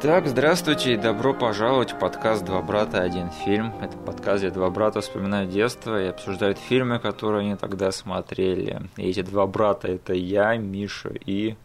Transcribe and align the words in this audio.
Итак, 0.00 0.28
здравствуйте 0.28 0.94
и 0.94 0.96
добро 0.96 1.34
пожаловать 1.34 1.90
в 1.90 1.98
подкаст 1.98 2.44
«Два 2.44 2.62
брата. 2.62 3.02
Один 3.02 3.32
фильм». 3.32 3.74
Это 3.80 3.96
подкаст, 3.96 4.44
где 4.44 4.52
два 4.52 4.70
брата 4.70 5.00
вспоминают 5.00 5.50
детство 5.50 6.00
и 6.00 6.06
обсуждают 6.06 6.56
фильмы, 6.56 7.00
которые 7.00 7.40
они 7.40 7.56
тогда 7.56 7.90
смотрели. 7.90 8.80
И 8.96 9.10
эти 9.10 9.22
два 9.22 9.48
брата– 9.48 9.88
это 9.88 10.12
я, 10.12 10.56
Миша 10.56 11.10
и... 11.26 11.56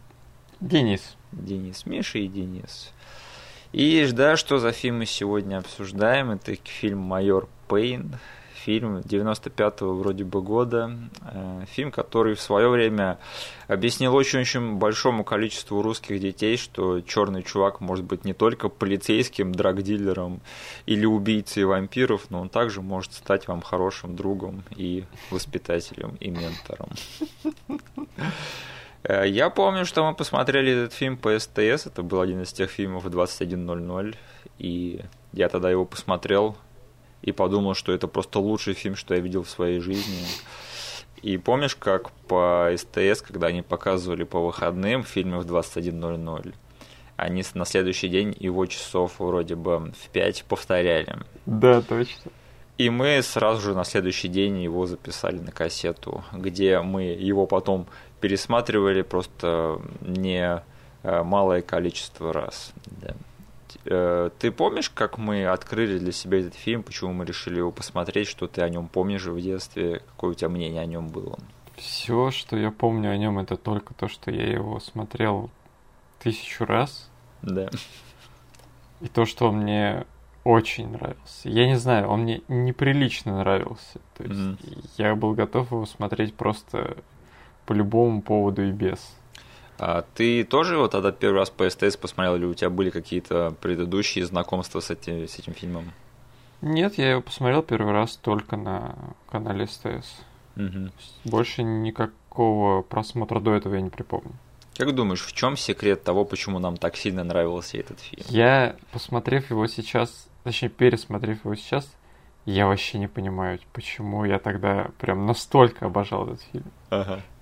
Денис. 0.58 1.14
Денис. 1.30 1.86
Миша 1.86 2.18
и 2.18 2.26
Денис. 2.26 2.92
И 3.70 4.04
да, 4.10 4.36
что 4.36 4.58
за 4.58 4.72
фильм 4.72 4.98
мы 4.98 5.06
сегодня 5.06 5.58
обсуждаем? 5.58 6.32
Это 6.32 6.56
фильм 6.56 6.98
«Майор 6.98 7.46
Пейн», 7.68 8.16
фильм 8.64 8.98
95-го 8.98 9.94
вроде 9.94 10.24
бы 10.24 10.40
года. 10.40 10.90
Э, 11.22 11.64
фильм, 11.70 11.90
который 11.90 12.34
в 12.34 12.40
свое 12.40 12.68
время 12.68 13.18
объяснил 13.68 14.14
очень-очень 14.14 14.76
большому 14.76 15.24
количеству 15.24 15.82
русских 15.82 16.20
детей, 16.20 16.56
что 16.56 17.00
черный 17.00 17.42
чувак 17.42 17.80
может 17.80 18.04
быть 18.04 18.24
не 18.24 18.32
только 18.32 18.68
полицейским, 18.68 19.52
драгдилером 19.52 20.40
или 20.86 21.04
убийцей 21.04 21.64
вампиров, 21.64 22.30
но 22.30 22.40
он 22.40 22.48
также 22.48 22.80
может 22.80 23.12
стать 23.12 23.48
вам 23.48 23.60
хорошим 23.60 24.16
другом 24.16 24.62
и 24.76 25.04
воспитателем 25.30 26.16
и 26.20 26.30
ментором. 26.30 26.88
Э, 29.06 29.28
я 29.28 29.50
помню, 29.50 29.84
что 29.84 30.08
мы 30.08 30.14
посмотрели 30.14 30.72
этот 30.72 30.94
фильм 30.94 31.18
по 31.18 31.38
СТС, 31.38 31.86
это 31.86 32.02
был 32.02 32.22
один 32.22 32.40
из 32.42 32.52
тех 32.52 32.70
фильмов 32.70 33.04
21.00, 33.04 34.16
и 34.58 35.02
я 35.32 35.48
тогда 35.50 35.70
его 35.70 35.84
посмотрел 35.84 36.56
и 37.24 37.32
подумал, 37.32 37.74
что 37.74 37.92
это 37.92 38.06
просто 38.06 38.38
лучший 38.38 38.74
фильм, 38.74 38.96
что 38.96 39.14
я 39.14 39.20
видел 39.20 39.42
в 39.42 39.48
своей 39.48 39.80
жизни. 39.80 40.26
И 41.22 41.38
помнишь, 41.38 41.74
как 41.74 42.10
по 42.28 42.70
СТС, 42.76 43.22
когда 43.22 43.46
они 43.46 43.62
показывали 43.62 44.24
по 44.24 44.40
выходным 44.40 45.04
фильмы 45.04 45.38
в 45.38 45.46
21.00, 45.46 46.54
они 47.16 47.44
на 47.54 47.64
следующий 47.64 48.08
день 48.08 48.36
его 48.38 48.66
часов 48.66 49.14
вроде 49.18 49.54
бы 49.54 49.78
в 49.78 50.08
5 50.12 50.44
повторяли. 50.44 51.16
Да, 51.46 51.80
точно. 51.80 52.30
И 52.76 52.90
мы 52.90 53.22
сразу 53.22 53.62
же 53.62 53.74
на 53.74 53.84
следующий 53.84 54.28
день 54.28 54.60
его 54.60 54.84
записали 54.84 55.38
на 55.38 55.52
кассету, 55.52 56.24
где 56.32 56.80
мы 56.80 57.04
его 57.04 57.46
потом 57.46 57.86
пересматривали 58.20 59.02
просто 59.02 59.80
не 60.00 60.62
э, 61.02 61.22
малое 61.22 61.62
количество 61.62 62.32
раз. 62.32 62.72
Да. 62.86 63.14
Э, 63.86 64.30
ты 64.38 64.50
помнишь, 64.50 64.90
как 64.90 65.18
мы 65.18 65.46
открыли 65.46 65.98
для 65.98 66.12
себя 66.12 66.40
этот 66.40 66.54
фильм, 66.54 66.82
почему 66.82 67.12
мы 67.12 67.24
решили 67.24 67.58
его 67.58 67.70
посмотреть, 67.70 68.28
что 68.28 68.46
ты 68.46 68.62
о 68.62 68.68
нем 68.68 68.88
помнишь 68.88 69.26
в 69.26 69.40
детстве, 69.40 70.02
какое 70.10 70.32
у 70.32 70.34
тебя 70.34 70.48
мнение 70.48 70.82
о 70.82 70.86
нем 70.86 71.08
было? 71.08 71.38
Все, 71.76 72.30
что 72.30 72.56
я 72.56 72.70
помню 72.70 73.10
о 73.10 73.16
нем, 73.16 73.38
это 73.38 73.56
только 73.56 73.94
то, 73.94 74.08
что 74.08 74.30
я 74.30 74.50
его 74.50 74.80
смотрел 74.80 75.50
тысячу 76.20 76.64
раз. 76.64 77.10
Да. 77.42 77.68
И 79.00 79.08
то, 79.08 79.26
что 79.26 79.48
он 79.48 79.58
мне 79.58 80.06
очень 80.44 80.88
нравился. 80.88 81.48
Я 81.48 81.66
не 81.66 81.76
знаю, 81.76 82.08
он 82.08 82.20
мне 82.20 82.42
неприлично 82.48 83.38
нравился. 83.38 83.98
То 84.16 84.24
есть 84.24 84.38
mm-hmm. 84.38 84.90
я 84.98 85.14
был 85.14 85.32
готов 85.32 85.72
его 85.72 85.86
смотреть 85.86 86.34
просто 86.34 86.98
по 87.66 87.72
любому 87.72 88.22
поводу 88.22 88.62
и 88.62 88.70
без. 88.70 89.14
А 89.78 90.04
ты 90.14 90.44
тоже 90.44 90.78
вот 90.78 90.92
тогда 90.92 91.10
первый 91.10 91.38
раз 91.38 91.50
по 91.50 91.68
СТС 91.68 91.96
посмотрел, 91.96 92.36
или 92.36 92.44
у 92.44 92.54
тебя 92.54 92.70
были 92.70 92.90
какие-то 92.90 93.54
предыдущие 93.60 94.24
знакомства 94.24 94.80
с 94.80 94.90
этим, 94.90 95.26
с 95.26 95.38
этим 95.38 95.52
фильмом? 95.54 95.92
Нет, 96.62 96.96
я 96.96 97.12
его 97.12 97.20
посмотрел 97.20 97.62
первый 97.62 97.92
раз 97.92 98.16
только 98.16 98.56
на 98.56 98.94
канале 99.28 99.66
СТС. 99.66 100.20
Угу. 100.56 100.90
Больше 101.24 101.62
никакого 101.62 102.82
просмотра 102.82 103.40
до 103.40 103.54
этого 103.54 103.74
я 103.74 103.80
не 103.80 103.90
припомню. 103.90 104.32
Как 104.76 104.94
думаешь, 104.94 105.24
в 105.24 105.32
чем 105.32 105.56
секрет 105.56 106.02
того, 106.02 106.24
почему 106.24 106.58
нам 106.58 106.76
так 106.76 106.96
сильно 106.96 107.22
нравился 107.22 107.78
этот 107.78 108.00
фильм? 108.00 108.24
Я, 108.28 108.76
посмотрев 108.92 109.50
его 109.50 109.66
сейчас, 109.66 110.26
точнее, 110.42 110.68
пересмотрев 110.68 111.44
его 111.44 111.54
сейчас, 111.54 111.88
я 112.44 112.66
вообще 112.66 112.98
не 112.98 113.06
понимаю, 113.06 113.58
почему 113.72 114.24
я 114.24 114.38
тогда 114.38 114.90
прям 114.98 115.26
настолько 115.26 115.86
обожал 115.86 116.26
этот 116.26 116.42
фильм. 116.52 116.64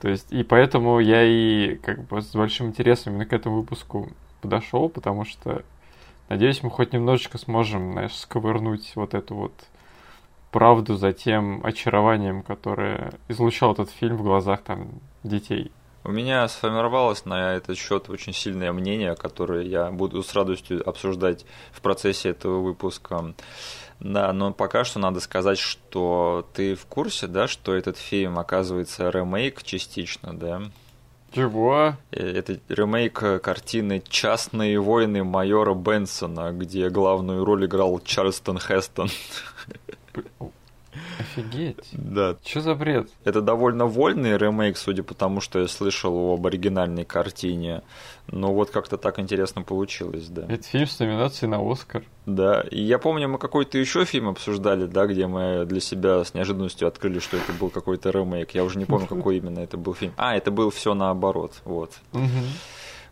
То 0.00 0.08
есть, 0.08 0.32
и 0.32 0.42
поэтому 0.42 0.98
я 1.00 1.22
и 1.22 1.76
как 1.76 2.04
бы 2.04 2.20
с 2.20 2.34
большим 2.34 2.68
интересом 2.68 3.12
именно 3.12 3.26
к 3.26 3.32
этому 3.32 3.56
выпуску 3.56 4.10
подошел, 4.40 4.88
потому 4.88 5.24
что 5.24 5.62
надеюсь, 6.28 6.62
мы 6.62 6.70
хоть 6.70 6.92
немножечко 6.92 7.38
сможем, 7.38 7.92
знаешь, 7.92 8.14
сковырнуть 8.14 8.92
вот 8.96 9.14
эту 9.14 9.34
вот 9.34 9.52
правду 10.50 10.96
за 10.96 11.12
тем 11.12 11.60
очарованием, 11.64 12.42
которое 12.42 13.12
излучал 13.28 13.72
этот 13.72 13.90
фильм 13.90 14.16
в 14.16 14.22
глазах 14.22 14.62
там 14.62 14.88
детей. 15.24 15.72
У 16.04 16.10
меня 16.10 16.48
сформировалось 16.48 17.24
на 17.24 17.54
этот 17.54 17.78
счет 17.78 18.10
очень 18.10 18.32
сильное 18.32 18.72
мнение, 18.72 19.14
которое 19.14 19.62
я 19.62 19.90
буду 19.90 20.22
с 20.22 20.34
радостью 20.34 20.88
обсуждать 20.88 21.46
в 21.70 21.80
процессе 21.80 22.30
этого 22.30 22.60
выпуска. 22.60 23.34
Да, 24.00 24.32
но 24.32 24.52
пока 24.52 24.82
что 24.82 24.98
надо 24.98 25.20
сказать, 25.20 25.58
что 25.58 26.48
ты 26.54 26.74
в 26.74 26.86
курсе, 26.86 27.28
да, 27.28 27.46
что 27.46 27.72
этот 27.72 27.96
фильм 27.96 28.38
оказывается 28.38 29.10
ремейк 29.10 29.62
частично, 29.62 30.36
да? 30.36 30.62
Чего? 31.32 31.94
Э, 32.10 32.26
это 32.26 32.58
ремейк 32.68 33.40
картины 33.40 34.02
«Частные 34.06 34.80
войны» 34.80 35.22
майора 35.22 35.74
Бенсона, 35.74 36.52
где 36.52 36.90
главную 36.90 37.44
роль 37.44 37.66
играл 37.66 38.00
Чарльстон 38.00 38.58
Хестон. 38.58 39.08
Офигеть. 41.18 41.88
Да. 41.92 42.36
Что 42.44 42.60
за 42.60 42.74
бред? 42.74 43.08
Это 43.24 43.40
довольно 43.40 43.86
вольный 43.86 44.36
ремейк, 44.36 44.76
судя 44.76 45.02
по 45.02 45.14
тому, 45.14 45.40
что 45.40 45.60
я 45.60 45.68
слышал 45.68 46.34
об 46.34 46.46
оригинальной 46.46 47.04
картине. 47.04 47.82
Но 48.28 48.52
вот 48.52 48.70
как-то 48.70 48.96
так 48.96 49.18
интересно 49.18 49.62
получилось, 49.62 50.28
да. 50.28 50.46
Это 50.48 50.62
фильм 50.62 50.86
с 50.86 50.98
номинацией 50.98 51.50
на 51.50 51.58
Оскар. 51.60 52.04
Да, 52.24 52.60
и 52.70 52.80
я 52.80 52.98
помню, 52.98 53.28
мы 53.28 53.38
какой-то 53.38 53.78
еще 53.78 54.04
фильм 54.04 54.28
обсуждали, 54.28 54.86
да, 54.86 55.06
где 55.06 55.26
мы 55.26 55.64
для 55.66 55.80
себя 55.80 56.24
с 56.24 56.34
неожиданностью 56.34 56.86
открыли, 56.86 57.18
что 57.18 57.36
это 57.36 57.52
был 57.52 57.68
какой-то 57.68 58.10
ремейк. 58.10 58.52
Я 58.52 58.64
уже 58.64 58.78
не 58.78 58.84
помню, 58.84 59.06
какой 59.08 59.38
именно 59.38 59.58
это 59.58 59.76
был 59.76 59.94
фильм. 59.94 60.12
А, 60.16 60.36
это 60.36 60.50
был 60.50 60.70
все 60.70 60.94
наоборот, 60.94 61.60
вот. 61.64 61.92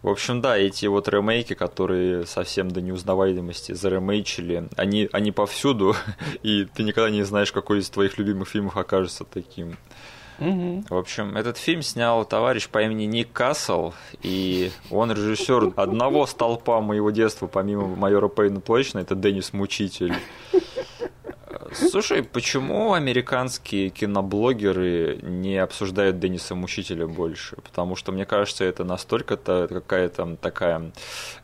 В 0.03 0.09
общем, 0.09 0.41
да, 0.41 0.57
эти 0.57 0.87
вот 0.87 1.09
ремейки, 1.09 1.53
которые 1.53 2.25
совсем 2.25 2.71
до 2.71 2.81
неузнаваемости 2.81 3.73
заремейчили, 3.73 4.69
они, 4.77 5.09
они 5.13 5.31
повсюду, 5.31 5.95
и 6.43 6.65
ты 6.65 6.85
никогда 6.85 7.11
не 7.11 7.23
знаешь, 7.23 7.53
какой 7.53 7.81
из 7.81 7.91
твоих 7.91 8.17
любимых 8.17 8.49
фильмов 8.49 8.77
окажется 8.77 9.25
таким. 9.25 9.77
Угу. 10.39 10.85
В 10.89 10.97
общем, 10.97 11.37
этот 11.37 11.59
фильм 11.59 11.83
снял 11.83 12.25
товарищ 12.25 12.67
по 12.69 12.83
имени 12.83 13.05
Ник 13.05 13.31
Кассел, 13.31 13.93
и 14.23 14.71
он 14.91 15.13
режиссер 15.13 15.75
одного 15.77 16.27
столпа 16.27 16.81
моего 16.81 17.11
детства, 17.11 17.47
помимо 17.47 17.87
майора 17.87 18.29
Пейна 18.29 18.63
точно, 18.63 19.01
это 19.01 19.15
Деннис 19.15 19.53
Мучитель. 19.53 20.15
Слушай, 21.73 22.23
почему 22.23 22.93
американские 22.93 23.91
киноблогеры 23.91 25.19
не 25.23 25.59
обсуждают 25.59 26.19
Денниса 26.19 26.55
Мучителя 26.55 27.07
больше? 27.07 27.57
Потому 27.57 27.97
что, 27.97 28.13
мне 28.13 28.27
кажется, 28.27 28.65
это 28.65 28.85
настолько-то 28.85 29.69
какая-то 29.69 30.37
такая 30.41 30.93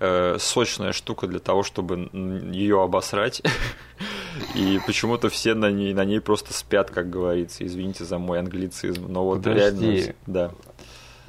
э, 0.00 0.36
сочная 0.38 0.92
штука 0.92 1.26
для 1.26 1.40
того, 1.40 1.62
чтобы 1.62 2.10
ее 2.52 2.82
обосрать. 2.82 3.42
И 4.54 4.80
почему-то 4.86 5.28
все 5.28 5.54
на 5.54 5.70
ней, 5.70 5.94
на 5.94 6.04
ней 6.04 6.20
просто 6.20 6.52
спят, 6.52 6.90
как 6.90 7.08
говорится. 7.10 7.66
Извините 7.66 8.04
за 8.04 8.18
мой 8.18 8.38
англицизм. 8.38 9.06
Но 9.08 9.24
вот 9.24 9.42
Подожди. 9.42 9.90
реально... 9.90 10.14
Да. 10.26 10.52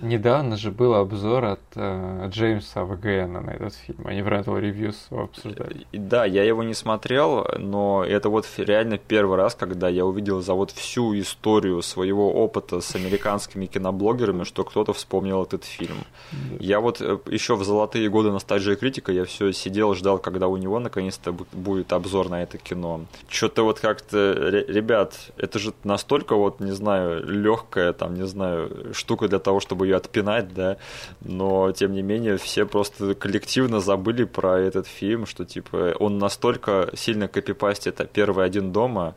Недавно 0.01 0.57
же 0.57 0.71
был 0.71 0.93
обзор 0.93 1.45
от 1.45 1.61
э, 1.75 2.29
Джеймса 2.29 2.83
ВГН 2.83 3.33
на 3.45 3.49
этот 3.49 3.73
фильм. 3.73 4.05
Они 4.05 4.21
в 4.21 4.27
Rental 4.27 4.61
Reviews 4.61 4.95
его 5.09 5.23
обсуждали. 5.23 5.87
Да, 5.91 6.25
я 6.25 6.43
его 6.43 6.61
не 6.61 6.75
смотрел, 6.75 7.47
но 7.57 8.03
это 8.03 8.29
вот 8.29 8.45
реально 8.57 8.99
первый 8.99 9.37
раз, 9.37 9.55
когда 9.55 9.89
я 9.89 10.05
увидел 10.05 10.41
за 10.41 10.53
вот 10.53 10.69
всю 10.71 11.17
историю 11.19 11.81
своего 11.81 12.31
опыта 12.31 12.79
с 12.79 12.95
американскими 12.95 13.65
киноблогерами, 13.65 14.43
что 14.43 14.63
кто-то 14.63 14.93
вспомнил 14.93 15.43
этот 15.43 15.63
фильм. 15.63 15.97
Да. 16.31 16.57
Я 16.59 16.79
вот 16.79 17.01
э, 17.01 17.17
еще 17.27 17.55
в 17.55 17.63
золотые 17.63 18.07
годы 18.09 18.31
ностальжия 18.31 18.75
критика, 18.75 19.11
я 19.11 19.25
все 19.25 19.51
сидел, 19.51 19.95
ждал, 19.95 20.19
когда 20.19 20.47
у 20.47 20.57
него 20.57 20.79
наконец-то 20.79 21.31
будет 21.31 21.91
обзор 21.91 22.29
на 22.29 22.43
это 22.43 22.59
кино. 22.59 23.01
Что-то 23.29 23.63
вот 23.63 23.79
как-то, 23.79 24.33
ребят, 24.67 25.31
это 25.37 25.57
же 25.57 25.73
настолько 25.83 26.35
вот, 26.35 26.59
не 26.59 26.71
знаю, 26.71 27.27
легкая, 27.27 27.93
там, 27.93 28.13
не 28.13 28.27
знаю, 28.27 28.93
штука 28.93 29.27
для 29.27 29.39
того, 29.39 29.59
чтобы 29.59 29.86
ее 29.87 29.97
отпинать, 29.97 30.53
да, 30.53 30.77
но 31.21 31.71
тем 31.71 31.93
не 31.93 32.01
менее 32.01 32.37
все 32.37 32.65
просто 32.65 33.15
коллективно 33.15 33.79
забыли 33.79 34.23
про 34.23 34.59
этот 34.59 34.87
фильм, 34.87 35.25
что 35.25 35.45
типа 35.45 35.95
он 35.99 36.17
настолько 36.17 36.89
сильно 36.95 37.27
копипастит 37.27 38.01
первый 38.11 38.45
один 38.45 38.71
дома, 38.71 39.15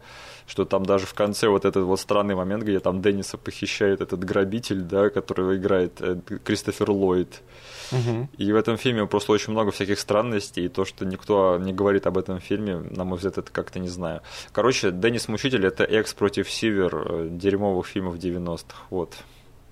что 0.51 0.65
там 0.65 0.85
даже 0.85 1.07
в 1.07 1.15
конце 1.15 1.49
вот 1.49 1.65
этот 1.65 1.85
вот 1.85 2.01
странный 2.01 2.35
момент, 2.35 2.65
где 2.65 2.81
там 2.81 3.01
Денниса 3.01 3.39
похищает 3.39 4.01
этот 4.01 4.25
грабитель, 4.25 4.81
да, 4.81 5.09
которого 5.09 5.57
играет 5.57 6.01
э, 6.01 6.19
Кристофер 6.45 6.91
Ллойд. 6.91 7.41
Угу. 7.93 8.29
И 8.37 8.53
в 8.53 8.57
этом 8.57 8.77
фильме 8.77 9.07
просто 9.07 9.33
очень 9.33 9.53
много 9.53 9.71
всяких 9.71 10.01
странностей, 10.01 10.65
и 10.65 10.69
то, 10.69 10.85
что 10.85 11.05
никто 11.05 11.57
не 11.59 11.73
говорит 11.73 12.07
об 12.07 12.19
этом 12.19 12.41
фильме, 12.41 12.77
на 12.77 13.05
мой 13.05 13.17
взгляд, 13.17 13.39
это 13.39 13.51
как-то 13.53 13.79
не 13.79 13.89
знаю. 13.89 14.23
Короче, 14.53 14.91
Деннис 14.91 15.29
Мучитель 15.29 15.65
это 15.65 15.85
экс 15.85 16.15
против 16.15 16.51
Сивер 16.51 16.95
э, 16.95 17.29
дерьмовых 17.31 17.87
фильмов 17.87 18.17
90-х. 18.17 18.77
Вот. 18.91 19.15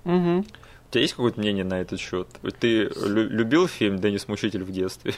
Угу. 0.04 0.44
У 0.88 0.90
тебя 0.90 1.02
есть 1.02 1.14
какое-то 1.14 1.38
мнение 1.38 1.64
на 1.64 1.80
этот 1.80 2.00
счет? 2.00 2.28
Ты 2.60 2.90
любил 3.04 3.68
фильм 3.68 3.98
«Деннис 3.98 4.26
Мучитель» 4.26 4.64
в 4.64 4.70
детстве? 4.70 5.12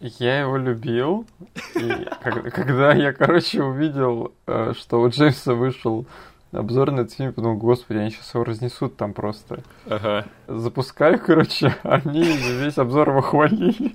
Я 0.00 0.40
его 0.40 0.56
любил. 0.56 1.26
И 1.74 2.06
когда 2.50 2.94
я, 2.94 3.12
короче, 3.12 3.62
увидел, 3.62 4.32
э, 4.46 4.72
что 4.74 5.02
у 5.02 5.08
Джеймса 5.10 5.54
вышел 5.54 6.06
обзор 6.52 6.90
на 6.90 7.00
этот 7.00 7.14
фильм, 7.14 7.34
подумал, 7.34 7.58
господи, 7.58 7.98
они 7.98 8.10
сейчас 8.10 8.32
его 8.34 8.44
разнесут 8.44 8.96
там 8.96 9.12
просто. 9.12 9.62
Ага. 9.86 10.26
Запускаю, 10.46 11.20
короче, 11.20 11.76
они 11.82 12.22
весь 12.22 12.78
обзор 12.78 13.10
его 13.10 13.20
хвалили. 13.20 13.94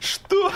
Что? 0.00 0.52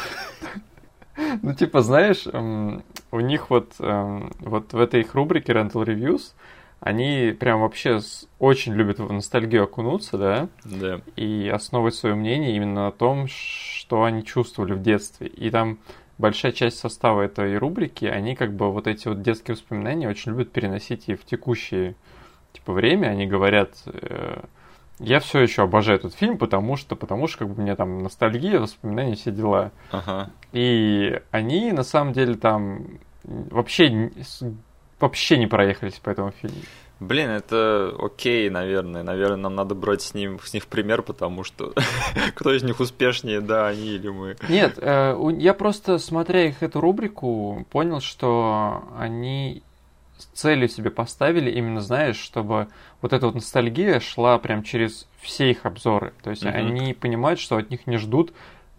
Ну, 1.42 1.54
типа, 1.54 1.82
знаешь, 1.82 2.28
эм, 2.32 2.84
у 3.10 3.18
них 3.18 3.50
вот, 3.50 3.72
эм, 3.80 4.32
вот 4.38 4.72
в 4.72 4.80
этой 4.80 5.00
их 5.00 5.14
рубрике 5.14 5.52
Rental 5.52 5.84
Reviews 5.84 6.34
они 6.80 7.36
прям 7.38 7.60
вообще 7.60 8.00
очень 8.38 8.74
любят 8.74 8.98
в 9.00 9.12
ностальгию 9.12 9.64
окунуться, 9.64 10.16
да? 10.16 10.48
Да. 10.64 11.00
И 11.16 11.50
основывать 11.52 11.94
свое 11.94 12.14
мнение 12.14 12.54
именно 12.54 12.86
на 12.86 12.92
том, 12.92 13.26
что 13.28 14.04
они 14.04 14.24
чувствовали 14.24 14.74
в 14.74 14.82
детстве. 14.82 15.26
И 15.26 15.50
там 15.50 15.78
большая 16.18 16.52
часть 16.52 16.78
состава 16.78 17.22
этой 17.22 17.56
рубрики, 17.58 18.04
они 18.04 18.36
как 18.36 18.54
бы 18.54 18.70
вот 18.72 18.86
эти 18.86 19.08
вот 19.08 19.22
детские 19.22 19.54
воспоминания 19.54 20.08
очень 20.08 20.32
любят 20.32 20.52
переносить 20.52 21.08
и 21.08 21.14
в 21.14 21.24
текущее 21.24 21.96
типа 22.52 22.72
время. 22.72 23.08
Они 23.08 23.26
говорят, 23.26 23.70
э, 23.86 24.42
я 25.00 25.18
все 25.20 25.40
еще 25.40 25.62
обожаю 25.62 25.98
этот 25.98 26.14
фильм, 26.14 26.38
потому 26.38 26.76
что, 26.76 26.94
потому 26.94 27.26
что 27.26 27.38
как 27.38 27.48
бы 27.48 27.54
у 27.54 27.62
меня 27.62 27.74
там 27.74 28.02
ностальгия, 28.02 28.60
воспоминания, 28.60 29.16
все 29.16 29.32
дела. 29.32 29.72
Ага. 29.90 30.30
И 30.52 31.20
они 31.32 31.72
на 31.72 31.82
самом 31.82 32.12
деле 32.12 32.34
там 32.34 32.98
вообще 33.24 34.10
вообще 35.00 35.38
не 35.38 35.46
проехались 35.46 35.94
по 35.94 36.10
этому 36.10 36.32
фильму. 36.32 36.60
Блин, 37.00 37.30
это 37.30 37.94
окей, 37.96 38.50
наверное. 38.50 39.04
Наверное, 39.04 39.36
нам 39.36 39.54
надо 39.54 39.76
брать 39.76 40.02
с, 40.02 40.14
ним, 40.14 40.40
с 40.42 40.52
них 40.52 40.66
пример, 40.66 41.02
потому 41.02 41.44
что 41.44 41.72
кто 42.34 42.52
из 42.52 42.64
них 42.64 42.80
успешнее, 42.80 43.40
да, 43.40 43.68
они 43.68 43.90
или 43.90 44.08
мы. 44.08 44.36
Нет, 44.48 44.78
э, 44.78 45.16
я 45.38 45.54
просто, 45.54 45.98
смотря 45.98 46.46
их 46.46 46.62
эту 46.62 46.80
рубрику, 46.80 47.64
понял, 47.70 48.00
что 48.00 48.82
они 48.98 49.62
с 50.18 50.24
целью 50.40 50.68
себе 50.68 50.90
поставили, 50.90 51.50
именно, 51.52 51.80
знаешь, 51.80 52.18
чтобы 52.18 52.66
вот 53.00 53.12
эта 53.12 53.26
вот 53.26 53.36
ностальгия 53.36 54.00
шла 54.00 54.36
прям 54.38 54.64
через 54.64 55.06
все 55.20 55.52
их 55.52 55.64
обзоры. 55.66 56.12
То 56.22 56.30
есть 56.30 56.42
mm-hmm. 56.42 56.52
они 56.52 56.94
понимают, 56.94 57.38
что 57.38 57.56
от 57.56 57.70
них 57.70 57.86
не 57.86 57.98
ждут 57.98 58.32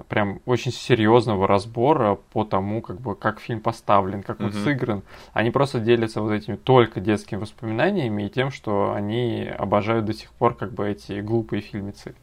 прям 0.08 0.42
очень 0.46 0.72
серьезного 0.72 1.48
разбора 1.48 2.16
по 2.32 2.44
тому, 2.44 2.82
как 2.82 3.00
бы 3.00 3.16
как 3.16 3.40
фильм 3.40 3.60
поставлен, 3.60 4.24
как 4.24 4.40
он 4.40 4.48
mm-hmm. 4.48 4.64
сыгран. 4.64 5.04
Они 5.34 5.52
просто 5.52 5.80
делятся 5.80 6.22
вот 6.22 6.32
этими 6.32 6.56
только 6.56 7.00
детскими 7.00 7.40
воспоминаниями 7.40 8.24
и 8.24 8.30
тем, 8.30 8.52
что 8.52 8.94
они 8.94 9.50
обожают 9.58 10.06
до 10.06 10.14
сих 10.14 10.32
пор 10.32 10.56
как 10.56 10.72
бы 10.72 10.88
эти 10.88 11.20
глупые 11.22 11.62
фильмицы. 11.62 12.16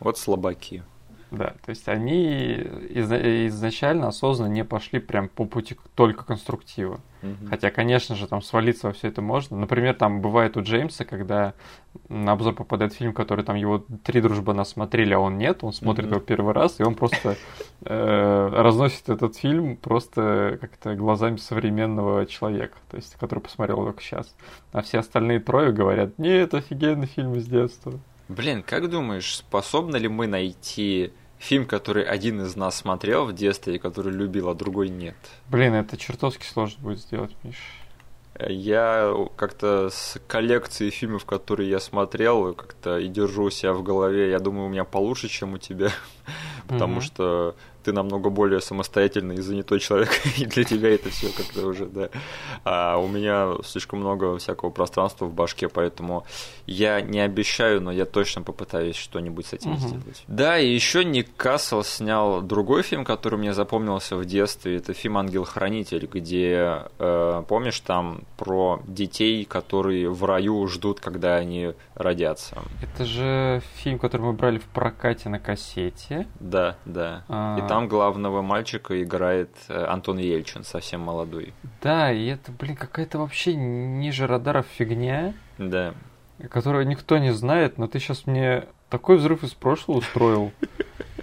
Вот 0.00 0.18
слабаки. 0.18 0.82
Да, 1.30 1.54
то 1.64 1.70
есть 1.70 1.88
они 1.88 2.52
изначально 2.90 4.08
осознанно 4.08 4.52
не 4.52 4.64
пошли 4.64 5.00
прям 5.00 5.28
по 5.28 5.44
пути 5.44 5.76
только 5.96 6.24
конструктива. 6.24 7.00
Угу. 7.22 7.48
Хотя, 7.50 7.70
конечно 7.70 8.14
же, 8.14 8.28
там 8.28 8.42
свалиться 8.42 8.86
во 8.86 8.92
все 8.92 9.08
это 9.08 9.22
можно. 9.22 9.56
Например, 9.56 9.94
там 9.94 10.20
бывает 10.20 10.56
у 10.56 10.62
Джеймса, 10.62 11.04
когда 11.04 11.54
на 12.08 12.32
обзор 12.32 12.54
попадает 12.54 12.92
фильм, 12.92 13.12
который 13.12 13.44
там 13.44 13.56
его 13.56 13.84
три 14.04 14.20
дружбана 14.20 14.64
смотрели, 14.64 15.14
а 15.14 15.18
он 15.18 15.36
нет, 15.36 15.64
он 15.64 15.72
смотрит 15.72 16.06
угу. 16.06 16.16
его 16.16 16.24
первый 16.24 16.54
раз, 16.54 16.78
и 16.78 16.84
он 16.84 16.94
просто 16.94 17.36
э, 17.82 18.48
разносит 18.52 19.08
этот 19.08 19.36
фильм 19.36 19.76
просто 19.76 20.58
как-то 20.60 20.94
глазами 20.94 21.38
современного 21.38 22.26
человека, 22.26 22.76
то 22.88 22.96
есть, 22.96 23.16
который 23.16 23.40
посмотрел 23.40 23.78
только 23.78 24.00
сейчас. 24.00 24.32
А 24.72 24.82
все 24.82 24.98
остальные 24.98 25.40
трое 25.40 25.72
говорят, 25.72 26.18
нет, 26.18 26.54
офигенный 26.54 27.06
фильм 27.06 27.34
из 27.34 27.46
детства. 27.46 27.94
Блин, 28.28 28.62
как 28.62 28.90
думаешь, 28.90 29.36
способны 29.36 29.96
ли 29.96 30.08
мы 30.08 30.26
найти 30.26 31.12
фильм, 31.38 31.66
который 31.66 32.04
один 32.04 32.40
из 32.40 32.56
нас 32.56 32.76
смотрел 32.76 33.26
в 33.26 33.32
детстве 33.32 33.76
и 33.76 33.78
который 33.78 34.12
любил, 34.12 34.48
а 34.48 34.54
другой 34.54 34.88
нет? 34.88 35.16
Блин, 35.48 35.74
это 35.74 35.96
чертовски 35.96 36.44
сложно 36.44 36.82
будет 36.82 37.00
сделать, 37.00 37.36
Миш. 37.42 37.56
Я 38.48 39.14
как-то 39.36 39.88
с 39.90 40.20
коллекцией 40.26 40.90
фильмов, 40.90 41.24
которые 41.24 41.70
я 41.70 41.80
смотрел, 41.80 42.52
как-то 42.54 42.98
и 42.98 43.08
держу 43.08 43.48
себя 43.48 43.72
в 43.72 43.82
голове. 43.82 44.30
Я 44.30 44.40
думаю, 44.40 44.66
у 44.66 44.68
меня 44.68 44.84
получше, 44.84 45.28
чем 45.28 45.54
у 45.54 45.58
тебя, 45.58 45.90
потому 46.66 47.00
что 47.00 47.54
ты 47.86 47.92
намного 47.92 48.30
более 48.30 48.60
самостоятельный 48.60 49.36
и 49.36 49.40
занятой 49.40 49.78
человек, 49.78 50.10
и 50.38 50.44
для 50.44 50.64
тебя 50.64 50.92
это 50.92 51.08
все 51.08 51.28
как-то 51.28 51.68
уже, 51.68 51.86
да. 51.86 52.08
А 52.64 52.96
у 52.96 53.06
меня 53.06 53.52
слишком 53.64 54.00
много 54.00 54.36
всякого 54.38 54.70
пространства 54.70 55.26
в 55.26 55.32
башке, 55.32 55.68
поэтому 55.68 56.26
я 56.66 57.00
не 57.00 57.20
обещаю, 57.20 57.80
но 57.80 57.92
я 57.92 58.04
точно 58.04 58.42
попытаюсь 58.42 58.96
что-нибудь 58.96 59.46
с 59.46 59.52
этим 59.52 59.74
угу. 59.74 59.78
сделать. 59.78 60.24
Да, 60.26 60.58
и 60.58 60.68
еще 60.68 61.04
Ник 61.04 61.28
Кассел 61.36 61.84
снял 61.84 62.42
другой 62.42 62.82
фильм, 62.82 63.04
который 63.04 63.38
мне 63.38 63.54
запомнился 63.54 64.16
в 64.16 64.24
детстве. 64.24 64.78
Это 64.78 64.92
фильм 64.92 65.18
«Ангел-хранитель», 65.18 66.08
где, 66.12 66.86
э, 66.98 67.44
помнишь, 67.46 67.78
там 67.78 68.22
про 68.36 68.82
детей, 68.88 69.44
которые 69.44 70.10
в 70.10 70.24
раю 70.24 70.66
ждут, 70.66 70.98
когда 70.98 71.36
они 71.36 71.74
родятся. 71.94 72.58
Это 72.82 73.04
же 73.04 73.62
фильм, 73.76 74.00
который 74.00 74.22
мы 74.22 74.32
брали 74.32 74.58
в 74.58 74.64
прокате 74.64 75.28
на 75.28 75.38
кассете. 75.38 76.26
Да, 76.40 76.55
да. 76.84 77.24
А... 77.28 77.58
И 77.58 77.68
там 77.68 77.88
главного 77.88 78.42
мальчика 78.42 79.02
играет 79.02 79.50
э, 79.68 79.84
Антон 79.84 80.18
Ельчин, 80.18 80.64
совсем 80.64 81.00
молодой. 81.00 81.52
Да, 81.82 82.12
и 82.12 82.26
это, 82.26 82.52
блин, 82.52 82.76
какая-то 82.76 83.18
вообще 83.18 83.54
ниже 83.54 84.26
радаров 84.26 84.66
фигня. 84.66 85.34
Да. 85.58 85.94
Которую 86.50 86.86
никто 86.86 87.18
не 87.18 87.32
знает, 87.32 87.78
но 87.78 87.86
ты 87.86 87.98
сейчас 87.98 88.26
мне 88.26 88.64
такой 88.90 89.16
взрыв 89.16 89.42
из 89.42 89.54
прошлого 89.54 89.98
устроил. 89.98 90.52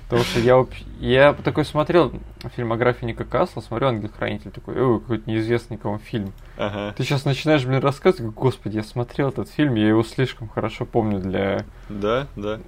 Потому 0.03 0.23
что 0.23 0.39
я, 0.41 0.65
я 0.99 1.33
такой 1.33 1.65
смотрел 1.65 2.13
фильмографию 2.55 3.07
Ника 3.07 3.23
Касла, 3.23 3.61
смотрел 3.61 3.89
«Ангел-хранитель», 3.89 4.51
такой, 4.51 4.79
ой, 4.79 4.99
какой-то 4.99 5.29
неизвестный 5.29 5.77
кому 5.77 5.97
фильм. 5.97 6.33
Ага. 6.57 6.93
Ты 6.95 7.03
сейчас 7.03 7.25
начинаешь, 7.25 7.65
блин, 7.65 7.79
рассказывать, 7.79 8.33
господи, 8.33 8.77
я 8.77 8.83
смотрел 8.83 9.29
этот 9.29 9.49
фильм, 9.49 9.75
я 9.75 9.87
его 9.87 10.03
слишком 10.03 10.49
хорошо 10.49 10.85
помню 10.85 11.19
для... 11.19 11.65
Да, 11.89 12.27
да 12.35 12.59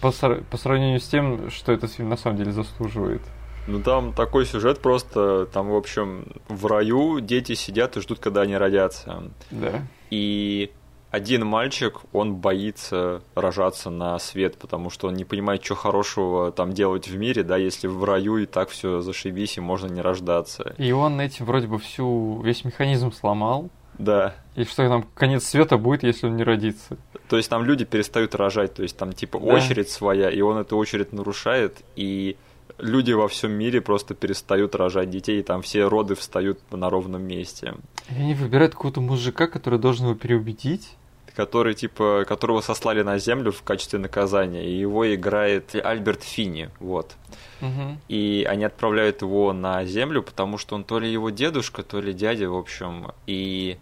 по, 0.00 0.12
по 0.12 0.56
сравнению 0.56 1.00
с 1.00 1.08
тем, 1.08 1.50
что 1.50 1.72
этот 1.72 1.92
фильм 1.92 2.08
на 2.08 2.16
самом 2.16 2.36
деле 2.36 2.52
заслуживает. 2.52 3.22
Ну 3.66 3.82
там 3.82 4.14
такой 4.14 4.46
сюжет 4.46 4.80
просто, 4.80 5.46
там, 5.52 5.70
в 5.70 5.76
общем, 5.76 6.24
в 6.48 6.66
раю 6.66 7.20
дети 7.20 7.54
сидят 7.54 7.96
и 7.96 8.00
ждут, 8.00 8.18
когда 8.18 8.42
они 8.42 8.56
родятся. 8.56 9.24
Да. 9.50 9.82
И 10.10 10.70
один 11.10 11.46
мальчик, 11.46 12.00
он 12.12 12.36
боится 12.36 13.22
рожаться 13.34 13.90
на 13.90 14.18
свет, 14.18 14.58
потому 14.58 14.90
что 14.90 15.08
он 15.08 15.14
не 15.14 15.24
понимает, 15.24 15.64
что 15.64 15.74
хорошего 15.74 16.52
там 16.52 16.72
делать 16.72 17.08
в 17.08 17.16
мире, 17.16 17.42
да, 17.42 17.56
если 17.56 17.86
в 17.86 18.04
раю 18.04 18.38
и 18.38 18.46
так 18.46 18.68
все 18.68 19.00
зашибись, 19.00 19.56
и 19.56 19.60
можно 19.60 19.86
не 19.86 20.02
рождаться. 20.02 20.74
И 20.76 20.92
он 20.92 21.20
этим 21.20 21.46
вроде 21.46 21.66
бы 21.66 21.78
всю, 21.78 22.40
весь 22.42 22.64
механизм 22.64 23.12
сломал. 23.12 23.70
Да. 23.98 24.34
И 24.54 24.64
что 24.64 24.88
там 24.88 25.06
конец 25.14 25.44
света 25.44 25.76
будет, 25.76 26.02
если 26.02 26.26
он 26.26 26.36
не 26.36 26.44
родится. 26.44 26.96
То 27.28 27.36
есть 27.36 27.50
там 27.50 27.64
люди 27.64 27.84
перестают 27.84 28.34
рожать, 28.34 28.74
то 28.74 28.82
есть 28.82 28.96
там 28.96 29.12
типа 29.12 29.38
да. 29.38 29.46
очередь 29.46 29.90
своя, 29.90 30.30
и 30.30 30.40
он 30.40 30.58
эту 30.58 30.76
очередь 30.76 31.12
нарушает, 31.12 31.76
и 31.96 32.36
люди 32.78 33.12
во 33.12 33.28
всем 33.28 33.52
мире 33.52 33.80
просто 33.80 34.14
перестают 34.14 34.74
рожать 34.74 35.10
детей, 35.10 35.40
и 35.40 35.42
там 35.42 35.62
все 35.62 35.86
роды 35.86 36.14
встают 36.14 36.58
на 36.70 36.90
ровном 36.90 37.22
месте. 37.22 37.74
И 38.10 38.14
они 38.14 38.34
выбирают 38.34 38.74
какого-то 38.74 39.00
мужика, 39.00 39.46
который 39.46 39.78
должен 39.78 40.06
его 40.06 40.14
переубедить 40.14 40.96
который, 41.38 41.74
типа, 41.74 42.24
которого 42.26 42.60
сослали 42.62 43.02
на 43.02 43.18
землю 43.18 43.52
в 43.52 43.62
качестве 43.62 44.00
наказания, 44.00 44.68
и 44.68 44.76
его 44.76 45.14
играет 45.14 45.72
Альберт 45.76 46.24
Финни, 46.24 46.68
вот. 46.80 47.14
Угу. 47.60 47.98
И 48.08 48.44
они 48.48 48.64
отправляют 48.64 49.22
его 49.22 49.52
на 49.52 49.84
землю, 49.84 50.24
потому 50.24 50.58
что 50.58 50.74
он 50.74 50.82
то 50.82 50.98
ли 50.98 51.08
его 51.08 51.30
дедушка, 51.30 51.84
то 51.84 52.00
ли 52.00 52.12
дядя, 52.12 52.50
в 52.50 52.56
общем, 52.56 53.12
и 53.28 53.78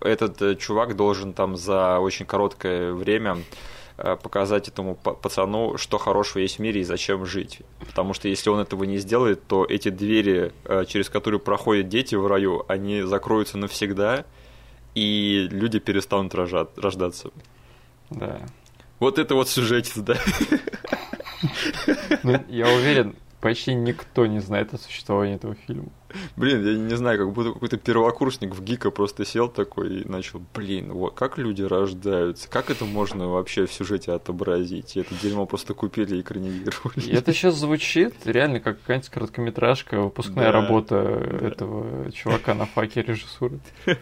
этот 0.00 0.40
э, 0.42 0.54
чувак 0.56 0.96
должен 0.96 1.32
там 1.32 1.56
за 1.56 1.98
очень 1.98 2.26
короткое 2.26 2.92
время 2.92 3.38
э, 3.96 4.16
показать 4.16 4.68
этому 4.68 4.94
пацану, 4.94 5.76
что 5.78 5.98
хорошего 5.98 6.40
есть 6.40 6.56
в 6.56 6.58
мире 6.60 6.80
и 6.80 6.84
зачем 6.84 7.26
жить. 7.26 7.60
Потому 7.86 8.14
что 8.14 8.28
если 8.28 8.50
он 8.50 8.60
этого 8.60 8.84
не 8.84 8.98
сделает, 8.98 9.46
то 9.46 9.64
эти 9.64 9.88
двери, 9.88 10.52
э, 10.64 10.84
через 10.86 11.08
которые 11.08 11.40
проходят 11.40 11.88
дети 11.88 12.14
в 12.14 12.26
раю, 12.26 12.64
они 12.68 13.02
закроются 13.02 13.58
навсегда, 13.58 14.24
и 14.94 15.48
люди 15.50 15.78
перестанут 15.78 16.34
рожать, 16.34 16.68
рождаться. 16.76 17.30
Да. 18.10 18.40
Вот 18.98 19.18
это 19.18 19.34
вот 19.34 19.48
сюжет, 19.48 19.92
да. 19.96 20.16
Ну, 22.22 22.42
я 22.48 22.66
уверен, 22.68 23.14
почти 23.40 23.74
никто 23.74 24.26
не 24.26 24.40
знает 24.40 24.72
о 24.72 24.78
существовании 24.78 25.36
этого 25.36 25.54
фильма. 25.54 25.90
Блин, 26.36 26.64
я 26.64 26.76
не 26.76 26.96
знаю, 26.96 27.18
как 27.18 27.32
будто 27.32 27.52
какой-то 27.52 27.76
первокурсник 27.76 28.54
в 28.54 28.62
ГИКа 28.62 28.90
просто 28.90 29.24
сел 29.24 29.48
такой 29.48 30.00
и 30.00 30.08
начал, 30.08 30.42
блин, 30.54 30.92
вот 30.92 31.14
как 31.14 31.38
люди 31.38 31.62
рождаются, 31.62 32.48
как 32.48 32.70
это 32.70 32.84
можно 32.84 33.28
вообще 33.28 33.66
в 33.66 33.72
сюжете 33.72 34.12
отобразить? 34.12 34.96
И 34.96 35.00
это 35.00 35.14
дерьмо 35.20 35.46
просто 35.46 35.74
купили 35.74 36.16
и 36.16 36.20
экранизировали. 36.20 37.00
И 37.06 37.14
это 37.14 37.32
сейчас 37.32 37.54
звучит 37.54 38.14
реально 38.24 38.60
как 38.60 38.80
какая-нибудь 38.80 39.10
короткометражка, 39.10 40.00
выпускная 40.00 40.52
да. 40.52 40.52
работа 40.52 40.96
этого 40.96 42.10
чувака 42.12 42.54
на 42.54 42.66
факе 42.66 43.02
режиссуры. 43.02 43.60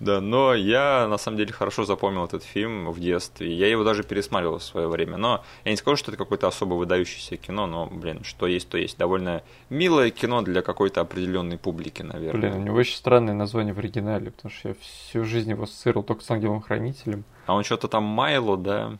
Да, 0.00 0.22
но 0.22 0.54
я 0.54 1.06
на 1.08 1.18
самом 1.18 1.36
деле 1.36 1.52
хорошо 1.52 1.84
запомнил 1.84 2.24
этот 2.24 2.42
фильм 2.42 2.90
в 2.90 2.98
детстве. 2.98 3.54
Я 3.54 3.68
его 3.68 3.84
даже 3.84 4.02
пересматривал 4.02 4.58
в 4.58 4.62
свое 4.62 4.88
время. 4.88 5.18
Но 5.18 5.44
я 5.64 5.70
не 5.70 5.76
скажу, 5.76 5.96
что 5.96 6.10
это 6.10 6.16
какое-то 6.16 6.48
особо 6.48 6.74
выдающееся 6.74 7.36
кино, 7.36 7.66
но, 7.66 7.86
блин, 7.86 8.24
что 8.24 8.46
есть, 8.46 8.68
то 8.70 8.78
есть. 8.78 8.96
Довольно 8.96 9.42
милое 9.68 10.10
кино 10.10 10.40
для 10.40 10.62
какой-то 10.62 11.02
определенной 11.02 11.58
публики, 11.58 12.00
наверное. 12.00 12.50
Блин, 12.50 12.62
у 12.62 12.64
него 12.64 12.76
очень 12.76 12.96
странное 12.96 13.34
название 13.34 13.74
в 13.74 13.78
оригинале, 13.78 14.30
потому 14.30 14.50
что 14.50 14.70
я 14.70 14.74
всю 14.80 15.24
жизнь 15.24 15.50
его 15.50 15.64
ассоциировал 15.64 16.02
только 16.02 16.24
с 16.24 16.30
ангелом-хранителем. 16.30 17.24
А 17.46 17.54
он 17.54 17.62
что-то 17.62 17.88
там 17.88 18.04
Майло, 18.04 18.56
да? 18.56 18.98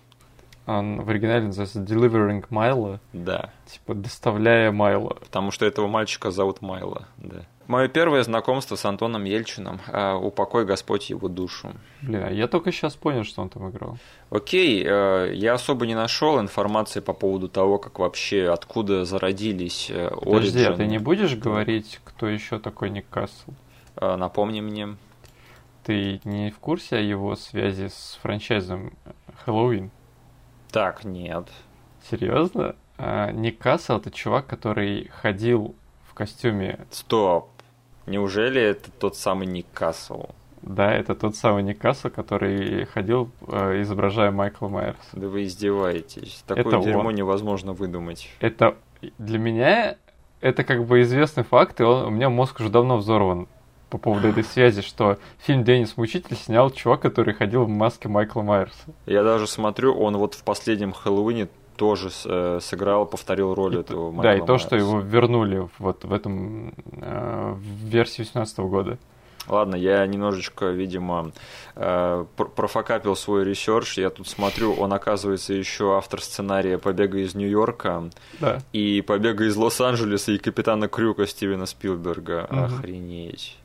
Он 0.66 1.00
в 1.00 1.09
оригинале 1.09 1.47
называется 1.47 1.80
Delivering 1.80 2.47
Milo. 2.50 3.00
Да. 3.14 3.50
Типа 3.66 3.95
доставляя 3.95 4.71
Майло. 4.71 5.14
Потому 5.14 5.50
что 5.50 5.64
этого 5.64 5.88
мальчика 5.88 6.30
зовут 6.30 6.61
Майло, 6.61 7.09
да. 7.16 7.47
Мое 7.70 7.86
первое 7.86 8.24
знакомство 8.24 8.74
с 8.74 8.84
Антоном 8.84 9.22
Ельчиным. 9.22 9.80
А, 9.86 10.16
упокой 10.16 10.64
Господь 10.64 11.08
его 11.08 11.28
душу. 11.28 11.72
А 12.02 12.28
я 12.28 12.48
только 12.48 12.72
сейчас 12.72 12.96
понял, 12.96 13.22
что 13.22 13.42
он 13.42 13.48
там 13.48 13.70
играл. 13.70 13.96
Окей, 14.28 14.84
э, 14.84 15.30
я 15.34 15.54
особо 15.54 15.86
не 15.86 15.94
нашел 15.94 16.40
информации 16.40 16.98
по 16.98 17.12
поводу 17.12 17.48
того, 17.48 17.78
как 17.78 18.00
вообще, 18.00 18.48
откуда 18.48 19.04
зародились 19.04 19.88
э, 19.88 20.10
Подожди, 20.10 20.64
а 20.64 20.72
ты 20.72 20.86
не 20.86 20.98
будешь 20.98 21.36
говорить, 21.36 22.00
кто 22.02 22.26
еще 22.26 22.58
такой 22.58 22.90
Ник 22.90 23.08
Кассел? 23.08 23.54
Э, 23.94 24.16
напомни 24.16 24.60
мне. 24.60 24.96
Ты 25.84 26.20
не 26.24 26.50
в 26.50 26.58
курсе 26.58 26.96
о 26.96 27.00
его 27.00 27.36
связи 27.36 27.86
с 27.86 28.18
франчайзом 28.20 28.94
Хэллоуин? 29.44 29.92
Так, 30.72 31.04
нет. 31.04 31.46
Серьезно? 32.10 32.74
А, 32.98 33.30
Ник 33.30 33.58
Кассел 33.58 33.98
это 33.98 34.10
чувак, 34.10 34.48
который 34.48 35.08
ходил 35.22 35.76
в 36.08 36.14
костюме. 36.14 36.80
Стоп. 36.90 37.50
Неужели 38.07 38.61
это 38.61 38.90
тот 38.90 39.16
самый 39.16 39.47
Ник 39.47 39.66
Кассел? 39.73 40.30
Да, 40.62 40.92
это 40.92 41.14
тот 41.14 41.37
самый 41.37 41.62
Ник 41.62 41.78
Кассел, 41.78 42.11
который 42.11 42.85
ходил, 42.87 43.30
э, 43.49 43.83
изображая 43.83 44.30
Майкла 44.30 44.69
Майерса. 44.69 45.00
Да 45.12 45.28
вы 45.28 45.45
издеваетесь. 45.45 46.42
Такое 46.47 46.64
это 46.64 46.80
дерьмо 46.80 47.09
он. 47.09 47.14
невозможно 47.14 47.73
выдумать. 47.73 48.28
Это 48.40 48.76
для 49.19 49.38
меня 49.38 49.97
это 50.40 50.64
как 50.64 50.85
бы 50.85 51.02
известный 51.02 51.45
факт, 51.45 51.80
и 51.80 51.85
он, 51.85 52.07
у 52.07 52.11
меня 52.11 52.30
мозг 52.30 52.61
уже 52.61 52.69
давно 52.71 52.97
взорван 52.97 53.47
по 53.88 53.99
поводу 53.99 54.28
этой 54.28 54.45
связи, 54.45 54.83
что 54.83 55.19
фильм 55.38 55.64
«Деннис 55.64 55.97
Мучитель» 55.97 56.37
снял 56.37 56.71
чувак, 56.71 57.00
который 57.00 57.35
ходил 57.35 57.64
в 57.64 57.69
маске 57.69 58.09
Майкла 58.09 58.42
Майерса. 58.42 58.95
Я 59.07 59.23
даже 59.23 59.47
смотрю, 59.47 59.95
он 59.95 60.16
вот 60.16 60.35
в 60.35 60.45
последнем 60.45 60.92
Хэллоуине 60.92 61.49
тоже 61.80 62.10
э, 62.26 62.58
сыграл, 62.60 63.06
повторил 63.06 63.54
роль 63.54 63.76
и, 63.76 63.80
этого 63.80 64.10
Майкла 64.10 64.22
Да, 64.22 64.34
и 64.34 64.40
то, 64.40 64.46
Майерса. 64.49 64.66
что 64.66 64.76
его 64.76 65.00
вернули 65.00 65.66
вот 65.78 66.04
в 66.04 66.12
этом 66.12 66.75
э, 67.00 67.54
в 67.54 67.87
версии 67.87 68.20
18 68.20 68.58
года. 68.58 68.99
Ладно, 69.49 69.76
я 69.76 70.06
немножечко, 70.06 70.66
видимо, 70.66 71.32
э, 71.76 72.26
профакапил 72.37 73.16
свой 73.16 73.44
research. 73.46 73.96
Я 73.96 74.10
тут 74.10 74.28
смотрю, 74.28 74.75
он 74.75 74.92
оказывается 74.92 75.54
еще 75.54 75.96
автор 75.96 76.20
сценария 76.20 76.76
«Побега 76.76 77.16
из 77.16 77.34
Нью-Йорка» 77.34 78.10
да. 78.40 78.58
и 78.75 79.00
«Побега 79.00 79.46
из 79.46 79.56
Лос-Анджелеса» 79.56 80.32
и 80.32 80.38
«Капитана 80.38 80.87
Крюка» 80.87 81.26
Стивена 81.26 81.64
Спилберга. 81.64 82.46
Угу. 82.50 82.60
Охренеть. 82.60 83.56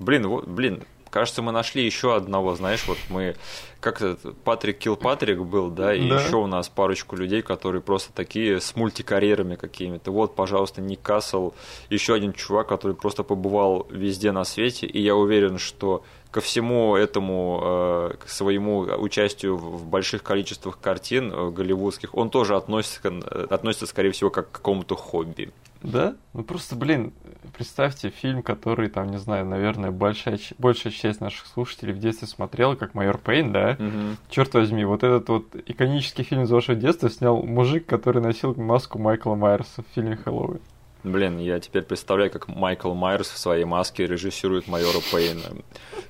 Блин, 0.00 0.26
вот, 0.26 0.48
блин, 0.48 0.82
Кажется, 1.12 1.42
мы 1.42 1.52
нашли 1.52 1.84
еще 1.84 2.16
одного, 2.16 2.54
знаешь, 2.54 2.86
вот 2.88 2.96
мы, 3.10 3.36
как 3.80 4.00
это, 4.00 4.32
Патрик 4.44 4.78
Килпатрик 4.78 5.40
был, 5.40 5.68
да, 5.68 5.94
и 5.94 6.08
да. 6.08 6.18
еще 6.18 6.36
у 6.36 6.46
нас 6.46 6.70
парочку 6.70 7.16
людей, 7.16 7.42
которые 7.42 7.82
просто 7.82 8.14
такие 8.14 8.62
с 8.62 8.74
мультикарьерами 8.76 9.56
какими-то. 9.56 10.10
Вот, 10.10 10.34
пожалуйста, 10.34 10.80
Ник 10.80 11.02
Кассел, 11.02 11.52
еще 11.90 12.14
один 12.14 12.32
чувак, 12.32 12.68
который 12.68 12.96
просто 12.96 13.24
побывал 13.24 13.86
везде 13.90 14.32
на 14.32 14.44
свете, 14.44 14.86
и 14.86 15.02
я 15.02 15.14
уверен, 15.14 15.58
что 15.58 16.02
ко 16.30 16.40
всему 16.40 16.96
этому, 16.96 17.60
э, 17.62 18.14
к 18.24 18.30
своему 18.30 18.78
участию 18.78 19.58
в 19.58 19.84
больших 19.84 20.22
количествах 20.22 20.78
картин 20.80 21.30
э, 21.30 21.50
голливудских, 21.50 22.14
он 22.14 22.30
тоже 22.30 22.56
относится, 22.56 23.06
относится, 23.50 23.86
скорее 23.86 24.12
всего, 24.12 24.30
как 24.30 24.48
к 24.48 24.52
какому-то 24.52 24.96
хобби. 24.96 25.52
Да? 25.82 26.14
Ну 26.32 26.44
просто, 26.44 26.76
блин, 26.76 27.12
представьте 27.56 28.10
фильм, 28.10 28.42
который, 28.42 28.88
там, 28.88 29.10
не 29.10 29.18
знаю, 29.18 29.46
наверное, 29.46 29.90
большая, 29.90 30.38
большая 30.58 30.92
часть 30.92 31.20
наших 31.20 31.46
слушателей 31.46 31.92
в 31.92 31.98
детстве 31.98 32.28
смотрела, 32.28 32.74
как 32.74 32.94
Майор 32.94 33.18
Пейн, 33.18 33.52
да? 33.52 33.76
Угу. 33.78 34.16
Черт 34.30 34.54
возьми, 34.54 34.84
вот 34.84 35.02
этот 35.02 35.28
вот 35.28 35.56
иконический 35.66 36.24
фильм 36.24 36.42
из 36.42 36.50
вашего 36.50 36.76
детства 36.76 37.10
снял 37.10 37.42
мужик, 37.42 37.86
который 37.86 38.22
носил 38.22 38.54
маску 38.54 38.98
Майкла 38.98 39.34
Майерса 39.34 39.82
в 39.82 39.94
фильме 39.94 40.16
«Хэллоуин». 40.16 40.60
Блин, 41.04 41.38
я 41.38 41.58
теперь 41.58 41.82
представляю, 41.82 42.30
как 42.30 42.46
Майкл 42.46 42.94
Майерс 42.94 43.28
в 43.28 43.38
своей 43.38 43.64
маске 43.64 44.06
режиссирует 44.06 44.68
майора 44.68 45.00
Пейна. 45.10 45.42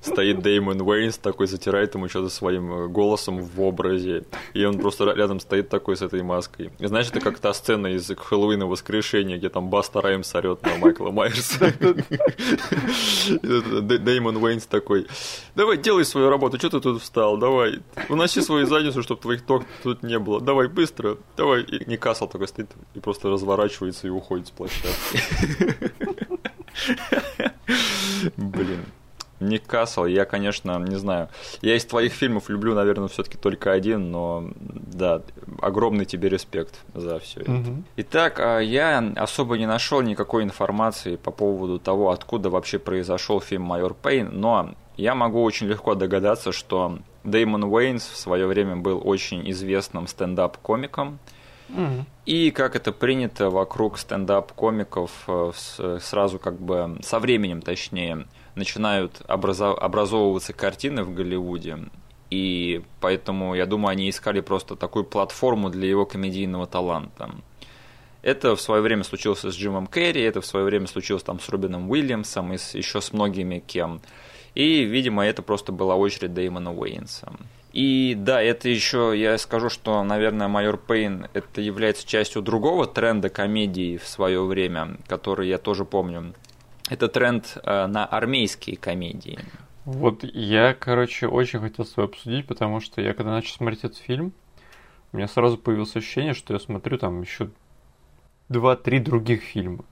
Стоит 0.03 0.41
Дэймон 0.41 0.83
Уэйнс 0.83 1.17
такой, 1.19 1.47
затирает 1.47 1.95
ему 1.95 2.09
что-то 2.09 2.29
своим 2.29 2.73
э, 2.73 2.89
голосом 2.89 3.43
в 3.43 3.63
образе. 3.63 4.25
И 4.53 4.65
он 4.65 4.79
просто 4.79 5.05
рядом 5.05 5.41
стоит 5.41 5.69
такой 5.69 5.97
с 5.97 6.03
этой 6.03 6.23
маской. 6.23 6.73
И 6.79 6.87
знаешь, 6.87 7.09
это 7.09 7.21
как 7.21 7.39
та 7.39 7.55
сцена 7.55 7.87
из 7.87 8.11
Хэллоуина 8.15 8.67
воскрешения, 8.67 9.39
где 9.39 9.49
там 9.49 9.71
Баста 9.71 10.03
Раймс 10.03 10.35
орет 10.35 10.63
на 10.63 10.77
Майкла 10.77 11.11
Майерса. 11.11 11.73
Дэймон 13.43 14.37
Уэйнс 14.37 14.67
такой, 14.67 15.07
давай, 15.55 15.79
делай 15.79 16.05
свою 16.05 16.29
работу, 16.29 16.59
что 16.59 16.69
ты 16.69 16.81
тут 16.81 17.01
встал, 17.01 17.39
давай, 17.39 17.79
уноси 18.09 18.43
свою 18.43 18.67
задницу, 18.67 19.03
чтобы 19.03 19.23
твоих 19.23 19.43
ток 19.43 19.63
тут 19.83 20.03
не 20.03 20.19
было, 20.19 20.41
давай, 20.41 20.69
быстро, 20.69 21.17
давай. 21.37 21.63
И 21.63 21.89
не 21.89 21.97
Касл 21.97 22.27
такой 22.27 22.49
стоит 22.49 22.69
и 22.95 23.01
просто 23.01 23.31
разворачивается 23.31 24.09
и 24.09 24.11
уходит 24.11 24.49
с 24.49 24.51
площадки. 24.51 24.82
Блин. 28.37 28.85
Ник 29.43 29.67
Кассел, 29.67 30.07
я, 30.07 30.25
конечно, 30.25 30.79
не 30.79 30.97
знаю. 30.97 31.29
Я 31.61 31.77
из 31.77 31.85
твоих 31.85 32.13
фильмов 32.13 32.49
люблю, 32.49 32.75
наверное, 32.75 33.09
все-таки 33.09 33.37
только 33.37 33.73
один, 33.73 34.11
но 34.11 34.49
да, 34.57 35.23
огромный 35.61 36.05
тебе 36.05 36.29
респект 36.29 36.79
за 36.95 37.19
все 37.19 37.41
это. 37.41 37.51
Угу. 37.51 37.83
Итак, 37.97 38.41
а, 38.41 38.61
я 38.61 38.99
особо 39.17 39.59
не 39.59 39.67
нашел 39.67 40.01
никакой 40.01 40.45
информации 40.45 41.17
по 41.17 41.31
поводу 41.31 41.79
того, 41.79 42.11
откуда 42.11 42.51
вообще 42.51 42.79
произошел 42.79 43.41
фильм 43.41 43.63
Майор 43.63 43.95
Пейн, 43.95 44.31
но 44.33 44.75
я 44.97 45.15
могу 45.15 45.43
очень 45.43 45.67
легко 45.67 45.95
догадаться, 45.95 46.53
что 46.53 46.99
Дэймон 47.25 47.65
Уэйнс 47.65 48.07
в 48.07 48.17
свое 48.17 48.47
время 48.47 48.77
был 48.77 49.01
очень 49.05 49.49
известным 49.51 50.07
стендап-комиком. 50.07 51.19
И 52.27 52.51
как 52.51 52.77
это 52.77 52.93
принято 52.93 53.51
вокруг 53.51 53.99
стендап-комиков, 53.99 55.11
э, 55.27 55.53
сразу 56.01 56.39
как 56.39 56.61
бы 56.61 56.99
со 57.03 57.19
временем, 57.19 57.63
точнее, 57.63 58.27
начинают 58.55 59.23
образовываться 59.27 60.53
картины 60.53 61.03
в 61.03 61.15
Голливуде. 61.15 61.79
И 62.31 62.83
поэтому, 63.01 63.55
я 63.55 63.67
думаю, 63.67 63.93
они 63.93 64.09
искали 64.09 64.41
просто 64.41 64.77
такую 64.77 65.05
платформу 65.05 65.69
для 65.69 65.89
его 65.89 66.07
комедийного 66.07 66.67
таланта. 66.67 67.31
Это 68.23 68.55
в 68.55 68.61
свое 68.61 68.81
время 68.81 69.03
случилось 69.03 69.41
с 69.41 69.55
Джимом 69.55 69.87
Керри, 69.87 70.23
это 70.23 70.41
в 70.41 70.47
свое 70.47 70.65
время 70.65 70.87
случилось 70.87 71.25
там 71.25 71.41
с 71.41 71.49
Робином 71.49 71.91
Уильямсом 71.91 72.53
и 72.53 72.57
с, 72.57 72.75
еще 72.75 73.01
с 73.01 73.13
многими 73.13 73.59
кем. 73.59 74.01
И, 74.55 74.85
видимо, 74.85 75.27
это 75.27 75.43
просто 75.43 75.73
была 75.73 75.97
очередь 75.97 76.33
Дэймона 76.33 76.73
Уэйнса. 76.73 77.33
И 77.73 78.15
да, 78.17 78.43
это 78.43 78.69
еще, 78.69 79.15
я 79.17 79.39
скажу, 79.39 79.71
что, 79.71 80.03
наверное, 80.05 80.49
Майор 80.49 80.77
Пейн 80.77 81.29
это 81.33 81.61
является 81.61 82.07
частью 82.07 82.43
другого 82.43 82.87
тренда 82.87 83.31
комедии 83.31 83.97
в 83.97 84.07
свое 84.07 84.45
время, 84.45 84.99
который 85.07 85.49
я 85.49 85.59
тоже 85.59 85.85
помню. 85.85 86.35
Это 86.91 87.09
тренд 87.09 87.57
э, 87.63 87.87
на 87.87 88.05
армейские 88.05 88.77
комедии. 88.77 89.39
Вот 89.87 90.23
я, 90.23 90.75
короче, 90.75 91.27
очень 91.27 91.61
хотел 91.61 91.87
с 91.87 91.91
тобой 91.91 92.11
обсудить, 92.11 92.47
потому 92.47 92.81
что 92.81 93.01
я 93.01 93.15
когда 93.15 93.33
начал 93.33 93.57
смотреть 93.57 93.85
этот 93.85 93.97
фильм, 93.97 94.33
у 95.13 95.17
меня 95.17 95.27
сразу 95.27 95.57
появилось 95.57 95.97
ощущение, 95.97 96.35
что 96.35 96.53
я 96.53 96.61
смотрю 96.61 96.99
там 96.99 97.23
еще 97.23 97.51
два-три 98.49 98.99
других 98.99 99.43
фильма 99.43 99.85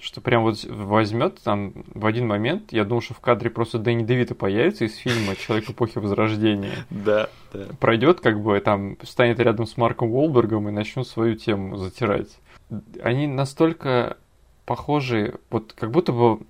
что 0.00 0.20
прям 0.20 0.42
вот 0.42 0.64
возьмет 0.64 1.40
там 1.42 1.72
в 1.94 2.06
один 2.06 2.26
момент, 2.26 2.72
я 2.72 2.84
думал, 2.84 3.02
что 3.02 3.14
в 3.14 3.20
кадре 3.20 3.50
просто 3.50 3.78
Дэнни 3.78 4.04
Девита 4.04 4.34
появится 4.34 4.84
из 4.84 4.96
фильма 4.96 5.36
«Человек 5.36 5.70
эпохи 5.70 5.98
Возрождения». 5.98 6.84
Да, 6.90 7.28
да. 7.52 7.66
Пройдет, 7.78 8.20
как 8.20 8.40
бы, 8.40 8.58
там, 8.60 8.96
станет 9.02 9.38
рядом 9.40 9.66
с 9.66 9.76
Марком 9.76 10.10
Уолбергом 10.10 10.68
и 10.68 10.72
начнет 10.72 11.06
свою 11.06 11.36
тему 11.36 11.76
затирать. 11.76 12.38
Они 13.02 13.26
настолько 13.26 14.16
похожи, 14.64 15.34
вот 15.50 15.72
как 15.72 15.90
будто 15.90 16.12
бы 16.12 16.40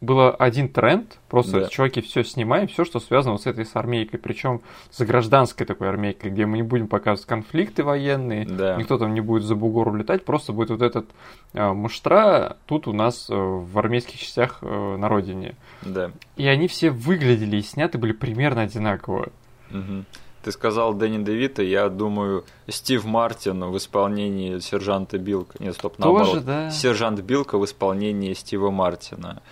был 0.00 0.34
один 0.38 0.68
тренд, 0.68 1.18
просто 1.28 1.60
да. 1.60 1.68
чуваки 1.68 2.02
все 2.02 2.22
снимаем, 2.22 2.68
все, 2.68 2.84
что 2.84 3.00
связано 3.00 3.38
с 3.38 3.46
этой 3.46 3.64
с 3.64 3.74
армейкой, 3.76 4.18
причем 4.18 4.60
с 4.90 5.00
гражданской 5.02 5.66
такой 5.66 5.88
армейкой, 5.88 6.30
где 6.30 6.44
мы 6.44 6.58
не 6.58 6.62
будем 6.62 6.86
показывать 6.86 7.26
конфликты 7.26 7.82
военные, 7.82 8.44
да. 8.44 8.76
никто 8.76 8.98
там 8.98 9.14
не 9.14 9.22
будет 9.22 9.44
за 9.44 9.54
бугор 9.54 9.88
улетать, 9.88 10.24
просто 10.24 10.52
будет 10.52 10.70
вот 10.70 10.82
этот 10.82 11.06
э, 11.54 11.72
муштра 11.72 12.56
тут 12.66 12.88
у 12.88 12.92
нас 12.92 13.30
э, 13.30 13.34
в 13.34 13.78
армейских 13.78 14.20
частях 14.20 14.58
э, 14.60 14.96
на 14.96 15.08
родине. 15.08 15.54
Да. 15.80 16.10
И 16.36 16.46
они 16.46 16.68
все 16.68 16.90
выглядели 16.90 17.56
и 17.56 17.62
сняты 17.62 17.96
были 17.96 18.12
примерно 18.12 18.62
одинаково. 18.62 19.30
Угу. 19.70 20.04
Ты 20.46 20.52
сказал 20.52 20.94
Дэнни 20.94 21.24
Девита, 21.24 21.64
я 21.64 21.88
думаю, 21.88 22.44
Стив 22.68 23.04
Мартин 23.04 23.64
в 23.64 23.76
исполнении 23.78 24.60
сержанта 24.60 25.18
Билка. 25.18 25.56
Нет, 25.58 25.74
стоп, 25.74 25.96
Тоже, 25.96 26.24
наоборот. 26.24 26.44
да. 26.44 26.70
Сержант 26.70 27.20
Билка 27.20 27.58
в 27.58 27.64
исполнении 27.64 28.32
Стива 28.32 28.70
Мартина. 28.70 29.42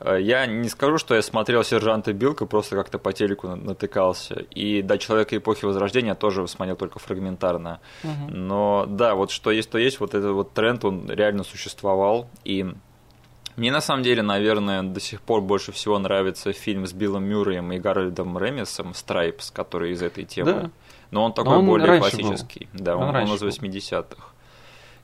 Да. 0.00 0.16
Я 0.16 0.46
не 0.46 0.68
скажу, 0.68 0.98
что 0.98 1.14
я 1.14 1.22
смотрел 1.22 1.62
сержанта 1.62 2.12
Билка, 2.12 2.44
просто 2.46 2.74
как-то 2.74 2.98
по 2.98 3.12
телеку 3.12 3.54
натыкался. 3.54 4.34
И 4.50 4.82
до 4.82 4.98
Человека 4.98 5.36
эпохи 5.36 5.64
Возрождения 5.64 6.16
тоже 6.16 6.48
смотрел 6.48 6.74
только 6.74 6.98
фрагментарно. 6.98 7.78
Угу. 8.02 8.34
Но 8.34 8.86
да, 8.88 9.14
вот 9.14 9.30
что 9.30 9.52
есть, 9.52 9.70
то 9.70 9.78
есть, 9.78 10.00
вот 10.00 10.12
этот 10.16 10.32
вот 10.32 10.54
тренд, 10.54 10.84
он 10.84 11.08
реально 11.08 11.44
существовал. 11.44 12.28
И 12.42 12.66
мне 13.56 13.70
на 13.70 13.80
самом 13.80 14.02
деле, 14.02 14.22
наверное, 14.22 14.82
до 14.82 15.00
сих 15.00 15.20
пор 15.20 15.40
больше 15.42 15.72
всего 15.72 15.98
нравится 15.98 16.52
фильм 16.52 16.86
с 16.86 16.92
Биллом 16.92 17.24
Мюрреем 17.24 17.72
и 17.72 17.78
Гарольдом 17.78 18.38
Ремисом 18.38 18.94
«Stripes», 18.94 19.50
который 19.50 19.92
из 19.92 20.02
этой 20.02 20.24
темы. 20.24 20.52
Да. 20.52 20.70
Но 21.10 21.24
он 21.24 21.34
такой 21.34 21.52
Но 21.52 21.58
он 21.58 21.66
более 21.66 21.98
классический. 21.98 22.68
Был. 22.72 22.84
Да, 22.84 22.96
он, 22.96 23.14
он, 23.14 23.16
он 23.16 23.34
из 23.34 23.42
80-х. 23.42 24.24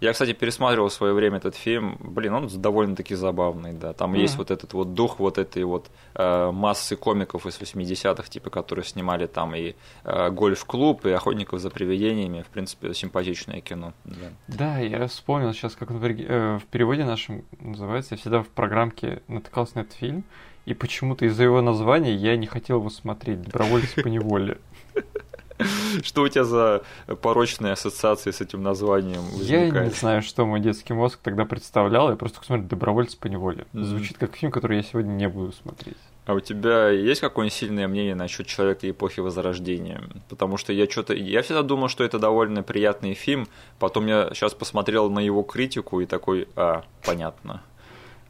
Я, 0.00 0.12
кстати, 0.12 0.32
пересматривал 0.32 0.88
в 0.88 0.92
свое 0.92 1.12
время 1.12 1.38
этот 1.38 1.56
фильм. 1.56 1.96
Блин, 2.00 2.34
он 2.34 2.48
довольно-таки 2.48 3.16
забавный, 3.16 3.72
да. 3.72 3.92
Там 3.92 4.14
mm. 4.14 4.18
есть 4.18 4.36
вот 4.36 4.50
этот 4.50 4.72
вот 4.72 4.94
дух 4.94 5.18
вот 5.18 5.38
этой 5.38 5.64
вот 5.64 5.90
э, 6.14 6.50
массы 6.52 6.94
комиков 6.94 7.46
из 7.46 7.60
80-х, 7.60 8.28
типа, 8.28 8.50
которые 8.50 8.84
снимали 8.84 9.26
там 9.26 9.56
и 9.56 9.74
э, 10.04 10.30
«Гольф-клуб», 10.30 11.04
и 11.06 11.10
«Охотников 11.10 11.60
за 11.60 11.70
привидениями». 11.70 12.42
В 12.42 12.46
принципе, 12.46 12.94
симпатичное 12.94 13.60
кино. 13.60 13.92
Да, 14.04 14.30
да 14.46 14.78
я 14.78 15.08
вспомнил 15.08 15.52
сейчас, 15.52 15.74
как 15.74 15.90
в, 15.90 16.04
э, 16.04 16.58
в 16.58 16.66
переводе 16.66 17.04
нашем 17.04 17.44
называется. 17.58 18.14
Я 18.14 18.20
всегда 18.20 18.42
в 18.42 18.48
программке 18.48 19.22
натыкался 19.26 19.78
на 19.78 19.80
этот 19.80 19.94
фильм, 19.94 20.22
и 20.64 20.74
почему-то 20.74 21.24
из-за 21.24 21.42
его 21.42 21.60
названия 21.60 22.14
я 22.14 22.36
не 22.36 22.46
хотел 22.46 22.78
его 22.78 22.90
смотреть. 22.90 23.42
«Добровольец 23.42 23.94
по 23.94 24.06
неволе». 24.06 24.58
Что 26.02 26.22
у 26.22 26.28
тебя 26.28 26.44
за 26.44 26.82
порочные 27.20 27.72
ассоциации 27.72 28.30
с 28.30 28.40
этим 28.40 28.62
названием 28.62 29.22
возникает? 29.22 29.74
Я 29.74 29.84
не 29.84 29.90
знаю, 29.90 30.22
что 30.22 30.46
мой 30.46 30.60
детский 30.60 30.92
мозг 30.92 31.18
тогда 31.22 31.44
представлял. 31.44 32.10
Я 32.10 32.16
просто 32.16 32.44
смотрю 32.44 32.66
«Добровольцы 32.66 33.18
по 33.18 33.26
неволе». 33.26 33.66
Звучит 33.72 34.18
как 34.18 34.36
фильм, 34.36 34.52
который 34.52 34.78
я 34.78 34.82
сегодня 34.82 35.10
не 35.10 35.28
буду 35.28 35.52
смотреть. 35.52 35.96
А 36.26 36.34
у 36.34 36.40
тебя 36.40 36.90
есть 36.90 37.22
какое-нибудь 37.22 37.56
сильное 37.58 37.88
мнение 37.88 38.14
насчет 38.14 38.46
человека 38.46 38.88
эпохи 38.88 39.20
Возрождения? 39.20 40.02
Потому 40.28 40.58
что 40.58 40.74
я 40.74 40.88
что-то. 40.88 41.14
Я 41.14 41.40
всегда 41.42 41.62
думал, 41.62 41.88
что 41.88 42.04
это 42.04 42.18
довольно 42.18 42.62
приятный 42.62 43.14
фильм. 43.14 43.48
Потом 43.78 44.06
я 44.06 44.28
сейчас 44.34 44.52
посмотрел 44.52 45.08
на 45.10 45.20
его 45.20 45.42
критику 45.42 46.00
и 46.00 46.06
такой, 46.06 46.46
а, 46.54 46.84
понятно. 47.02 47.62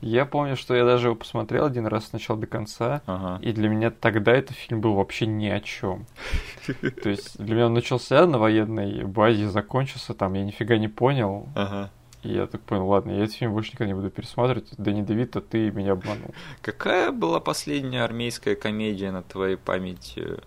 Я 0.00 0.26
помню, 0.26 0.57
что 0.57 0.75
я 0.75 0.85
даже 0.85 1.09
его 1.09 1.17
посмотрел 1.17 1.64
один 1.64 1.87
раз 1.87 2.07
с 2.07 2.12
начала 2.12 2.38
до 2.38 2.47
конца, 2.47 3.02
ага. 3.07 3.38
и 3.43 3.52
для 3.52 3.69
меня 3.69 3.90
тогда 3.90 4.33
этот 4.33 4.57
фильм 4.57 4.81
был 4.81 4.95
вообще 4.95 5.26
ни 5.26 5.47
о 5.47 5.61
чем. 5.61 6.07
То 7.02 7.09
есть 7.09 7.37
для 7.38 7.55
меня 7.55 7.67
он 7.67 7.75
начался 7.75 8.25
на 8.26 8.38
военной 8.38 9.05
базе, 9.05 9.49
закончился 9.49 10.14
там, 10.14 10.35
я 10.35 10.45
нифига 10.45 10.78
не 10.78 10.88
понял. 10.88 11.49
Ага. 11.55 11.90
И 12.23 12.33
я 12.33 12.47
так 12.47 12.61
понял, 12.62 12.87
ладно, 12.88 13.12
я 13.12 13.25
этот 13.25 13.37
фильм 13.37 13.52
больше 13.52 13.73
никогда 13.73 13.87
не 13.87 13.95
буду 13.95 14.11
пересматривать. 14.11 14.71
Да 14.76 14.93
не 14.93 15.02
Давид, 15.02 15.37
ты 15.49 15.71
меня 15.71 15.93
обманул. 15.93 16.35
Какая 16.62 17.12
была 17.12 17.40
последняя 17.40 18.02
армейская 18.02 18.57
комедия 18.57 19.12
на 19.12 19.23
твоей 19.23 19.57
памяти? 19.57 20.38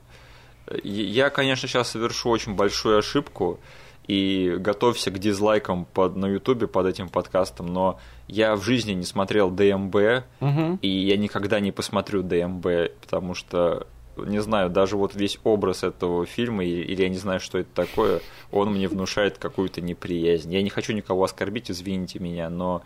Я, 0.84 1.30
конечно, 1.30 1.68
сейчас 1.68 1.90
совершу 1.90 2.30
очень 2.30 2.56
большую 2.56 2.98
ошибку 2.98 3.60
и 4.08 4.56
готовься 4.60 5.12
к 5.12 5.20
дизлайкам 5.20 5.86
под, 5.86 6.16
на 6.16 6.26
ютубе 6.26 6.68
под 6.68 6.88
этим 6.88 7.08
подкастом, 7.08 7.68
но 7.68 8.00
я 8.32 8.56
в 8.56 8.64
жизни 8.64 8.94
не 8.94 9.04
смотрел 9.04 9.52
ДМБ, 9.52 9.96
угу. 10.40 10.80
и 10.82 10.88
я 10.88 11.18
никогда 11.18 11.60
не 11.60 11.72
посмотрю 11.72 12.24
ДМБ, 12.24 12.66
потому 13.02 13.36
что 13.36 13.88
не 14.18 14.42
знаю, 14.42 14.70
даже 14.70 14.98
вот 14.98 15.16
весь 15.16 15.40
образ 15.44 15.84
этого 15.84 16.26
фильма, 16.26 16.64
или 16.64 17.02
я 17.02 17.10
не 17.10 17.18
знаю, 17.18 17.40
что 17.40 17.58
это 17.58 17.70
такое, 17.74 18.22
он 18.52 18.74
мне 18.74 18.88
внушает 18.88 19.38
какую-то 19.38 19.82
неприязнь. 19.82 20.52
Я 20.54 20.62
не 20.62 20.70
хочу 20.70 20.94
никого 20.94 21.24
оскорбить, 21.24 21.72
извините 21.72 22.20
меня, 22.20 22.50
но 22.50 22.84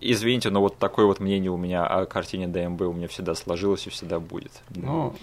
извините, 0.00 0.50
но 0.50 0.60
вот 0.60 0.78
такое 0.78 1.06
вот 1.06 1.20
мнение 1.20 1.50
у 1.50 1.56
меня 1.56 1.86
о 1.86 2.06
картине 2.06 2.48
ДМБ 2.48 2.80
у 2.82 2.92
меня 2.92 3.08
всегда 3.08 3.34
сложилось 3.34 3.86
и 3.86 3.90
всегда 3.90 4.18
будет. 4.18 4.52
Ну, 4.70 5.14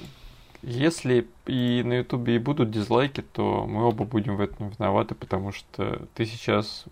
если 0.61 1.27
и 1.45 1.83
на 1.83 1.99
Ютубе 1.99 2.35
и 2.35 2.39
будут 2.39 2.71
дизлайки, 2.71 3.21
то 3.21 3.65
мы 3.67 3.87
оба 3.87 4.05
будем 4.05 4.37
в 4.37 4.41
этом 4.41 4.69
виноваты, 4.69 5.15
потому 5.15 5.51
что 5.51 6.07
ты 6.15 6.25
сейчас 6.25 6.85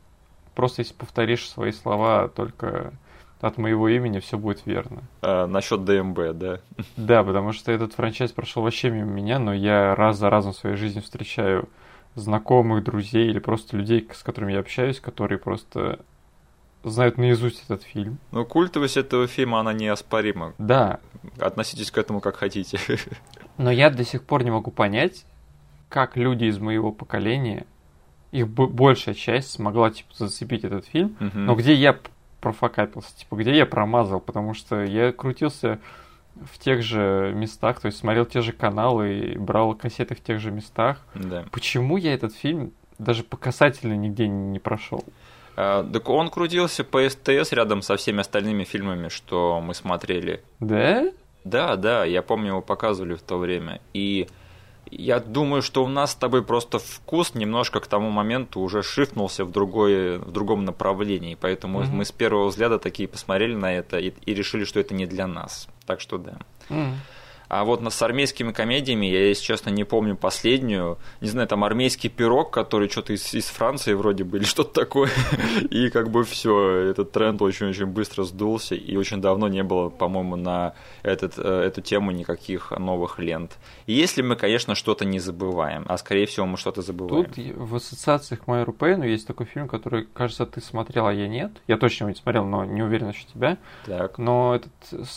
просто 0.55 0.81
если 0.81 0.93
повторишь 0.93 1.47
свои 1.49 1.71
слова 1.71 2.27
только 2.27 2.93
от 3.41 3.57
моего 3.57 3.87
имени, 3.89 4.19
все 4.19 4.37
будет 4.37 4.65
верно. 4.65 5.03
А, 5.21 5.45
насчет 5.45 5.83
ДМБ, 5.85 6.33
да? 6.33 6.59
Да, 6.97 7.23
потому 7.23 7.51
что 7.51 7.71
этот 7.71 7.93
франчайз 7.93 8.31
прошел 8.31 8.63
вообще 8.63 8.89
мимо 8.89 9.11
меня, 9.11 9.39
но 9.39 9.53
я 9.53 9.93
раз 9.95 10.17
за 10.17 10.29
разом 10.29 10.53
в 10.53 10.57
своей 10.57 10.75
жизни 10.75 11.01
встречаю 11.01 11.69
знакомых, 12.15 12.83
друзей 12.83 13.27
или 13.27 13.39
просто 13.39 13.77
людей, 13.77 14.07
с 14.13 14.23
которыми 14.23 14.53
я 14.53 14.59
общаюсь, 14.59 14.99
которые 14.99 15.37
просто 15.37 15.99
знают 16.83 17.17
наизусть 17.17 17.63
этот 17.65 17.83
фильм. 17.83 18.19
Ну, 18.31 18.45
культовость 18.45 18.97
этого 18.97 19.27
фильма, 19.27 19.59
она 19.59 19.73
неоспорима. 19.73 20.53
Да. 20.57 20.99
Относитесь 21.39 21.91
к 21.91 21.97
этому 21.97 22.21
как 22.21 22.37
хотите. 22.37 22.79
Но 23.57 23.71
я 23.71 23.89
до 23.89 24.05
сих 24.05 24.23
пор 24.23 24.43
не 24.43 24.51
могу 24.51 24.71
понять, 24.71 25.25
как 25.89 26.15
люди 26.15 26.45
из 26.45 26.59
моего 26.59 26.91
поколения, 26.91 27.65
их 28.35 28.47
большая 28.47 29.15
часть 29.15 29.51
смогла, 29.51 29.91
типа, 29.91 30.09
зацепить 30.13 30.63
этот 30.63 30.85
фильм, 30.85 31.15
угу. 31.19 31.39
но 31.39 31.55
где 31.55 31.73
я 31.73 31.97
профокапился, 32.41 33.15
типа, 33.17 33.35
где 33.35 33.55
я 33.55 33.65
промазал, 33.65 34.19
потому 34.19 34.53
что 34.53 34.83
я 34.83 35.11
крутился 35.11 35.79
в 36.35 36.59
тех 36.59 36.83
же 36.83 37.31
местах, 37.33 37.79
то 37.79 37.87
есть 37.87 37.97
смотрел 37.97 38.25
те 38.25 38.41
же 38.41 38.51
каналы 38.51 39.19
и 39.19 39.37
брал 39.37 39.73
кассеты 39.73 40.15
в 40.15 40.21
тех 40.21 40.39
же 40.39 40.51
местах. 40.51 41.01
Да. 41.15 41.45
Почему 41.51 41.97
я 41.97 42.13
этот 42.13 42.35
фильм 42.35 42.73
даже 42.99 43.23
по 43.23 43.37
касательно 43.37 43.93
нигде 43.93 44.27
не 44.27 44.59
прошел? 44.59 45.03
А, 45.55 45.83
так 45.83 46.09
он 46.09 46.29
крутился 46.29 46.83
по 46.83 47.07
СТС 47.07 47.53
рядом 47.53 47.81
со 47.81 47.95
всеми 47.95 48.19
остальными 48.19 48.65
фильмами, 48.65 49.07
что 49.07 49.61
мы 49.61 49.73
смотрели. 49.73 50.43
Да? 50.59 51.09
Да, 51.45 51.75
да, 51.77 52.03
я 52.03 52.21
помню, 52.21 52.47
его 52.47 52.61
показывали 52.61 53.13
в 53.13 53.21
то 53.21 53.37
время. 53.37 53.79
И 53.93 54.27
я 54.91 55.19
думаю, 55.19 55.61
что 55.61 55.83
у 55.83 55.87
нас 55.87 56.11
с 56.11 56.15
тобой 56.15 56.43
просто 56.43 56.79
вкус 56.79 57.35
немножко 57.35 57.79
к 57.79 57.87
тому 57.87 58.09
моменту 58.09 58.59
уже 58.59 58.83
шифнулся 58.83 59.45
в, 59.45 59.51
другое, 59.51 60.19
в 60.19 60.31
другом 60.31 60.65
направлении. 60.65 61.37
Поэтому 61.39 61.81
mm-hmm. 61.81 61.91
мы 61.91 62.05
с 62.05 62.11
первого 62.11 62.47
взгляда 62.47 62.79
такие 62.79 63.07
посмотрели 63.07 63.55
на 63.55 63.73
это 63.73 63.99
и, 63.99 64.13
и 64.25 64.33
решили, 64.33 64.63
что 64.63 64.79
это 64.79 64.93
не 64.93 65.05
для 65.05 65.27
нас. 65.27 65.67
Так 65.85 66.01
что 66.01 66.17
да. 66.17 66.37
Mm-hmm. 66.69 66.93
А 67.47 67.63
вот 67.63 67.81
с 67.85 68.01
армейскими 68.01 68.51
комедиями, 68.51 69.05
я, 69.05 69.27
если 69.27 69.43
честно, 69.43 69.69
не 69.69 69.83
помню 69.83 70.15
последнюю. 70.15 70.97
Не 71.21 71.27
знаю, 71.27 71.47
там 71.47 71.63
армейский 71.63 72.09
пирог, 72.09 72.51
который 72.51 72.89
что-то 72.89 73.13
из, 73.13 73.33
из 73.33 73.45
Франции 73.47 73.93
вроде 73.93 74.23
бы, 74.23 74.37
или 74.37 74.45
что-то 74.45 74.73
такое. 74.73 75.09
И 75.69 75.89
как 75.89 76.09
бы 76.09 76.23
все, 76.23 76.89
этот 76.89 77.11
тренд 77.11 77.41
очень-очень 77.41 77.85
быстро 77.85 78.23
сдулся, 78.23 78.75
и 78.75 78.95
очень 78.95 79.21
давно 79.21 79.47
не 79.47 79.63
было, 79.63 79.89
по-моему, 79.89 80.35
на 80.35 80.73
этот, 81.03 81.33
э, 81.37 81.63
эту 81.65 81.81
тему 81.81 82.11
никаких 82.11 82.71
новых 82.71 83.19
лент. 83.19 83.57
И 83.85 83.93
если 83.93 84.21
мы, 84.21 84.35
конечно, 84.35 84.75
что-то 84.75 85.05
не 85.05 85.19
забываем, 85.19 85.85
а 85.87 85.97
скорее 85.97 86.25
всего 86.25 86.45
мы 86.45 86.57
что-то 86.57 86.81
забываем. 86.81 87.25
Тут 87.25 87.37
в 87.55 87.75
ассоциациях 87.75 88.41
к 88.41 88.47
Майору 88.47 88.73
Пейну 88.73 89.05
есть 89.05 89.27
такой 89.27 89.45
фильм, 89.45 89.67
который, 89.67 90.05
кажется, 90.05 90.45
ты 90.45 90.61
смотрел, 90.61 91.07
а 91.07 91.13
я 91.13 91.27
нет. 91.27 91.51
Я 91.67 91.77
точно 91.77 92.05
его 92.05 92.09
не 92.09 92.15
смотрел, 92.15 92.45
но 92.45 92.65
не 92.65 92.81
уверен 92.81 93.07
насчет 93.07 93.27
тебя. 93.27 93.57
Так. 93.85 94.17
Но 94.17 94.55
этот 94.55 95.09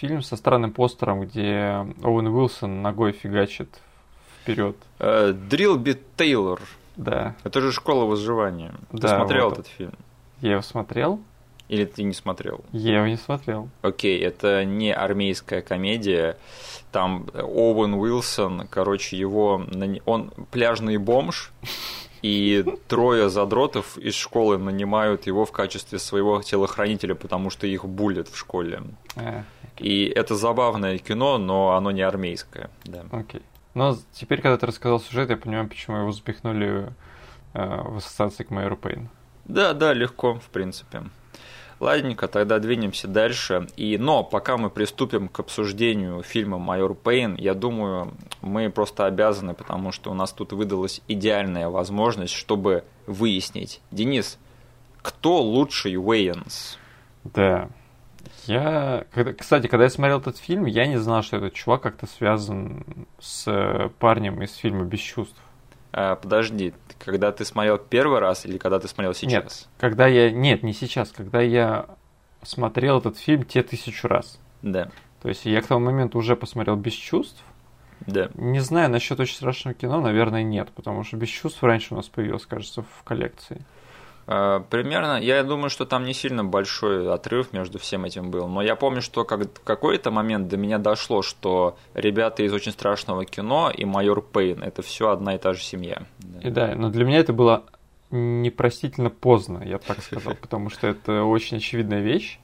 фильм 0.00 0.22
со 0.22 0.36
странным 0.36 0.72
постером, 0.72 1.20
где 1.20 1.86
Оуэн 2.02 2.28
Уилсон 2.28 2.80
ногой 2.80 3.12
фигачит 3.12 3.68
вперед. 4.40 4.76
Дрилби 4.98 5.98
Тейлор. 6.16 6.60
Да. 6.96 7.34
Это 7.44 7.60
же 7.60 7.70
школа 7.70 8.04
выживания. 8.04 8.72
Да, 8.92 9.08
ты 9.08 9.14
смотрел 9.16 9.50
вот. 9.50 9.58
этот 9.58 9.66
фильм? 9.68 9.92
Я 10.40 10.52
его 10.52 10.62
смотрел. 10.62 11.20
Или 11.68 11.84
ты 11.84 12.02
не 12.02 12.14
смотрел? 12.14 12.64
Я 12.72 12.96
его 12.96 13.06
не 13.06 13.16
смотрел. 13.16 13.68
Окей, 13.82 14.18
это 14.20 14.64
не 14.64 14.92
армейская 14.92 15.62
комедия. 15.62 16.36
Там 16.90 17.26
Оуэн 17.34 17.94
Уилсон, 17.94 18.66
короче, 18.68 19.16
его... 19.16 19.64
Он 20.06 20.32
пляжный 20.50 20.96
бомж, 20.96 21.52
и 22.22 22.64
трое 22.88 23.30
задротов 23.30 23.96
из 23.98 24.14
школы 24.14 24.58
нанимают 24.58 25.26
его 25.26 25.44
в 25.44 25.52
качестве 25.52 25.98
своего 25.98 26.42
телохранителя, 26.42 27.14
потому 27.14 27.50
что 27.50 27.66
их 27.66 27.84
булят 27.84 28.28
в 28.28 28.36
школе. 28.36 28.82
А. 29.16 29.44
И 29.78 30.04
это 30.04 30.34
забавное 30.34 30.98
кино, 30.98 31.38
но 31.38 31.76
оно 31.76 31.90
не 31.90 32.02
армейское. 32.02 32.70
Да. 32.84 33.04
Окей. 33.10 33.42
Но 33.74 33.96
теперь, 34.12 34.40
когда 34.42 34.58
ты 34.58 34.66
рассказал 34.66 35.00
сюжет, 35.00 35.30
я 35.30 35.36
понимаю, 35.36 35.68
почему 35.68 35.98
его 35.98 36.12
запихнули 36.12 36.92
э, 37.54 37.82
в 37.82 37.96
ассоциации 37.98 38.44
к 38.44 38.50
Майору 38.50 38.76
Пейн. 38.76 39.08
Да, 39.46 39.72
да, 39.72 39.92
легко, 39.92 40.34
в 40.34 40.48
принципе. 40.50 41.04
Ладненько, 41.80 42.28
тогда 42.28 42.58
двинемся 42.58 43.08
дальше. 43.08 43.66
И, 43.76 43.96
но 43.96 44.22
пока 44.22 44.58
мы 44.58 44.68
приступим 44.68 45.28
к 45.28 45.40
обсуждению 45.40 46.22
фильма 46.22 46.58
«Майор 46.58 46.94
Пейн», 46.94 47.36
я 47.36 47.54
думаю, 47.54 48.12
мы 48.42 48.68
просто 48.68 49.06
обязаны, 49.06 49.54
потому 49.54 49.90
что 49.90 50.10
у 50.10 50.14
нас 50.14 50.32
тут 50.32 50.52
выдалась 50.52 51.00
идеальная 51.08 51.70
возможность, 51.70 52.34
чтобы 52.34 52.84
выяснить. 53.06 53.80
Денис, 53.90 54.38
кто 55.00 55.40
лучший 55.40 55.96
Уэйнс? 55.96 56.78
Да, 57.24 57.70
Я, 58.46 59.06
кстати, 59.38 59.66
когда 59.66 59.84
я 59.84 59.90
смотрел 59.90 60.18
этот 60.20 60.36
фильм, 60.36 60.66
я 60.66 60.86
не 60.86 60.98
знал, 60.98 61.22
что 61.22 61.38
этот 61.38 61.54
чувак 61.54 61.82
как-то 61.82 62.06
связан 62.06 63.06
с 63.18 63.90
парнем 63.98 64.42
из 64.42 64.54
фильма 64.54 64.84
«Без 64.84 65.00
чувств». 65.00 65.40
А, 65.92 66.16
подожди, 66.16 66.74
когда 67.04 67.32
ты 67.32 67.44
смотрел 67.44 67.78
первый 67.78 68.20
раз 68.20 68.46
или 68.46 68.58
когда 68.58 68.78
ты 68.78 68.88
смотрел 68.88 69.14
сейчас? 69.14 69.32
Нет, 69.32 69.68
когда 69.78 70.06
я... 70.06 70.30
Нет, 70.30 70.62
не 70.62 70.72
сейчас. 70.72 71.10
Когда 71.10 71.40
я 71.40 71.86
смотрел 72.42 72.98
этот 72.98 73.18
фильм 73.18 73.44
те 73.44 73.62
тысячу 73.62 74.08
раз. 74.08 74.38
Да. 74.62 74.90
То 75.22 75.28
есть 75.28 75.44
я 75.44 75.60
к 75.60 75.66
тому 75.66 75.84
моменту 75.84 76.18
уже 76.18 76.36
посмотрел 76.36 76.76
«Без 76.76 76.94
чувств». 76.94 77.42
Да. 78.06 78.30
Не 78.34 78.60
знаю, 78.60 78.90
насчет 78.90 79.20
очень 79.20 79.34
страшного 79.34 79.74
кино, 79.74 80.00
наверное, 80.00 80.42
нет, 80.42 80.70
потому 80.74 81.04
что 81.04 81.16
«Без 81.16 81.28
чувств» 81.28 81.62
раньше 81.62 81.92
у 81.92 81.96
нас 81.96 82.08
появилось, 82.08 82.46
кажется, 82.46 82.82
в 82.82 83.02
коллекции. 83.04 83.62
А, 84.32 84.60
примерно, 84.60 85.20
я 85.20 85.42
думаю, 85.42 85.70
что 85.70 85.84
там 85.86 86.04
не 86.04 86.14
сильно 86.14 86.44
большой 86.44 87.12
отрыв 87.12 87.52
между 87.52 87.80
всем 87.80 88.04
этим 88.04 88.30
был. 88.30 88.46
Но 88.46 88.62
я 88.62 88.76
помню, 88.76 89.02
что 89.02 89.24
как, 89.24 89.40
в 89.40 89.64
какой-то 89.64 90.12
момент 90.12 90.46
до 90.46 90.56
меня 90.56 90.78
дошло, 90.78 91.20
что 91.22 91.76
ребята 91.94 92.44
из 92.44 92.52
очень 92.52 92.70
страшного 92.70 93.24
кино 93.24 93.72
и 93.76 93.84
майор 93.84 94.22
Пейн 94.22 94.62
это 94.62 94.82
все 94.82 95.10
одна 95.10 95.34
и 95.34 95.38
та 95.38 95.52
же 95.52 95.60
семья. 95.60 96.02
И 96.42 96.48
да, 96.48 96.76
но 96.76 96.90
для 96.90 97.04
меня 97.04 97.18
это 97.18 97.32
было 97.32 97.64
непростительно 98.10 99.10
поздно, 99.10 99.62
я 99.64 99.78
бы 99.78 99.84
так 99.86 100.00
сказал, 100.02 100.34
потому 100.34 100.70
что 100.70 100.86
это 100.86 101.24
очень 101.24 101.58
очевидная 101.58 102.00
вещь, 102.00 102.38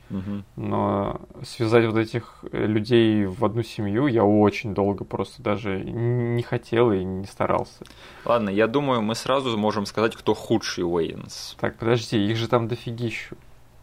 но 0.56 1.20
связать 1.42 1.86
вот 1.86 1.96
этих 1.96 2.44
людей 2.52 3.24
в 3.26 3.44
одну 3.44 3.62
семью 3.62 4.06
я 4.06 4.24
очень 4.24 4.74
долго 4.74 5.04
просто 5.04 5.42
даже 5.42 5.80
не 5.80 6.42
хотел 6.42 6.92
и 6.92 7.02
не 7.02 7.26
старался. 7.26 7.84
Ладно, 8.24 8.50
я 8.50 8.66
думаю, 8.66 9.02
мы 9.02 9.14
сразу 9.14 9.56
можем 9.56 9.86
сказать, 9.86 10.14
кто 10.16 10.34
худший 10.34 10.84
Уэйнс. 10.84 11.56
Так, 11.58 11.76
подожди, 11.78 12.18
их 12.24 12.36
же 12.36 12.48
там 12.48 12.68
дофигищу. 12.68 13.36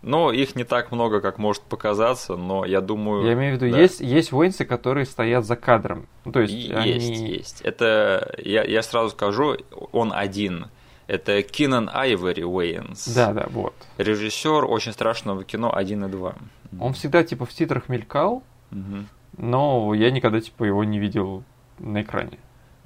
Ну, 0.03 0.31
их 0.31 0.57
не 0.57 0.65
так 0.65 0.91
много, 0.91 1.21
как 1.21 1.37
может 1.37 1.63
показаться, 1.63 2.35
но 2.35 2.65
я 2.65 2.81
думаю... 2.81 3.25
Я 3.25 3.33
имею 3.33 3.57
в 3.57 3.61
виду, 3.61 3.71
да. 3.71 3.79
есть, 3.79 4.01
есть 4.01 4.33
Уэйнсы, 4.33 4.65
которые 4.65 5.05
стоят 5.05 5.45
за 5.45 5.55
кадром. 5.55 6.07
Ну, 6.25 6.33
то 6.33 6.41
есть, 6.41 6.53
есть, 6.53 6.73
они... 6.73 7.27
есть. 7.31 7.61
Это, 7.61 8.35
я, 8.37 8.65
я 8.65 8.83
сразу 8.83 9.11
скажу, 9.11 9.55
он 9.93 10.11
один. 10.13 10.67
Это 11.07 11.41
Кинан 11.43 11.89
Айвори 11.93 12.43
Уэйнс. 12.43 13.07
Да, 13.13 13.33
да, 13.33 13.47
вот. 13.49 13.73
Режиссер 13.97 14.65
очень 14.65 14.93
страшного 14.93 15.43
кино 15.43 15.73
1 15.75 16.05
и 16.05 16.07
2. 16.09 16.35
Он 16.79 16.93
всегда 16.93 17.23
типа 17.23 17.45
в 17.45 17.49
титрах 17.53 17.89
мелькал, 17.89 18.43
Угу. 18.71 19.05
но 19.37 19.93
я 19.93 20.09
никогда 20.09 20.39
типа 20.41 20.63
его 20.63 20.83
не 20.83 20.97
видел 20.99 21.43
на 21.77 22.01
экране. 22.01 22.39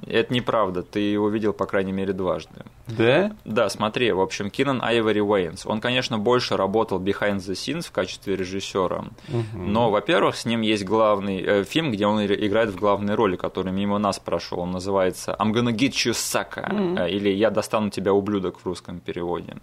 Это 0.06 0.32
неправда, 0.34 0.84
ты 0.84 1.00
его 1.00 1.28
видел, 1.30 1.54
по 1.54 1.66
крайней 1.66 1.92
мере, 1.92 2.14
дважды. 2.14 2.64
Да? 2.88 3.36
Да, 3.46 3.68
смотри, 3.70 4.12
в 4.12 4.22
общем, 4.22 4.50
Кинан 4.52 4.82
Айвори 4.84 5.22
Уэйнс, 5.22 5.66
он, 5.66 5.82
конечно, 5.82 6.20
больше 6.20 6.56
работал 6.56 7.00
behind 7.00 7.38
the 7.38 7.54
scenes 7.54 7.88
в 7.88 7.92
качестве 7.92 8.36
режиссера, 8.36 9.06
Мгм. 9.28 9.74
но, 9.74 9.90
во-первых, 9.90 10.36
с 10.36 10.46
ним 10.46 10.62
есть 10.62 10.86
главный 10.86 11.42
э, 11.42 11.64
фильм, 11.64 11.92
где 11.92 12.06
он 12.06 12.24
играет 12.26 12.70
в 12.70 12.76
главной 12.76 13.16
роли, 13.16 13.36
который 13.38 13.72
мимо 13.72 13.98
нас 13.98 14.20
прошел. 14.20 14.60
Он 14.60 14.72
называется 14.72 15.36
I'm 15.40 15.52
gonna 15.52 15.72
get 15.74 15.92
you, 16.06 16.12
sucker, 16.14 17.00
э, 17.00 17.10
или 17.10 17.30
Я 17.30 17.50
достану 17.50 17.90
тебя, 17.90 18.14
ублюдок, 18.14 18.60
в 18.60 18.66
русском 18.66 19.00
переводе. 19.00 19.56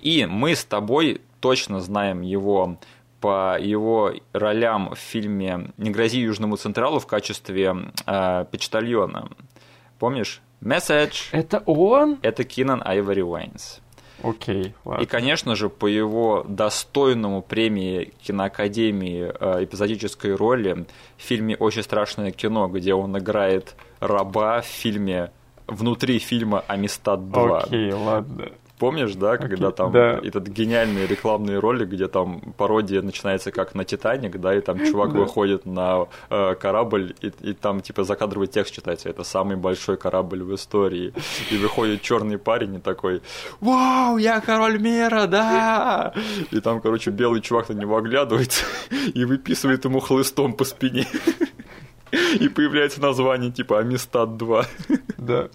И 0.00 0.26
мы 0.26 0.56
с 0.56 0.64
тобой 0.64 1.20
точно 1.40 1.80
знаем 1.80 2.22
его 2.22 2.76
по 3.20 3.58
его 3.60 4.12
ролям 4.32 4.94
в 4.94 4.98
фильме 4.98 5.70
«Не 5.76 5.90
грози 5.90 6.20
Южному 6.20 6.56
Централу» 6.56 6.98
в 7.00 7.06
качестве 7.06 7.76
э, 8.06 8.44
почтальона. 8.50 9.28
Помнишь? 10.00 10.40
Message. 10.62 11.28
Это 11.30 11.62
он? 11.66 12.18
Это 12.22 12.42
Кинан 12.42 12.82
Айвори 12.84 13.22
Уайнс. 13.22 13.80
Окей, 14.22 14.74
ладно. 14.84 15.02
И, 15.02 15.06
конечно 15.06 15.54
же, 15.54 15.68
по 15.68 15.86
его 15.86 16.44
достойному 16.48 17.42
премии 17.42 18.12
киноакадемии 18.22 19.30
э, 19.38 19.64
эпизодической 19.64 20.34
роли 20.34 20.86
в 21.16 21.22
фильме 21.22 21.54
«Очень 21.56 21.82
страшное 21.82 22.30
кино», 22.30 22.68
где 22.68 22.94
он 22.94 23.16
играет 23.18 23.76
раба 24.00 24.62
в 24.62 24.66
фильме 24.66 25.32
внутри 25.66 26.18
фильма 26.18 26.64
«Амистад 26.66 27.20
2». 27.20 27.58
Окей, 27.58 27.92
ладно. 27.92 28.52
Помнишь, 28.80 29.14
да, 29.14 29.36
когда 29.36 29.72
там 29.72 29.92
да. 29.92 30.18
этот 30.22 30.48
гениальный 30.48 31.06
рекламный 31.06 31.58
ролик, 31.58 31.90
где 31.90 32.08
там 32.08 32.40
пародия 32.56 33.02
начинается 33.02 33.50
как 33.52 33.74
на 33.74 33.84
Титаник, 33.84 34.40
да, 34.40 34.56
и 34.56 34.62
там 34.62 34.78
чувак 34.90 35.12
Да. 35.12 35.18
выходит 35.18 35.66
на 35.66 36.06
э, 36.30 36.54
корабль, 36.54 37.14
и, 37.20 37.30
и 37.42 37.52
там 37.52 37.82
типа 37.82 38.04
закадровый 38.04 38.48
текст 38.48 38.72
читается, 38.74 39.10
это 39.10 39.22
самый 39.22 39.56
большой 39.56 39.98
корабль 39.98 40.42
в 40.42 40.54
истории. 40.54 41.12
И 41.50 41.58
выходит 41.58 42.00
черный 42.00 42.38
парень 42.38 42.76
и 42.76 42.78
такой, 42.78 43.20
вау, 43.60 44.16
я 44.16 44.40
король 44.40 44.80
мира, 44.80 45.26
да! 45.26 46.14
И 46.50 46.60
там, 46.60 46.80
короче, 46.80 47.10
белый 47.10 47.42
чувак 47.42 47.68
на 47.68 47.74
него 47.74 47.98
оглядывается 47.98 48.64
и 49.14 49.26
выписывает 49.26 49.84
ему 49.84 50.00
хлыстом 50.00 50.54
по 50.54 50.64
спине. 50.64 51.06
И 52.40 52.48
появляется 52.48 53.00
название 53.00 53.52
типа 53.52 53.78
Амистад 53.78 54.36
2. 54.36 54.64
Да. 55.18 55.48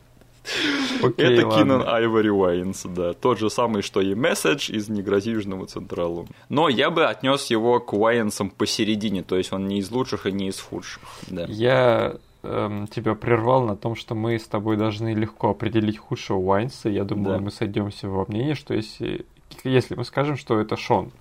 Окей, 1.03 1.39
Это. 1.39 1.49
Кинан 1.49 1.83
Айвори 1.87 2.29
Уайнс, 2.29 2.83
да. 2.85 3.13
Тот 3.13 3.39
же 3.39 3.49
самый, 3.49 3.81
что 3.81 4.01
и 4.01 4.13
Месседж 4.15 4.71
из 4.71 4.89
«Не 4.89 5.01
грози 5.01 5.31
Южному 5.31 5.65
Централу». 5.65 6.27
Но 6.49 6.69
я 6.69 6.89
бы 6.89 7.05
отнес 7.05 7.47
его 7.47 7.79
к 7.79 7.93
Уайнсам 7.93 8.49
посередине, 8.49 9.23
то 9.23 9.35
есть 9.37 9.51
он 9.53 9.67
не 9.67 9.79
из 9.79 9.91
лучших 9.91 10.25
и 10.27 10.31
не 10.31 10.47
из 10.49 10.59
худших. 10.59 11.01
Да. 11.27 11.45
Я 11.47 12.15
эм, 12.43 12.87
тебя 12.87 13.15
прервал 13.15 13.63
на 13.63 13.75
том, 13.75 13.95
что 13.95 14.15
мы 14.15 14.37
с 14.37 14.47
тобой 14.47 14.77
должны 14.77 15.13
легко 15.13 15.49
определить 15.49 15.97
худшего 15.97 16.37
Уайнса. 16.37 16.89
Я 16.89 17.03
думаю, 17.03 17.37
Да. 17.37 17.43
мы 17.43 17.51
сойдемся 17.51 18.07
во 18.07 18.25
мнении, 18.27 18.53
что 18.53 18.73
если, 18.73 19.25
если 19.63 19.95
мы 19.95 20.05
скажем, 20.05 20.37
что 20.37 20.59
это 20.59 20.77
Шон, 20.77 21.11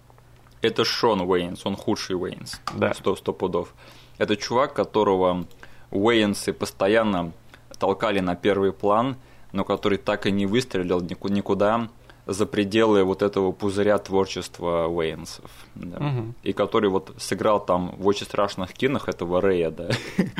Это 0.60 0.84
Шон 0.84 1.20
Уэйнс, 1.22 1.66
он 1.66 1.76
худший 1.76 2.16
Уэйнс. 2.16 2.60
Да. 2.74 2.94
Сто, 2.94 3.16
сто 3.16 3.32
пудов. 3.32 3.74
Это 4.16 4.36
чувак, 4.36 4.72
которого 4.74 5.44
Уэйнсы 5.90 6.52
постоянно 6.52 7.32
толкали 7.78 8.20
на 8.20 8.34
первый 8.36 8.72
план, 8.72 9.16
но 9.52 9.64
который 9.64 9.98
так 9.98 10.26
и 10.26 10.30
не 10.32 10.46
выстрелил 10.46 11.00
нику- 11.00 11.28
никуда 11.28 11.88
за 12.26 12.46
пределы 12.46 13.04
вот 13.04 13.22
этого 13.22 13.52
пузыря 13.52 13.98
творчества 13.98 14.86
Уэйнсов. 14.88 15.50
да. 15.74 15.98
Мгм. 16.00 16.34
И 16.42 16.52
который 16.54 16.88
вот 16.88 17.12
сыграл 17.18 17.64
там 17.64 17.94
в 17.98 18.06
очень 18.06 18.24
страшных 18.26 18.72
кинах 18.72 19.08
этого 19.08 19.40
Рэя, 19.40 19.70
да. 19.70 19.88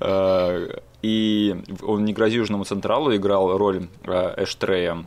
Э, 0.00 0.68
И 1.02 1.54
он 1.82 2.04
не 2.04 2.12
Южному 2.12 2.64
Централу 2.64 3.14
играл 3.14 3.56
роль 3.56 3.88
э, 4.04 4.42
Эштрея. 4.44 5.04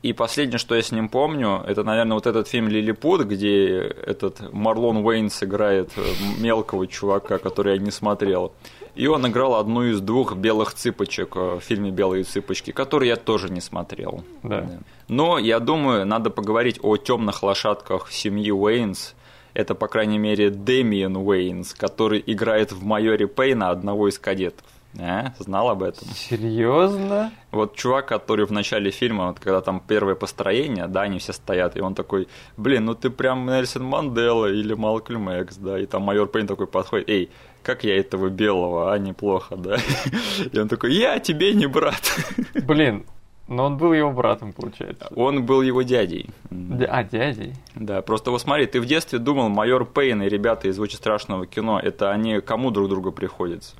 И 0.00 0.12
последнее, 0.14 0.58
что 0.58 0.74
я 0.74 0.80
с 0.82 0.92
ним 0.92 1.10
помню, 1.10 1.62
это, 1.66 1.84
наверное, 1.84 2.14
вот 2.14 2.26
этот 2.26 2.48
фильм 2.48 2.68
«Лилипут», 2.68 3.26
где 3.26 3.80
этот 4.06 4.50
Марлон 4.50 5.04
Уэйнс 5.04 5.42
играет 5.42 5.90
э, 5.96 6.02
мелкого 6.40 6.86
чувака, 6.86 7.36
который 7.38 7.74
я 7.76 7.78
не 7.82 7.90
смотрел. 7.90 8.54
И 8.94 9.06
он 9.06 9.26
играл 9.26 9.54
одну 9.54 9.84
из 9.84 10.00
двух 10.00 10.34
белых 10.36 10.74
цыпочек 10.74 11.36
э, 11.36 11.54
в 11.56 11.60
фильме 11.60 11.90
«Белые 11.90 12.24
цыпочки», 12.24 12.72
который 12.72 13.08
я 13.08 13.16
тоже 13.16 13.48
не 13.48 13.60
смотрел. 13.60 14.22
Да. 14.42 14.68
Но 15.08 15.38
я 15.38 15.60
думаю, 15.60 16.06
надо 16.06 16.28
поговорить 16.28 16.78
о 16.82 16.96
темных 16.96 17.42
лошадках 17.42 18.12
семьи 18.12 18.50
Уэйнс. 18.50 19.14
Это, 19.54 19.74
по 19.74 19.86
крайней 19.86 20.18
мере, 20.18 20.50
Дэмиен 20.50 21.16
Уэйнс, 21.16 21.74
который 21.74 22.22
играет 22.26 22.72
в 22.72 22.84
майоре 22.84 23.26
Пейна 23.26 23.70
одного 23.70 24.08
из 24.08 24.18
кадетов. 24.18 24.64
А? 24.98 25.32
Знал 25.38 25.70
об 25.70 25.82
этом? 25.82 26.06
Серьезно? 26.14 27.32
Вот 27.50 27.74
чувак, 27.76 28.08
который 28.08 28.44
в 28.44 28.52
начале 28.52 28.90
фильма, 28.90 29.28
вот 29.28 29.40
когда 29.40 29.62
там 29.62 29.80
первое 29.80 30.14
построение, 30.14 30.86
да, 30.86 31.02
они 31.02 31.18
все 31.18 31.32
стоят, 31.32 31.76
и 31.76 31.80
он 31.80 31.94
такой, 31.94 32.28
блин, 32.58 32.84
ну 32.84 32.94
ты 32.94 33.08
прям 33.08 33.46
Нельсон 33.46 33.84
Мандела 33.84 34.46
или 34.46 34.74
Малкольм 34.74 35.30
Экс, 35.30 35.56
да, 35.56 35.78
и 35.78 35.86
там 35.86 36.02
майор 36.02 36.26
Пейн 36.28 36.46
такой 36.46 36.66
подходит, 36.66 37.08
эй, 37.08 37.30
как 37.62 37.84
я 37.84 37.96
этого 37.98 38.28
белого, 38.28 38.92
а 38.92 38.98
неплохо, 38.98 39.56
да. 39.56 39.76
И 40.52 40.58
он 40.58 40.68
такой, 40.68 40.92
я 40.94 41.18
тебе 41.18 41.54
не 41.54 41.66
брат. 41.66 42.02
Блин, 42.66 43.04
но 43.48 43.64
он 43.64 43.76
был 43.76 43.92
его 43.92 44.10
братом, 44.12 44.52
получается. 44.52 45.08
Он 45.14 45.44
был 45.44 45.62
его 45.62 45.82
дядей. 45.82 46.30
Дя- 46.50 46.86
А, 46.86 47.04
дядей? 47.04 47.54
Да, 47.74 48.00
просто 48.02 48.30
вот 48.30 48.40
смотри, 48.40 48.66
ты 48.66 48.80
в 48.80 48.86
детстве 48.86 49.18
думал, 49.18 49.48
майор 49.48 49.84
Пейн 49.84 50.22
и 50.22 50.28
ребята 50.28 50.68
из 50.68 50.78
очень 50.78 50.96
страшного 50.96 51.46
кино, 51.46 51.78
это 51.78 52.10
они 52.10 52.40
кому 52.40 52.70
друг 52.70 52.88
другу 52.88 53.12
приходятся? 53.12 53.74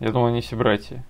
Я 0.00 0.10
думал, 0.12 0.26
они 0.26 0.40
все 0.40 0.56
братья. 0.56 1.04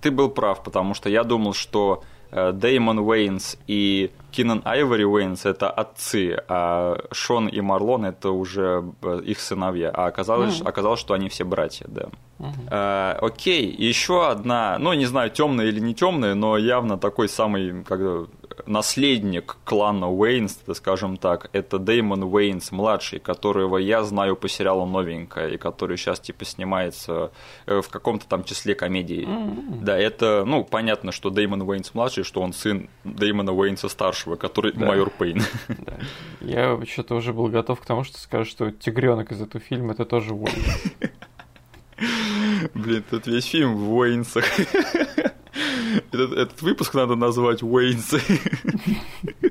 Ты 0.00 0.10
был 0.10 0.28
прав, 0.28 0.62
потому 0.62 0.94
что 0.94 1.08
я 1.08 1.24
думал, 1.24 1.54
что 1.54 2.02
Дэймон 2.30 2.98
Уэйнс 2.98 3.56
и 3.66 4.10
Кинан 4.30 4.60
Айвори 4.64 5.04
Уэйнс 5.04 5.46
это 5.46 5.70
отцы, 5.70 6.36
а 6.48 6.98
Шон 7.12 7.48
и 7.48 7.60
Марлон 7.60 8.04
это 8.04 8.30
уже 8.30 8.84
э, 9.02 9.20
их 9.24 9.40
сыновья. 9.40 9.90
А 9.94 10.06
оказалось, 10.06 10.60
Мгм. 10.60 10.68
оказалось, 10.68 11.00
что 11.00 11.14
они 11.14 11.28
все 11.28 11.44
братья, 11.44 11.86
да. 11.88 12.08
Мгм. 12.38 12.52
Э, 12.70 13.12
окей, 13.20 13.74
еще 13.76 14.28
одна, 14.28 14.76
ну 14.78 14.92
не 14.92 15.06
знаю, 15.06 15.30
темная 15.30 15.66
или 15.66 15.80
не 15.80 15.94
темная, 15.94 16.34
но 16.34 16.56
явно 16.58 16.98
такой 16.98 17.28
самый 17.28 17.82
как 17.84 18.28
наследник 18.66 19.56
клана 19.64 20.10
Уэйнс, 20.10 20.60
скажем 20.74 21.16
так, 21.16 21.50
это 21.52 21.78
Дэймон 21.78 22.24
Уэйнс 22.24 22.72
младший, 22.72 23.18
которого 23.18 23.78
я 23.78 24.02
знаю 24.02 24.36
по 24.36 24.48
сериалу 24.48 24.86
«Новенькая», 24.86 25.48
и 25.48 25.56
который 25.56 25.96
сейчас 25.96 26.20
типа 26.20 26.44
снимается 26.44 27.30
э, 27.66 27.80
в 27.80 27.88
каком-то 27.88 28.26
там 28.26 28.44
числе 28.44 28.74
комедий. 28.74 29.24
Mm-hmm. 29.24 29.82
Да, 29.82 29.98
это, 29.98 30.44
ну, 30.46 30.64
понятно, 30.64 31.12
что 31.12 31.30
Дэймон 31.30 31.62
Уэйнс 31.62 31.94
младший, 31.94 32.24
что 32.24 32.40
он 32.40 32.52
сын 32.52 32.88
Дэймона 33.04 33.52
Уэйнса 33.52 33.88
старшего, 33.88 34.36
который 34.36 34.72
да. 34.72 34.86
майор 34.86 35.10
Пейн. 35.10 35.42
Да. 35.68 35.98
Я 36.40 36.78
что-то 36.86 37.14
уже 37.14 37.32
был 37.32 37.46
готов 37.46 37.80
к 37.80 37.86
тому, 37.86 38.04
что 38.04 38.18
скажешь, 38.18 38.50
что 38.50 38.70
тигренок 38.70 39.32
из 39.32 39.40
этого 39.40 39.62
фильма 39.62 39.92
это 39.92 40.04
тоже 40.04 40.34
Уэйнс. 40.34 40.92
Блин, 42.74 43.04
тут 43.10 43.26
весь 43.26 43.44
фильм 43.44 43.76
в 43.76 43.94
Уэйнсах. 43.94 44.44
Этот, 46.12 46.32
этот 46.32 46.62
выпуск 46.62 46.94
надо 46.94 47.16
назвать 47.16 47.62
Уэйнсы. 47.62 48.20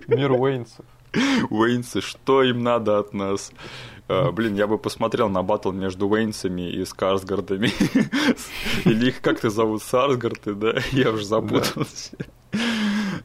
Мир 0.08 0.32
Уэйнсов. 0.32 0.86
Уэйнсы, 1.50 2.02
что 2.02 2.44
им 2.44 2.64
надо 2.64 3.00
от 3.00 3.14
нас? 3.14 3.52
Uh, 4.08 4.32
блин, 4.32 4.56
я 4.56 4.68
бы 4.68 4.78
посмотрел 4.78 5.28
на 5.28 5.44
батл 5.44 5.72
между 5.72 6.08
Уэйнсами 6.08 6.70
и 6.70 6.86
Скарсгардами. 6.86 7.72
Или 8.86 9.10
их 9.10 9.22
как-то 9.22 9.50
зовут 9.50 9.84
Сарсгарты, 9.84 10.54
да? 10.54 10.76
Я 10.94 11.12
уже 11.12 11.26
запутался. 11.26 12.16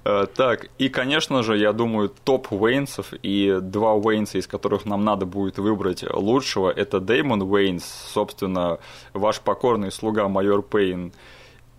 Uh, 0.04 0.26
так, 0.26 0.68
и, 0.78 0.88
конечно 0.88 1.44
же, 1.44 1.56
я 1.56 1.72
думаю, 1.72 2.08
топ 2.24 2.50
Уэйнсов 2.50 3.12
и 3.22 3.58
два 3.62 3.94
Уэйнса, 3.94 4.38
из 4.38 4.48
которых 4.48 4.84
нам 4.84 5.04
надо 5.04 5.24
будет 5.24 5.58
выбрать 5.58 6.02
лучшего, 6.12 6.68
это 6.68 6.98
Дэймон 6.98 7.42
Уэйнс, 7.42 7.84
собственно, 8.12 8.78
ваш 9.12 9.40
покорный 9.40 9.92
слуга 9.92 10.26
майор 10.26 10.62
Пейн, 10.62 11.12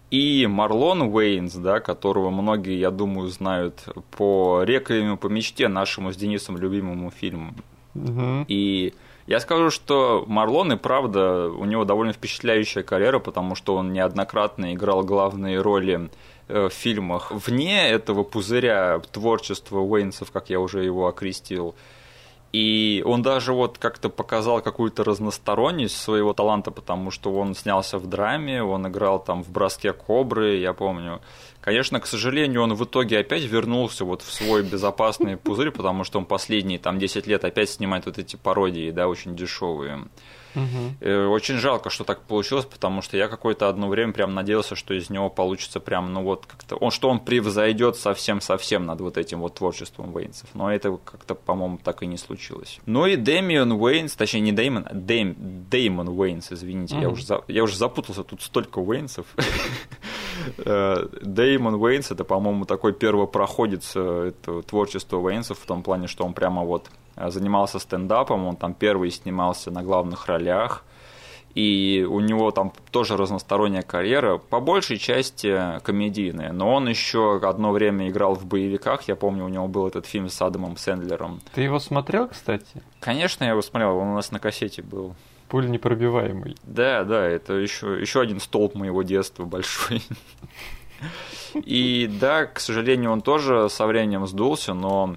и 0.10 0.48
Марлон 0.48 1.02
Уэйнс, 1.02 1.56
да, 1.56 1.82
которого 1.82 2.30
многие, 2.30 2.80
я 2.80 2.92
думаю, 2.92 3.28
знают 3.28 3.84
по 4.16 4.64
«Реквиему 4.64 5.18
по 5.18 5.28
мечте», 5.28 5.68
нашему 5.68 6.14
с 6.14 6.16
Денисом 6.16 6.56
любимому 6.56 7.12
фильму. 7.12 7.54
Угу. 7.96 8.46
И 8.48 8.94
я 9.28 9.40
скажу, 9.40 9.70
что 9.70 10.26
Марлон 10.28 10.74
и 10.74 10.76
правда, 10.76 11.48
у 11.48 11.66
него 11.66 11.86
довольно 11.86 12.14
впечатляющая 12.14 12.84
карьера, 12.84 13.20
потому 13.20 13.56
что 13.56 13.76
он 13.76 13.94
неоднократно 13.94 14.74
играл 14.74 15.04
главные 15.04 15.62
роли 15.62 16.10
э, 16.50 16.68
в 16.68 16.74
фильмах 16.74 17.32
вне 17.32 17.90
этого 17.90 18.24
пузыря 18.24 19.00
творчества 19.12 19.80
Уэйнсов, 19.80 20.32
как 20.32 20.50
я 20.50 20.60
уже 20.60 20.84
его 20.84 21.08
окрестил. 21.08 21.76
И 22.52 23.02
он 23.04 23.24
даже 23.24 23.52
вот 23.52 23.80
как-то 23.80 24.10
показал 24.10 24.62
какую-то 24.62 25.04
разносторонность 25.04 25.98
своего 25.98 26.34
таланта, 26.34 26.70
потому 26.70 27.10
что 27.10 27.34
он 27.34 27.56
снялся 27.56 27.98
в 27.98 28.06
драме, 28.06 28.62
он 28.62 28.88
играл 28.88 29.24
там 29.24 29.44
в 29.44 29.50
«Броске 29.50 29.92
кобры», 29.92 30.58
я 30.58 30.74
помню. 30.74 31.20
Конечно, 31.64 32.02
к 32.02 32.08
сожалению, 32.08 32.62
он 32.62 32.74
в 32.74 32.84
итоге 32.84 33.20
опять 33.20 33.44
вернулся 33.44 34.04
вот 34.04 34.22
в 34.22 34.30
свой 34.34 34.64
безопасный 34.64 35.38
пузырь, 35.38 35.72
потому 35.72 36.04
что 36.04 36.20
он 36.20 36.26
последние 36.26 36.78
там 36.78 37.00
10 37.00 37.26
лет 37.26 37.46
опять 37.46 37.70
снимает 37.70 38.06
вот 38.06 38.18
эти 38.18 38.36
пародии, 38.36 38.92
да, 38.92 39.08
очень 39.08 39.34
дешевые. 39.34 40.10
Угу. 40.56 41.32
Очень 41.32 41.58
жалко, 41.58 41.90
что 41.90 42.04
так 42.04 42.22
получилось, 42.22 42.66
потому 42.66 43.02
что 43.02 43.18
я 43.18 43.28
какое-то 43.28 43.70
одно 43.70 43.88
время 43.88 44.14
прям 44.14 44.34
надеялся, 44.34 44.76
что 44.76 44.94
из 44.94 45.10
него 45.10 45.30
получится 45.30 45.80
прям, 45.80 46.14
ну 46.14 46.24
вот 46.24 46.46
как-то, 46.46 46.76
он, 46.76 46.92
что 46.92 47.10
он 47.10 47.20
превзойдет 47.20 47.96
совсем-совсем 47.96 48.86
над 48.86 49.02
вот 49.02 49.18
этим 49.18 49.40
вот 49.40 49.56
творчеством 49.56 50.14
Уэйнсов. 50.14 50.50
Но 50.54 50.72
это 50.72 50.98
как-то, 51.04 51.36
по-моему, 51.36 51.80
так 51.84 52.04
и 52.04 52.08
не 52.08 52.18
случилось. 52.18 52.80
Ну 52.86 53.06
и 53.06 53.16
Дэмион 53.16 53.72
Уэйнс, 53.72 54.16
точнее 54.16 54.42
не 54.42 54.52
Дэймон, 54.52 54.86
а 54.90 54.94
Дэйм, 54.94 55.36
Дэймон 55.70 56.10
Уэйнс, 56.10 56.52
извините, 56.52 56.96
угу. 56.96 57.02
я, 57.02 57.10
уже, 57.10 57.44
я 57.48 57.64
уже 57.64 57.78
запутался, 57.78 58.24
тут 58.24 58.42
столько 58.42 58.80
Уэйнсов. 58.80 59.26
Э, 60.58 61.08
Дэймон 61.22 61.76
Уэйнс, 61.76 62.12
это, 62.12 62.24
по-моему, 62.24 62.66
такой 62.66 62.92
первопроходец 62.92 63.96
творчества 64.68 65.18
Уэйнсов 65.18 65.60
в 65.60 65.66
том 65.66 65.84
плане, 65.84 66.08
что 66.08 66.26
он 66.26 66.34
прямо 66.34 66.64
вот 66.64 66.90
Э, 66.94 67.03
занимался 67.18 67.80
стендапом, 67.80 68.46
он 68.46 68.56
там 68.56 68.74
первый 68.74 69.12
снимался 69.12 69.72
на 69.72 69.84
главных 69.84 70.28
ролях, 70.28 70.84
и 71.56 72.06
у 72.10 72.20
него 72.20 72.52
там 72.52 72.74
тоже 72.92 73.16
разносторонняя 73.16 73.84
карьера, 73.84 74.38
по 74.38 74.60
большей 74.60 74.98
части 74.98 75.80
комедийная, 75.84 76.52
но 76.52 76.74
он 76.74 76.90
еще 76.90 77.40
одно 77.44 77.72
время 77.72 78.10
играл 78.10 78.36
в 78.36 78.46
боевиках, 78.46 79.04
я 79.04 79.16
помню, 79.16 79.46
у 79.46 79.50
него 79.50 79.68
был 79.68 79.88
этот 79.88 80.06
фильм 80.06 80.30
с 80.30 80.42
Адамом 80.42 80.78
Сэндлером. 80.78 81.42
Ты 81.54 81.62
его 81.62 81.80
смотрел, 81.80 82.28
кстати? 82.28 82.82
Конечно, 83.00 83.44
я 83.44 83.52
его 83.52 83.62
смотрел, 83.62 83.98
он 83.98 84.10
у 84.10 84.16
нас 84.16 84.32
на 84.32 84.40
кассете 84.40 84.82
был. 84.82 85.16
Пуль 85.50 85.70
непробиваемый. 85.70 86.56
Да, 86.64 87.04
да, 87.04 87.28
это 87.28 87.54
еще, 87.54 88.02
еще 88.02 88.22
один 88.22 88.40
столб 88.40 88.74
моего 88.74 89.04
детства 89.04 89.46
большой. 89.46 90.02
И 91.54 92.10
да, 92.20 92.46
к 92.46 92.60
сожалению, 92.60 93.12
он 93.12 93.22
тоже 93.22 93.70
со 93.70 93.86
временем 93.86 94.26
сдулся, 94.28 94.74
но 94.74 95.16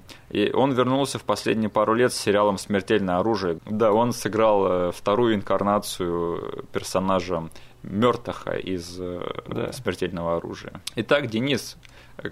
он 0.54 0.72
вернулся 0.72 1.18
в 1.18 1.24
последние 1.24 1.70
пару 1.70 1.94
лет 1.94 2.12
с 2.12 2.20
сериалом 2.20 2.58
«Смертельное 2.58 3.18
оружие». 3.18 3.58
Да, 3.66 3.92
он 3.92 4.12
сыграл 4.12 4.66
э, 4.66 4.92
вторую 4.92 5.34
инкарнацию 5.34 6.66
персонажа 6.72 7.48
Мертаха 7.82 8.52
из 8.52 8.96
э, 9.00 9.20
да. 9.48 9.72
«Смертельного 9.72 10.36
оружия». 10.36 10.80
Итак, 10.96 11.28
Денис, 11.28 11.76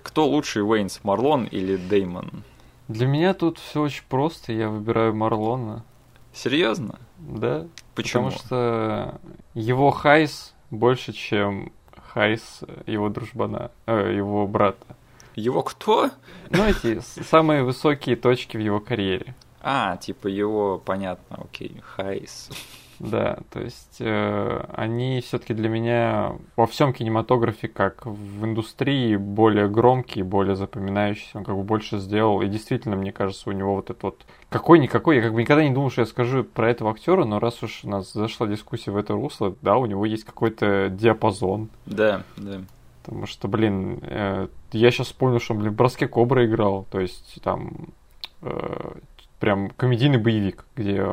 кто 0.02 0.26
лучший 0.26 0.62
Уэйанс, 0.62 1.00
Марлон 1.02 1.44
или 1.44 1.76
Деймон? 1.76 2.44
Для 2.88 3.06
меня 3.06 3.32
тут 3.32 3.58
все 3.58 3.80
очень 3.80 4.04
просто, 4.08 4.52
я 4.52 4.68
выбираю 4.68 5.14
Марлона. 5.14 5.84
Серьезно? 6.34 6.98
Да. 7.18 7.66
Почему? 7.94 8.24
Потому 8.24 8.44
что 8.44 9.20
его 9.54 9.90
highs 9.90 10.52
больше, 10.70 11.12
чем 11.12 11.72
highs, 12.14 12.60
его 12.87 13.09
дружбана, 13.09 13.72
э, 13.87 14.14
его 14.14 14.46
брата. 14.46 14.87
Его 15.35 15.64
кто? 15.64 16.11
Ну, 16.48 16.64
эти 16.64 17.00
самые 17.00 17.64
высокие 17.64 18.14
точки 18.14 18.57
в 18.57 18.61
его 18.61 18.79
карьере. 18.79 19.35
А, 19.61 19.96
типа 19.96 20.29
его, 20.29 20.79
понятно, 20.79 21.38
окей, 21.42 21.83
highs. 21.82 22.50
Да, 22.98 23.38
то 23.50 23.61
есть 23.61 23.96
э, 24.00 24.64
они 24.74 25.20
все-таки 25.20 25.54
для 25.54 25.68
меня 25.68 26.33
во 26.57 26.66
всем 26.66 26.92
кинематографе, 26.92 27.68
как 27.68 28.07
в 28.07 28.44
индустрии, 28.44 29.16
более 29.16 29.68
громкие, 29.68 30.24
более 30.24 30.57
запоминающиеся, 30.57 31.38
он 31.38 31.44
как 31.44 31.57
бы 31.57 31.62
больше 31.62 31.98
сделал. 31.98 32.42
И 32.42 32.48
действительно, 32.48 32.96
мне 32.96 33.12
кажется, 33.12 33.50
у 33.50 33.52
него 33.52 33.74
вот 33.74 33.90
этот 33.90 34.02
вот 34.02 34.26
какой-никакой, 34.48 35.16
я 35.16 35.22
как 35.22 35.35
бы 35.35 35.42
никогда 35.42 35.64
не 35.64 35.74
думал, 35.74 35.90
что 35.90 36.02
я 36.02 36.07
скажу 36.07 36.44
про 36.44 36.70
этого 36.70 36.90
актера, 36.90 37.24
но 37.24 37.40
раз 37.40 37.62
уж 37.62 37.85
у 37.85 37.90
нас 37.90 38.12
зашла 38.12 38.46
дискуссия 38.46 38.90
в 38.90 38.96
это 38.96 39.14
русло, 39.14 39.54
да, 39.62 39.76
у 39.76 39.87
него 39.87 40.07
есть 40.07 40.24
какой-то 40.24 40.88
диапазон. 40.90 41.68
Да, 41.87 42.22
да. 42.37 42.61
Потому 43.02 43.26
что, 43.26 43.48
блин, 43.48 43.98
э, 44.02 44.48
я 44.72 44.90
сейчас 44.90 45.12
понял, 45.12 45.40
что 45.40 45.54
он, 45.54 45.61
блин, 45.61 45.72
в 45.72 45.76
«Броске 45.76 46.09
Кобра» 46.09 46.46
играл, 46.46 46.87
то 46.90 47.00
есть 47.00 47.38
там 47.42 47.88
э, 48.40 48.92
прям 49.40 49.68
комедийный 49.70 50.18
боевик, 50.18 50.64
где 50.74 51.07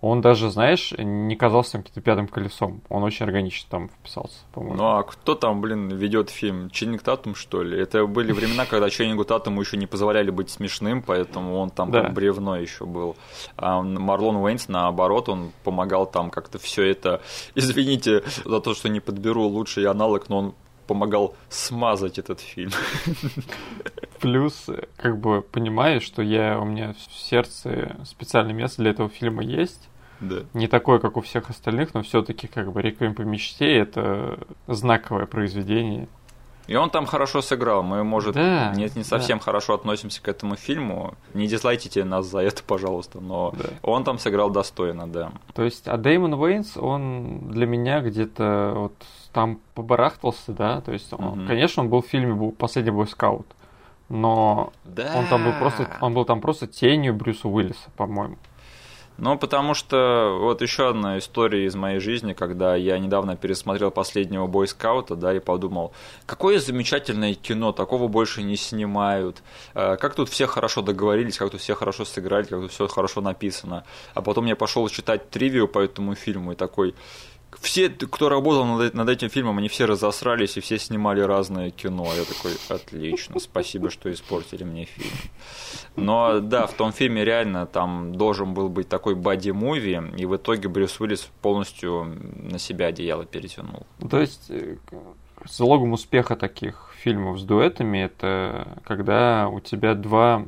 он 0.00 0.20
даже, 0.20 0.50
знаешь, 0.50 0.94
не 0.96 1.34
казался 1.34 1.78
каким-то 1.78 2.00
пятым 2.00 2.28
колесом. 2.28 2.82
Он 2.88 3.02
очень 3.02 3.26
органично 3.26 3.68
там 3.68 3.88
вписался, 3.88 4.36
по-моему. 4.52 4.76
Ну 4.76 4.84
а 4.84 5.02
кто 5.02 5.34
там, 5.34 5.60
блин, 5.60 5.88
ведет 5.88 6.30
фильм? 6.30 6.70
Ченнинг 6.70 7.02
Татум, 7.02 7.34
что 7.34 7.64
ли? 7.64 7.80
Это 7.80 8.06
были 8.06 8.30
времена, 8.30 8.64
когда 8.64 8.90
Ченнингу 8.90 9.24
Татуму 9.24 9.60
еще 9.60 9.76
не 9.76 9.86
позволяли 9.86 10.30
быть 10.30 10.50
смешным, 10.50 11.02
поэтому 11.02 11.58
он 11.58 11.70
там 11.70 11.90
да. 11.90 12.08
бревно 12.10 12.56
еще 12.56 12.86
был. 12.86 13.16
А 13.56 13.82
Марлон 13.82 14.36
Уэйнс, 14.36 14.68
наоборот, 14.68 15.28
он 15.28 15.50
помогал 15.64 16.06
там 16.06 16.30
как-то 16.30 16.58
все 16.58 16.84
это... 16.84 17.20
Извините 17.56 18.22
за 18.44 18.60
то, 18.60 18.74
что 18.74 18.88
не 18.88 19.00
подберу 19.00 19.42
лучший 19.48 19.84
аналог, 19.86 20.28
но 20.28 20.38
он 20.38 20.54
помогал 20.88 21.36
смазать 21.48 22.18
этот 22.18 22.40
фильм. 22.40 22.72
Плюс, 24.20 24.66
как 24.96 25.18
бы 25.18 25.42
понимаешь, 25.42 26.02
что 26.02 26.22
я 26.22 26.58
у 26.58 26.64
меня 26.64 26.94
в 26.94 27.12
сердце 27.16 27.96
специальное 28.04 28.54
место 28.54 28.82
для 28.82 28.90
этого 28.90 29.08
фильма 29.08 29.44
есть. 29.44 29.88
Да. 30.20 30.42
Не 30.52 30.66
такое, 30.66 30.98
как 30.98 31.16
у 31.16 31.20
всех 31.20 31.50
остальных, 31.50 31.94
но 31.94 32.02
все-таки 32.02 32.48
как 32.48 32.72
бы 32.72 32.82
Реквием 32.82 33.14
по 33.14 33.22
мечте 33.22 33.76
это 33.76 34.40
знаковое 34.66 35.26
произведение. 35.26 36.08
И 36.66 36.74
он 36.74 36.90
там 36.90 37.06
хорошо 37.06 37.40
сыграл. 37.40 37.82
Мы, 37.82 38.04
может, 38.04 38.34
да, 38.34 38.74
не, 38.74 38.90
не 38.94 39.02
совсем 39.02 39.38
да. 39.38 39.44
хорошо 39.44 39.74
относимся 39.74 40.20
к 40.20 40.28
этому 40.28 40.56
фильму. 40.56 41.14
Не 41.32 41.46
дизлайтите 41.46 42.04
нас 42.04 42.26
за 42.26 42.40
это, 42.40 42.62
пожалуйста, 42.62 43.20
но 43.20 43.54
да. 43.56 43.70
он 43.82 44.04
там 44.04 44.18
сыграл 44.18 44.50
достойно, 44.50 45.10
да. 45.10 45.32
То 45.54 45.62
есть, 45.64 45.88
а 45.88 45.96
Дэймон 45.96 46.34
Уэйнс, 46.34 46.76
он 46.76 47.50
для 47.50 47.66
меня 47.66 48.00
где-то 48.00 48.72
вот 48.74 48.92
там 49.38 49.60
побарахтался, 49.74 50.50
да, 50.50 50.80
то 50.80 50.90
есть, 50.90 51.12
он, 51.12 51.24
угу. 51.24 51.46
конечно, 51.46 51.84
он 51.84 51.88
был 51.88 52.02
в 52.02 52.06
фильме 52.08 52.50
«Последний 52.50 52.90
бойскаут», 52.90 53.46
но 54.08 54.72
да. 54.84 55.12
он 55.14 55.28
там 55.28 55.44
был 55.44 55.52
просто, 55.60 55.88
он 56.00 56.12
был 56.12 56.24
там 56.24 56.40
просто 56.40 56.66
тенью 56.66 57.14
Брюса 57.14 57.46
Уиллиса, 57.46 57.88
по-моему. 57.96 58.36
Ну, 59.16 59.38
потому 59.38 59.74
что 59.74 60.38
вот 60.40 60.60
еще 60.60 60.90
одна 60.90 61.18
история 61.18 61.66
из 61.66 61.76
моей 61.76 62.00
жизни, 62.00 62.32
когда 62.32 62.74
я 62.74 62.98
недавно 62.98 63.36
пересмотрел 63.36 63.92
последнего 63.92 64.48
бойскаута, 64.48 65.14
да, 65.14 65.32
и 65.34 65.38
подумал, 65.38 65.92
какое 66.26 66.58
замечательное 66.58 67.34
кино, 67.34 67.72
такого 67.72 68.08
больше 68.08 68.42
не 68.42 68.56
снимают, 68.56 69.42
э, 69.74 69.96
как 69.96 70.14
тут 70.14 70.28
все 70.28 70.46
хорошо 70.46 70.82
договорились, 70.82 71.36
как 71.36 71.50
тут 71.50 71.60
все 71.60 71.74
хорошо 71.74 72.04
сыграли, 72.04 72.44
как 72.44 72.60
тут 72.60 72.72
все 72.72 72.88
хорошо 72.88 73.20
написано. 73.20 73.84
А 74.14 74.22
потом 74.22 74.46
я 74.46 74.54
пошел 74.56 74.88
читать 74.88 75.30
тривию 75.30 75.68
по 75.68 75.78
этому 75.78 76.16
фильму 76.16 76.52
и 76.52 76.54
такой, 76.56 76.94
все, 77.60 77.88
кто 77.88 78.28
работал 78.28 78.64
над, 78.64 78.94
над 78.94 79.08
этим 79.08 79.30
фильмом, 79.30 79.58
они 79.58 79.68
все 79.68 79.86
разосрались 79.86 80.56
и 80.56 80.60
все 80.60 80.78
снимали 80.78 81.20
разное 81.20 81.70
кино. 81.70 82.06
Я 82.14 82.24
такой, 82.24 82.52
отлично, 82.68 83.40
спасибо, 83.40 83.90
что 83.90 84.12
испортили 84.12 84.64
мне 84.64 84.84
фильм. 84.84 85.10
Но 85.96 86.40
да, 86.40 86.66
в 86.66 86.74
том 86.74 86.92
фильме 86.92 87.24
реально 87.24 87.66
там 87.66 88.14
должен 88.14 88.54
был 88.54 88.68
быть 88.68 88.88
такой 88.88 89.14
боди-муви, 89.14 90.16
и 90.16 90.26
в 90.26 90.36
итоге 90.36 90.68
Брюс 90.68 91.00
Уиллис 91.00 91.28
полностью 91.42 92.16
на 92.36 92.58
себя 92.58 92.86
одеяло 92.86 93.24
перетянул. 93.24 93.86
То 94.10 94.20
есть 94.20 94.50
э, 94.50 94.76
залогом 95.48 95.92
успеха 95.92 96.36
таких 96.36 96.92
фильмов 96.98 97.38
с 97.40 97.42
дуэтами 97.42 97.98
это 97.98 98.78
когда 98.84 99.48
у 99.48 99.60
тебя 99.60 99.94
два 99.94 100.46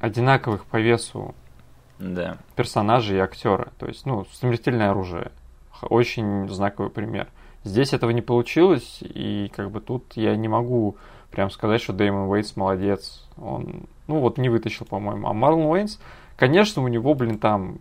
одинаковых 0.00 0.64
по 0.66 0.80
весу 0.80 1.34
да. 1.98 2.38
персонажа 2.54 3.14
и 3.14 3.18
актера. 3.18 3.72
То 3.78 3.86
есть, 3.86 4.06
ну, 4.06 4.26
смертельное 4.32 4.90
оружие 4.90 5.32
очень 5.82 6.48
знаковый 6.48 6.90
пример. 6.90 7.28
Здесь 7.64 7.92
этого 7.92 8.10
не 8.10 8.22
получилось, 8.22 8.98
и 9.00 9.50
как 9.54 9.70
бы 9.70 9.80
тут 9.80 10.12
я 10.14 10.36
не 10.36 10.48
могу 10.48 10.96
прям 11.30 11.50
сказать, 11.50 11.82
что 11.82 11.92
Дэймон 11.92 12.28
Уэйтс 12.28 12.56
молодец. 12.56 13.26
Он, 13.36 13.86
ну 14.06 14.20
вот, 14.20 14.38
не 14.38 14.48
вытащил, 14.48 14.86
по-моему. 14.86 15.28
А 15.28 15.32
Марлон 15.32 15.66
Уэйнс, 15.66 16.00
конечно, 16.36 16.82
у 16.82 16.88
него, 16.88 17.14
блин, 17.14 17.38
там 17.38 17.78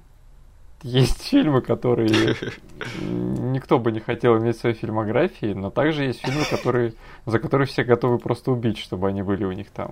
есть 0.81 1.21
фильмы, 1.29 1.61
которые 1.61 2.35
никто 2.99 3.79
бы 3.79 3.91
не 3.91 3.99
хотел 3.99 4.37
иметь 4.37 4.57
в 4.57 4.59
своей 4.59 4.75
фильмографии, 4.75 5.53
но 5.53 5.69
также 5.69 6.05
есть 6.05 6.21
фильмы, 6.25 6.43
которые, 6.49 6.93
за 7.25 7.39
которые 7.39 7.67
все 7.67 7.83
готовы 7.83 8.17
просто 8.17 8.51
убить, 8.51 8.77
чтобы 8.77 9.07
они 9.07 9.21
были 9.21 9.45
у 9.45 9.51
них 9.51 9.69
там. 9.69 9.91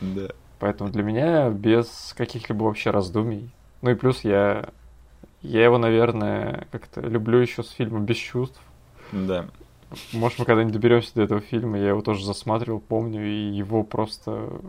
Да. 0.00 0.28
Поэтому 0.58 0.90
для 0.90 1.02
меня 1.02 1.50
без 1.50 2.14
каких-либо 2.16 2.64
вообще 2.64 2.90
раздумий. 2.90 3.50
Ну 3.82 3.90
и 3.90 3.94
плюс 3.94 4.24
я 4.24 4.70
я 5.42 5.64
его, 5.64 5.78
наверное, 5.78 6.66
как-то 6.70 7.00
люблю 7.00 7.38
еще 7.38 7.62
с 7.62 7.70
фильма 7.70 8.00
«Без 8.00 8.16
чувств». 8.16 8.60
Да. 9.12 9.46
Может, 10.12 10.38
мы 10.38 10.44
когда-нибудь 10.44 10.74
доберемся 10.74 11.14
до 11.14 11.22
этого 11.22 11.40
фильма, 11.40 11.78
я 11.78 11.88
его 11.88 12.02
тоже 12.02 12.24
засматривал, 12.24 12.80
помню, 12.80 13.26
и 13.26 13.50
его 13.50 13.82
просто... 13.84 14.60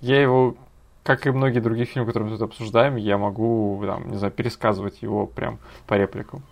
Я 0.00 0.20
его 0.20 0.56
как 1.04 1.26
и 1.26 1.30
многие 1.30 1.60
другие 1.60 1.84
фильмы, 1.84 2.06
которые 2.06 2.30
мы 2.30 2.38
тут 2.38 2.50
обсуждаем, 2.50 2.96
я 2.96 3.18
могу, 3.18 3.80
там, 3.86 4.10
не 4.10 4.16
знаю, 4.16 4.32
пересказывать 4.32 5.02
его 5.02 5.26
прям 5.26 5.58
по 5.86 5.94
репликам. 5.94 6.42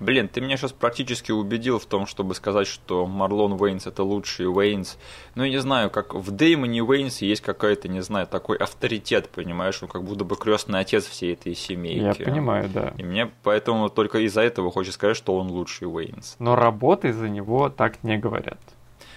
Блин, 0.00 0.28
ты 0.28 0.40
меня 0.40 0.56
сейчас 0.56 0.72
практически 0.72 1.30
убедил 1.30 1.78
в 1.78 1.84
том, 1.84 2.06
чтобы 2.06 2.34
сказать, 2.34 2.66
что 2.66 3.06
Марлон 3.06 3.60
Уэйнс 3.60 3.86
это 3.86 4.02
лучший 4.02 4.48
Уэйнс. 4.48 4.96
Ну, 5.34 5.44
я 5.44 5.50
не 5.50 5.60
знаю, 5.60 5.90
как 5.90 6.14
в 6.14 6.30
Дэймоне 6.30 6.82
Уэйнсе 6.82 7.28
есть 7.28 7.42
какой-то, 7.42 7.88
не 7.88 8.00
знаю, 8.00 8.26
такой 8.26 8.56
авторитет, 8.56 9.28
понимаешь, 9.28 9.78
ну, 9.82 9.88
как 9.88 10.04
будто 10.04 10.24
бы 10.24 10.36
крестный 10.36 10.80
отец 10.80 11.04
всей 11.04 11.34
этой 11.34 11.54
семейки. 11.54 12.22
Я 12.22 12.24
понимаю, 12.24 12.70
да. 12.72 12.94
И 12.96 13.02
мне 13.02 13.30
поэтому 13.42 13.90
только 13.90 14.20
из-за 14.20 14.40
этого 14.40 14.70
хочется 14.70 14.94
сказать, 14.94 15.18
что 15.18 15.36
он 15.36 15.48
лучший 15.48 15.86
Уэйнс. 15.86 16.36
Но 16.38 16.56
работы 16.56 17.12
за 17.12 17.28
него 17.28 17.68
так 17.68 18.02
не 18.02 18.16
говорят. 18.16 18.58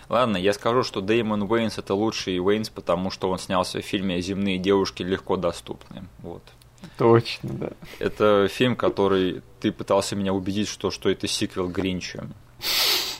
Ладно, 0.09 0.37
я 0.37 0.53
скажу, 0.53 0.83
что 0.83 1.01
Дэймон 1.01 1.43
Уэйнс 1.43 1.77
это 1.77 1.93
лучший 1.93 2.39
Уэйнс, 2.39 2.69
потому 2.69 3.11
что 3.11 3.29
он 3.29 3.39
снялся 3.39 3.81
в 3.81 3.85
фильме 3.85 4.21
«Земные 4.21 4.57
девушки 4.57 5.03
легко 5.03 5.37
доступны». 5.37 6.03
Вот. 6.19 6.43
Точно, 6.97 7.49
да. 7.53 7.69
Это 7.99 8.47
фильм, 8.47 8.75
который 8.75 9.41
ты 9.59 9.71
пытался 9.71 10.15
меня 10.15 10.33
убедить, 10.33 10.67
что, 10.67 10.91
что 10.91 11.09
это 11.09 11.27
сиквел 11.27 11.69
Гринча. 11.69 12.27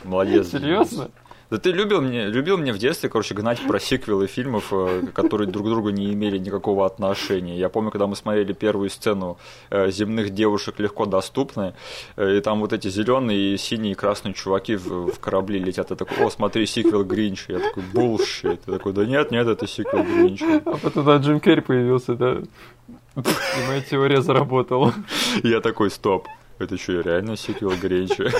Молодец. 0.04 0.52
Серьезно? 0.52 1.12
Да 1.52 1.58
ты 1.58 1.72
любил 1.72 2.02
мне, 2.02 2.28
любил 2.28 2.58
мне 2.58 2.72
в 2.72 2.78
детстве, 2.78 3.10
короче, 3.10 3.36
гнать 3.36 3.60
про 3.68 3.78
сиквелы 3.78 4.28
фильмов, 4.28 4.70
э, 4.72 5.08
которые 5.14 5.50
друг 5.50 5.66
к 5.66 5.70
другу 5.70 5.90
не 5.90 6.14
имели 6.14 6.38
никакого 6.38 6.86
отношения. 6.86 7.58
Я 7.58 7.68
помню, 7.68 7.92
когда 7.92 8.08
мы 8.08 8.16
смотрели 8.16 8.54
первую 8.54 8.90
сцену 8.90 9.38
э, 9.70 9.92
земных 9.92 10.30
девушек 10.30 10.80
легко 10.80 11.06
доступны, 11.06 11.74
э, 12.16 12.38
и 12.38 12.40
там 12.40 12.62
вот 12.62 12.72
эти 12.72 12.88
зеленые, 12.88 13.58
синие 13.58 13.92
и 13.92 13.96
красные 13.96 14.34
чуваки 14.34 14.78
в, 14.78 15.12
в 15.12 15.20
корабли 15.20 15.60
летят. 15.60 15.90
Я 15.90 15.98
такой, 15.98 16.26
о, 16.26 16.30
смотри, 16.30 16.66
сиквел 16.66 17.04
Гринча. 17.04 17.52
Я 17.52 17.60
такой, 17.60 17.84
булшит. 17.94 18.62
Я 18.66 18.74
такой, 18.74 18.94
да 18.94 19.06
нет, 19.06 19.32
нет, 19.32 19.46
это 19.46 19.68
сиквел 19.68 20.04
Гринча. 20.04 20.62
А 20.64 20.78
потом 20.78 21.04
да, 21.04 21.18
Джим 21.18 21.42
Керри 21.42 21.60
появился, 21.60 22.16
да. 22.16 22.38
И 23.18 23.68
моя 23.68 23.82
теория 23.82 24.22
заработала. 24.22 24.94
Я 25.44 25.60
такой, 25.60 25.92
стоп, 25.92 26.30
это 26.60 26.78
что, 26.78 27.02
реально 27.02 27.36
сиквел 27.36 27.74
Гринча? 27.76 28.32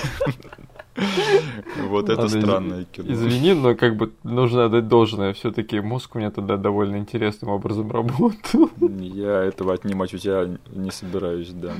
Вот 0.94 2.08
это 2.08 2.28
странное 2.28 2.84
кино. 2.84 3.12
Извини, 3.12 3.54
но 3.54 3.74
как 3.74 3.96
бы 3.96 4.12
нужно 4.22 4.66
отдать 4.66 4.88
должное. 4.88 5.32
Все-таки 5.32 5.80
мозг 5.80 6.14
у 6.14 6.18
меня 6.18 6.30
тогда 6.30 6.56
довольно 6.56 6.96
интересным 6.96 7.50
образом 7.50 7.90
работал. 7.90 8.70
Я 8.78 9.42
этого 9.42 9.72
отнимать 9.74 10.12
у 10.14 10.18
тебя 10.18 10.58
не 10.70 10.90
собираюсь, 10.90 11.50
да. 11.50 11.74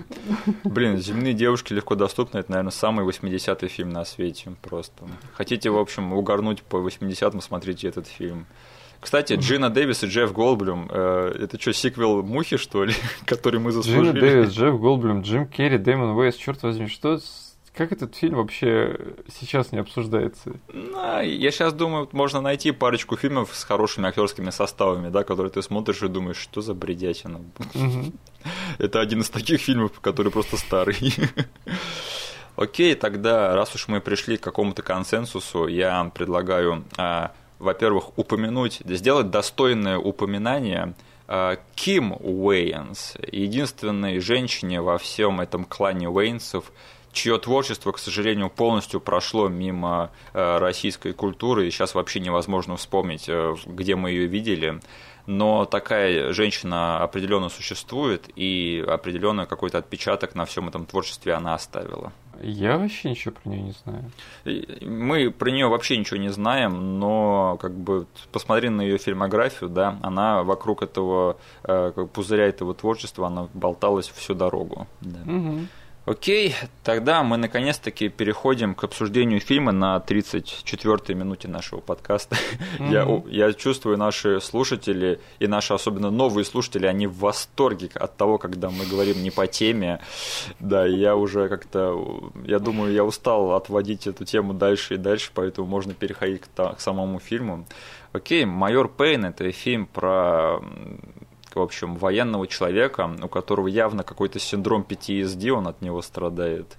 Блин, 0.65 0.97
«Земные 0.97 1.35
девушки 1.35 1.73
легко 1.73 1.95
доступны»— 1.95 2.39
это, 2.39 2.51
наверное, 2.51 2.71
самый 2.71 3.07
80-й 3.07 3.69
фильм 3.69 3.91
на 3.91 4.05
свете 4.05 4.53
просто. 4.63 5.05
Хотите, 5.35 5.71
в 5.71 5.79
общем, 5.79 6.13
угорнуть 6.13 6.63
по 6.63 6.77
80-м, 6.77 7.41
смотрите 7.41 7.89
этот 7.89 8.07
фильм. 8.07 8.47
Кстати, 9.03 9.33
Джина 9.33 9.69
Дэвис 9.69 10.05
и 10.05 10.07
Джефф 10.07 10.33
Голблюм, 10.33 10.89
э, 10.89 11.35
это 11.41 11.61
что, 11.61 11.73
сиквел 11.73 12.23
Мухи, 12.23 12.57
что 12.57 12.85
ли, 12.85 12.95
который 13.27 13.59
мы 13.59 13.73
заслужили? 13.73 14.11
Джина 14.11 14.21
Дэвис, 14.21 14.53
Джефф 14.53 14.81
Голблюм, 14.81 15.23
Джим 15.23 15.47
Керри, 15.49 15.77
Дэймон 15.77 16.17
Уэйс, 16.17 16.37
черт 16.37 16.63
возьми, 16.63 16.87
что 16.87 17.19
как 17.75 17.91
этот 17.91 18.15
фильм 18.15 18.37
вообще 18.37 18.99
сейчас 19.35 19.73
не 19.73 19.79
обсуждается? 19.79 20.53
Ну, 20.73 21.21
я 21.23 21.51
сейчас 21.51 21.73
думаю, 21.73 22.09
можно 22.13 22.41
найти 22.41 22.71
парочку 22.71 23.17
фильмов 23.17 23.51
с 23.55 23.65
хорошими 23.65 24.09
актерскими 24.09 24.51
составами, 24.51 25.09
да, 25.09 25.25
которые 25.25 25.51
ты 25.51 25.63
смотришь 25.63 26.03
и 26.03 26.09
думаешь, 26.09 26.37
что 26.37 26.61
за 26.61 26.75
бредятина. 26.75 27.41
Это 28.79 29.01
один 29.01 29.23
из 29.23 29.31
таких 29.31 29.61
фильмов, 29.61 30.01
который 30.01 30.31
просто 30.31 30.59
старый. 30.59 30.97
Окей, 32.57 32.95
тогда, 32.95 33.55
раз 33.55 33.75
уж 33.75 33.89
мы 33.89 34.01
пришли 34.03 34.37
к 34.37 34.43
какому-то 34.43 34.83
консенсусу, 34.83 35.67
я 35.67 36.11
предлагаю, 36.15 36.85
а, 36.99 37.33
во-первых, 37.59 38.19
упомянуть, 38.19 38.83
сделать 38.85 39.31
достойное 39.31 39.97
упоминание 39.97 40.93
а, 41.27 41.57
Ким 41.75 42.13
Уэйнс, 42.13 43.15
единственной 43.33 44.19
женщине 44.19 44.83
во 44.83 44.99
всем 44.99 45.41
этом 45.41 45.65
клане 45.65 46.11
Уэйнсов, 46.11 46.71
чье 47.13 47.39
творчество, 47.39 47.93
к 47.93 47.99
сожалению, 47.99 48.51
полностью 48.51 49.01
прошло 49.01 49.49
мимо 49.49 50.11
э, 50.33 50.59
российской 50.59 51.13
культуры, 51.13 51.67
и 51.67 51.71
сейчас 51.71 51.95
вообще 51.95 52.21
невозможно 52.21 52.77
вспомнить, 52.77 53.29
э, 53.29 53.55
где 53.67 53.97
мы 53.97 54.11
ее 54.11 54.27
видели. 54.27 54.81
Но 55.27 55.67
такая 55.67 56.33
женщина 56.33 57.01
определенно 57.01 57.49
существует, 57.49 58.29
и 58.35 58.85
определенно 58.89 59.47
какой-то 59.47 59.79
отпечаток 59.79 60.35
на 60.35 60.47
всем 60.47 60.69
этом 60.69 60.85
творчестве 60.85 61.35
она 61.35 61.55
оставила. 61.55 62.13
Я 62.41 62.77
вообще 62.77 63.11
ничего 63.11 63.33
про 63.33 63.49
нее 63.51 63.63
не 63.63 63.73
знаю. 63.85 64.11
Мы 64.81 65.31
про 65.31 65.51
нее 65.51 65.69
вообще 65.69 65.97
ничего 65.97 66.17
не 66.19 66.31
знаем, 66.31 66.99
но 66.99 67.57
как 67.61 67.73
бы 67.73 68.07
посмотри 68.33 68.69
на 68.69 68.83
ее 68.83 68.99
фильмографию, 68.99 69.71
да, 69.71 69.99
она 70.03 70.43
вокруг 70.43 70.83
этого 70.83 71.37
э, 71.63 71.93
пузыря 72.13 72.47
этого 72.47 72.75
творчества, 72.75 73.29
она 73.29 73.49
болталась 73.55 74.09
всю 74.09 74.35
дорогу. 74.35 74.89
Да. 75.03 75.21
Угу. 75.33 75.59
Окей, 76.05 76.57
тогда 76.83 77.23
мы 77.23 77.37
наконец-таки 77.37 78.09
переходим 78.09 78.75
к 78.75 78.83
обсуждению 78.83 79.39
фильма 79.39 79.71
на 79.71 80.03
34-й 80.05 81.15
минуте 81.15 81.47
нашего 81.47 81.79
подкаста. 81.79 82.35
Mm-hmm. 82.81 83.23
Я, 83.31 83.47
я 83.47 83.53
чувствую, 83.53 83.97
наши 83.97 84.41
слушатели 84.41 85.21
и 85.39 85.47
наши 85.47 85.75
особенно 85.75 86.11
новые 86.11 86.45
слушатели, 86.45 86.87
они 86.87 87.07
в 87.07 87.19
восторге 87.19 87.89
от 87.95 88.17
того, 88.17 88.39
когда 88.39 88.69
мы 88.69 88.85
говорим 88.85 89.23
не 89.23 89.31
по 89.31 89.47
теме. 89.47 90.01
Да, 90.59 90.85
я 90.85 91.15
уже 91.15 91.49
как-то, 91.49 92.33
я 92.45 92.59
думаю, 92.59 92.93
я 92.93 93.05
устал 93.05 93.53
отводить 93.53 94.09
эту 94.09 94.25
тему 94.25 94.55
дальше 94.55 94.95
и 94.95 94.97
дальше, 94.97 95.31
поэтому 95.33 95.69
можно 95.69 95.95
переходить 95.95 96.43
к, 96.43 96.75
к 96.75 96.81
самому 96.81 97.21
фильму. 97.21 97.65
Окей, 98.13 98.45
«Майор 98.45 98.89
Пейн»— 98.89 99.25
это 99.27 99.51
фильм 99.53 99.87
про 99.87 100.61
в 101.57 101.61
общем, 101.61 101.97
военного 101.97 102.47
человека, 102.47 103.11
у 103.23 103.29
которого 103.29 103.69
явно 103.69 104.03
какой-то 104.03 104.39
синдром 104.39 104.85
PTSD, 104.89 105.51
он 105.51 105.69
от 105.69 105.83
него 105.83 106.03
страдает. 106.03 106.79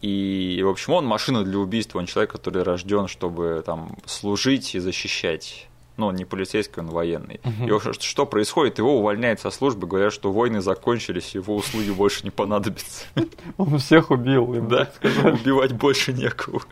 И, 0.00 0.60
в 0.64 0.68
общем, 0.68 0.94
он 0.94 1.06
машина 1.06 1.44
для 1.44 1.58
убийства, 1.58 2.00
он 2.00 2.06
человек, 2.06 2.32
который 2.32 2.64
рожден, 2.64 3.06
чтобы 3.06 3.62
там 3.64 3.96
служить 4.04 4.74
и 4.74 4.80
защищать. 4.80 5.68
Ну, 5.96 6.06
он 6.06 6.16
не 6.16 6.24
полицейский, 6.24 6.80
он 6.80 6.88
военный. 6.88 7.40
Uh-huh. 7.44 7.76
И 7.76 7.80
что, 7.80 7.92
что 7.92 8.26
происходит? 8.26 8.78
Его 8.78 8.98
увольняют 8.98 9.40
со 9.40 9.50
службы, 9.50 9.86
говорят, 9.86 10.12
что 10.12 10.32
войны 10.32 10.60
закончились, 10.60 11.34
его 11.34 11.54
услуги 11.54 11.90
больше 11.90 12.24
не 12.24 12.30
понадобятся. 12.30 13.04
Он 13.58 13.78
всех 13.78 14.10
убил. 14.10 14.52
Да, 14.68 14.90
убивать 15.02 15.72
больше 15.72 16.12
некого. 16.12 16.62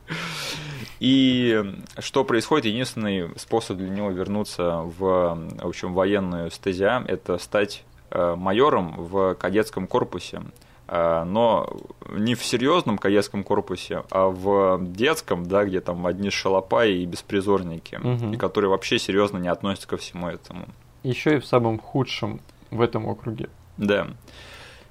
И 1.00 1.64
что 1.98 2.24
происходит? 2.24 2.66
Единственный 2.66 3.30
способ 3.36 3.78
для 3.78 3.88
него 3.88 4.10
вернуться 4.10 4.82
в, 4.82 4.98
в 4.98 5.66
общем, 5.66 5.94
военную 5.94 6.50
стезя– 6.50 7.02
это 7.08 7.38
стать 7.38 7.84
э, 8.10 8.34
майором 8.36 8.94
в 8.96 9.34
кадетском 9.34 9.86
корпусе 9.86 10.42
э, 10.88 11.24
но 11.24 11.74
не 12.10 12.34
в 12.34 12.44
серьезном 12.44 12.98
кадетском 12.98 13.44
корпусе, 13.44 14.02
а 14.10 14.28
в 14.28 14.78
детском, 14.92 15.46
да, 15.46 15.64
где 15.64 15.80
там 15.80 16.06
одни 16.06 16.28
шалопаи 16.28 16.98
и 16.98 17.06
беспризорники, 17.06 17.96
угу. 17.96 18.34
и 18.34 18.36
которые 18.36 18.70
вообще 18.70 18.98
серьезно 18.98 19.38
не 19.38 19.48
относятся 19.48 19.88
ко 19.88 19.96
всему 19.96 20.28
этому. 20.28 20.66
Еще 21.02 21.36
и 21.36 21.40
в 21.40 21.46
самом 21.46 21.78
худшем 21.78 22.40
в 22.70 22.82
этом 22.82 23.06
округе. 23.06 23.48
Да. 23.78 24.06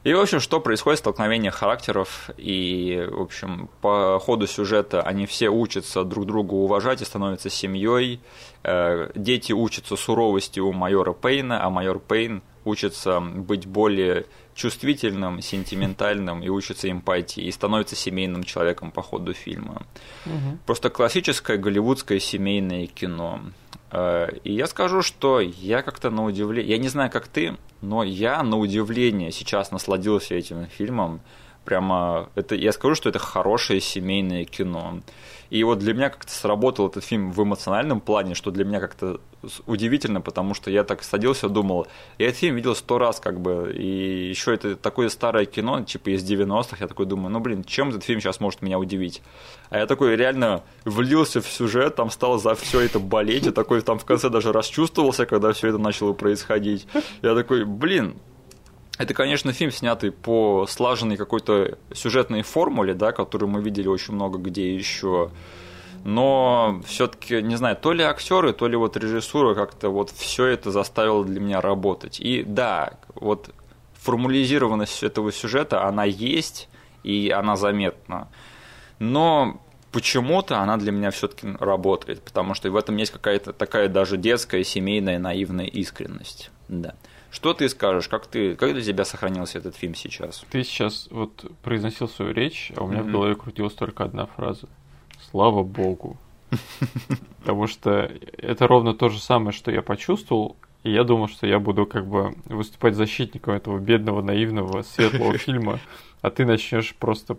И, 0.04 0.14
в 0.14 0.20
общем, 0.20 0.40
что 0.40 0.62
происходит? 0.62 1.00
Столкновение 1.00 1.52
характеров, 1.52 2.30
и, 2.38 3.06
в 3.12 3.22
общем, 3.22 3.70
по 3.82 4.20
ходу 4.20 4.48
сюжета 4.48 5.02
они 5.02 5.26
все 5.26 5.50
учатся 5.50 6.04
друг 6.04 6.26
друга 6.26 6.54
уважать 6.54 7.02
и 7.02 7.06
становятся 7.06 7.50
семьей. 7.50 8.22
Э, 8.64 9.12
дети 9.16 9.52
учатся 9.52 9.98
суровости 9.98 10.60
у 10.60 10.72
майора 10.72 11.12
Пейна, 11.12 11.64
а 11.64 11.70
майор 11.70 12.00
Пейн 12.00 12.42
учится 12.64 13.20
быть 13.20 13.66
более 13.66 14.26
чувствительным, 14.56 15.42
сентиментальным 15.42 16.44
и 16.44 16.50
учится 16.50 16.90
эмпатии, 16.90 17.44
и 17.44 17.52
становится 17.52 17.96
семейным 17.96 18.44
человеком 18.44 18.92
по 18.92 19.02
ходу 19.02 19.34
фильма. 19.34 19.84
Угу. 20.26 20.60
Просто 20.66 20.90
классическое 20.90 21.58
голливудское 21.58 22.20
семейное 22.20 22.88
кино. 22.88 23.42
Э, 23.92 24.30
и 24.44 24.54
я 24.54 24.68
скажу, 24.68 25.02
что 25.02 25.40
я 25.40 25.82
как-то 25.82 26.10
на 26.10 26.26
удивление, 26.26 26.72
я 26.72 26.78
не 26.78 26.90
знаю, 26.90 27.12
как 27.12 27.28
ты, 27.28 27.58
но 27.82 28.04
я 28.04 28.44
на 28.44 28.58
удивление 28.58 29.32
сейчас 29.32 29.72
насладился 29.72 30.36
этим 30.36 30.68
фильмом. 30.68 31.22
Прямо 31.66 32.30
это, 32.36 32.56
я 32.56 32.72
скажу, 32.72 32.96
что 32.96 33.10
это 33.10 33.20
хорошее 33.20 33.82
семейное 33.82 34.46
кино. 34.46 35.02
И 35.50 35.64
вот 35.64 35.80
для 35.80 35.94
меня 35.94 36.10
как-то 36.10 36.32
сработал 36.32 36.88
этот 36.88 37.04
фильм 37.04 37.32
в 37.32 37.42
эмоциональном 37.44 38.02
плане, 38.02 38.36
что 38.36 38.52
для 38.52 38.66
меня 38.66 38.80
как-то 38.80 39.20
удивительно, 39.66 40.22
потому 40.22 40.54
что 40.54 40.70
я 40.70 40.84
так 40.84 41.02
садился, 41.04 41.50
думал, 41.50 41.88
я 42.18 42.28
этот 42.28 42.40
фильм 42.40 42.56
видел 42.56 42.76
сто 42.76 42.98
раз, 42.98 43.20
как 43.20 43.40
бы, 43.40 43.74
и 43.74 44.30
еще 44.30 44.54
это 44.54 44.76
такое 44.76 45.10
старое 45.10 45.46
кино, 45.46 45.84
типа 45.84 46.10
из 46.10 46.30
90-х, 46.30 46.78
я 46.80 46.88
такой 46.88 47.06
думаю, 47.06 47.32
ну, 47.32 47.40
блин, 47.40 47.64
чем 47.64 47.90
этот 47.90 48.04
фильм 48.04 48.20
сейчас 48.20 48.40
может 48.40 48.62
меня 48.62 48.78
удивить? 48.78 49.22
А 49.70 49.78
я 49.78 49.88
такой 49.88 50.16
реально 50.16 50.64
влился 50.84 51.42
в 51.42 51.48
сюжет, 51.48 51.96
там 51.96 52.10
стал 52.12 52.38
за 52.38 52.54
все 52.56 52.82
это 52.82 53.00
болеть, 53.00 53.46
я 53.46 53.52
такой 53.52 53.82
там 53.82 53.98
в 53.98 54.06
конце 54.06 54.30
даже 54.30 54.52
расчувствовался, 54.52 55.26
когда 55.26 55.54
все 55.54 55.70
это 55.70 55.78
начало 55.78 56.14
происходить. 56.14 56.86
Я 57.22 57.34
такой, 57.34 57.64
блин, 57.66 58.16
это, 59.00 59.14
конечно, 59.14 59.54
фильм, 59.54 59.72
снятый 59.72 60.12
по 60.12 60.68
слаженной 60.68 61.16
какой-то 61.16 61.78
сюжетной 61.94 62.42
формуле, 62.42 62.94
да, 62.94 63.14
которую 63.14 63.50
мы 63.50 63.62
видели 63.62 63.88
очень 63.88 64.14
много 64.14 64.38
где 64.38 64.76
еще. 64.76 65.32
Но 66.04 66.82
все-таки, 66.86 67.42
не 67.42 67.56
знаю, 67.56 67.78
то 67.78 67.94
ли 67.94 68.04
актеры, 68.04 68.52
то 68.52 68.68
ли 68.68 68.76
вот 68.76 68.98
режиссура 68.98 69.56
как-то 69.56 69.90
вот 69.90 70.10
все 70.12 70.48
это 70.48 70.72
заставило 70.72 71.24
для 71.24 71.40
меня 71.40 71.62
работать. 71.62 72.20
И 72.20 72.44
да, 72.44 73.00
вот 73.16 73.54
формулизированность 73.94 75.02
этого 75.02 75.32
сюжета, 75.32 75.86
она 75.86 76.04
есть, 76.04 76.68
и 77.04 77.30
она 77.30 77.56
заметна. 77.56 78.28
Но 79.00 79.62
почему-то 79.94 80.60
она 80.60 80.76
для 80.76 80.92
меня 80.92 81.12
все-таки 81.12 81.48
работает, 81.62 82.22
потому 82.22 82.54
что 82.54 82.70
в 82.70 82.76
этом 82.76 82.98
есть 82.98 83.12
какая-то 83.14 83.54
такая 83.54 83.88
даже 83.88 84.18
детская, 84.18 84.66
семейная, 84.66 85.20
наивная 85.20 85.68
искренность. 85.68 86.52
Да. 86.68 86.96
Что 87.32 87.54
ты 87.54 87.70
скажешь? 87.70 88.08
Как 88.08 88.28
ты, 88.28 88.56
как 88.56 88.74
для 88.74 88.82
тебя 88.82 89.06
сохранился 89.06 89.60
этот 89.60 89.76
фильм 89.76 89.96
сейчас? 89.96 90.44
Ты 90.50 90.64
сейчас 90.64 91.08
вот 91.12 91.46
произносил 91.62 92.08
свою 92.08 92.34
речь, 92.34 92.72
а 92.76 92.84
у 92.84 92.88
меня 92.88 93.02
mm-hmm. 93.02 93.10
в 93.10 93.12
голове 93.12 93.36
крутилась 93.36 93.74
только 93.74 94.04
одна 94.04 94.26
фраза. 94.26 94.68
Слава 95.30 95.64
богу. 95.64 96.18
Потому 97.40 97.68
что 97.68 98.12
это 98.38 98.68
ровно 98.68 98.94
то 98.94 99.10
же 99.10 99.20
самое, 99.20 99.52
что 99.52 99.72
я 99.72 99.82
почувствовал, 99.82 100.56
и 100.84 100.92
я 100.92 101.04
думал, 101.04 101.28
что 101.28 101.46
я 101.46 101.60
буду 101.60 101.86
как 101.86 102.08
бы 102.08 102.36
выступать 102.46 102.96
защитником 102.96 103.54
этого 103.54 103.80
бедного, 103.80 104.22
наивного, 104.22 104.82
светлого 104.82 105.38
фильма, 105.38 105.80
а 106.22 106.32
ты 106.32 106.46
начнешь 106.46 106.96
просто 106.96 107.38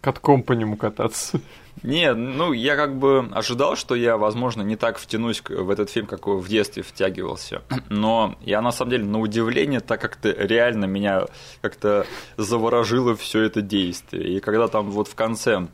катком 0.00 0.42
по 0.42 0.52
нему 0.52 0.76
кататься. 0.76 1.40
Не, 1.82 2.12
ну 2.14 2.52
я 2.52 2.76
как 2.76 2.98
бы 2.98 3.28
ожидал, 3.32 3.76
что 3.76 3.94
я, 3.94 4.16
возможно, 4.16 4.62
не 4.62 4.76
так 4.76 4.98
втянусь 4.98 5.42
в 5.48 5.70
этот 5.70 5.90
фильм, 5.90 6.06
как 6.06 6.26
в 6.26 6.48
детстве 6.48 6.82
втягивался. 6.82 7.62
Но 7.88 8.36
я 8.40 8.60
на 8.60 8.72
самом 8.72 8.90
деле 8.90 9.04
на 9.04 9.20
удивление, 9.20 9.80
так 9.80 10.00
как-то 10.00 10.30
реально 10.30 10.86
меня 10.86 11.26
как-то 11.60 12.06
заворожило 12.36 13.14
все 13.16 13.42
это 13.42 13.62
действие. 13.62 14.36
И 14.36 14.40
когда 14.40 14.68
там 14.68 14.90
вот 14.90 15.08
в 15.08 15.14
конце 15.14 15.68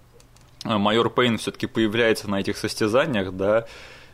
э, 0.64 0.78
майор 0.78 1.10
Пейн 1.10 1.38
все-таки 1.38 1.66
появляется 1.66 2.28
на 2.28 2.40
этих 2.40 2.56
состязаниях, 2.58 3.32
да, 3.32 3.66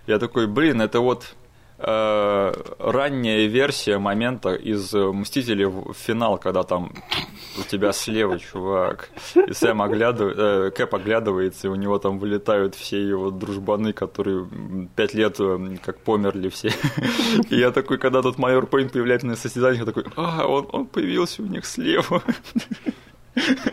я 0.07 0.19
такой, 0.19 0.47
блин, 0.47 0.81
это 0.81 1.01
вот 1.01 1.35
э, 1.83 2.53
ранняя 2.79 3.47
версия 3.47 3.99
момента 3.99 4.55
из 4.55 4.93
«Мстителей» 4.93 5.67
в 5.67 5.95
финал, 5.95 6.39
когда 6.39 6.63
там 6.63 6.93
у 7.59 7.63
тебя 7.63 7.93
слева 7.93 8.39
чувак, 8.39 9.11
и 9.35 9.53
Сэм 9.53 9.83
оглядывает, 9.83 10.37
э, 10.39 10.71
Кэп 10.71 10.95
оглядывается, 10.95 11.67
и 11.67 11.71
у 11.71 11.75
него 11.75 11.99
там 11.99 12.19
вылетают 12.19 12.75
все 12.75 13.01
его 13.01 13.31
дружбаны, 13.31 13.93
которые 13.93 14.49
пять 14.97 15.15
лет 15.15 15.37
э, 15.41 15.77
как 15.85 15.99
померли 16.01 16.49
все. 16.49 16.71
И 17.51 17.57
я 17.57 17.71
такой, 17.71 17.99
когда 17.99 18.23
тут 18.23 18.39
майор 18.39 18.67
Пейн 18.67 18.89
появляется 18.89 19.27
на 19.27 19.37
состязаниях, 19.37 19.81
я 19.81 19.87
такой, 19.87 20.05
а, 20.17 20.47
он, 20.47 20.69
он 20.73 20.87
появился 20.87 21.43
у 21.43 21.47
них 21.47 21.67
слева. 21.67 22.23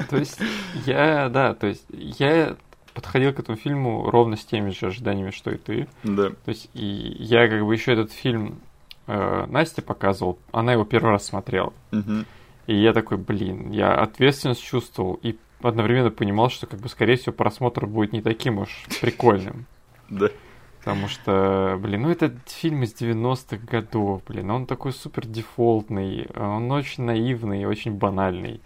То 0.10 0.18
есть 0.18 0.40
я, 0.86 1.30
да, 1.30 1.54
то 1.54 1.68
есть 1.68 1.86
я 1.90 2.56
подходил 2.98 3.32
к 3.32 3.38
этому 3.38 3.60
фильму 3.60 4.10
ровно 4.10 4.36
с 4.38 4.44
теми 4.44 4.72
же 4.72 4.88
ожиданиями, 4.88 5.30
что 5.30 5.52
и 5.52 5.58
ты. 5.58 5.88
Да. 6.02 6.30
То 6.30 6.50
есть 6.50 6.68
и 6.74 7.16
я 7.20 7.48
как 7.48 7.64
бы 7.64 7.72
еще 7.72 7.94
этот 7.94 8.12
фильм 8.12 8.58
э, 9.06 9.46
Насте 9.46 9.84
показывал, 9.84 10.40
она 10.52 10.74
его 10.74 10.84
первый 10.84 11.12
раз 11.12 11.28
смотрела. 11.28 11.74
Угу. 11.92 12.26
И 12.66 12.76
я 12.76 12.94
такой, 12.94 13.18
блин, 13.18 13.70
я 13.70 13.94
ответственность 13.94 14.64
чувствовал 14.64 15.20
и 15.22 15.38
одновременно 15.62 16.10
понимал, 16.10 16.50
что 16.50 16.66
как 16.66 16.80
бы 16.80 16.90
скорее 16.90 17.18
всего 17.18 17.34
просмотр 17.34 17.86
будет 17.86 18.14
не 18.14 18.24
таким 18.24 18.58
уж 18.58 18.88
прикольным. 19.00 19.68
Да. 20.10 20.30
Потому 20.80 21.08
что, 21.08 21.78
блин, 21.80 22.02
ну 22.02 22.10
этот 22.10 22.34
фильм 22.48 22.82
из 22.82 23.00
90-х 23.00 23.58
годов, 23.58 24.24
блин, 24.28 24.50
он 24.50 24.66
такой 24.66 24.92
супер 24.92 25.28
дефолтный, 25.28 26.28
он 26.36 26.72
очень 26.72 27.04
наивный, 27.04 27.66
очень 27.66 27.92
банальный. 27.92 28.60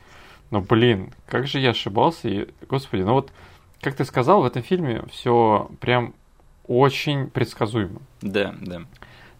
Но, 0.51 0.61
блин, 0.61 1.13
как 1.27 1.47
же 1.47 1.59
я 1.59 1.71
ошибался, 1.71 2.29
и, 2.29 2.47
господи, 2.69 3.01
ну 3.01 3.15
вот 3.15 3.33
как 3.81 3.95
ты 3.95 4.05
сказал, 4.05 4.41
в 4.41 4.45
этом 4.45 4.61
фильме 4.61 5.03
все 5.11 5.69
прям 5.79 6.13
очень 6.67 7.29
предсказуемо. 7.29 8.01
Да, 8.21 8.55
да. 8.61 8.83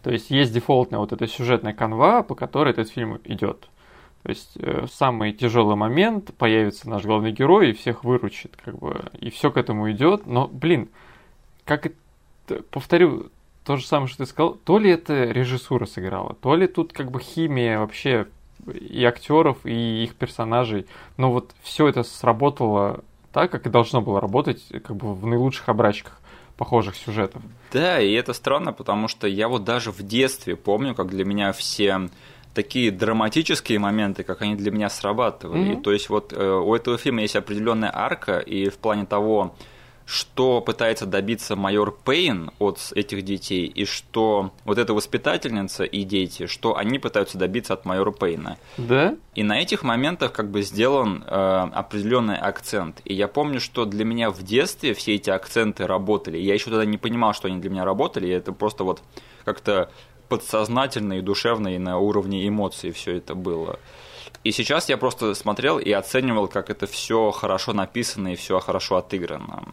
То 0.04 0.12
есть 0.12 0.32
есть 0.32 0.54
дефолтная 0.54 1.00
вот 1.00 1.14
эта 1.14 1.28
сюжетная 1.28 1.74
канва, 1.74 2.24
по 2.24 2.36
которой 2.36 2.70
этот 2.72 2.90
фильм 2.90 3.20
идет. 3.24 3.70
То 4.24 4.30
есть 4.30 4.52
э, 4.58 4.86
самый 4.92 5.34
тяжелый 5.34 5.76
момент 5.76 6.34
появится 6.36 6.90
наш 6.90 7.04
главный 7.04 7.32
герой 7.32 7.70
и 7.70 7.74
всех 7.74 8.04
выручит, 8.04 8.56
как 8.64 8.78
бы, 8.78 9.06
и 9.20 9.30
все 9.30 9.52
к 9.52 9.58
этому 9.58 9.92
идет. 9.92 10.26
Но, 10.26 10.48
блин, 10.48 10.90
как 11.66 11.88
это, 11.88 12.64
повторю 12.70 13.30
то 13.64 13.78
же 13.78 13.86
самое, 13.86 14.08
что 14.08 14.20
ты 14.20 14.26
сказал, 14.26 14.56
то 14.56 14.78
ли 14.80 14.90
это 14.90 15.26
режиссура 15.26 15.86
сыграла, 15.86 16.36
то 16.36 16.56
ли 16.56 16.68
тут 16.68 16.94
как 16.94 17.12
бы 17.12 17.20
химия 17.20 17.80
вообще 17.80 18.28
и 18.68 19.04
актеров, 19.04 19.66
и 19.66 20.04
их 20.04 20.16
персонажей. 20.16 20.86
Но 21.18 21.32
вот 21.32 21.56
все 21.62 21.88
это 21.88 22.04
сработало 22.04 23.04
так, 23.34 23.52
как 23.52 23.66
и 23.66 23.70
должно 23.70 24.02
было 24.02 24.20
работать 24.20 24.64
как 24.84 24.96
бы 24.96 25.14
в 25.14 25.26
наилучших 25.26 25.70
обрачках 25.70 26.20
похожих 26.58 26.96
сюжетов. 26.96 27.42
Да, 27.72 28.00
и 28.00 28.12
это 28.14 28.34
странно, 28.34 28.72
потому 28.72 29.08
что 29.08 29.28
я 29.28 29.48
вот 29.48 29.64
даже 29.64 29.92
в 29.92 30.04
детстве 30.04 30.56
помню, 30.56 30.94
как 30.94 31.08
для 31.08 31.26
меня 31.26 31.54
все 31.54 32.10
такие 32.54 32.92
драматические 32.92 33.80
моменты, 33.80 34.24
как 34.24 34.42
они 34.42 34.56
для 34.56 34.72
меня 34.72 34.90
срабатывали. 34.90 35.78
Mm-hmm. 35.78 35.82
То 35.82 35.92
есть 35.92 36.10
вот 36.10 36.34
э, 36.34 36.38
у 36.38 36.76
этого 36.76 36.98
фильма 36.98 37.22
есть 37.22 37.36
определенная 37.36 37.92
арка, 37.94 38.40
и 38.40 38.70
в 38.70 38.78
плане 38.78 39.06
того, 39.06 39.56
что 40.12 40.60
пытается 40.60 41.06
добиться 41.06 41.56
майор 41.56 41.98
Пейн 42.04 42.52
от 42.60 42.92
этих 42.94 43.22
детей, 43.22 43.66
и 43.66 43.86
что 43.86 44.52
вот 44.66 44.78
эта 44.78 44.94
воспитательница 44.94 45.86
и 45.86 46.04
дети, 46.04 46.48
что 46.48 46.76
они 46.76 47.00
пытаются 47.00 47.38
добиться 47.38 47.74
от 47.74 47.86
майора 47.86 48.12
Пейна. 48.12 48.58
Да? 48.76 49.16
И 49.36 49.44
на 49.44 49.62
этих 49.62 49.84
моментах 49.84 50.34
как 50.34 50.52
бы 50.52 50.64
сделан 50.64 51.24
э, 51.26 51.34
определенный 51.34 52.36
акцент. 52.36 53.00
И 53.06 53.14
я 53.14 53.30
помню, 53.30 53.62
что 53.62 53.86
для 53.86 54.04
меня 54.04 54.32
в 54.32 54.44
детстве 54.44 54.94
все 54.94 55.16
эти 55.16 55.30
акценты 55.30 55.88
работали. 55.88 56.38
Я 56.38 56.56
еще 56.56 56.66
тогда 56.66 56.84
не 56.84 56.98
понимал, 56.98 57.34
что 57.34 57.48
они 57.48 57.62
для 57.62 57.70
меня 57.70 57.86
работали. 57.86 58.28
И 58.28 58.32
это 58.32 58.52
просто 58.52 58.84
вот 58.84 59.02
как-то 59.46 59.90
подсознательно 60.28 61.20
и 61.20 61.22
душевно, 61.22 61.74
и 61.74 61.78
на 61.78 62.00
уровне 62.00 62.46
эмоций 62.46 62.92
все 62.92 63.16
это 63.16 63.34
было. 63.34 63.80
И 64.44 64.52
сейчас 64.52 64.90
я 64.90 64.98
просто 64.98 65.36
смотрел 65.36 65.78
и 65.78 65.92
оценивал, 65.92 66.48
как 66.48 66.70
это 66.72 66.88
все 66.88 67.30
хорошо 67.32 67.74
написано 67.74 68.34
и 68.34 68.36
все 68.36 68.60
хорошо 68.60 68.98
отыграно. 68.98 69.64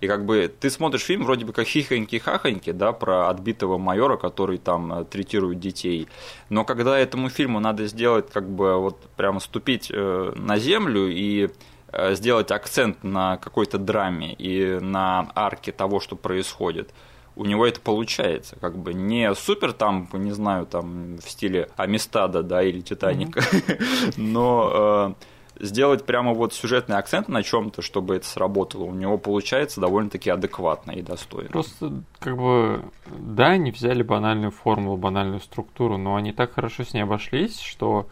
И 0.00 0.06
как 0.06 0.24
бы 0.24 0.52
ты 0.60 0.70
смотришь 0.70 1.02
фильм 1.02 1.24
вроде 1.24 1.44
бы 1.44 1.52
как 1.52 1.66
хихоньки-хахоньки, 1.66 2.72
да, 2.72 2.92
про 2.92 3.28
отбитого 3.28 3.78
майора, 3.78 4.16
который 4.16 4.58
там 4.58 4.92
э, 4.92 5.04
третирует 5.04 5.60
детей. 5.60 6.08
Но 6.50 6.64
когда 6.64 6.98
этому 6.98 7.30
фильму 7.30 7.60
надо 7.60 7.86
сделать, 7.86 8.30
как 8.30 8.48
бы 8.48 8.76
вот 8.78 9.00
прямо 9.16 9.40
ступить 9.40 9.90
э, 9.92 10.32
на 10.36 10.58
землю 10.58 11.08
и 11.08 11.50
э, 11.88 12.14
сделать 12.14 12.50
акцент 12.52 13.02
на 13.02 13.36
какой-то 13.38 13.78
драме 13.78 14.34
и 14.34 14.78
на 14.80 15.30
арке 15.34 15.72
того, 15.72 16.00
что 16.00 16.16
происходит– 16.16 16.90
у 17.36 17.44
него 17.44 17.66
это 17.66 17.80
получается, 17.80 18.56
как 18.60 18.76
бы 18.76 18.94
не 18.94 19.34
супер 19.34 19.72
там, 19.72 20.08
не 20.12 20.32
знаю, 20.32 20.66
там 20.66 21.16
в 21.16 21.28
стиле 21.30 21.68
Амистада, 21.76 22.42
да, 22.42 22.62
или 22.62 22.80
Титаника, 22.80 23.40
mm-hmm. 23.40 24.14
но 24.16 25.14
э, 25.58 25.64
сделать 25.66 26.04
прямо 26.04 26.34
вот 26.34 26.52
сюжетный 26.52 26.96
акцент 26.96 27.28
на 27.28 27.42
чем-то, 27.42 27.82
чтобы 27.82 28.16
это 28.16 28.26
сработало, 28.26 28.84
у 28.84 28.94
него 28.94 29.16
получается 29.16 29.80
довольно-таки 29.80 30.30
адекватно 30.30 30.92
и 30.92 31.02
достойно. 31.02 31.50
Просто, 31.50 32.02
как 32.18 32.36
бы, 32.36 32.84
да, 33.06 33.50
они 33.50 33.70
взяли 33.70 34.02
банальную 34.02 34.50
формулу, 34.50 34.96
банальную 34.96 35.40
структуру, 35.40 35.96
но 35.96 36.16
они 36.16 36.32
так 36.32 36.52
хорошо 36.52 36.84
с 36.84 36.92
ней 36.92 37.02
обошлись, 37.02 37.60
что 37.60 38.08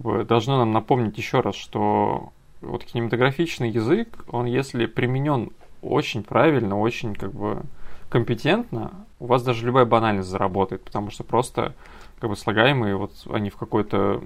бы 0.00 0.24
должно 0.24 0.58
нам 0.58 0.72
напомнить 0.72 1.18
еще 1.18 1.40
раз, 1.40 1.54
что 1.54 2.32
вот 2.62 2.84
кинематографичный 2.84 3.70
язык, 3.70 4.24
он 4.30 4.46
если 4.46 4.86
применен 4.86 5.50
очень 5.82 6.22
правильно, 6.22 6.78
очень 6.78 7.14
как 7.14 7.32
бы 7.32 7.62
компетентно, 8.10 9.06
у 9.18 9.26
вас 9.26 9.42
даже 9.42 9.64
любая 9.64 9.86
банальность 9.86 10.28
заработает, 10.28 10.84
потому 10.84 11.10
что 11.10 11.24
просто 11.24 11.74
как 12.18 12.28
бы 12.28 12.36
слагаемые 12.36 12.96
вот 12.96 13.12
они 13.30 13.48
в 13.48 13.56
какой-то 13.56 14.22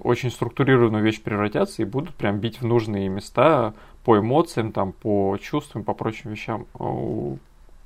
очень 0.00 0.30
структурированную 0.30 1.02
вещь 1.04 1.20
превратятся 1.20 1.82
и 1.82 1.84
будут 1.84 2.14
прям 2.14 2.38
бить 2.38 2.62
в 2.62 2.66
нужные 2.66 3.08
места 3.10 3.74
по 4.04 4.18
эмоциям, 4.18 4.72
там, 4.72 4.92
по 4.92 5.36
чувствам, 5.36 5.84
по 5.84 5.92
прочим 5.92 6.30
вещам 6.30 6.66
у 6.78 7.36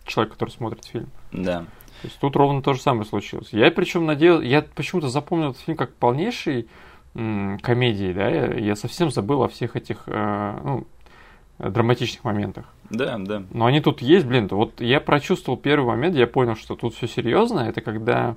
человека, 0.04 0.34
который 0.34 0.50
смотрит 0.50 0.84
фильм. 0.84 1.08
Да. 1.32 1.64
То 2.02 2.08
есть 2.08 2.18
тут 2.20 2.36
ровно 2.36 2.62
то 2.62 2.74
же 2.74 2.80
самое 2.80 3.04
случилось. 3.04 3.48
Я 3.52 3.70
причем 3.72 4.06
надеялся, 4.06 4.44
я 4.44 4.62
почему-то 4.62 5.08
запомнил 5.08 5.50
этот 5.50 5.62
фильм 5.62 5.76
как 5.76 5.94
полнейший 5.94 6.68
м- 7.14 7.58
комедии, 7.58 8.12
да, 8.12 8.28
я, 8.28 8.54
я 8.54 8.76
совсем 8.76 9.10
забыл 9.10 9.42
о 9.42 9.48
всех 9.48 9.74
этих 9.74 10.04
э, 10.06 10.60
ну, 10.64 10.86
драматичных 11.58 12.22
моментах. 12.24 12.66
Да, 12.92 13.16
да. 13.18 13.42
Но 13.50 13.66
они 13.66 13.80
тут 13.80 14.02
есть, 14.02 14.26
блин. 14.26 14.48
Вот 14.50 14.80
я 14.80 15.00
прочувствовал 15.00 15.58
первый 15.58 15.86
момент, 15.86 16.14
я 16.14 16.26
понял, 16.26 16.54
что 16.54 16.76
тут 16.76 16.94
все 16.94 17.08
серьезно. 17.08 17.60
Это 17.60 17.80
когда 17.80 18.36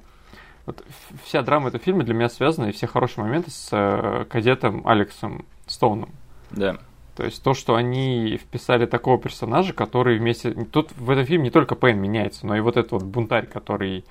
вот 0.66 0.84
вся 1.24 1.42
драма 1.42 1.68
этого 1.68 1.84
фильма 1.84 2.04
для 2.04 2.14
меня 2.14 2.30
связана, 2.30 2.68
и 2.68 2.72
все 2.72 2.88
хорошие 2.88 3.24
моменты 3.24 3.52
с 3.52 3.70
э, 3.72 4.26
кадетом 4.30 4.88
Алексом 4.88 5.46
Стоуном. 5.68 6.10
Да. 6.52 6.78
То 7.16 7.24
есть 7.24 7.44
то, 7.44 7.54
что 7.54 7.76
они 7.76 8.38
вписали 8.38 8.86
такого 8.86 9.20
персонажа, 9.20 9.74
который 9.74 10.18
вместе... 10.18 10.52
Тут 10.52 10.92
в 10.98 11.10
этом 11.10 11.26
фильме 11.26 11.46
не 11.46 11.52
только 11.52 11.76
Пейн 11.76 12.00
меняется, 12.00 12.48
но 12.48 12.56
и 12.56 12.62
вот 12.62 12.78
этот 12.78 12.94
вот 12.94 13.04
бунтарь, 13.04 13.48
который 13.48 14.06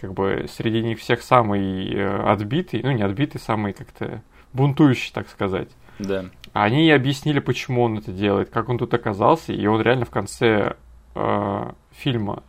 как 0.00 0.14
бы 0.14 0.46
среди 0.48 0.82
них 0.82 0.98
всех 1.00 1.22
самый 1.22 1.92
э, 1.92 2.22
отбитый, 2.22 2.82
ну 2.82 2.92
не 2.92 3.02
отбитый, 3.02 3.40
самый 3.40 3.72
как-то 3.72 4.22
бунтующий, 4.52 5.12
так 5.12 5.28
сказать. 5.28 5.68
Да. 5.98 6.26
Они 6.62 6.90
объяснили, 6.90 7.38
почему 7.40 7.82
он 7.84 7.98
это 7.98 8.10
делает, 8.12 8.50
как 8.50 8.68
он 8.68 8.78
тут 8.78 8.92
оказался, 8.94 9.52
и 9.52 9.66
он 9.66 9.80
реально 9.80 10.04
в 10.04 10.10
конце 10.10 10.76
э, 11.14 11.70
фильма 11.92 12.42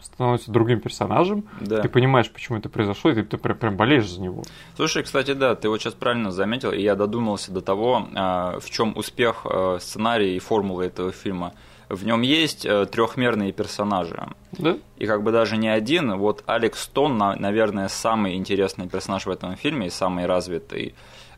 становится 0.00 0.50
другим 0.50 0.80
персонажем, 0.80 1.44
Да. 1.60 1.80
ты 1.80 1.88
понимаешь, 1.88 2.28
почему 2.30 2.58
это 2.58 2.68
произошло, 2.68 3.12
и 3.12 3.14
ты, 3.14 3.22
ты 3.22 3.36
прям, 3.38 3.56
прям 3.56 3.76
болеешь 3.76 4.08
за 4.10 4.20
него. 4.20 4.42
Слушай, 4.74 5.04
кстати, 5.04 5.32
да, 5.32 5.54
ты 5.54 5.68
вот 5.68 5.80
сейчас 5.80 5.94
правильно 5.94 6.32
заметил, 6.32 6.72
и 6.72 6.82
я 6.82 6.96
додумался 6.96 7.52
до 7.52 7.60
того, 7.60 8.08
а, 8.14 8.58
в 8.58 8.68
чем 8.68 8.96
успех 8.96 9.42
а, 9.44 9.78
сценария 9.80 10.34
и 10.34 10.40
формулы 10.40 10.86
этого 10.86 11.12
фильма. 11.12 11.52
В 11.88 12.06
нем 12.06 12.22
есть 12.22 12.64
э, 12.64 12.86
трехмерные 12.86 13.52
персонажи. 13.52 14.26
Да? 14.52 14.78
И 14.96 15.06
как 15.06 15.22
бы 15.22 15.30
даже 15.30 15.58
не 15.58 15.68
один. 15.68 16.16
Вот 16.16 16.42
Алекс 16.46 16.82
Стон, 16.82 17.18
на- 17.18 17.36
наверное, 17.36 17.88
самый 17.88 18.34
интересный 18.36 18.88
персонаж 18.88 19.26
в 19.26 19.30
этом 19.30 19.56
фильме 19.56 19.88
и 19.88 19.90
самый 19.90 20.24
развитый. 20.24 20.94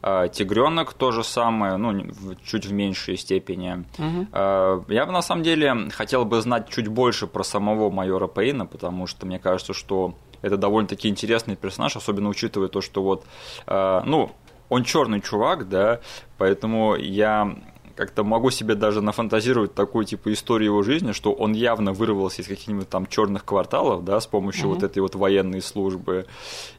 А, 0.06 0.28
Тигренок 0.28 0.92
то 0.92 1.12
же 1.12 1.24
самое, 1.24 1.78
ну, 1.78 2.04
чуть 2.44 2.66
в 2.66 2.72
меньшей 2.74 3.16
степени. 3.16 3.84
Э, 4.32 4.82
Я 4.88 5.06
бы 5.06 5.12
на 5.12 5.22
самом 5.22 5.42
деле 5.42 5.88
хотел 5.92 6.26
бы 6.26 6.42
знать 6.42 6.68
чуть 6.68 6.88
больше 6.88 7.26
про 7.26 7.42
самого 7.42 7.88
майора 7.90 8.26
Пейна, 8.26 8.66
потому 8.66 9.06
что 9.06 9.24
мне 9.24 9.38
кажется, 9.38 9.72
что 9.72 10.12
это 10.42 10.58
довольно-таки 10.58 11.08
интересный 11.08 11.56
персонаж, 11.56 11.96
особенно 11.96 12.28
учитывая 12.28 12.68
то, 12.68 12.82
что 12.82 13.02
вот, 13.02 13.24
э, 13.66 14.02
ну, 14.04 14.30
он 14.68 14.84
черный 14.84 15.22
чувак, 15.22 15.70
да, 15.70 16.00
поэтому 16.36 16.96
я 16.96 17.56
как-то 17.94 18.24
могу 18.24 18.50
себе 18.50 18.74
даже 18.74 19.00
нафантазировать 19.00 19.74
такую 19.74 20.04
типа 20.04 20.32
историю 20.32 20.70
его 20.72 20.82
жизни, 20.82 21.12
что 21.12 21.32
он 21.32 21.52
явно 21.52 21.92
вырвался 21.92 22.42
из 22.42 22.48
каких-нибудь 22.48 22.88
там 22.88 23.06
черных 23.06 23.44
кварталов, 23.44 24.04
да, 24.04 24.20
с 24.20 24.26
помощью 24.26 24.66
Мгм. 24.68 24.74
вот 24.74 24.82
этой 24.82 24.98
вот 25.00 25.14
военной 25.14 25.62
службы, 25.62 26.26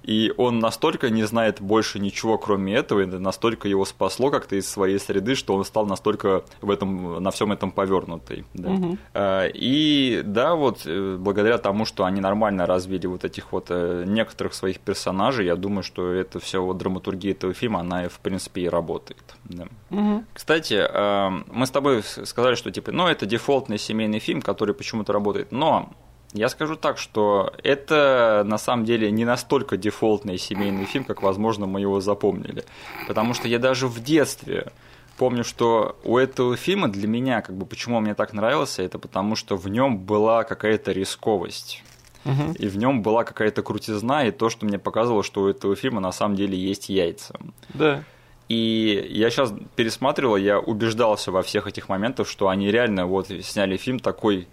и 0.04 0.34
он 0.38 0.60
настолько 0.60 1.10
не 1.10 1.24
знает 1.24 1.62
больше 1.62 2.00
ничего, 2.00 2.38
кроме 2.38 2.76
этого, 2.76 3.02
и 3.02 3.06
настолько 3.06 3.68
его 3.68 3.86
спасло 3.86 4.30
как-то 4.32 4.56
из 4.56 4.70
своей 4.70 5.00
среды, 5.00 5.36
что 5.36 5.54
он 5.56 5.64
стал 5.66 5.86
настолько 5.86 6.44
в 6.62 6.70
этом, 6.70 7.22
на 7.24 7.32
всем 7.32 7.52
этом 7.52 7.72
повернутый. 7.72 8.46
Да. 8.54 8.70
Э, 9.14 9.50
И 9.54 10.22
да, 10.26 10.56
вот 10.56 10.82
э, 10.86 11.18
благодаря 11.20 11.58
тому, 11.58 11.86
что 11.86 12.04
они 12.06 12.22
нормально 12.22 12.66
развили 12.66 13.08
вот 13.08 13.24
этих 13.24 13.52
вот 13.52 13.68
э, 13.70 14.04
некоторых 14.08 14.54
своих 14.54 14.80
персонажей, 14.80 15.46
я 15.46 15.56
думаю, 15.56 15.84
что 15.84 16.12
это 16.12 16.40
все 16.40 16.60
вот 16.62 16.78
драматургия 16.78 17.32
этого 17.32 17.54
фильма, 17.54 17.80
она 17.80 18.08
в 18.10 18.20
принципе 18.20 18.62
и 18.62 18.70
работает. 18.70 19.24
Да. 19.46 19.66
Мгм. 19.90 20.26
Кстати, 20.34 20.74
э, 20.74 21.05
мы 21.48 21.66
с 21.66 21.72
тобой 21.72 22.04
сказали, 22.04 22.56
что 22.56 22.72
типа, 22.72 22.92
ну 22.92 23.08
это 23.08 23.26
дефолтный 23.26 23.78
семейный 23.78 24.20
фильм, 24.20 24.42
который 24.42 24.76
почему-то 24.76 25.14
работает, 25.14 25.52
но 25.52 25.92
я 26.34 26.50
скажу 26.50 26.76
так, 26.76 26.98
что 26.98 27.54
это 27.64 28.44
на 28.46 28.58
самом 28.58 28.84
деле 28.84 29.10
не 29.10 29.24
настолько 29.24 29.78
дефолтный 29.78 30.38
семейный 30.38 30.86
фильм, 30.86 31.06
как, 31.06 31.22
возможно, 31.22 31.66
мы 31.66 31.80
его 31.80 32.02
запомнили. 32.02 32.66
Потому 33.08 33.34
что 33.34 33.48
я 33.48 33.58
даже 33.58 33.88
в 33.88 34.04
детстве 34.04 34.74
помню, 35.18 35.46
что 35.46 35.98
у 36.04 36.18
этого 36.18 36.58
фильма 36.58 36.90
для 36.90 37.08
меня, 37.08 37.42
как 37.42 37.56
бы 37.56 37.66
почему 37.66 37.98
он 37.98 38.04
мне 38.04 38.16
так 38.16 38.34
нравился, 38.34 38.84
это 38.84 39.00
потому 39.00 39.36
что 39.36 39.56
в 39.56 39.70
нем 39.70 39.98
была 39.98 40.44
какая-то 40.44 40.92
рисковость. 40.92 41.84
Мгм. 42.26 42.54
И 42.54 42.68
в 42.68 42.76
нем 42.78 43.02
была 43.02 43.24
какая-то 43.24 43.62
крутизна, 43.62 44.26
и 44.26 44.32
то, 44.32 44.50
что 44.50 44.66
мне 44.66 44.80
показывало, 44.80 45.24
что 45.24 45.44
у 45.44 45.48
этого 45.48 45.76
фильма 45.76 46.02
на 46.02 46.12
самом 46.12 46.36
деле 46.36 46.58
есть 46.58 46.90
яйца. 46.90 47.40
Да. 47.74 48.04
И 48.48 49.08
я 49.10 49.30
сейчас 49.30 49.54
пересматривал, 49.76 50.36
я 50.36 50.60
убеждался 50.60 51.32
во 51.32 51.42
всех 51.42 51.68
этих 51.68 51.90
моментах, 51.90 52.28
что 52.28 52.48
они 52.50 52.72
реально 52.72 53.08
вот 53.08 53.28
сняли 53.28 53.78
фильм 53.78 54.00
такой 54.00 54.48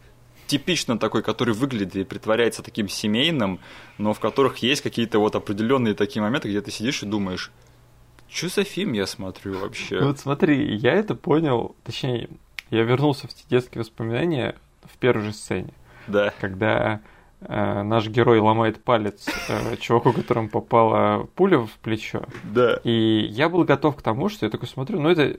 типично 0.46 0.98
такой, 0.98 1.22
который 1.22 1.54
выглядит 1.54 1.96
и 1.96 2.04
притворяется 2.04 2.62
таким 2.62 2.88
семейным, 2.88 3.60
но 3.98 4.12
в 4.12 4.20
которых 4.20 4.58
есть 4.58 4.82
какие-то 4.82 5.18
вот 5.18 5.34
определенные 5.34 5.94
такие 5.94 6.22
моменты, 6.22 6.48
где 6.48 6.60
ты 6.60 6.70
сидишь 6.70 7.02
и 7.02 7.06
думаешь, 7.06 7.50
что 8.28 8.48
за 8.48 8.64
фильм 8.64 8.92
я 8.92 9.06
смотрю 9.06 9.58
вообще? 9.58 10.02
Вот 10.02 10.18
смотри, 10.18 10.74
я 10.76 10.92
это 10.92 11.14
понял, 11.14 11.74
точнее, 11.84 12.30
я 12.70 12.82
вернулся 12.82 13.28
в 13.28 13.34
те 13.34 13.44
детские 13.48 13.80
воспоминания 13.80 14.56
в 14.82 14.96
первой 14.98 15.24
же 15.24 15.32
сцене, 15.32 15.74
Да, 16.06 16.32
когда 16.40 17.00
наш 17.48 18.08
герой 18.08 18.38
ломает 18.40 18.82
палец 18.82 19.26
э, 19.48 19.76
чуваку, 19.76 20.12
которому 20.12 20.48
попала 20.48 21.26
пуля 21.34 21.58
в 21.58 21.70
плечо. 21.82 22.22
да, 22.44 22.78
И 22.84 23.26
я 23.30 23.48
был 23.48 23.64
готов 23.64 23.96
к 23.96 24.02
тому, 24.02 24.28
что 24.28 24.46
я 24.46 24.50
такой 24.50 24.68
смотрю, 24.68 25.00
ну 25.00 25.08
это 25.08 25.36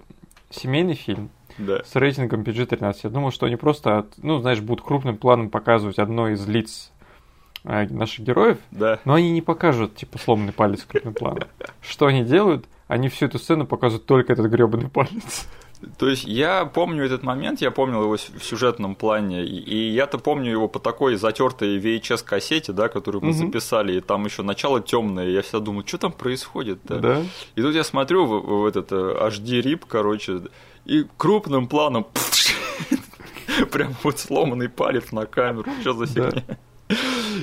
семейный 0.49 0.95
фильм 0.95 1.29
да. 1.57 1.81
с 1.83 1.95
рейтингом 1.95 2.41
PG-13. 2.43 2.95
Я 3.03 3.09
думал, 3.09 3.31
что 3.31 3.45
они 3.45 3.55
просто, 3.55 3.99
от- 3.99 4.13
ну 4.17 4.39
знаешь, 4.39 4.59
будут 4.61 4.85
крупным 4.85 5.17
планом 5.17 5.49
показывать 5.49 5.99
одно 5.99 6.29
из 6.29 6.47
лиц 6.47 6.91
э, 7.63 7.87
наших 7.87 8.25
героев, 8.25 8.57
Да. 8.71 8.99
но 9.05 9.13
они 9.15 9.31
не 9.31 9.41
покажут, 9.41 9.95
типа, 9.95 10.17
сломанный 10.19 10.53
палец 10.53 10.83
крупным 10.83 11.13
планом. 11.13 11.43
Что 11.81 12.05
они 12.07 12.23
делают? 12.23 12.65
Они 12.87 13.07
всю 13.09 13.25
эту 13.25 13.39
сцену 13.39 13.65
показывают 13.65 14.05
только 14.05 14.33
этот 14.33 14.47
гребаный 14.47 14.89
палец. 14.89 15.47
То 15.97 16.07
есть 16.07 16.25
я 16.25 16.65
помню 16.65 17.05
этот 17.05 17.23
момент, 17.23 17.61
я 17.61 17.71
помнил 17.71 18.03
его 18.03 18.17
в 18.17 18.43
сюжетном 18.43 18.95
плане, 18.95 19.45
и, 19.45 19.89
я-то 19.89 20.17
помню 20.17 20.51
его 20.51 20.67
по 20.67 20.79
такой 20.79 21.15
затертой 21.15 21.79
VHS-кассете, 21.79 22.73
да, 22.73 22.89
которую 22.89 23.23
мы 23.23 23.29
Мгм. 23.29 23.37
записали, 23.37 23.97
и 23.97 24.01
там 24.01 24.25
еще 24.25 24.43
начало 24.43 24.81
темное, 24.81 25.29
я 25.29 25.41
всегда 25.41 25.59
думал, 25.59 25.83
что 25.85 25.97
там 25.97 26.11
происходит-то? 26.11 26.99
Да? 26.99 27.23
И 27.55 27.61
тут 27.61 27.75
я 27.75 27.83
смотрю 27.83 28.25
в, 28.25 28.61
в 28.61 28.65
этот 28.65 28.91
э, 28.91 28.95
HD 28.95 29.61
RIP, 29.61 29.83
короче, 29.87 30.41
и 30.85 31.05
крупным 31.17 31.67
планом 31.67 32.07
прям 33.71 33.95
вот 34.03 34.19
сломанный 34.19 34.69
палец 34.69 35.11
на 35.11 35.25
камеру, 35.25 35.69
что 35.81 35.93
за 35.93 36.13
Да. 36.13 36.43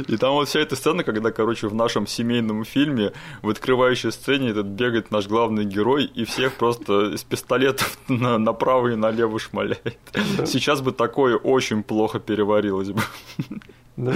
И 0.08 0.16
там 0.16 0.32
вот 0.32 0.48
вся 0.48 0.60
эта 0.60 0.76
сцена, 0.76 1.04
когда, 1.04 1.30
короче, 1.30 1.68
в 1.68 1.74
нашем 1.74 2.06
семейном 2.06 2.64
фильме 2.64 3.12
в 3.42 3.48
открывающей 3.48 4.10
сцене 4.12 4.50
этот 4.50 4.66
бегает 4.66 5.10
наш 5.10 5.26
главный 5.26 5.64
герой 5.64 6.04
и 6.04 6.24
всех 6.24 6.54
просто 6.54 7.14
из 7.14 7.22
пистолетов 7.24 7.98
на- 8.08 8.38
направо 8.38 8.88
и 8.88 8.96
налево 8.96 9.38
шмаляет. 9.38 9.98
Да. 10.36 10.46
Сейчас 10.46 10.80
бы 10.80 10.92
такое 10.92 11.36
очень 11.36 11.82
плохо 11.82 12.18
переварилось 12.18 12.90
бы. 12.90 13.02
Да? 13.96 14.14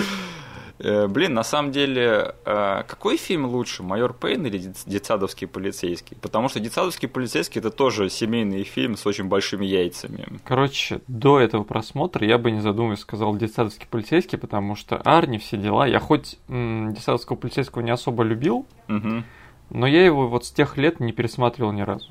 Э, 0.80 1.06
Блин, 1.06 1.34
на 1.34 1.44
самом 1.44 1.70
деле, 1.70 2.34
э, 2.44 2.82
какой 2.88 3.16
фильм 3.16 3.46
лучше, 3.46 3.82
«Майор 3.84 4.12
Пейн» 4.12 4.44
или 4.46 4.58
«Дет- 4.58 4.82
«Детсадовский 4.86 5.46
полицейский»? 5.46 6.16
Потому 6.20 6.48
что 6.48 6.58
«Детсадовский 6.58 7.08
полицейский»— 7.08 7.58
это 7.60 7.70
тоже 7.70 8.10
семейный 8.10 8.64
фильм 8.64 8.96
с 8.96 9.06
очень 9.06 9.24
большими 9.26 9.64
яйцами. 9.64 10.26
Короче, 10.44 11.00
до 11.06 11.38
этого 11.38 11.62
просмотра 11.62 12.26
я 12.26 12.38
бы 12.38 12.50
не 12.50 12.60
задумываясь 12.60 13.00
сказал 13.00 13.36
детсадовский 13.36 13.86
полицейский, 13.88 14.36
потому 14.36 14.74
что 14.74 14.96
Арни, 14.96 15.38
все 15.38 15.56
дела. 15.56 15.86
Я 15.86 16.00
хоть 16.00 16.38
м, 16.48 16.92
детсадовского 16.92 17.36
полицейского 17.36 17.82
не 17.82 17.92
особо 17.92 18.24
любил, 18.24 18.66
Мгм, 18.88 19.24
но 19.70 19.86
я 19.86 20.04
его 20.04 20.26
вот 20.28 20.44
с 20.44 20.50
тех 20.50 20.76
лет 20.76 20.98
не 20.98 21.12
пересматривал 21.12 21.70
ни 21.72 21.82
разу. 21.82 22.10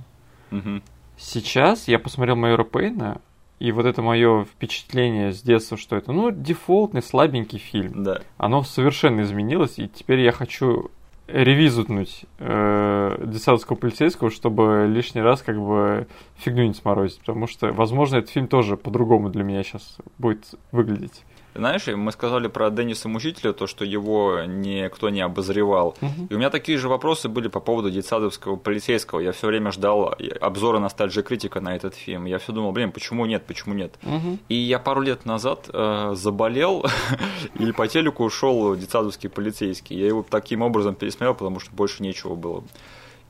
мгм. 0.52 0.82
Сейчас 1.18 1.88
я 1.90 2.00
посмотрел 2.00 2.36
Майора 2.38 2.64
Пейна, 2.64 3.20
и 3.60 3.72
вот 3.72 3.86
это 3.86 4.02
мое 4.02 4.46
впечатление 4.46 5.32
с 5.32 5.42
детства, 5.42 5.78
что 5.78 5.96
это, 5.96 6.12
ну, 6.12 6.32
дефолтный, 6.32 7.02
слабенький 7.02 7.60
фильм. 7.60 8.04
Да. 8.04 8.22
Оно 8.38 8.64
совершенно 8.64 9.22
изменилось, 9.22 9.80
и 9.80 9.88
теперь 9.88 10.20
я 10.20 10.32
хочу 10.32 10.92
ревизутнуть 11.28 12.26
э, 12.40 13.24
детсадовского 13.26 13.78
полицейского, 13.78 14.30
чтобы 14.30 14.88
лишний 14.90 15.22
раз 15.22 15.42
как 15.42 15.58
бы 15.58 16.08
фигню 16.36 16.66
не 16.66 16.74
сморозить, 16.74 17.20
потому 17.20 17.48
что, 17.48 17.72
возможно, 17.72 18.18
этот 18.18 18.32
фильм 18.32 18.48
тоже 18.48 18.76
по-другому 18.76 19.30
для 19.30 19.44
меня 19.44 19.64
сейчас 19.64 19.98
будет 20.18 20.56
выглядеть. 20.72 21.24
Знаешь, 21.56 21.88
мы 21.88 22.12
сказали 22.12 22.48
про 22.48 22.70
Денниса 22.70 23.10
Мучителя, 23.10 23.54
то, 23.54 23.68
что 23.68 23.86
его 23.86 24.42
никто 24.46 25.10
не 25.10 25.22
обозревал. 25.22 25.96
Угу. 26.02 26.28
И 26.30 26.34
у 26.34 26.38
меня 26.38 26.50
такие 26.50 26.78
же 26.78 26.90
вопросы 26.90 27.30
были 27.30 27.48
по 27.48 27.60
поводу 27.60 27.92
детсадовского 27.92 28.56
полицейского. 28.56 29.20
Я 29.20 29.32
все 29.32 29.48
время 29.48 29.72
ждал 29.72 30.16
обзора 30.42 30.80
ностальжи 30.80 31.22
критика 31.24 31.62
на 31.62 31.76
этот 31.76 31.96
фильм. 31.96 32.26
Я 32.26 32.40
все 32.40 32.52
думал, 32.52 32.72
блин, 32.72 32.92
почему 32.92 33.26
нет, 33.26 33.46
почему 33.46 33.74
нет. 33.74 33.96
Угу. 34.04 34.40
И 34.50 34.56
я 34.56 34.80
пару 34.80 35.02
лет 35.02 35.26
назад 35.26 35.70
э, 35.72 36.14
заболел, 36.16 36.86
и 37.60 37.72
по 37.72 37.88
телеку 37.88 38.24
ушел 38.24 38.76
детсадовский 38.76 39.30
полицейский. 39.30 39.98
Я 39.98 40.08
его 40.08 40.26
таким 40.28 40.62
образом 40.62 40.96
пересмотрел, 40.96 41.34
потому 41.34 41.60
что 41.60 41.72
больше 41.72 42.04
нечего 42.04 42.36
было. 42.36 42.64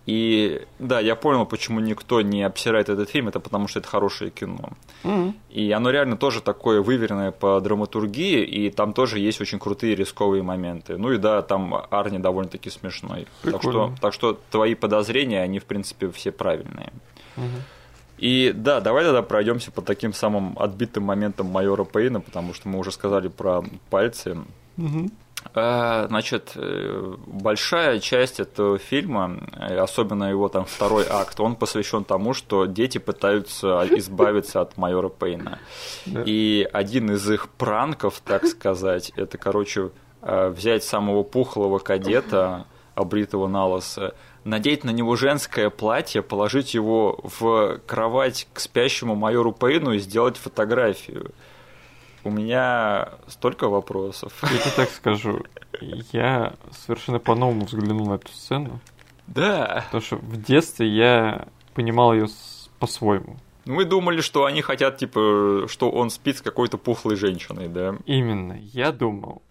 И 0.05 0.65
да, 0.79 0.99
я 0.99 1.15
понял, 1.15 1.45
почему 1.45 1.79
никто 1.79 2.21
не 2.21 2.43
обсирает 2.43 2.89
этот 2.89 3.09
фильм, 3.09 3.29
это 3.29 3.39
потому 3.39 3.69
что 3.69 3.79
это 3.79 3.87
хорошее 3.87 4.31
кино. 4.31 4.71
Mm-hmm. 5.03 5.33
И 5.49 5.71
оно 5.71 5.91
реально 5.91 6.17
тоже 6.17 6.41
такое 6.41 6.81
выверенное 6.81 7.31
по 7.31 7.59
драматургии, 7.61 8.43
и 8.43 8.69
там 8.69 8.93
тоже 8.93 9.19
есть 9.19 9.39
очень 9.39 9.59
крутые 9.59 9.95
рисковые 9.95 10.43
моменты. 10.43 10.97
Ну 10.97 11.11
и 11.11 11.17
да, 11.17 11.41
там 11.41 11.73
Арни 11.89 12.19
довольно-таки 12.19 12.69
смешной. 12.69 13.27
Так 13.43 13.61
что, 13.61 13.93
так 14.01 14.13
что 14.13 14.37
твои 14.51 14.75
подозрения, 14.75 15.41
они 15.41 15.59
в 15.59 15.65
принципе 15.65 16.11
все 16.11 16.31
правильные. 16.31 16.91
Mm-hmm. 17.37 17.61
И 18.17 18.53
да, 18.55 18.79
давай 18.79 19.03
тогда 19.03 19.21
пройдемся 19.21 19.71
по 19.71 19.81
таким 19.81 20.13
самым 20.13 20.57
отбитым 20.57 21.03
моментам 21.03 21.47
майора 21.47 21.83
Пейна, 21.83 22.21
потому 22.21 22.53
что 22.53 22.69
мы 22.69 22.79
уже 22.79 22.91
сказали 22.91 23.27
про 23.27 23.63
пальцы. 23.89 24.37
Угу. 24.77 25.11
Э, 25.55 26.05
значит, 26.07 26.53
э, 26.55 27.15
большая 27.27 27.99
часть 27.99 28.39
этого 28.39 28.77
фильма, 28.77 29.39
э, 29.55 29.77
особенно 29.77 30.25
его 30.25 30.49
там 30.49 30.65
второй 30.65 31.05
акт, 31.09 31.39
он 31.39 31.55
посвящен 31.55 32.03
тому, 32.03 32.33
что 32.33 32.65
дети 32.65 32.97
пытаются 32.97 33.85
избавиться 33.91 34.61
от 34.61 34.77
майора 34.77 35.09
Пейна. 35.09 35.59
И 36.05 36.67
один 36.71 37.11
из 37.11 37.29
их 37.29 37.49
пранков, 37.49 38.21
так 38.25 38.45
сказать, 38.45 39.11
это, 39.15 39.37
короче, 39.37 39.91
взять 40.21 40.83
самого 40.83 41.23
пухлого 41.23 41.79
кадета, 41.79 42.65
обритого 42.95 43.47
на 43.47 43.67
лысо, 43.67 44.13
надеть 44.45 44.83
на 44.83 44.91
него 44.91 45.15
женское 45.15 45.69
платье, 45.69 46.21
положить 46.21 46.73
его 46.73 47.19
в 47.23 47.79
кровать 47.85 48.47
к 48.53 48.59
спящему 48.59 49.15
майору 49.15 49.51
Пейну 49.51 49.93
и 49.93 49.99
сделать 49.99 50.37
фотографию. 50.37 51.31
У 52.23 52.31
меня 52.31 53.13
столько 53.27 53.67
вопросов. 53.67 54.33
Я 54.43 54.57
тебе 54.57 54.71
так 54.75 54.89
скажу. 54.89 55.41
Я 56.11 56.53
совершенно 56.71 57.19
по-новому 57.19 57.65
взглянул 57.65 58.07
на 58.07 58.13
эту 58.13 58.31
сцену. 58.31 58.79
Да. 59.27 59.83
Потому 59.85 60.01
что 60.01 60.15
в 60.17 60.41
детстве 60.41 60.87
я 60.87 61.47
понимал 61.73 62.13
ее 62.13 62.27
по-своему. 62.79 63.37
Мы 63.65 63.85
думали, 63.85 64.21
что 64.21 64.45
они 64.45 64.61
хотят, 64.61 64.97
типа, 64.97 65.65
что 65.67 65.89
он 65.89 66.09
спит 66.09 66.37
с 66.37 66.41
какой-то 66.41 66.77
пухлой 66.77 67.15
женщиной, 67.15 67.67
да? 67.69 67.95
Именно. 68.05 68.57
Я 68.59 68.91
думал, 68.91 69.41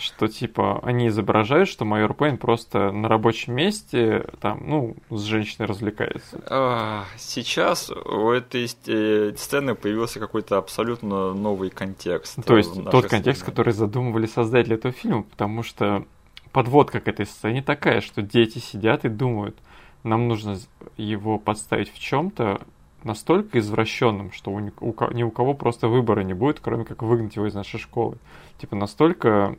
что 0.00 0.28
типа 0.28 0.80
они 0.82 1.08
изображают, 1.08 1.68
что 1.68 1.84
майор 1.84 2.14
Пейн 2.14 2.38
просто 2.38 2.90
на 2.90 3.08
рабочем 3.08 3.54
месте 3.54 4.24
там, 4.40 4.62
ну, 4.66 4.96
с 5.10 5.22
женщиной 5.22 5.66
развлекается. 5.66 6.40
А, 6.46 7.04
сейчас 7.16 7.90
у 7.90 8.30
этой 8.30 8.68
э, 8.86 9.34
сцены 9.36 9.74
появился 9.74 10.18
какой-то 10.18 10.56
абсолютно 10.56 11.34
новый 11.34 11.70
контекст. 11.70 12.44
То 12.44 12.56
есть 12.56 12.72
тот 12.90 13.06
контекст, 13.06 13.42
сцены. 13.42 13.52
который 13.52 13.72
задумывали 13.72 14.26
создатели 14.26 14.74
этого 14.74 14.92
фильма, 14.92 15.22
потому 15.24 15.62
что 15.62 16.04
подводка 16.52 17.00
к 17.00 17.08
этой 17.08 17.26
сцене 17.26 17.62
такая, 17.62 18.00
что 18.00 18.22
дети 18.22 18.58
сидят 18.58 19.04
и 19.04 19.08
думают, 19.08 19.56
нам 20.02 20.28
нужно 20.28 20.58
его 20.96 21.38
подставить 21.38 21.92
в 21.92 21.98
чем-то 21.98 22.62
настолько 23.04 23.58
извращенным, 23.58 24.32
что 24.32 24.50
у, 24.50 24.58
у, 24.80 25.10
ни 25.12 25.22
у 25.22 25.30
кого 25.30 25.54
просто 25.54 25.88
выбора 25.88 26.20
не 26.20 26.34
будет, 26.34 26.60
кроме 26.60 26.84
как 26.84 27.02
выгнать 27.02 27.36
его 27.36 27.46
из 27.46 27.54
нашей 27.54 27.78
школы. 27.78 28.16
Типа 28.58 28.76
настолько 28.76 29.56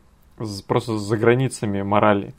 просто 0.68 0.98
за 0.98 1.18
границами 1.18 1.82
морали. 1.82 2.34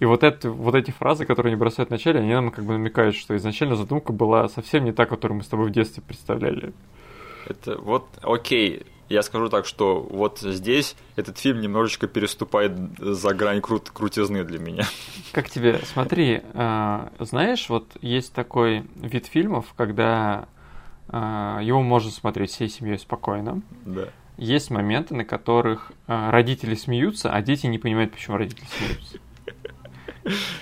И 0.00 0.06
вот, 0.06 0.24
это, 0.24 0.50
вот 0.50 0.74
эти 0.74 0.90
фразы, 0.90 1.24
которые 1.24 1.52
они 1.52 1.58
бросают 1.58 1.88
в 1.88 1.92
начале, 1.92 2.20
они 2.20 2.32
нам 2.32 2.50
как 2.50 2.64
бы 2.64 2.72
намекают, 2.72 3.14
что 3.14 3.36
изначально 3.36 3.76
задумка 3.76 4.12
была 4.12 4.48
совсем 4.48 4.84
не 4.84 4.92
та, 4.92 5.06
которую 5.06 5.38
мы 5.38 5.44
с 5.44 5.48
тобой 5.48 5.68
в 5.68 5.70
детстве 5.70 6.02
представляли. 6.02 6.72
Это 7.46 7.78
вот, 7.78 8.06
окей, 8.22 8.84
я 9.08 9.22
скажу 9.22 9.48
так, 9.48 9.66
что 9.66 10.00
вот 10.00 10.40
здесь 10.40 10.96
этот 11.14 11.38
фильм 11.38 11.60
немножечко 11.60 12.06
переступает 12.08 12.72
за 12.98 13.34
грань 13.34 13.60
крут 13.60 13.90
крутизны 13.90 14.44
для 14.44 14.58
меня. 14.58 14.84
Как 15.32 15.48
тебе? 15.48 15.78
Смотри, 15.84 16.42
э, 16.42 17.08
знаешь, 17.20 17.68
вот 17.68 17.86
есть 18.00 18.32
такой 18.32 18.84
вид 18.96 19.26
фильмов, 19.26 19.66
когда 19.76 20.48
э, 21.08 21.60
его 21.62 21.82
можно 21.82 22.10
смотреть 22.10 22.50
всей 22.50 22.68
семьей 22.68 22.98
спокойно. 22.98 23.62
Да 23.84 24.08
есть 24.36 24.70
моменты, 24.70 25.14
на 25.14 25.24
которых 25.24 25.92
э, 26.06 26.30
родители 26.30 26.74
смеются, 26.74 27.30
а 27.30 27.42
дети 27.42 27.66
не 27.66 27.78
понимают, 27.78 28.12
почему 28.12 28.36
родители 28.36 28.66
смеются. 28.66 29.18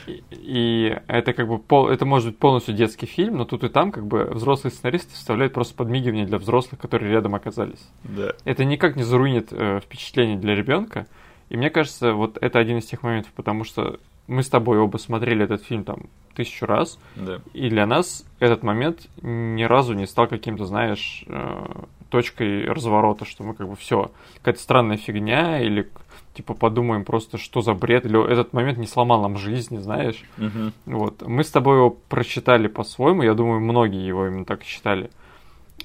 И, 0.06 0.22
и 0.30 0.98
это 1.06 1.32
как 1.32 1.46
бы 1.46 1.58
пол, 1.58 1.88
это 1.88 2.04
может 2.04 2.30
быть 2.30 2.38
полностью 2.38 2.74
детский 2.74 3.06
фильм, 3.06 3.36
но 3.36 3.44
тут 3.44 3.62
и 3.64 3.68
там 3.68 3.92
как 3.92 4.06
бы 4.06 4.24
взрослые 4.24 4.72
сценаристы 4.72 5.14
вставляют 5.14 5.52
просто 5.52 5.74
подмигивание 5.74 6.26
для 6.26 6.38
взрослых, 6.38 6.80
которые 6.80 7.12
рядом 7.12 7.34
оказались. 7.34 7.88
Да. 8.02 8.32
Это 8.44 8.64
никак 8.64 8.96
не 8.96 9.04
заруинит 9.04 9.48
э, 9.52 9.80
впечатление 9.80 10.36
для 10.36 10.54
ребенка. 10.54 11.06
И 11.48 11.56
мне 11.56 11.70
кажется, 11.70 12.14
вот 12.14 12.38
это 12.40 12.58
один 12.58 12.78
из 12.78 12.86
тех 12.86 13.02
моментов, 13.02 13.32
потому 13.34 13.64
что 13.64 14.00
мы 14.26 14.42
с 14.42 14.48
тобой 14.48 14.78
оба 14.78 14.96
смотрели 14.96 15.44
этот 15.44 15.62
фильм 15.62 15.84
там 15.84 16.04
тысячу 16.34 16.66
раз, 16.66 16.98
да. 17.14 17.40
и 17.52 17.68
для 17.68 17.86
нас 17.86 18.24
этот 18.38 18.62
момент 18.62 19.08
ни 19.20 19.62
разу 19.64 19.92
не 19.92 20.06
стал 20.06 20.28
каким-то, 20.28 20.64
знаешь, 20.64 21.24
э, 21.26 21.66
точкой 22.12 22.66
разворота, 22.66 23.24
что 23.24 23.42
мы 23.42 23.54
как 23.54 23.68
бы 23.68 23.74
все, 23.74 24.12
какая-то 24.36 24.60
странная 24.60 24.98
фигня, 24.98 25.60
или 25.60 25.90
типа 26.34 26.52
подумаем 26.52 27.04
просто, 27.04 27.38
что 27.38 27.62
за 27.62 27.72
бред, 27.72 28.04
или 28.04 28.30
этот 28.30 28.52
момент 28.52 28.76
не 28.76 28.86
сломал 28.86 29.22
нам 29.22 29.38
жизнь, 29.38 29.78
знаешь. 29.80 30.22
Угу. 30.36 30.94
Вот. 30.98 31.22
Мы 31.22 31.42
с 31.42 31.50
тобой 31.50 31.78
его 31.78 31.90
прочитали 31.90 32.68
по-своему, 32.68 33.22
я 33.22 33.32
думаю, 33.32 33.60
многие 33.60 34.06
его 34.06 34.26
именно 34.26 34.44
так 34.44 34.62
считали. 34.62 35.10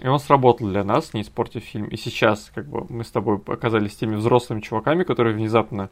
И 0.02 0.08
он 0.08 0.20
сработал 0.20 0.68
для 0.68 0.84
нас, 0.84 1.14
не 1.14 1.22
испортив 1.22 1.64
фильм. 1.64 1.88
И 1.88 1.96
сейчас, 1.96 2.52
как 2.54 2.68
бы, 2.68 2.86
мы 2.90 3.06
с 3.06 3.10
тобой 3.10 3.40
оказались 3.48 3.96
теми 3.96 4.16
взрослыми 4.16 4.60
чуваками, 4.60 5.04
которые 5.04 5.34
внезапно 5.34 5.90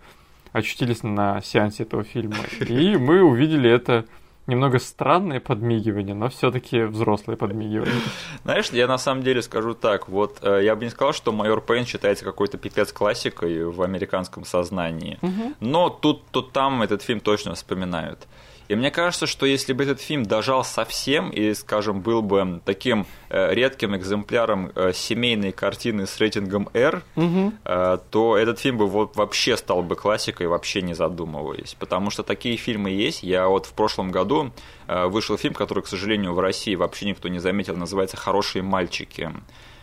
очутились 0.52 1.02
на 1.02 1.42
сеансе 1.42 1.84
этого 1.84 2.04
фильма. 2.04 2.36
И 2.68 2.98
мы 2.98 3.24
увидели 3.24 3.70
это 3.70 4.06
немного 4.48 4.80
странное 4.80 5.40
подмигивание, 5.40 6.16
но 6.16 6.30
все-таки 6.30 6.84
взрослое 6.84 7.36
подмигивание. 7.36 8.02
Знаешь, 8.44 8.70
я 8.70 8.88
на 8.88 8.98
самом 8.98 9.24
деле 9.24 9.42
скажу 9.42 9.74
так, 9.74 10.08
вот 10.08 10.40
э, 10.42 10.64
я 10.64 10.76
бы 10.76 10.84
не 10.84 10.90
сказал, 10.90 11.14
что 11.14 11.32
майор 11.32 11.62
Пейн 11.62 11.86
считается 11.86 12.26
какой-то 12.26 12.58
пипец 12.58 12.92
классикой 12.92 13.66
в 13.66 13.82
американском 13.82 14.46
сознании, 14.46 15.18
угу. 15.22 15.54
но 15.60 15.90
тут, 15.90 16.24
тут 16.32 16.52
там 16.52 16.82
этот 16.82 17.02
фильм 17.02 17.20
точно 17.20 17.56
вспоминают. 17.56 18.28
И 18.68 18.76
мне 18.76 18.92
кажется, 18.92 19.28
что 19.28 19.46
если 19.46 19.74
бы 19.74 19.84
этот 19.84 20.02
фильм 20.02 20.24
дожал 20.24 20.64
совсем 20.64 21.30
и, 21.30 21.54
скажем, 21.54 22.02
был 22.02 22.22
бы 22.22 22.62
таким 22.66 23.06
э, 23.30 23.54
редким 23.54 23.96
экземпляром 23.96 24.72
э, 24.76 24.92
семейной 24.94 25.52
картины 25.52 26.08
с 26.08 26.20
рейтингом 26.20 26.70
R, 26.74 27.04
угу. 27.16 27.54
то 27.64 28.38
этот 28.38 28.60
фильм 28.60 28.78
бы 28.78 28.88
вот 28.88 29.16
вообще 29.16 29.58
стал 29.58 29.84
бы 29.84 29.96
классикой, 29.96 30.48
вообще 30.48 30.82
не 30.82 30.94
задумываясь. 30.94 31.76
Потому 31.76 32.10
что 32.10 32.24
такие 32.24 32.58
фильмы 32.58 32.90
есть. 32.90 33.24
Я 33.24 33.48
вот 33.48 33.66
в 33.66 33.74
прошлом 33.74 34.12
году 34.12 34.52
вышел 34.88 35.38
фильм, 35.38 35.54
который, 35.54 35.84
к 35.84 35.88
сожалению, 35.88 36.34
в 36.34 36.40
России 36.40 36.76
вообще 36.76 37.08
никто 37.08 37.28
не 37.28 37.40
заметил, 37.40 37.76
называется 37.76 38.18
«Хорошие 38.18 38.64
мальчики». 38.64 39.32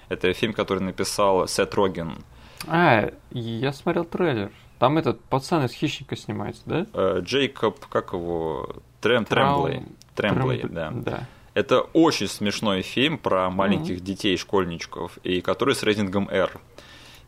Это 0.09 0.33
фильм, 0.35 0.53
который 0.53 0.81
написал 0.81 1.49
Сет 1.49 1.75
Роген. 1.75 2.19
А, 2.67 3.13
я 3.31 3.73
смотрел 3.73 4.05
трейлер. 4.05 4.53
Там 4.83 4.99
этот 4.99 5.21
пацан 5.21 5.65
из 5.65 5.71
хищника 5.71 6.17
снимается, 6.17 6.63
да? 6.67 6.87
Э, 6.93 7.21
Джейкоб, 7.21 7.87
как 7.87 8.15
его? 8.15 8.69
Трем, 9.01 9.25
Тремблей. 9.25 9.85
Тремблей, 10.17 10.59
Трембл... 10.59 10.75
да. 10.75 10.91
да. 10.91 11.29
Это 11.55 11.83
очень 11.83 12.27
смешной 12.27 12.83
фильм 12.83 13.17
про 13.17 13.49
маленьких 13.49 13.99
mm-hmm. 13.99 14.05
детей, 14.05 14.37
школьничков, 14.37 15.19
и 15.23 15.41
который 15.41 15.77
с 15.77 15.85
рейтингом 15.85 16.29
R. 16.29 16.61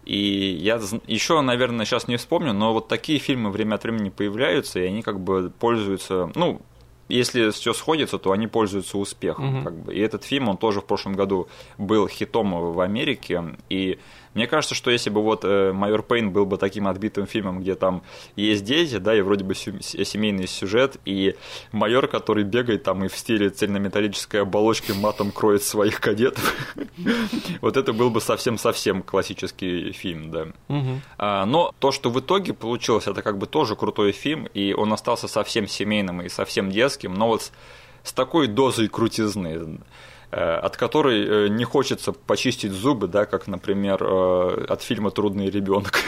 И 0.05 0.19
я 0.61 0.81
еще, 1.07 1.41
наверное, 1.43 1.87
сейчас 1.87 2.09
не 2.09 2.17
вспомню, 2.17 2.55
но 2.55 2.73
вот 2.73 2.89
такие 2.89 3.21
фильмы 3.21 3.53
время 3.53 3.77
от 3.77 3.85
времени 3.85 4.09
появляются, 4.09 4.81
и 4.81 4.87
они 4.87 5.03
как 5.03 5.21
бы 5.21 5.53
пользуются, 5.57 6.33
ну, 6.35 6.61
если 7.09 7.51
все 7.51 7.73
сходится, 7.73 8.19
то 8.19 8.33
они 8.33 8.47
пользуются 8.47 8.99
успехом. 8.99 9.59
Угу. 9.59 9.65
Как 9.65 9.75
бы. 9.77 9.95
И 9.95 10.01
этот 10.01 10.25
фильм, 10.25 10.49
он 10.49 10.57
тоже 10.57 10.81
в 10.81 10.87
прошлом 10.87 11.13
году 11.13 11.49
был 11.79 12.09
хитом 12.09 12.73
в 12.73 12.81
Америке. 12.81 13.57
И 13.69 13.99
мне 14.35 14.47
кажется, 14.47 14.75
что 14.75 14.91
если 14.91 15.11
бы 15.11 15.23
вот 15.23 15.45
э, 15.45 15.73
«Майор 15.73 16.03
Пейн» 16.03 16.31
был 16.31 16.45
бы 16.45 16.59
таким 16.59 16.89
отбитым 16.89 17.27
фильмом, 17.27 17.61
где 17.61 17.75
там 17.75 18.03
есть 18.37 18.65
дети, 18.65 18.99
да, 18.99 19.17
и 19.17 19.21
вроде 19.21 19.45
бы 19.45 19.55
семейный 19.55 20.47
сюжет, 20.47 20.97
и 21.05 21.37
майор, 21.73 22.09
который 22.09 22.45
бегает 22.45 22.83
там 22.83 23.05
и 23.05 23.09
в 23.09 23.17
стиле 23.17 23.51
цельнометаллической 23.51 24.43
оболочки 24.43 24.93
матом 24.93 25.31
кроет 25.31 25.63
своих 25.63 26.01
кадетов, 26.01 26.55
вот 27.61 27.77
это 27.77 27.93
был 27.93 28.11
бы 28.11 28.21
совсем-совсем 28.21 29.03
классический 29.03 29.93
фильм, 29.93 30.31
да. 30.31 30.47
А, 31.19 31.47
но 31.47 31.73
то, 31.79 31.93
что 31.93 32.11
в 32.11 32.19
итоге 32.21 32.55
получилось, 32.55 33.07
это 33.07 33.23
как 33.23 33.39
бы 33.39 33.47
тоже 33.47 33.77
крутой 33.77 34.13
фильм, 34.13 34.47
и 34.55 34.73
он 34.73 34.93
остался 34.93 35.29
совсем 35.29 35.69
семейным 35.69 36.23
и 36.23 36.29
совсем 36.29 36.71
детским, 36.71 37.15
но 37.15 37.29
вот 37.29 37.53
с 38.03 38.13
такой 38.13 38.49
дозой 38.49 38.89
крутизны. 38.89 39.79
Э, 40.35 40.57
от 40.57 40.77
которой 40.77 41.25
э, 41.27 41.49
не 41.49 41.65
хочется 41.65 42.13
почистить 42.13 42.73
зубы, 42.73 43.09
да, 43.09 43.25
как, 43.27 43.47
например, 43.47 44.03
э, 44.03 44.67
от 44.69 44.83
фильма 44.83 45.11
«Трудный 45.11 45.51
ребенок». 45.51 45.99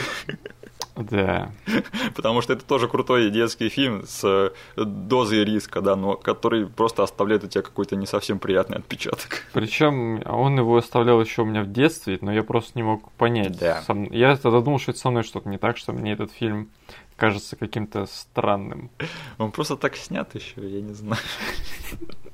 Да. 0.95 1.51
Потому 2.15 2.41
что 2.41 2.53
это 2.53 2.65
тоже 2.65 2.87
крутой 2.87 3.29
детский 3.29 3.69
фильм 3.69 4.03
с 4.05 4.51
дозой 4.75 5.45
риска, 5.45 5.81
да, 5.81 5.95
но 5.95 6.15
который 6.15 6.67
просто 6.67 7.03
оставляет 7.03 7.43
у 7.43 7.47
тебя 7.47 7.61
какой-то 7.61 7.95
не 7.95 8.07
совсем 8.07 8.39
приятный 8.39 8.77
отпечаток. 8.77 9.43
Причем 9.53 10.23
он 10.25 10.57
его 10.57 10.77
оставлял 10.77 11.21
еще 11.21 11.43
у 11.43 11.45
меня 11.45 11.61
в 11.61 11.71
детстве, 11.71 12.17
но 12.21 12.33
я 12.33 12.43
просто 12.43 12.71
не 12.75 12.83
мог 12.83 13.11
понять. 13.11 13.57
Да. 13.59 13.81
Сам... 13.83 14.05
Я 14.11 14.35
тогда 14.37 14.61
думал, 14.61 14.79
что 14.79 14.91
это 14.91 14.99
со 14.99 15.09
мной 15.09 15.23
что-то 15.23 15.47
не 15.49 15.57
так, 15.57 15.77
что 15.77 15.93
мне 15.93 16.13
этот 16.13 16.31
фильм 16.31 16.69
кажется 17.15 17.55
каким-то 17.55 18.05
странным. 18.07 18.89
Он 19.37 19.51
просто 19.51 19.75
так 19.75 19.95
снят 19.95 20.33
еще, 20.35 20.67
я 20.67 20.81
не 20.81 20.93
знаю. 20.93 21.21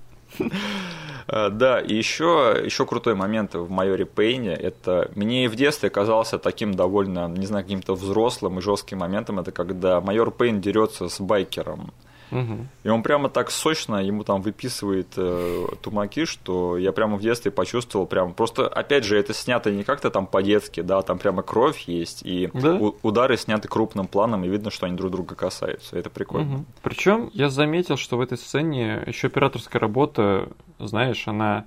А, 1.26 1.50
да, 1.50 1.80
и 1.80 1.96
еще, 1.96 2.62
еще 2.66 2.86
крутой 2.86 3.16
момент 3.16 3.56
в 3.56 3.70
майоре 3.70 4.06
Пейне, 4.06 4.54
это 4.54 5.10
мне 5.16 5.46
и 5.46 5.48
в 5.48 5.56
детстве 5.56 5.90
казался 5.90 6.38
таким 6.38 6.74
довольно, 6.74 7.30
не 7.30 7.46
знаю, 7.46 7.64
каким-то 7.64 7.96
взрослым 7.96 8.60
и 8.60 8.62
жестким 8.62 9.00
моментом, 9.00 9.40
это 9.40 9.52
когда 9.52 10.02
майор 10.02 10.32
Пейн 10.32 10.60
дерется 10.60 11.08
с 11.08 11.22
байкером. 11.22 11.94
Угу. 12.34 12.68
И 12.84 12.90
он 12.90 13.04
прямо 13.04 13.30
так 13.30 13.52
сочно 13.52 13.96
ему 14.04 14.24
там 14.24 14.42
выписывает 14.42 15.08
э, 15.18 15.66
тумаки, 15.82 16.26
что 16.26 16.78
я 16.78 16.92
прямо 16.92 17.18
в 17.18 17.22
детстве 17.22 17.52
почувствовал 17.52 18.06
прям. 18.06 18.34
Просто, 18.34 18.68
опять 18.68 19.04
же, 19.04 19.18
это 19.18 19.34
снято 19.34 19.72
не 19.72 19.84
как-то 19.84 20.10
там 20.10 20.28
по-детски, 20.28 20.82
да, 20.82 21.02
там 21.02 21.18
прямо 21.20 21.44
кровь 21.44 21.82
есть, 21.88 22.24
и 22.24 22.50
Да? 22.54 22.76
у- 22.76 22.96
удары 23.04 23.38
сняты 23.38 23.68
крупным 23.68 24.08
планом, 24.08 24.44
и 24.44 24.50
видно, 24.50 24.72
что 24.72 24.86
они 24.86 24.96
друг 24.96 25.12
друга 25.12 25.36
касаются. 25.36 25.98
Это 25.98 26.10
прикольно. 26.10 26.66
Причем 26.82 27.30
я 27.34 27.50
заметил, 27.50 27.98
что 27.98 28.18
в 28.18 28.22
этой 28.22 28.38
сцене 28.38 29.04
еще 29.08 29.28
операторская 29.28 29.80
работа, 29.80 30.50
знаешь, 30.80 31.28
она 31.28 31.66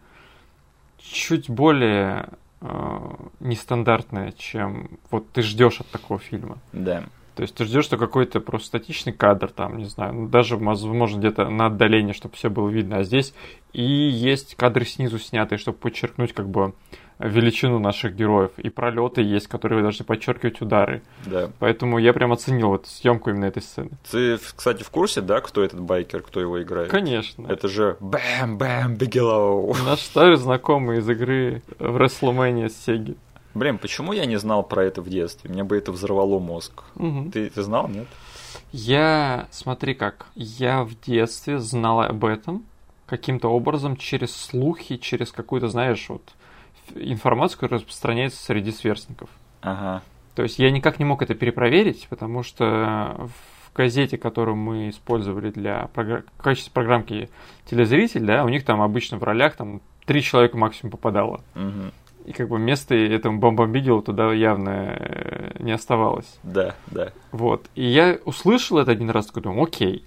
чуть 0.99 1.49
более 1.51 2.29
э, 2.61 3.01
нестандартная, 3.41 4.33
чем 4.33 4.99
вот 5.11 5.31
ты 5.31 5.43
ждешь 5.43 5.81
от 5.81 5.87
такого 5.89 6.19
фильма. 6.19 6.59
Да. 6.73 7.05
То 7.37 7.43
есть 7.43 7.55
ты 7.55 7.65
ждешь, 7.65 7.85
что 7.85 7.99
какой-то 7.99 8.41
просто 8.41 8.69
статичный 8.69 9.13
кадр, 9.13 9.51
там, 9.51 9.77
не 9.77 9.85
знаю, 9.85 10.15
ну, 10.15 10.29
даже, 10.29 10.57
возможно, 10.57 11.19
где-то 11.19 11.51
на 11.51 11.67
отдалении, 11.67 12.15
чтобы 12.15 12.35
все 12.35 12.49
было 12.49 12.69
видно. 12.71 12.97
А 12.97 13.03
здесь 13.03 13.35
и 13.75 13.83
есть 13.83 14.55
кадры 14.55 14.87
снизу 14.87 15.19
снятые, 15.19 15.59
чтобы 15.59 15.77
подчеркнуть 15.77 16.33
как 16.33 16.49
бы 16.49 16.73
величину 17.19 17.79
наших 17.79 18.15
героев. 18.15 18.53
И 18.57 18.71
пролеты 18.71 19.21
есть, 19.21 19.49
которые 19.49 19.83
должны 19.83 20.05
подчеркивать 20.07 20.63
удары. 20.63 21.03
Да. 21.27 21.51
Поэтому 21.59 21.99
я 21.99 22.15
прям 22.15 22.33
оценил 22.33 22.75
эту 22.75 22.89
съемку 22.89 23.29
именно 23.29 23.45
этой 23.45 23.63
сцены. 23.63 23.91
Ты, 24.11 24.39
кстати, 24.39 24.83
в 24.83 24.91
курсе, 24.91 25.21
да, 25.21 25.43
кто 25.43 25.63
этот 25.63 25.81
байкер, 25.81 26.23
кто 26.23 26.41
его 26.41 26.63
играет? 26.63 26.91
Конечно. 26.91 27.47
Это 27.49 27.69
же 27.69 27.99
Бэм 28.01 28.57
Бэм 28.57 28.97
Бигелоу. 28.97 29.75
Наш 29.85 30.01
старый 30.01 30.37
знакомый 30.37 30.99
из 30.99 31.11
игры 31.11 31.63
в 31.79 31.97
WrestleMania 31.97 32.71
с 32.71 32.77
Сеги. 32.77 33.17
Блин, 33.57 33.79
почему 33.79 34.13
я 34.13 34.27
не 34.27 34.37
знал 34.37 34.63
про 34.63 34.85
это 34.85 35.01
в 35.01 35.09
детстве? 35.09 35.49
Мне 35.51 35.65
бы 35.65 35.79
это 35.79 35.91
взорвало 35.91 36.39
мозг. 36.39 36.85
Мгм. 36.95 37.31
Ты, 37.31 37.49
ты 37.49 37.63
знал, 37.63 37.89
нет? 37.89 38.07
Я, 38.71 39.49
смотри 39.51 39.95
как, 39.95 40.27
я 40.35 40.85
в 40.85 41.01
детстве 41.01 41.59
знал 41.59 42.03
об 42.03 42.25
этом 42.27 42.65
каким-то 43.07 43.49
образом 43.49 43.97
через 43.97 44.37
слухи, 44.37 44.99
через 44.99 45.33
какую-то, 45.33 45.69
знаешь, 45.69 46.07
вот 46.11 46.35
информацию, 46.95 47.59
которая 47.59 47.81
распространяется 47.81 48.45
среди 48.45 48.73
сверстников. 48.73 49.31
Ага. 49.63 50.03
То 50.35 50.43
есть 50.43 50.59
я 50.59 50.71
никак 50.71 50.99
не 50.99 51.07
мог 51.07 51.23
это 51.23 51.35
перепроверить, 51.35 52.09
потому 52.11 52.43
что 52.43 53.17
в 53.17 53.75
газете, 53.75 54.19
которую 54.19 54.57
мы 54.57 54.91
использовали 54.91 55.51
для 55.51 55.89
програ- 55.95 56.25
в 56.39 56.43
качестве 56.43 56.73
программки 56.75 57.31
телезритель, 57.65 58.27
да, 58.27 58.45
у 58.45 58.51
них 58.51 58.67
там 58.67 58.83
обычно 58.83 59.17
в 59.17 59.23
ролях 59.25 59.57
там 59.57 59.81
три 60.05 60.21
человека 60.21 60.59
максимум 60.59 60.91
попадало. 60.91 61.41
Мгм. 61.55 61.93
И 62.27 62.33
как 62.33 62.49
бы 62.49 62.59
места 62.59 62.95
этому 62.95 63.39
бомбомбигелу 63.39 64.03
туда 64.03 64.33
явно 64.33 64.97
э, 64.99 65.63
не 65.63 65.71
оставалось. 65.71 66.39
Да, 66.43 66.75
да. 66.89 67.13
Вот. 67.31 67.67
И 67.77 67.85
я 67.85 68.19
услышал 68.25 68.79
это 68.79 68.91
один 68.91 69.11
раз, 69.11 69.27
такой 69.27 69.45
думаю, 69.45 69.63
окей. 69.63 70.05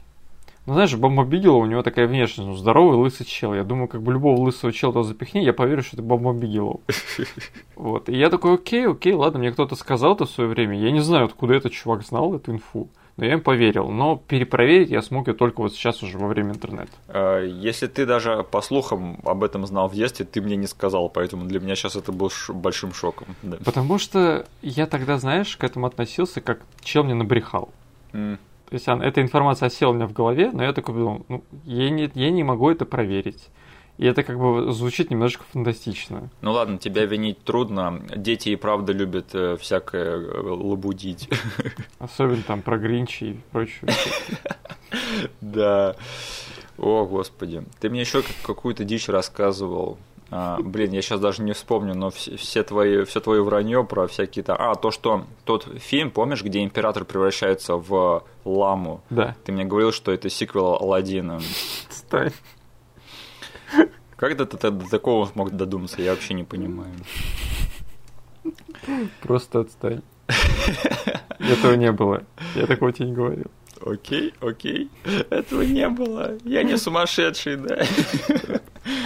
Ну, 0.66 0.74
знаешь, 0.74 0.96
Бомба 0.96 1.24
Бигела, 1.24 1.56
у 1.56 1.66
него 1.66 1.82
такая 1.82 2.08
внешность, 2.08 2.48
ну, 2.48 2.56
здоровый 2.56 2.98
лысый 2.98 3.26
чел. 3.26 3.56
Я 3.56 3.64
думаю, 3.64 3.88
как 3.88 4.04
бы 4.04 4.12
любого 4.12 4.40
лысого 4.40 4.72
чела 4.72 4.94
туда 4.94 5.04
запихни, 5.04 5.40
я 5.40 5.54
поверю, 5.54 5.82
что 5.82 5.96
это 5.96 6.04
Бомба 6.04 6.34
Бигелоу. 6.34 6.82
Вот. 7.76 8.10
И 8.10 8.16
я 8.16 8.30
такой, 8.30 8.56
окей, 8.56 8.86
окей, 8.88 9.14
ладно, 9.14 9.40
мне 9.40 9.52
кто-то 9.52 9.76
сказал 9.76 10.14
это 10.14 10.26
в 10.26 10.30
свое 10.30 10.50
время. 10.50 10.78
Я 10.78 10.92
не 10.92 11.00
знаю, 11.00 11.26
откуда 11.26 11.54
этот 11.54 11.72
чувак 11.72 12.04
знал 12.04 12.36
эту 12.36 12.52
инфу. 12.52 12.90
Но 13.20 13.26
я 13.26 13.34
им 13.34 13.42
поверил. 13.42 13.90
Но 13.90 14.16
перепроверить 14.16 14.90
я 14.90 15.02
смог 15.02 15.28
ее 15.28 15.34
только 15.34 15.62
вот 15.62 15.74
сейчас 15.74 16.02
уже 16.04 16.18
во 16.18 16.28
время 16.28 16.52
интернета. 16.54 16.92
А, 17.08 17.44
Если 17.44 17.88
ты 17.88 18.06
даже 18.06 18.46
по 18.50 18.62
слухам 18.62 19.20
об 19.26 19.44
этом 19.44 19.66
знал 19.66 19.88
в 19.90 19.94
детстве, 19.96 20.26
ты 20.26 20.42
мне 20.42 20.56
не 20.56 20.68
сказал, 20.68 21.10
поэтому 21.10 21.46
для 21.46 21.60
меня 21.60 21.76
сейчас 21.76 21.96
это 21.96 22.12
был 22.12 22.32
большим 22.50 22.94
шоком. 22.94 23.28
Да. 23.44 23.58
Потому 23.66 23.98
что 24.00 24.46
я 24.62 24.86
тогда, 24.86 25.18
знаешь, 25.18 25.58
к 25.58 25.64
этому 25.64 25.86
относился, 25.88 26.42
как 26.42 26.62
чел 26.82 27.04
мне 27.04 27.14
набрехал. 27.14 27.70
М, 28.14 28.38
То 28.70 28.74
есть 28.76 28.88
эта 28.88 29.22
информация 29.22 29.68
осела 29.68 29.92
у 29.92 29.94
меня 29.94 30.08
в 30.08 30.14
голове, 30.14 30.52
но 30.54 30.64
я 30.64 30.74
такой 30.74 30.96
думал, 30.96 31.26
ну, 31.28 31.44
я 31.66 31.90
не, 31.90 32.10
я 32.14 32.32
не 32.32 32.44
могу 32.44 32.70
это 32.70 32.86
проверить. 32.86 33.50
И 34.00 34.06
это 34.06 34.24
как 34.24 34.40
бы 34.40 34.72
звучит 34.72 35.12
немножко 35.12 35.44
фантастично. 35.52 36.30
Ну 36.40 36.54
ладно, 36.54 36.78
тебя 36.78 37.04
винить 37.04 37.44
трудно. 37.44 38.02
Дети 38.16 38.48
и 38.48 38.56
правда 38.56 38.94
любят 38.94 39.36
э, 39.36 39.58
всякое 39.58 40.22
э, 40.22 40.42
лабудить. 40.42 41.30
Особенно 42.00 42.42
там 42.44 42.62
про 42.62 42.78
Гринчи 42.78 43.24
и 43.26 43.40
прочее. 43.52 43.92
Да. 45.42 45.96
О, 46.78 47.06
господи. 47.06 47.64
Ты 47.80 47.90
мне 47.90 48.00
еще 48.00 48.24
какую-то 48.42 48.86
дичь 48.86 49.10
рассказывал. 49.10 49.98
А, 50.32 50.58
блин, 50.62 50.94
я 50.94 51.02
сейчас 51.02 51.20
даже 51.20 51.44
не 51.44 51.52
вспомню, 51.52 51.94
но 51.94 52.10
все, 52.10 52.38
все 52.38 52.64
твои, 52.64 53.04
все 53.04 53.20
твое 53.20 53.44
вранье 53.44 53.84
про 53.84 54.08
всякие 54.08 54.44
то 54.44 54.56
А, 54.56 54.76
то, 54.76 54.92
что 54.92 55.26
тот 55.44 55.68
фильм, 55.78 56.10
помнишь, 56.10 56.42
где 56.42 56.64
император 56.64 57.04
превращается 57.04 57.76
в 57.76 58.24
ламу? 58.46 59.02
Да. 59.10 59.36
Ты 59.44 59.52
мне 59.52 59.66
говорил, 59.66 59.92
что 59.92 60.12
это 60.12 60.30
сиквел 60.30 60.76
Алладина. 60.76 61.42
Отстань. 61.88 62.32
Как 64.20 64.36
ты 64.36 64.46
до 64.46 64.90
такого 64.90 65.26
смог 65.28 65.52
додуматься, 65.52 66.02
я 66.02 66.12
вообще 66.12 66.34
не 66.34 66.44
понимаю. 66.44 66.92
Просто 69.22 69.62
отстань. 69.62 70.02
Этого 71.40 71.76
не 71.76 71.94
было. 71.94 72.24
Я 72.54 72.68
такого 72.68 72.92
тебе 72.92 73.08
не 73.08 73.14
говорил. 73.14 73.46
Окей, 73.80 74.34
окей. 74.42 74.90
Этого 75.30 75.62
не 75.62 75.88
было. 75.88 76.38
Я 76.44 76.64
не 76.64 76.78
сумасшедший, 76.78 77.56
да. 77.56 77.86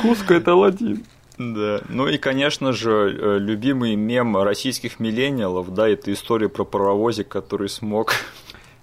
Куско 0.01 0.33
это 0.33 0.53
Аладдин. 0.53 1.05
Да. 1.37 1.81
Ну 1.89 2.07
и, 2.07 2.17
конечно 2.17 2.73
же, 2.73 3.15
э, 3.15 3.37
любимый 3.37 3.95
мем 3.95 4.35
российских 4.37 4.99
миллениалов, 4.99 5.71
да, 5.75 5.87
это 5.87 6.11
история 6.11 6.49
про 6.49 6.63
паровозик, 6.63 7.27
который 7.27 7.69
смог. 7.69 8.13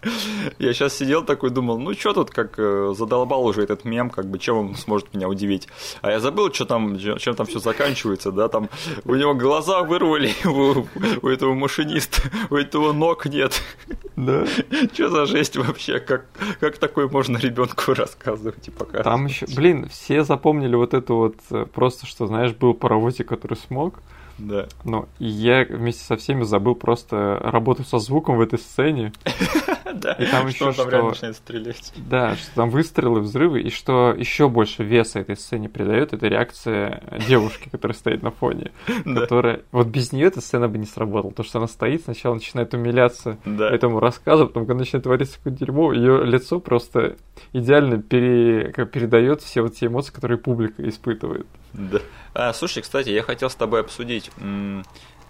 Я 0.59 0.73
сейчас 0.73 0.97
сидел 0.97 1.25
такой, 1.25 1.51
думал, 1.51 1.79
ну 1.79 1.95
что 1.95 2.13
тут, 2.13 2.31
как 2.31 2.55
э, 2.59 2.95
задолбал 2.97 3.45
уже 3.45 3.63
этот 3.63 3.85
мем, 3.85 4.11
как 4.11 4.27
бы, 4.27 4.39
чем 4.39 4.57
он 4.57 4.75
сможет 4.77 5.13
меня 5.15 5.29
удивить. 5.29 5.69
А 6.01 6.11
я 6.11 6.21
забыл, 6.21 6.53
что 6.53 6.65
там, 6.65 6.99
чем 6.99 7.35
там 7.35 7.47
все 7.47 7.59
заканчивается, 7.59 8.33
да, 8.33 8.49
там 8.49 8.69
у 9.05 9.15
него 9.15 9.35
глаза 9.35 9.83
вырвали 9.83 10.33
у, 10.45 10.87
у 11.23 11.29
этого 11.29 11.55
машиниста, 11.55 12.23
у 12.51 12.57
этого 12.57 12.93
ног 12.93 13.27
нет. 13.27 13.61
Да. 14.17 14.45
Что 14.93 15.09
за 15.09 15.25
жесть 15.25 15.57
вообще? 15.57 15.99
Как, 15.99 16.27
как 16.59 16.77
такое 16.77 17.09
можно 17.09 17.39
ребенку 17.39 17.95
рассказывать 17.95 18.69
и 18.69 18.71
показывать? 18.71 19.05
Там 19.05 19.25
еще, 19.25 19.47
блин, 19.47 19.89
все 19.89 20.25
запомнили 20.25 20.75
вот 20.75 20.93
это 20.93 21.15
вот 21.15 21.37
э, 21.51 21.65
просто, 21.65 22.05
что, 22.05 22.27
знаешь, 22.27 22.53
был 22.53 22.75
паровозик, 22.75 23.29
который 23.29 23.57
смог. 23.57 23.95
Да. 24.41 24.67
Ну, 24.85 25.09
и 25.19 25.27
я 25.27 25.65
вместе 25.65 26.05
со 26.05 26.17
всеми 26.17 26.43
забыл 26.45 26.75
просто 26.75 27.39
работать 27.43 27.87
со 27.89 27.99
звуком 27.99 28.37
в 28.37 28.41
этой 28.41 28.59
сцене. 28.59 29.13
Да, 29.93 30.13
И 30.13 30.27
там 30.27 30.49
что 30.51 30.71
еще 30.71 30.83
он 30.83 30.89
там 30.89 30.89
что- 30.89 31.09
начинает 31.09 31.37
стрелять. 31.37 31.93
Да, 31.97 32.37
что 32.37 32.55
там 32.55 32.71
выстрелы, 32.71 33.21
взрывы, 33.21 33.61
и 33.61 33.71
что 33.71 34.15
еще 34.17 34.49
больше 34.49 34.85
веса 34.85 35.19
этой 35.19 35.37
сцене 35.37 35.69
придает, 35.69 36.13
это 36.13 36.29
реакция 36.29 37.03
девушки, 37.29 37.69
которая 37.69 37.97
стоит 37.97 38.23
на 38.23 38.31
фоне. 38.31 38.71
Которая. 39.05 39.63
Вот 39.73 39.89
без 39.89 40.13
нее 40.13 40.29
эта 40.29 40.41
сцена 40.41 40.69
бы 40.69 40.79
не 40.79 40.87
сработала. 40.87 41.33
То, 41.33 41.43
что 41.43 41.59
она 41.59 41.67
стоит, 41.67 42.05
сначала 42.05 42.35
начинает 42.35 42.73
умиляться 42.73 43.39
этому 43.45 43.99
рассказу, 43.99 44.47
потом, 44.47 44.65
когда 44.65 44.79
начинает 44.79 45.03
твориться 45.03 45.39
какое-то 45.39 45.59
дерьмо, 45.59 45.93
ее 45.93 46.25
лицо 46.25 46.61
просто 46.61 47.17
идеально 47.53 48.01
пере... 48.01 48.73
передает 48.93 49.43
все 49.43 49.63
вот 49.63 49.75
те 49.75 49.87
эмоции, 49.87 50.13
которые 50.13 50.39
публика 50.39 50.89
испытывает. 50.89 51.47
Да. 51.73 52.01
А, 52.35 52.53
слушай, 52.53 52.83
кстати, 52.83 53.11
я 53.11 53.23
хотел 53.23 53.51
с 53.51 53.55
тобой 53.55 53.81
обсудить. 53.81 54.31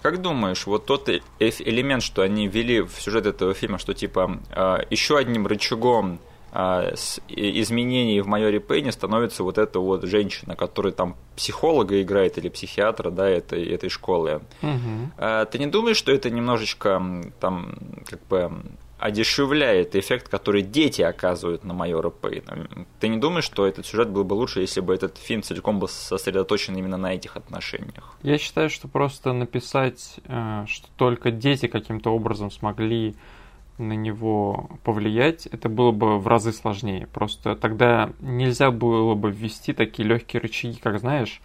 Как 0.02 0.22
думаешь, 0.22 0.66
вот 0.66 0.86
тот 0.86 1.08
элемент, 1.38 2.02
что 2.02 2.22
они 2.22 2.48
ввели 2.48 2.80
в 2.80 2.92
сюжет 3.00 3.26
этого 3.26 3.52
фильма, 3.52 3.78
что 3.78 3.92
типа 3.92 4.40
еще 4.90 5.18
одним 5.18 5.46
рычагом 5.46 6.20
а, 6.52 6.94
изменений 7.28 8.20
в 8.20 8.26
майоре 8.26 8.58
Пейне 8.58 8.90
становится 8.90 9.44
вот 9.44 9.56
эта 9.58 9.78
вот 9.78 10.04
женщина, 10.04 10.56
которая 10.56 10.92
там 10.92 11.16
психолога 11.36 12.02
играет 12.02 12.38
или 12.38 12.48
психиатра, 12.48 13.10
да, 13.10 13.28
этой, 13.28 13.64
этой 13.68 13.88
школы. 13.88 14.40
А, 15.18 15.44
Ты 15.44 15.58
не 15.58 15.66
думаешь, 15.66 15.96
что 15.96 16.10
это 16.10 16.28
немножечко 16.28 17.22
там 17.38 17.74
как 18.08 18.26
бы 18.26 18.50
одешевляет 19.00 19.96
эффект, 19.96 20.28
который 20.28 20.62
дети 20.62 21.02
оказывают 21.02 21.64
на 21.64 21.74
майора 21.74 22.10
Пейна. 22.10 22.68
Ты 23.00 23.08
не 23.08 23.16
думаешь, 23.16 23.44
что 23.44 23.66
этот 23.66 23.86
сюжет 23.86 24.10
был 24.10 24.24
бы 24.24 24.34
лучше, 24.34 24.60
если 24.60 24.80
бы 24.80 24.94
этот 24.94 25.16
фильм 25.18 25.42
целиком 25.42 25.78
был 25.78 25.88
сосредоточен 25.88 26.76
именно 26.76 26.96
на 26.96 27.14
этих 27.14 27.36
отношениях? 27.36 28.16
Я 28.22 28.38
считаю, 28.38 28.68
что 28.70 28.88
просто 28.88 29.32
написать, 29.32 30.16
э, 30.26 30.64
что 30.68 30.88
только 30.96 31.30
дети 31.30 31.66
каким-то 31.66 32.10
образом 32.10 32.50
смогли 32.50 33.14
на 33.78 33.94
него 33.94 34.70
повлиять, 34.84 35.46
это 35.46 35.68
было 35.68 35.90
бы 35.90 36.18
в 36.18 36.28
разы 36.28 36.52
сложнее. 36.52 37.08
Просто 37.12 37.56
тогда 37.56 38.10
нельзя 38.20 38.70
было 38.70 39.14
бы 39.14 39.30
ввести 39.30 39.72
такие 39.72 40.06
легкие 40.06 40.42
рычаги, 40.42 40.78
как 40.78 41.00
знаешь, 41.00 41.40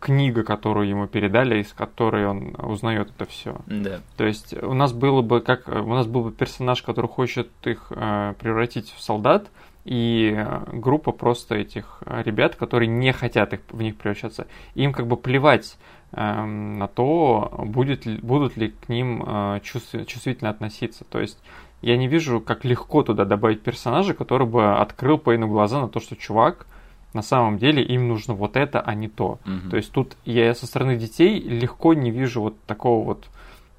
книга, 0.00 0.44
которую 0.44 0.88
ему 0.88 1.06
передали, 1.06 1.60
из 1.60 1.72
которой 1.72 2.26
он 2.26 2.54
узнает 2.58 3.10
это 3.10 3.28
все. 3.28 3.56
Да. 3.66 4.00
То 4.16 4.24
есть 4.24 4.54
у 4.62 4.74
нас 4.74 4.92
было 4.92 5.22
бы 5.22 5.40
как 5.40 5.68
у 5.68 5.94
нас 5.94 6.06
был 6.06 6.24
бы 6.24 6.32
персонаж, 6.32 6.82
который 6.82 7.08
хочет 7.08 7.48
их 7.64 7.90
э, 7.90 8.34
превратить 8.38 8.92
в 8.96 9.00
солдат, 9.00 9.48
и 9.88 10.46
группа 10.70 11.12
просто 11.12 11.54
этих 11.54 12.02
э, 12.04 12.22
ребят, 12.22 12.56
которые 12.56 12.88
не 12.88 13.10
хотят 13.12 13.54
их 13.54 13.60
в 13.70 13.80
них 13.80 13.96
превращаться. 13.96 14.46
Им 14.74 14.92
как 14.92 15.06
бы 15.06 15.16
плевать 15.16 15.78
э, 16.12 16.44
на 16.44 16.88
то, 16.88 17.64
будет 17.64 18.04
будут 18.20 18.58
ли 18.58 18.68
к 18.68 18.90
ним 18.90 19.24
э, 19.26 19.60
чувств, 19.62 19.94
чувствительно 20.06 20.50
относиться. 20.50 21.04
То 21.04 21.20
есть 21.20 21.38
я 21.80 21.96
не 21.96 22.06
вижу, 22.06 22.40
как 22.40 22.66
легко 22.66 23.02
туда 23.02 23.24
добавить 23.24 23.62
персонажа, 23.62 24.12
который 24.12 24.46
бы 24.46 24.74
открыл 24.74 25.16
Пейну 25.16 25.48
глаза 25.48 25.80
на 25.80 25.88
то, 25.88 26.00
что 26.00 26.16
чувак 26.16 26.66
на 27.14 27.22
самом 27.22 27.58
деле 27.58 27.82
им 27.82 28.08
нужно 28.08 28.34
вот 28.34 28.56
это, 28.56 28.80
а 28.80 28.94
не 28.94 29.08
то. 29.08 29.38
Мгм. 29.44 29.70
То 29.70 29.76
есть 29.76 29.92
тут 29.92 30.16
я 30.24 30.54
со 30.54 30.66
стороны 30.66 30.96
детей 30.96 31.40
легко 31.40 31.94
не 31.94 32.10
вижу 32.10 32.42
вот 32.42 32.60
такого 32.64 33.04
вот 33.04 33.28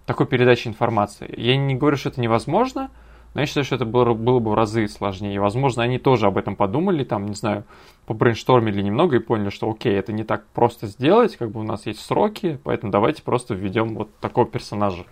такой 0.05 0.25
передачи 0.25 0.67
информации. 0.67 1.31
Я 1.37 1.55
не 1.55 1.75
говорю, 1.75 1.95
что 1.97 2.09
это 2.09 2.19
невозможно, 2.19 2.89
но 3.33 3.41
я 3.41 3.47
считаю, 3.47 3.63
что 3.63 3.75
это 3.75 3.85
было, 3.85 4.13
было 4.13 4.39
бы 4.39 4.51
в 4.51 4.53
разы 4.55 4.87
сложнее. 4.87 5.39
Возможно, 5.39 5.83
они 5.83 5.99
тоже 5.99 6.25
об 6.25 6.37
этом 6.37 6.55
подумали, 6.55 7.03
там, 7.03 7.27
не 7.27 7.35
знаю, 7.35 7.63
побрейнштормили 8.07 8.81
немного 8.81 9.17
и 9.17 9.19
поняли, 9.19 9.49
что 9.51 9.69
окей, 9.69 9.93
это 9.93 10.11
не 10.11 10.23
так 10.23 10.47
просто 10.47 10.87
сделать, 10.87 11.37
как 11.37 11.51
бы 11.51 11.59
у 11.59 11.63
нас 11.63 11.85
есть 11.85 11.99
сроки, 11.99 12.59
поэтому 12.63 12.91
давайте 12.91 13.21
просто 13.21 13.53
введем 13.53 13.93
вот 13.93 14.09
такого 14.19 14.47
персонажа. 14.47 15.05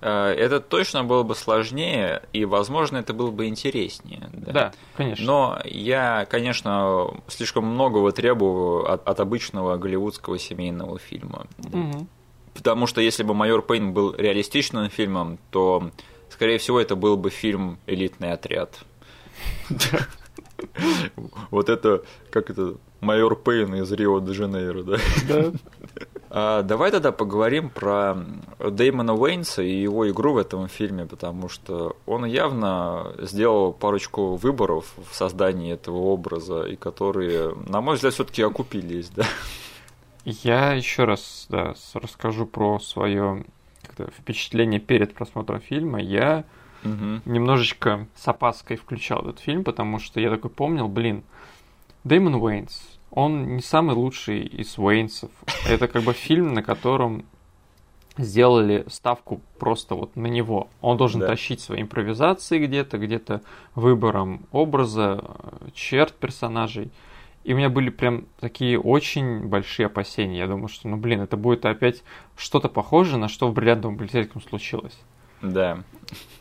Э, 0.00 0.30
Это 0.30 0.60
точно 0.60 1.04
было 1.04 1.22
бы 1.22 1.34
сложнее, 1.34 2.22
и, 2.32 2.44
возможно, 2.44 2.98
это 2.98 3.12
было 3.12 3.30
бы 3.30 3.46
интереснее. 3.46 4.28
Да, 4.32 4.72
конечно. 4.96 5.24
Но 5.24 5.60
я, 5.64 6.26
конечно, 6.30 7.10
слишком 7.26 7.64
многого 7.66 8.12
требую 8.12 8.90
от, 8.90 9.06
от 9.08 9.20
обычного 9.20 9.76
голливудского 9.76 10.38
семейного 10.38 10.98
фильма. 10.98 11.46
Мгм. 11.58 12.08
Потому 12.54 12.86
что 12.86 13.00
если 13.00 13.22
бы 13.22 13.34
майор 13.34 13.62
Пейн 13.62 13.92
был 13.92 14.14
реалистичным 14.16 14.90
фильмом, 14.90 15.38
то, 15.50 15.90
скорее 16.28 16.58
всего, 16.58 16.80
это 16.80 16.96
был 16.96 17.16
бы 17.16 17.30
фильм 17.30 17.78
Элитный 17.86 18.32
отряд. 18.32 18.80
Вот 21.50 21.68
это, 21.68 22.02
как 22.30 22.50
это, 22.50 22.74
майор 23.00 23.36
Пейн 23.36 23.76
из 23.76 23.92
Рио-де-Жанейро, 23.92 24.82
да? 24.82 24.96
Да. 25.28 25.52
А, 26.30 26.62
давай 26.62 26.90
тогда 26.90 27.10
поговорим 27.12 27.70
про 27.70 28.16
Дэймона 28.58 29.14
Уэйнса 29.14 29.62
и 29.62 29.72
его 29.80 30.08
игру 30.10 30.34
в 30.34 30.36
этом 30.38 30.68
фильме, 30.68 31.06
потому 31.06 31.48
что 31.48 31.96
он 32.06 32.24
явно 32.26 33.12
сделал 33.18 33.72
парочку 33.72 34.34
выборов 34.36 34.92
в 35.10 35.14
создании 35.14 35.72
этого 35.72 35.96
образа, 35.96 36.64
и 36.64 36.76
которые, 36.76 37.54
на 37.68 37.80
мой 37.80 37.94
взгляд, 37.94 38.14
все-таки 38.14 38.42
окупились, 38.42 39.08
да. 39.10 39.24
Я 40.24 40.72
еще 40.74 41.04
раз 41.04 41.46
да, 41.48 41.74
расскажу 41.94 42.44
про 42.44 42.78
свое 42.80 43.44
впечатление 44.18 44.80
перед 44.80 45.14
просмотром 45.14 45.60
фильма. 45.60 46.00
Я 46.00 46.44
Мгм. 46.82 47.22
немножечко 47.24 48.06
с 48.14 48.28
опаской 48.28 48.76
включал 48.76 49.22
этот 49.22 49.40
фильм, 49.40 49.64
потому 49.64 49.98
что 49.98 50.20
я 50.20 50.30
такой 50.30 50.50
помнил, 50.50 50.86
блин, 50.88 51.24
Дэймон 52.04 52.36
Уэйнс, 52.36 52.97
он 53.10 53.56
не 53.56 53.62
самый 53.62 53.94
лучший 53.94 54.42
из 54.42 54.78
Уэйнсов. 54.78 55.30
Это 55.68 55.88
как 55.88 56.02
бы 56.02 56.12
фильм, 56.12 56.54
на 56.54 56.62
котором 56.62 57.24
сделали 58.16 58.84
ставку 58.88 59.40
просто 59.58 59.94
вот 59.94 60.16
на 60.16 60.26
него. 60.26 60.68
Он 60.80 60.96
должен 60.96 61.20
Да. 61.20 61.28
тащить 61.28 61.60
свои 61.60 61.82
импровизации 61.82 62.64
где-то, 62.64 62.98
где-то 62.98 63.42
выбором 63.74 64.46
образа, 64.52 65.24
черт 65.72 66.12
персонажей. 66.14 66.90
И 67.44 67.54
у 67.54 67.56
меня 67.56 67.70
были 67.70 67.88
прям 67.90 68.24
такие 68.40 68.78
очень 68.78 69.46
большие 69.46 69.86
опасения. 69.86 70.38
Я 70.38 70.48
думаю, 70.48 70.68
что, 70.68 70.88
ну 70.88 70.96
блин, 70.96 71.20
это 71.20 71.36
будет 71.36 71.64
опять 71.64 72.02
что-то 72.36 72.68
похожее 72.68 73.18
на 73.18 73.28
что 73.28 73.48
в 73.48 73.54
бриллиантовом 73.54 73.96
полицейском 73.96 74.42
случилось. 74.42 74.98
Да. 75.42 75.82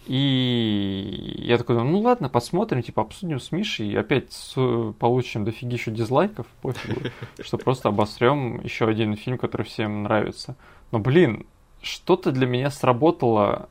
И 0.05 1.35
я 1.39 1.57
такой 1.57 1.75
ну 1.83 1.99
ладно, 1.99 2.29
посмотрим, 2.29 2.81
типа 2.81 3.01
обсудим 3.01 3.39
с 3.41 3.51
Мишей, 3.51 3.89
и 3.91 3.95
опять 3.95 4.31
с- 4.31 4.93
получим 4.99 5.43
дофигищу 5.43 5.91
дизлайков, 5.91 6.47
пофигу, 6.61 7.01
что 7.41 7.57
просто 7.57 7.89
обосрем 7.89 8.61
еще 8.63 8.87
один 8.87 9.15
фильм, 9.17 9.37
который 9.37 9.63
всем 9.63 10.03
нравится. 10.03 10.55
Но, 10.91 10.99
блин, 10.99 11.45
что-то 11.81 12.31
для 12.31 12.47
меня 12.47 12.71
сработало 12.71 13.67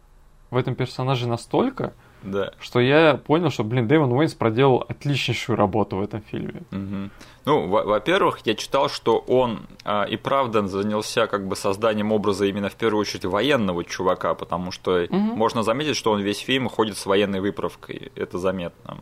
в 0.51 0.57
этом 0.57 0.75
персонаже 0.75 1.27
настолько, 1.27 1.95
Да. 2.23 2.51
что 2.61 2.81
я 2.81 3.15
понял, 3.17 3.51
что, 3.51 3.63
блин, 3.63 3.87
Дэймон 3.87 4.11
Уэйнс 4.13 4.35
проделал 4.35 4.85
отличнейшую 4.89 5.57
работу 5.57 5.97
в 5.97 6.03
этом 6.03 6.23
фильме. 6.23 6.63
Мгм. 6.73 7.11
Ну, 7.45 7.69
во- 7.69 7.85
во-первых, 7.85 8.41
я 8.45 8.55
читал, 8.57 8.89
что 8.89 9.19
он 9.19 9.61
а, 9.85 10.03
и 10.05 10.17
правда 10.17 10.67
занялся 10.67 11.29
как 11.29 11.47
бы 11.47 11.55
созданием 11.55 12.11
образа 12.11 12.47
именно 12.47 12.69
в 12.69 12.75
первую 12.75 13.01
очередь 13.03 13.25
военного 13.27 13.85
чувака, 13.85 14.35
потому 14.35 14.73
что 14.73 15.07
Мгм. 15.09 15.19
можно 15.37 15.63
заметить, 15.63 15.97
что 15.97 16.11
он 16.11 16.21
весь 16.21 16.39
фильм 16.41 16.69
ходит 16.69 16.97
с 16.97 17.07
военной 17.07 17.41
выправкой. 17.41 18.11
Это 18.17 18.39
заметно. 18.39 18.97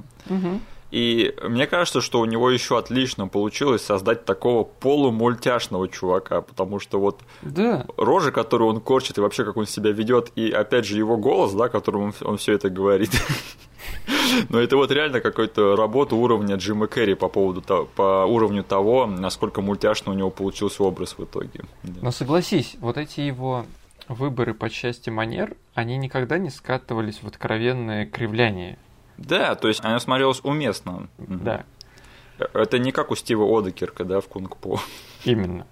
И 0.94 1.34
мне 1.42 1.66
кажется, 1.66 2.00
что 2.00 2.20
у 2.20 2.24
него 2.24 2.50
еще 2.50 2.78
отлично 2.78 3.26
получилось 3.26 3.82
создать 3.82 4.24
такого 4.24 4.62
полумультяшного 4.62 5.88
чувака, 5.88 6.40
потому 6.40 6.78
что 6.78 7.00
вот 7.00 7.20
Да, 7.42 7.84
рожи, 7.96 8.30
которую 8.30 8.70
он 8.70 8.80
корчит, 8.80 9.18
и 9.18 9.20
вообще 9.20 9.44
как 9.44 9.56
он 9.56 9.66
себя 9.66 9.90
ведет, 9.90 10.30
и 10.36 10.52
опять 10.52 10.84
же 10.86 10.96
его 10.96 11.16
голос, 11.16 11.52
да, 11.52 11.68
которым 11.68 12.02
он, 12.02 12.14
он 12.20 12.36
все 12.36 12.52
это 12.52 12.70
говорит. 12.70 13.10
Но 14.50 14.60
это 14.60 14.76
вот 14.76 14.92
реально 14.92 15.20
какая-то 15.20 15.74
работа 15.74 16.14
уровня 16.14 16.54
Джима 16.54 16.86
Керри 16.86 17.14
по 17.14 17.28
поводу 17.28 17.60
того, 17.60 17.88
по 17.96 18.24
уровню 18.24 18.62
того, 18.62 19.06
насколько 19.06 19.62
мультяшно 19.62 20.12
у 20.12 20.14
него 20.14 20.30
получился 20.30 20.84
образ 20.84 21.18
в 21.18 21.24
итоге. 21.24 21.64
Но 21.82 22.12
согласись, 22.12 22.76
вот 22.78 22.98
эти 22.98 23.18
его 23.18 23.66
выборы 24.06 24.54
по 24.54 24.70
части 24.70 25.10
манер, 25.10 25.56
они 25.74 25.96
никогда 25.96 26.38
не 26.38 26.50
скатывались 26.50 27.20
в 27.20 27.26
откровенное 27.26 28.06
кривляние. 28.06 28.78
Да, 29.16 29.54
то 29.54 29.68
есть 29.68 29.84
оно 29.84 29.98
смотрелось 29.98 30.40
уместно. 30.42 31.08
Да, 31.18 31.64
Это 32.52 32.78
не 32.78 32.92
как 32.92 33.10
у 33.10 33.16
Стива 33.16 33.44
Одекерка, 33.58 34.04
да, 34.04 34.20
в 34.20 34.28
Кунг-По. 34.28 34.80
именно. 35.24 35.66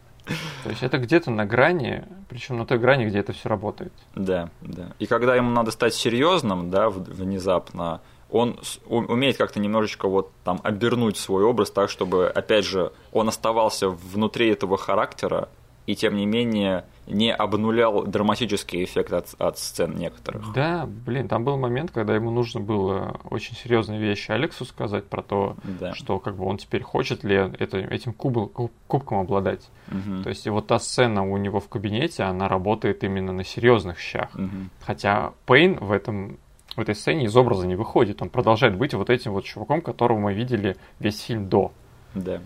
То 0.62 0.70
есть 0.70 0.82
это 0.82 0.99
где-то 0.99 1.30
на 1.30 1.45
грани, 1.45 2.05
причем 2.28 2.59
на 2.59 2.64
той 2.64 2.78
грани, 2.78 3.07
где 3.07 3.18
это 3.18 3.32
все 3.32 3.49
работает. 3.49 3.93
Да, 4.14 4.51
да. 4.61 4.93
И 5.01 5.07
когда 5.07 5.34
ему 5.34 5.51
надо 5.51 5.72
стать 5.72 5.95
серьезным, 5.95 6.70
да, 6.70 6.90
внезапно, 6.90 8.01
он 8.30 8.59
умеет 8.86 9.36
как-то 9.36 9.59
немножечко 9.59 10.09
вот 10.09 10.30
там 10.45 10.61
обернуть 10.62 11.16
свой 11.16 11.45
образ 11.45 11.70
так, 11.70 11.90
чтобы, 11.90 12.28
опять 12.28 12.64
же, 12.64 12.93
он 13.11 13.28
оставался 13.28 13.88
внутри 13.88 14.49
этого 14.51 14.78
характера 14.78 15.49
и, 15.86 15.94
тем 15.96 16.14
не 16.16 16.26
менее, 16.26 16.84
не 17.08 17.34
обнулял 17.34 18.04
драматический 18.04 18.84
эффект 18.84 19.12
от, 19.12 19.34
от 19.38 19.58
сцен 19.58 19.96
некоторых. 19.96 20.52
Да, 20.52 20.86
блин, 20.86 21.26
там 21.28 21.44
был 21.44 21.56
момент, 21.56 21.90
когда 21.90 22.14
ему 22.14 22.30
нужно 22.30 22.60
было 22.60 23.20
очень 23.28 23.56
серьезные 23.56 23.98
вещи 24.00 24.30
Алексу 24.30 24.64
сказать 24.64 25.04
про 25.06 25.22
то, 25.22 25.56
Да. 25.80 25.94
что 25.94 26.18
как 26.20 26.36
бы 26.36 26.44
он 26.44 26.58
теперь 26.58 26.82
хочет 26.82 27.24
ли 27.24 27.34
это, 27.34 27.78
этим 27.78 28.12
кубл- 28.12 28.48
куб- 28.48 28.70
кубком 28.86 29.18
обладать. 29.18 29.68
Мгм. 29.88 30.22
То 30.22 30.28
есть 30.28 30.46
и 30.46 30.50
вот 30.50 30.68
та 30.68 30.78
сцена 30.78 31.28
у 31.28 31.36
него 31.36 31.58
в 31.58 31.68
кабинете, 31.68 32.22
она 32.22 32.48
работает 32.48 33.02
именно 33.02 33.32
на 33.32 33.42
серьезных 33.44 33.98
щах. 33.98 34.32
Мгм. 34.34 34.70
Хотя 34.80 35.32
Пейн 35.46 35.74
в 35.78 35.90
этом 35.90 36.38
в 36.76 36.80
этой 36.80 36.94
сцене 36.94 37.26
из 37.26 37.36
образа 37.36 37.66
не 37.66 37.74
выходит. 37.76 38.22
Он 38.22 38.30
продолжает 38.30 38.78
быть 38.78 38.94
вот 38.94 39.10
этим 39.10 39.32
вот 39.32 39.44
чуваком, 39.44 39.82
которого 39.82 40.18
мы 40.18 40.32
видели 40.32 40.76
весь 41.00 41.20
фильм 41.20 41.46
до. 41.50 41.70
Да. 42.14 42.40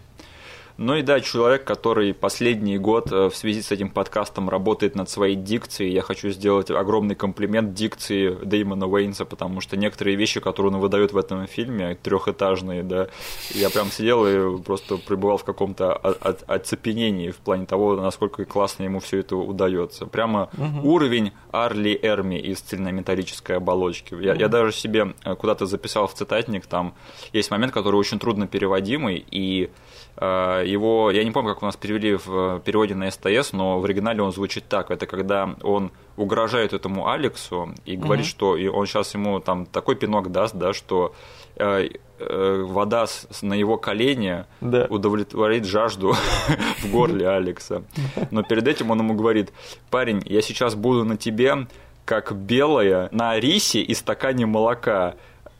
Ну 0.79 0.95
и 0.95 1.03
да, 1.03 1.21
человек, 1.21 1.65
который 1.65 2.13
последний 2.13 2.77
год 2.77 3.11
э, 3.11 3.31
в 3.31 3.35
связи 3.35 3.63
с 3.63 3.73
этим 3.73 3.89
подкастом 3.89 4.51
работает 4.51 4.95
над 4.95 5.09
своей 5.09 5.35
дикцией. 5.35 5.93
Я 5.93 6.03
хочу 6.03 6.29
сделать 6.29 6.71
огромный 6.71 7.15
комплимент 7.15 7.73
дикции 7.73 8.37
Дэймона 8.45 8.87
Уэйнса, 8.87 9.25
потому 9.25 9.63
что 9.63 9.79
некоторые 9.79 10.17
вещи, 10.17 10.39
которые 10.39 10.75
он 10.75 10.81
выдает 10.81 11.13
в 11.13 11.17
этом 11.17 11.47
фильме, 11.47 11.97
трехэтажные, 12.03 12.83
да, 12.83 13.09
я 13.55 13.71
прям 13.71 13.91
сидел 13.91 14.27
и 14.27 14.63
просто 14.63 14.99
пребывал 14.99 15.39
в 15.39 15.45
каком-то 15.45 15.95
оцепенении 15.95 17.31
в 17.31 17.39
плане 17.39 17.65
того, 17.65 17.97
насколько 17.97 18.45
классно 18.45 18.83
ему 18.83 19.01
все 19.01 19.21
это 19.21 19.37
удается. 19.37 20.05
Прямо 20.05 20.51
уровень 20.83 21.33
Арли 21.53 21.99
Эрми 22.03 22.39
из 22.39 22.61
цельнометаллической 22.61 23.57
оболочки. 23.57 24.15
Я, 24.21 24.35
я 24.35 24.49
даже 24.49 24.73
себе 24.73 25.15
э, 25.25 25.35
куда-то 25.37 25.65
записал 25.65 26.07
в 26.07 26.13
цитатник, 26.13 26.67
там 26.67 26.95
есть 27.33 27.51
момент, 27.51 27.73
который 27.73 27.97
очень 27.97 28.19
трудно 28.19 28.47
переводимый, 28.47 29.25
и 29.31 29.71
его, 30.19 31.11
я 31.11 31.25
не 31.25 31.31
помню, 31.31 31.53
как 31.53 31.63
у 31.63 31.67
нас 31.67 31.77
перевели 31.77 32.15
в 32.17 32.61
переводе 32.61 32.95
на 32.95 33.11
СТС, 33.11 33.53
но 33.53 33.81
в 33.81 33.85
оригинале 33.85 34.23
он 34.23 34.33
звучит 34.33 34.65
так. 34.69 34.91
Это 34.91 35.07
когда 35.07 35.55
он 35.63 35.91
угрожает 36.17 36.73
этому 36.73 37.09
Алексу 37.09 37.75
и 37.85 37.97
говорит, 37.97 38.25
угу. 38.25 38.31
что 38.31 38.51
он 38.73 38.87
сейчас 38.87 39.13
ему 39.15 39.41
там 39.41 39.67
такой 39.67 39.97
пинок 39.97 40.33
даст, 40.33 40.55
да, 40.55 40.73
что 40.73 41.15
э, 41.57 41.89
э, 42.19 42.65
вода 42.67 43.07
на 43.43 43.55
его 43.55 43.77
колени 43.77 44.45
да. 44.61 44.87
удовлетворит 44.89 45.67
жажду 45.67 46.15
в 46.79 46.91
горле 46.91 47.29
Алекса. 47.29 47.83
Но 48.31 48.43
перед 48.43 48.67
этим 48.67 48.91
он 48.91 49.01
ему 49.01 49.15
говорит, 49.15 49.53
парень, 49.91 50.23
я 50.25 50.41
сейчас 50.41 50.75
буду 50.75 51.05
на 51.05 51.17
тебе 51.17 51.67
как 52.05 52.35
белая 52.35 53.09
на 53.11 53.39
рисе 53.39 53.81
и 53.81 53.93
стакане 53.95 54.47
молока 54.47 55.17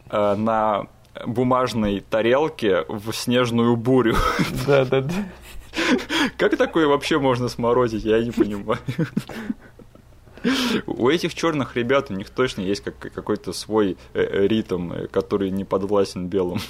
э, 0.09 0.35
на 0.37 0.87
бумажной 1.25 2.01
тарелке 2.01 2.85
в 2.89 3.13
снежную 3.13 3.77
бурю. 3.77 4.17
Да, 4.67 4.85
да, 4.85 5.01
да. 5.01 5.15
Как 6.39 6.57
такое 6.57 6.87
вообще 6.87 7.19
можно 7.19 7.49
сморозить, 7.49 8.05
я 8.05 8.23
не 8.23 8.31
понимаю. 8.31 8.79
У 10.87 11.09
этих 11.09 11.35
черных 11.35 11.77
ребят 11.77 12.11
у 12.11 12.15
них 12.15 12.31
точно 12.31 12.61
есть 12.61 12.83
как, 12.83 12.99
какой-то 12.99 13.53
свой 13.53 13.97
э, 14.15 14.21
э, 14.21 14.47
ритм, 14.47 14.93
э, 14.93 15.07
который 15.09 15.51
не 15.51 15.65
подвластен 15.65 16.29
белым. 16.29 16.61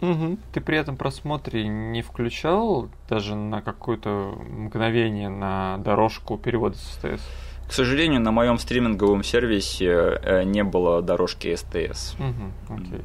Угу. 0.00 0.38
Ты 0.52 0.60
при 0.60 0.76
этом 0.76 0.96
просмотре 0.96 1.66
не 1.66 2.02
включал 2.02 2.88
даже 3.08 3.34
на 3.34 3.62
какое-то 3.62 4.34
мгновение 4.38 5.28
на 5.28 5.78
дорожку 5.78 6.36
перевода 6.36 6.76
с 6.76 6.98
СТС? 6.98 7.22
К 7.68 7.72
сожалению, 7.72 8.20
на 8.20 8.30
моем 8.30 8.58
стриминговом 8.58 9.24
сервисе 9.24 10.44
не 10.44 10.62
было 10.62 11.02
дорожки 11.02 11.54
СТС. 11.54 12.14
Угу, 12.14 12.74
окей. 12.76 13.04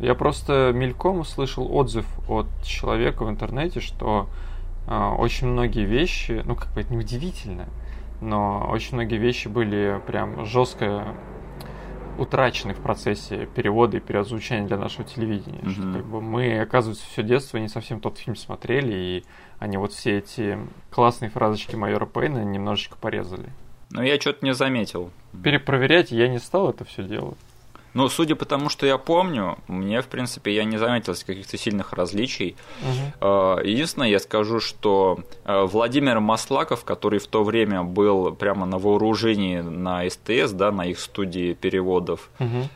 Я 0.00 0.14
просто 0.14 0.72
мельком 0.74 1.20
услышал 1.20 1.72
отзыв 1.74 2.06
от 2.28 2.46
человека 2.64 3.24
в 3.24 3.30
интернете, 3.30 3.80
что 3.80 4.28
э, 4.86 5.14
очень 5.18 5.46
многие 5.46 5.84
вещи, 5.84 6.42
ну 6.44 6.56
как 6.56 6.72
бы 6.72 6.80
это 6.80 6.92
неудивительно, 6.92 7.66
но 8.20 8.68
очень 8.70 8.94
многие 8.94 9.18
вещи 9.18 9.48
были 9.48 10.00
прям 10.06 10.44
жестко 10.44 11.14
утрачены 12.18 12.74
в 12.74 12.78
процессе 12.78 13.46
перевода 13.46 13.96
и 13.96 14.00
переозвучания 14.00 14.66
для 14.66 14.76
нашего 14.76 15.04
телевидения. 15.04 15.58
Mm-hmm. 15.60 15.70
Что, 15.70 15.92
как 15.92 16.06
бы, 16.06 16.20
мы, 16.20 16.60
оказывается, 16.60 17.04
все 17.06 17.22
детство 17.22 17.58
не 17.58 17.68
совсем 17.68 18.00
тот 18.00 18.18
фильм 18.18 18.36
смотрели, 18.36 18.94
и 18.94 19.24
они 19.58 19.76
вот 19.76 19.92
все 19.92 20.18
эти 20.18 20.58
классные 20.90 21.30
фразочки 21.30 21.76
майора 21.76 22.06
Пейна 22.06 22.44
немножечко 22.44 22.96
порезали. 22.96 23.50
Но 23.90 24.02
я 24.02 24.20
что-то 24.20 24.44
не 24.44 24.54
заметил. 24.54 25.10
Перепроверять 25.42 26.10
я 26.10 26.28
не 26.28 26.38
стал 26.38 26.70
это 26.70 26.84
все 26.84 27.02
делать. 27.02 27.38
Ну, 27.94 28.08
судя 28.08 28.34
по 28.34 28.44
тому, 28.44 28.68
что 28.68 28.86
я 28.86 28.98
помню, 28.98 29.56
мне, 29.68 30.02
в 30.02 30.06
принципе, 30.06 30.52
я 30.52 30.64
не 30.64 30.76
заметил 30.78 31.14
каких-то 31.14 31.56
сильных 31.56 31.92
различий. 31.92 32.56
Угу. 32.82 33.60
Единственное, 33.62 34.08
я 34.08 34.18
скажу, 34.18 34.60
что 34.60 35.20
а, 35.44 35.64
Владимир 35.66 36.18
Маслаков, 36.20 36.84
который 36.84 37.20
в 37.20 37.26
то 37.28 37.44
время 37.44 37.84
был 37.84 38.32
прямо 38.34 38.66
на 38.66 38.78
вооружении 38.78 39.60
на 39.60 40.08
СТС, 40.08 40.52
да, 40.52 40.72
на 40.72 40.86
их 40.86 40.98
студии 40.98 41.54
переводов, 41.54 42.30
угу. 42.40 42.68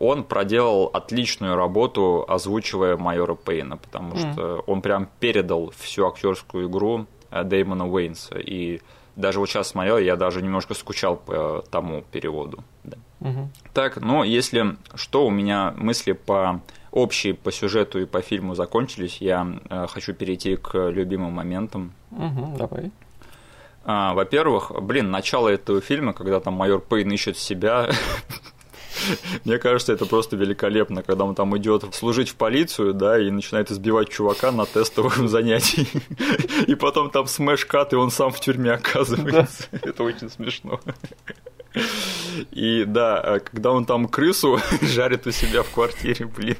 он 0.00 0.24
проделал 0.24 0.90
отличную 0.92 1.54
работу, 1.54 2.24
озвучивая 2.26 2.96
майора 2.96 3.34
Пейна, 3.34 3.76
потому 3.76 4.10
угу. 4.10 4.18
что 4.18 4.64
он 4.66 4.80
прям 4.80 5.08
передал 5.20 5.72
всю 5.76 6.06
актерскую 6.06 6.68
игру 6.68 7.06
Дэймона 7.30 7.88
Уэйнса. 7.88 8.38
И 8.38 8.80
даже 9.20 9.38
вот 9.38 9.48
сейчас 9.48 9.68
смотрел, 9.68 9.98
я 9.98 10.16
даже 10.16 10.42
немножко 10.42 10.74
скучал 10.74 11.16
по 11.16 11.64
тому 11.70 12.02
переводу. 12.10 12.64
Да. 12.84 12.98
Угу. 13.20 13.50
Так, 13.74 13.98
ну, 14.00 14.24
если 14.24 14.76
что, 14.94 15.26
у 15.26 15.30
меня 15.30 15.74
мысли 15.76 16.12
по 16.12 16.60
общие 16.90 17.34
по 17.34 17.52
сюжету 17.52 18.00
и 18.00 18.06
по 18.06 18.20
фильму 18.20 18.54
закончились, 18.54 19.18
я 19.20 19.46
э, 19.68 19.86
хочу 19.88 20.14
перейти 20.14 20.56
к 20.56 20.88
любимым 20.90 21.32
моментам. 21.32 21.92
Угу, 22.10 22.56
давай. 22.58 22.90
А, 23.84 24.14
во-первых, 24.14 24.72
блин, 24.82 25.10
начало 25.10 25.48
этого 25.48 25.80
фильма, 25.80 26.12
когда 26.12 26.40
там 26.40 26.54
майор 26.54 26.80
Пейн 26.80 27.10
ищет 27.12 27.38
себя, 27.38 27.90
Мне 29.44 29.58
кажется, 29.58 29.92
это 29.92 30.06
просто 30.06 30.36
великолепно, 30.36 31.02
когда 31.02 31.24
он 31.24 31.34
там 31.34 31.56
идет 31.56 31.94
служить 31.94 32.30
в 32.30 32.34
полицию, 32.36 32.94
да, 32.94 33.18
и 33.18 33.30
начинает 33.30 33.70
избивать 33.70 34.08
чувака 34.08 34.52
на 34.52 34.66
тестовом 34.66 35.28
занятии. 35.28 35.86
И 36.66 36.74
потом 36.74 37.10
там 37.10 37.26
смэш-кат, 37.26 37.92
и 37.92 37.96
он 37.96 38.10
сам 38.10 38.30
в 38.30 38.40
тюрьме 38.40 38.72
оказывается. 38.72 39.64
Это 39.72 40.02
очень 40.02 40.30
смешно. 40.30 40.80
И 42.50 42.84
да, 42.84 43.40
когда 43.40 43.70
он 43.70 43.84
там 43.84 44.08
крысу 44.08 44.58
жарит 44.82 45.26
у 45.26 45.30
себя 45.30 45.62
в 45.62 45.70
квартире, 45.70 46.26
блин. 46.26 46.56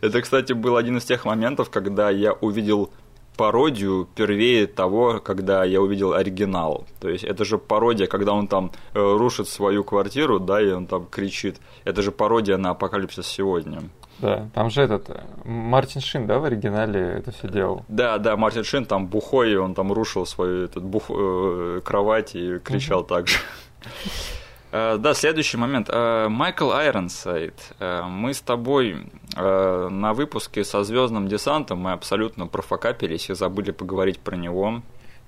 Это, 0.00 0.22
кстати, 0.22 0.52
был 0.52 0.76
один 0.76 0.98
из 0.98 1.04
тех 1.04 1.24
моментов, 1.24 1.70
когда 1.70 2.10
я 2.10 2.32
увидел 2.32 2.90
пародию 3.38 4.08
первее 4.16 4.66
того, 4.66 5.20
когда 5.20 5.64
я 5.64 5.80
увидел 5.80 6.12
оригинал. 6.12 6.84
То 7.00 7.08
есть 7.08 7.24
это 7.24 7.44
же 7.44 7.56
пародия, 7.56 8.08
когда 8.08 8.32
он 8.32 8.48
там 8.48 8.72
э, 8.94 9.16
рушит 9.16 9.48
свою 9.48 9.84
квартиру, 9.84 10.40
да, 10.40 10.60
и 10.60 10.72
он 10.72 10.86
там 10.86 11.06
кричит. 11.06 11.60
Это 11.84 12.02
же 12.02 12.10
пародия 12.10 12.56
на 12.56 12.70
апокалипсис 12.70 13.26
сегодня. 13.26 13.82
Да, 14.18 14.48
там 14.54 14.70
же 14.70 14.82
этот 14.82 15.08
э, 15.10 15.20
Мартин 15.44 16.00
Шин, 16.00 16.26
да, 16.26 16.40
в 16.40 16.44
оригинале 16.44 17.00
это 17.00 17.30
все 17.30 17.48
делал. 17.48 17.84
Да, 17.88 18.18
да, 18.18 18.36
Мартин 18.36 18.64
Шин 18.64 18.84
там 18.84 19.06
бухой, 19.06 19.56
он 19.56 19.74
там 19.74 19.92
рушил 19.92 20.26
свою 20.26 20.64
этот, 20.64 20.82
бух, 20.82 21.04
э, 21.08 21.80
кровать 21.84 22.34
и 22.34 22.58
кричал 22.58 23.02
mm-hmm. 23.02 23.08
так 23.08 23.28
же. 23.28 23.38
Э, 24.70 24.98
да, 24.98 25.14
следующий 25.14 25.56
момент. 25.56 25.88
Э, 25.90 26.28
Майкл 26.28 26.72
Айронсайд. 26.72 27.54
Э, 27.78 28.02
мы 28.02 28.34
с 28.34 28.40
тобой 28.40 29.06
на 29.36 30.14
выпуске 30.14 30.64
со 30.64 30.82
Звездным 30.82 31.28
десантом 31.28 31.78
мы 31.78 31.92
абсолютно 31.92 32.48
профокапились 32.48 33.30
и 33.30 33.34
забыли 33.34 33.70
поговорить 33.70 34.18
про 34.18 34.36
него. 34.36 34.82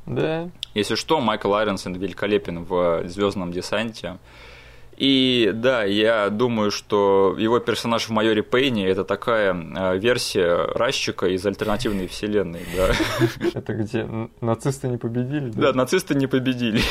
Да. 0.05 0.51
Если 0.75 0.97
что, 0.97 1.21
Майкл 1.21 1.55
Айронсайд 1.55 1.97
великолепен 1.97 2.65
в 2.65 3.07
Звездном 3.07 3.53
десанте. 3.53 4.19
И 5.01 5.51
да, 5.55 5.83
я 5.85 6.29
думаю, 6.29 6.71
что 6.71 7.35
его 7.39 7.59
персонаж 7.59 8.05
в 8.05 8.11
майоре 8.11 8.43
Пейне 8.43 8.87
это 8.87 9.03
такая 9.03 9.55
э, 9.55 9.97
версия 9.97 10.71
Расчика 10.75 11.27
из 11.29 11.47
альтернативной 11.47 12.07
вселенной, 12.07 12.61
да. 12.77 12.93
Это 13.55 13.73
где 13.73 14.07
нацисты 14.43 14.89
не 14.89 14.99
победили? 14.99 15.49
Да, 15.53 15.73
да 15.73 15.73
нацисты 15.73 16.15
не 16.15 16.27
победили. 16.27 16.83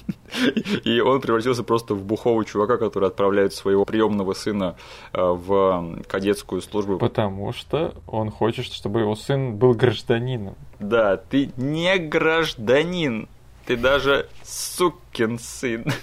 И 0.84 1.00
он 1.00 1.20
превратился 1.20 1.64
просто 1.64 1.94
в 1.94 2.02
бухового 2.02 2.46
чувака, 2.46 2.78
который 2.78 3.10
отправляет 3.10 3.52
своего 3.52 3.84
приемного 3.84 4.32
сына 4.32 4.76
э, 5.12 5.20
в 5.20 6.02
кадетскую 6.08 6.62
службу. 6.62 6.96
Потому 6.96 7.52
что 7.52 7.94
он 8.06 8.30
хочет, 8.30 8.64
чтобы 8.64 9.00
его 9.00 9.16
сын 9.16 9.56
был 9.56 9.74
гражданином. 9.74 10.56
Да, 10.80 11.18
ты 11.18 11.50
не 11.58 11.98
гражданин, 11.98 13.28
ты 13.66 13.76
даже 13.76 14.28
сукин 14.44 15.38
сын. 15.38 15.84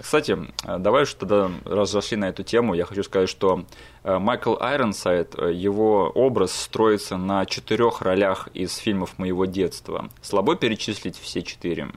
Кстати, 0.00 0.36
давай 0.78 1.04
что 1.04 1.20
тогда 1.20 1.50
раз 1.64 1.90
зашли 1.90 2.16
на 2.16 2.28
эту 2.28 2.42
тему, 2.42 2.74
я 2.74 2.84
хочу 2.84 3.02
сказать, 3.02 3.28
что 3.28 3.64
э, 4.02 4.18
Майкл 4.18 4.56
Айронсайд, 4.58 5.34
э, 5.38 5.52
его 5.52 6.10
образ 6.10 6.52
строится 6.52 7.16
на 7.16 7.46
четырех 7.46 8.02
ролях 8.02 8.48
из 8.54 8.76
фильмов 8.76 9.18
моего 9.18 9.44
детства. 9.44 10.08
Слабо 10.22 10.56
перечислить 10.56 11.18
все 11.18 11.42
четыре. 11.42 11.90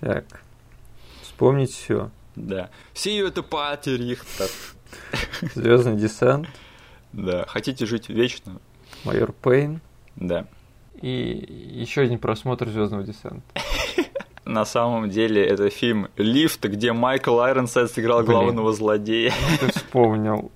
Так, 0.00 0.42
вспомнить 1.22 1.72
все. 1.72 2.10
Да. 2.36 2.70
The 2.94 3.48
party, 3.48 3.96
Рихтер. 3.96 4.48
Звездный 5.54 5.96
десант. 5.96 6.48
Да. 7.12 7.44
Хотите 7.46 7.86
жить 7.86 8.08
вечно? 8.08 8.60
Майор 9.04 9.32
Пейн. 9.32 9.80
Да. 10.16 10.46
И 11.00 11.74
еще 11.74 12.02
один 12.02 12.18
просмотр 12.18 12.68
Звездного 12.68 13.02
десанта. 13.02 13.42
на 14.44 14.64
самом 14.64 15.10
деле 15.10 15.44
это 15.44 15.70
фильм 15.70 16.08
«Лифт», 16.16 16.64
где 16.64 16.92
Майкл 16.92 17.40
Айронсайд 17.40 17.90
сыграл 17.90 18.22
Блин, 18.22 18.32
главного 18.32 18.72
злодея. 18.72 19.32
Ты 19.60 19.72
вспомнил. 19.72 20.50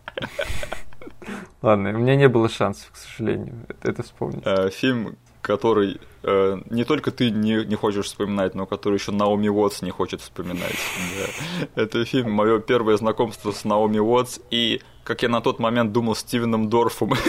Ладно, 1.62 1.90
у 1.90 1.98
меня 1.98 2.16
не 2.16 2.28
было 2.28 2.48
шансов, 2.48 2.90
к 2.92 2.96
сожалению, 2.96 3.66
это, 3.82 4.02
вспомнить. 4.02 4.42
Э, 4.44 4.68
фильм, 4.70 5.16
который 5.40 6.00
э, 6.22 6.58
не 6.70 6.84
только 6.84 7.10
ты 7.10 7.30
не, 7.30 7.64
не 7.64 7.74
хочешь 7.74 8.06
вспоминать, 8.06 8.54
но 8.54 8.66
который 8.66 8.98
еще 8.98 9.12
Наоми 9.12 9.48
Уотс 9.48 9.82
не 9.82 9.90
хочет 9.90 10.20
вспоминать. 10.20 10.76
Да. 11.18 11.82
Это 11.82 12.04
фильм 12.04 12.32
мое 12.32 12.60
первое 12.60 12.96
знакомство 12.96 13.52
с 13.52 13.64
Наоми 13.64 13.98
Уотс 13.98 14.40
и, 14.50 14.80
как 15.04 15.22
я 15.22 15.28
на 15.28 15.40
тот 15.40 15.58
момент 15.58 15.92
думал, 15.92 16.14
Стивеном 16.14 16.68
Дорфом. 16.68 17.12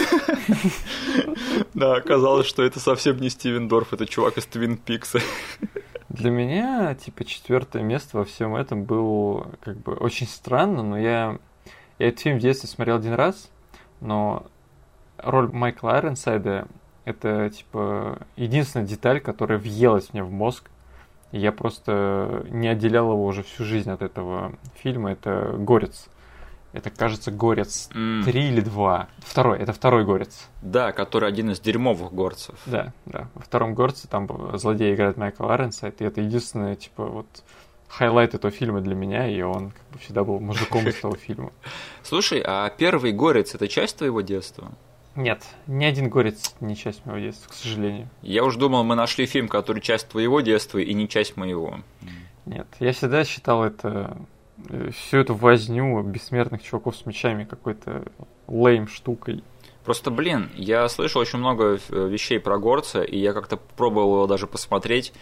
Да, 1.74 1.96
оказалось, 1.96 2.46
что 2.46 2.62
это 2.62 2.80
совсем 2.80 3.18
не 3.20 3.28
Стивен 3.28 3.68
Дорф, 3.68 3.92
это 3.92 4.06
чувак 4.06 4.38
из 4.38 4.46
Твин 4.46 4.78
Пикса. 4.78 5.20
Для 6.16 6.30
меня, 6.30 6.94
типа, 6.94 7.26
четвертое 7.26 7.82
место 7.82 8.16
во 8.16 8.24
всем 8.24 8.56
этом 8.56 8.84
был 8.84 9.48
как 9.60 9.76
бы 9.76 9.92
очень 9.92 10.26
странно, 10.26 10.82
но 10.82 10.98
я, 10.98 11.38
я 11.98 12.08
этот 12.08 12.20
фильм 12.20 12.38
в 12.38 12.40
детстве 12.40 12.70
смотрел 12.70 12.96
один 12.96 13.12
раз, 13.12 13.50
но 14.00 14.46
роль 15.18 15.52
Майкла 15.52 15.96
Айронсайда 15.96 16.68
это, 17.04 17.50
типа, 17.50 18.18
единственная 18.36 18.86
деталь, 18.86 19.20
которая 19.20 19.58
въелась 19.58 20.14
мне 20.14 20.24
в 20.24 20.30
мозг. 20.30 20.70
И 21.32 21.38
я 21.38 21.52
просто 21.52 22.46
не 22.48 22.68
отделял 22.68 23.12
его 23.12 23.26
уже 23.26 23.42
всю 23.42 23.64
жизнь 23.64 23.90
от 23.90 24.00
этого 24.00 24.54
фильма. 24.74 25.12
Это 25.12 25.54
«Горец». 25.58 26.08
Это, 26.76 26.90
кажется, 26.90 27.30
Горец 27.30 27.88
mm. 27.94 28.24
3 28.24 28.48
или 28.48 28.60
2. 28.60 29.08
Второй, 29.20 29.58
это 29.58 29.72
второй 29.72 30.04
Горец. 30.04 30.48
Да, 30.60 30.92
который 30.92 31.28
один 31.28 31.50
из 31.50 31.60
дерьмовых 31.60 32.12
горцев. 32.12 32.58
Да, 32.66 32.92
да. 33.06 33.28
Во 33.34 33.42
втором 33.42 33.74
Горце 33.74 34.08
там 34.08 34.28
злодей 34.58 34.94
играет 34.94 35.16
Майкл 35.16 35.48
Айронсайд, 35.48 36.02
и 36.02 36.04
это 36.04 36.20
единственное, 36.20 36.76
типа, 36.76 37.06
вот 37.06 37.26
highlight 37.88 38.34
этого 38.34 38.50
фильма 38.50 38.82
для 38.82 38.94
меня, 38.94 39.26
и 39.26 39.40
он 39.40 39.70
как 39.70 39.82
бы 39.92 39.98
всегда 40.00 40.22
был 40.22 40.38
мужиком 40.38 40.86
из 40.86 41.00
того 41.00 41.16
фильма. 41.16 41.50
Слушай, 42.02 42.42
а 42.44 42.68
первый 42.68 43.12
Горец— 43.12 43.54
это 43.54 43.68
часть 43.68 43.96
твоего 43.96 44.20
детства? 44.20 44.72
Нет, 45.14 45.42
ни 45.66 45.86
один 45.86 46.10
горец 46.10 46.54
не 46.60 46.76
часть 46.76 47.06
моего 47.06 47.20
детства, 47.20 47.48
к 47.50 47.54
сожалению. 47.54 48.10
Я 48.20 48.44
уж 48.44 48.56
думал, 48.56 48.84
мы 48.84 48.96
нашли 48.96 49.24
фильм, 49.24 49.48
который 49.48 49.80
часть 49.80 50.08
твоего 50.08 50.42
детства 50.42 50.76
и 50.76 50.92
не 50.92 51.08
часть 51.08 51.38
моего. 51.38 51.80
Нет, 52.44 52.66
я 52.80 52.92
всегда 52.92 53.24
считал 53.24 53.64
это 53.64 54.18
всю 54.92 55.18
эту 55.18 55.34
возню 55.34 56.02
бессмертных 56.02 56.62
чуваков 56.62 56.96
с 56.96 57.06
мечами 57.06 57.44
какой-то 57.44 58.04
лейм 58.48 58.88
штукой. 58.88 59.42
Просто, 59.84 60.10
блин, 60.10 60.50
я 60.56 60.88
слышал 60.88 61.20
очень 61.20 61.38
много 61.38 61.78
э, 61.90 62.08
вещей 62.08 62.40
про 62.40 62.58
горца, 62.58 63.02
и 63.02 63.18
я 63.18 63.32
как-то 63.32 63.56
пробовал 63.56 64.16
его 64.16 64.26
даже 64.26 64.48
посмотреть, 64.48 65.12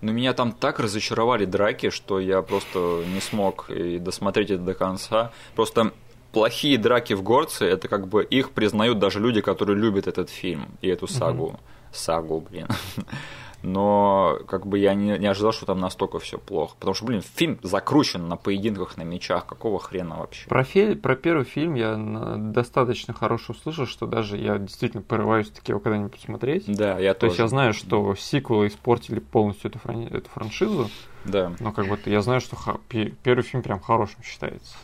но 0.00 0.12
меня 0.12 0.32
там 0.32 0.52
так 0.52 0.80
разочаровали 0.80 1.44
драки, 1.44 1.90
что 1.90 2.18
я 2.18 2.40
просто 2.40 3.04
не 3.06 3.20
смог 3.20 3.70
и 3.70 3.98
досмотреть 3.98 4.50
это 4.50 4.62
до 4.62 4.74
конца. 4.74 5.32
Просто 5.54 5.92
плохие 6.32 6.78
драки 6.78 7.12
в 7.12 7.22
горце, 7.22 7.66
это 7.66 7.88
как 7.88 8.08
бы 8.08 8.24
их 8.24 8.50
признают 8.52 8.98
даже 8.98 9.20
люди, 9.20 9.42
которые 9.42 9.78
любят 9.78 10.06
этот 10.06 10.30
фильм 10.30 10.68
и 10.80 10.88
эту 10.88 11.06
сагу. 11.06 11.50
Mm-hmm. 11.50 11.96
Сагу, 11.96 12.40
блин. 12.40 12.68
Но 13.64 14.38
как 14.46 14.66
бы 14.66 14.78
я 14.78 14.94
не, 14.94 15.18
не 15.18 15.26
ожидал, 15.26 15.52
что 15.52 15.64
там 15.64 15.80
настолько 15.80 16.18
все 16.18 16.38
плохо. 16.38 16.74
Потому 16.78 16.94
что, 16.94 17.06
блин, 17.06 17.22
фильм 17.22 17.58
закручен 17.62 18.28
на 18.28 18.36
поединках 18.36 18.96
на 18.98 19.02
мечах. 19.02 19.46
Какого 19.46 19.78
хрена 19.80 20.16
вообще? 20.18 20.46
Про, 20.48 20.64
фи- 20.64 20.94
про 20.94 21.16
первый 21.16 21.44
фильм 21.44 21.74
я 21.74 21.96
достаточно 22.36 23.14
хорошо 23.14 23.52
услышал, 23.54 23.86
что 23.86 24.06
даже 24.06 24.36
я 24.36 24.58
действительно 24.58 25.02
порываюсь 25.02 25.48
таки 25.48 25.72
его 25.72 25.80
когда-нибудь 25.80 26.12
посмотреть. 26.12 26.64
Да, 26.66 26.98
я 26.98 27.14
То 27.14 27.20
тоже. 27.20 27.30
есть 27.30 27.38
я 27.40 27.48
знаю, 27.48 27.72
что 27.72 28.14
сиквелы 28.14 28.66
испортили 28.66 29.18
полностью 29.20 29.70
эту, 29.70 29.78
фран... 29.78 30.02
эту 30.08 30.28
франшизу. 30.30 30.90
Да. 31.24 31.52
Но 31.58 31.72
как 31.72 31.86
бы 31.88 31.98
я 32.04 32.20
знаю, 32.20 32.40
что 32.40 32.56
ха- 32.56 32.78
первый 33.22 33.42
фильм 33.42 33.62
прям 33.62 33.80
хорошим 33.80 34.22
считается. 34.22 34.76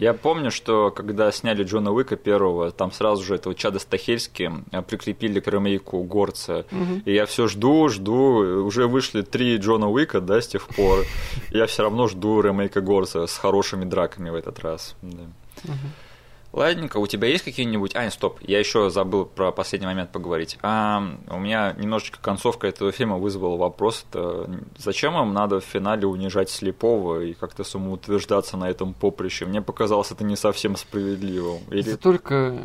Я 0.00 0.14
помню, 0.14 0.50
что 0.50 0.90
когда 0.90 1.30
сняли 1.30 1.62
Джона 1.62 1.92
Уика 1.92 2.16
первого, 2.16 2.70
там 2.70 2.90
сразу 2.90 3.22
же 3.22 3.34
этого 3.34 3.54
Чада 3.54 3.78
Стахельски 3.78 4.50
э, 4.72 4.80
прикрепили 4.80 5.40
к 5.40 5.46
ремейку 5.46 6.02
Горца. 6.04 6.64
Угу. 6.72 7.02
И 7.04 7.12
я 7.12 7.26
все 7.26 7.48
жду, 7.48 7.86
жду. 7.90 8.64
Уже 8.64 8.86
вышли 8.86 9.20
три 9.20 9.58
Джона 9.58 9.90
Уика, 9.90 10.22
да, 10.22 10.40
с 10.40 10.46
тех 10.46 10.66
пор. 10.68 11.04
Я 11.50 11.66
все 11.66 11.82
равно 11.82 12.08
жду 12.08 12.40
ремейка 12.40 12.80
Горца 12.80 13.26
с 13.26 13.36
хорошими 13.36 13.84
драками 13.84 14.30
в 14.30 14.36
этот 14.36 14.60
раз. 14.60 14.96
Да. 15.02 15.24
Угу. 15.64 15.76
Ладненько, 16.52 16.98
у 16.98 17.06
тебя 17.06 17.28
есть 17.28 17.44
какие-нибудь... 17.44 17.94
А, 17.94 18.10
стоп, 18.10 18.38
я 18.42 18.58
еще 18.58 18.90
забыл 18.90 19.24
про 19.24 19.52
последний 19.52 19.86
момент 19.86 20.10
поговорить. 20.10 20.58
А, 20.62 21.02
у 21.28 21.38
меня 21.38 21.74
немножечко 21.78 22.18
концовка 22.20 22.66
этого 22.66 22.90
фильма 22.90 23.18
вызвала 23.18 23.56
вопрос, 23.56 24.04
это 24.10 24.50
зачем 24.76 25.16
им 25.16 25.32
надо 25.32 25.60
в 25.60 25.64
финале 25.64 26.06
унижать 26.06 26.50
слепого 26.50 27.20
и 27.20 27.34
как-то 27.34 27.62
самоутверждаться 27.62 28.56
на 28.56 28.68
этом 28.68 28.94
поприще? 28.94 29.46
Мне 29.46 29.62
показалось 29.62 30.10
это 30.10 30.24
не 30.24 30.36
совсем 30.36 30.76
справедливым. 30.76 31.60
Или... 31.70 31.92
Это 31.92 31.96
только 31.96 32.58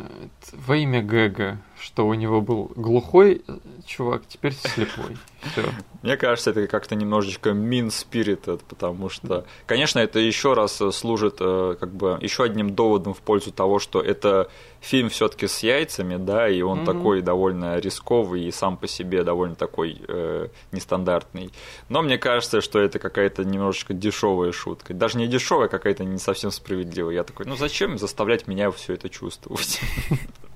во 0.52 0.76
имя 0.76 1.02
Гэга 1.02 1.58
что 1.86 2.04
у 2.04 2.14
него 2.14 2.40
был 2.40 2.72
глухой 2.74 3.42
чувак, 3.86 4.22
теперь 4.26 4.52
слепой. 4.54 5.16
Все. 5.52 5.62
Мне 6.02 6.16
кажется, 6.16 6.50
это 6.50 6.66
как-то 6.66 6.96
немножечко 6.96 7.50
mean 7.50 7.88
spirited, 7.88 8.60
потому 8.68 9.08
что, 9.08 9.46
конечно, 9.66 10.00
это 10.00 10.18
еще 10.18 10.54
раз 10.54 10.82
служит 10.90 11.36
э, 11.38 11.76
как 11.78 11.92
бы 11.92 12.18
еще 12.20 12.42
одним 12.42 12.74
доводом 12.74 13.14
в 13.14 13.20
пользу 13.20 13.52
того, 13.52 13.78
что 13.78 14.00
это 14.00 14.50
фильм 14.80 15.10
все-таки 15.10 15.46
с 15.46 15.60
яйцами, 15.60 16.16
да, 16.16 16.48
и 16.48 16.60
он 16.60 16.80
mm-hmm. 16.80 16.86
такой 16.86 17.22
довольно 17.22 17.78
рисковый 17.78 18.42
и 18.42 18.50
сам 18.50 18.76
по 18.76 18.88
себе 18.88 19.22
довольно 19.22 19.54
такой 19.54 20.02
э, 20.08 20.48
нестандартный. 20.72 21.52
Но 21.88 22.02
мне 22.02 22.18
кажется, 22.18 22.60
что 22.60 22.80
это 22.80 22.98
какая-то 22.98 23.44
немножечко 23.44 23.94
дешевая 23.94 24.50
шутка. 24.50 24.92
Даже 24.92 25.18
не 25.18 25.28
дешевая, 25.28 25.66
а 25.66 25.70
какая-то 25.70 26.02
не 26.02 26.18
совсем 26.18 26.50
справедливая. 26.50 27.14
Я 27.14 27.22
такой, 27.22 27.46
ну 27.46 27.54
зачем 27.54 27.96
заставлять 27.96 28.48
меня 28.48 28.72
все 28.72 28.94
это 28.94 29.08
чувствовать? 29.08 29.80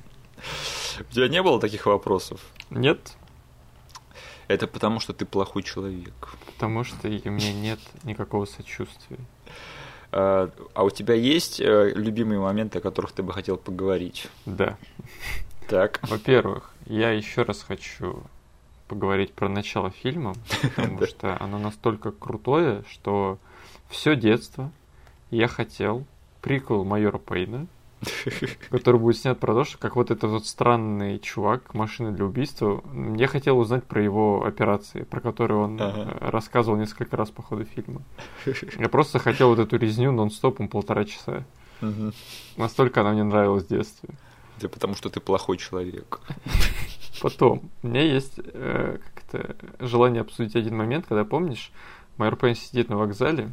У 1.09 1.13
тебя 1.13 1.29
не 1.29 1.43
было 1.43 1.61
таких 1.61 1.87
вопросов? 1.87 2.41
Нет. 2.71 3.17
Это 4.49 4.67
потому, 4.67 5.01
что 5.01 5.13
ты 5.13 5.25
плохой 5.25 5.63
человек. 5.63 6.35
Потому 6.47 6.85
что 6.85 7.09
у 7.09 7.31
меня 7.31 7.53
нет 7.53 7.79
никакого 8.03 8.47
сочувствия. 8.47 9.19
А, 10.13 10.51
а 10.75 10.85
у 10.85 10.91
тебя 10.91 11.15
есть 11.15 11.61
э, 11.61 11.93
любимые 11.95 12.41
моменты, 12.41 12.79
о 12.79 12.81
которых 12.81 13.13
ты 13.13 13.23
бы 13.23 13.33
хотел 13.33 13.57
поговорить? 13.57 14.29
Да. 14.47 14.77
Так. 15.69 16.01
Во-первых, 16.03 16.75
я 16.87 17.13
еще 17.13 17.43
раз 17.43 17.63
хочу 17.63 18.25
поговорить 18.89 19.33
про 19.33 19.49
начало 19.49 19.91
фильма, 19.91 20.35
потому 20.63 21.07
что 21.07 21.41
оно 21.41 21.59
настолько 21.59 22.11
крутое, 22.11 22.83
что 22.91 23.39
все 23.89 24.17
детство 24.17 24.73
я 25.31 25.47
хотел 25.47 26.05
приквел 26.41 26.85
майора 26.85 27.19
Пейна, 27.19 27.67
который 28.71 28.99
будет 28.99 29.19
снят 29.19 29.39
про 29.39 29.55
то, 29.55 29.65
что 29.65 29.79
как 29.79 29.97
вот 29.97 30.11
этот 30.11 30.31
вот 30.31 30.47
странный 30.47 31.19
чувак, 31.19 31.75
машина 31.75 32.13
для 32.13 32.25
убийства. 32.25 32.83
Я 33.17 33.27
хотел 33.27 33.59
узнать 33.59 33.85
про 33.85 34.03
его 34.03 34.45
операции, 34.45 35.03
про 35.03 35.21
которые 35.21 35.61
он 35.61 35.81
ага. 35.81 36.17
рассказывал 36.21 36.79
несколько 36.79 37.17
раз 37.17 37.31
по 37.31 37.43
ходу 37.43 37.65
фильма. 37.65 38.03
Я 38.79 38.89
просто 38.89 39.19
хотел 39.19 39.49
вот 39.49 39.59
эту 39.59 39.77
резню 39.77 40.13
нон-стопом 40.13 40.69
полтора 40.69 41.05
часа. 41.05 41.45
Угу. 41.83 42.13
Настолько 42.57 43.01
она 43.01 43.13
мне 43.13 43.25
нравилась 43.25 43.65
в 43.65 43.69
детстве. 43.69 44.11
Да 44.61 44.69
потому 44.69 44.95
что 44.95 45.09
ты 45.09 45.21
плохой 45.21 45.57
человек. 45.57 46.21
Потом, 47.23 47.71
у 47.83 47.87
меня 47.87 48.03
есть 48.03 48.35
э, 48.37 48.99
как-то 49.15 49.57
желание 49.79 50.23
обсудить 50.23 50.57
один 50.57 50.77
момент, 50.77 51.07
когда, 51.07 51.25
помнишь, 51.25 51.71
майор 52.17 52.37
Пейн 52.37 52.55
сидит 52.55 52.89
на 52.89 52.97
вокзале, 52.97 53.51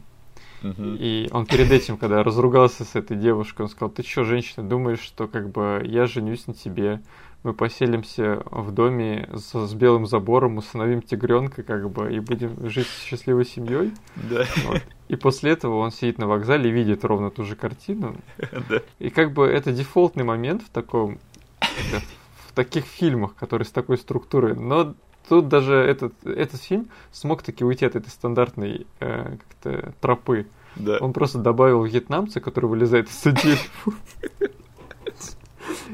и 0.63 1.29
он 1.31 1.45
перед 1.45 1.71
этим, 1.71 1.97
когда 1.97 2.23
разругался 2.23 2.83
с 2.83 2.95
этой 2.95 3.17
девушкой, 3.17 3.63
он 3.63 3.69
сказал, 3.69 3.89
ты 3.89 4.03
что, 4.03 4.23
женщина, 4.23 4.67
думаешь, 4.67 4.99
что 4.99 5.27
как 5.27 5.49
бы 5.49 5.81
я 5.85 6.07
женюсь 6.07 6.47
на 6.47 6.53
тебе, 6.53 7.01
мы 7.43 7.53
поселимся 7.53 8.41
в 8.45 8.71
доме 8.71 9.29
с, 9.33 9.53
с 9.53 9.73
белым 9.73 10.05
забором, 10.05 10.57
установим 10.57 11.01
тигренка, 11.01 11.63
как 11.63 11.89
бы, 11.89 12.13
и 12.13 12.19
будем 12.19 12.69
жить 12.69 12.87
счастливой 13.05 13.45
семьей. 13.45 13.93
Да. 14.15 14.45
Вот. 14.65 14.81
И 15.07 15.15
после 15.15 15.51
этого 15.51 15.77
он 15.77 15.91
сидит 15.91 16.17
на 16.17 16.27
вокзале 16.27 16.69
и 16.69 16.73
видит 16.73 17.05
ровно 17.05 17.29
ту 17.29 17.43
же 17.43 17.55
картину. 17.55 18.15
Да. 18.69 18.81
И 18.99 19.09
как 19.09 19.33
бы 19.33 19.45
это 19.45 19.71
дефолтный 19.71 20.23
момент 20.23 20.61
в 20.63 20.69
таком, 20.69 21.19
в 21.61 22.53
таких 22.53 22.85
фильмах, 22.85 23.35
которые 23.35 23.65
с 23.65 23.71
такой 23.71 23.97
структурой. 23.97 24.55
Но 24.55 24.95
тут 25.29 25.47
даже 25.47 25.75
этот, 25.75 26.13
этот 26.25 26.61
фильм 26.61 26.89
смог 27.11 27.43
таки 27.43 27.63
уйти 27.63 27.85
от 27.85 27.95
этой 27.95 28.09
стандартной 28.09 28.87
э, 28.99 29.37
как-то 29.37 29.93
тропы. 30.01 30.47
Да. 30.75 30.97
Он 30.99 31.13
просто 31.13 31.39
добавил 31.39 31.83
вьетнамца, 31.83 32.39
который 32.39 32.67
вылезает 32.67 33.09
из 33.09 33.21
дерева. 33.23 33.97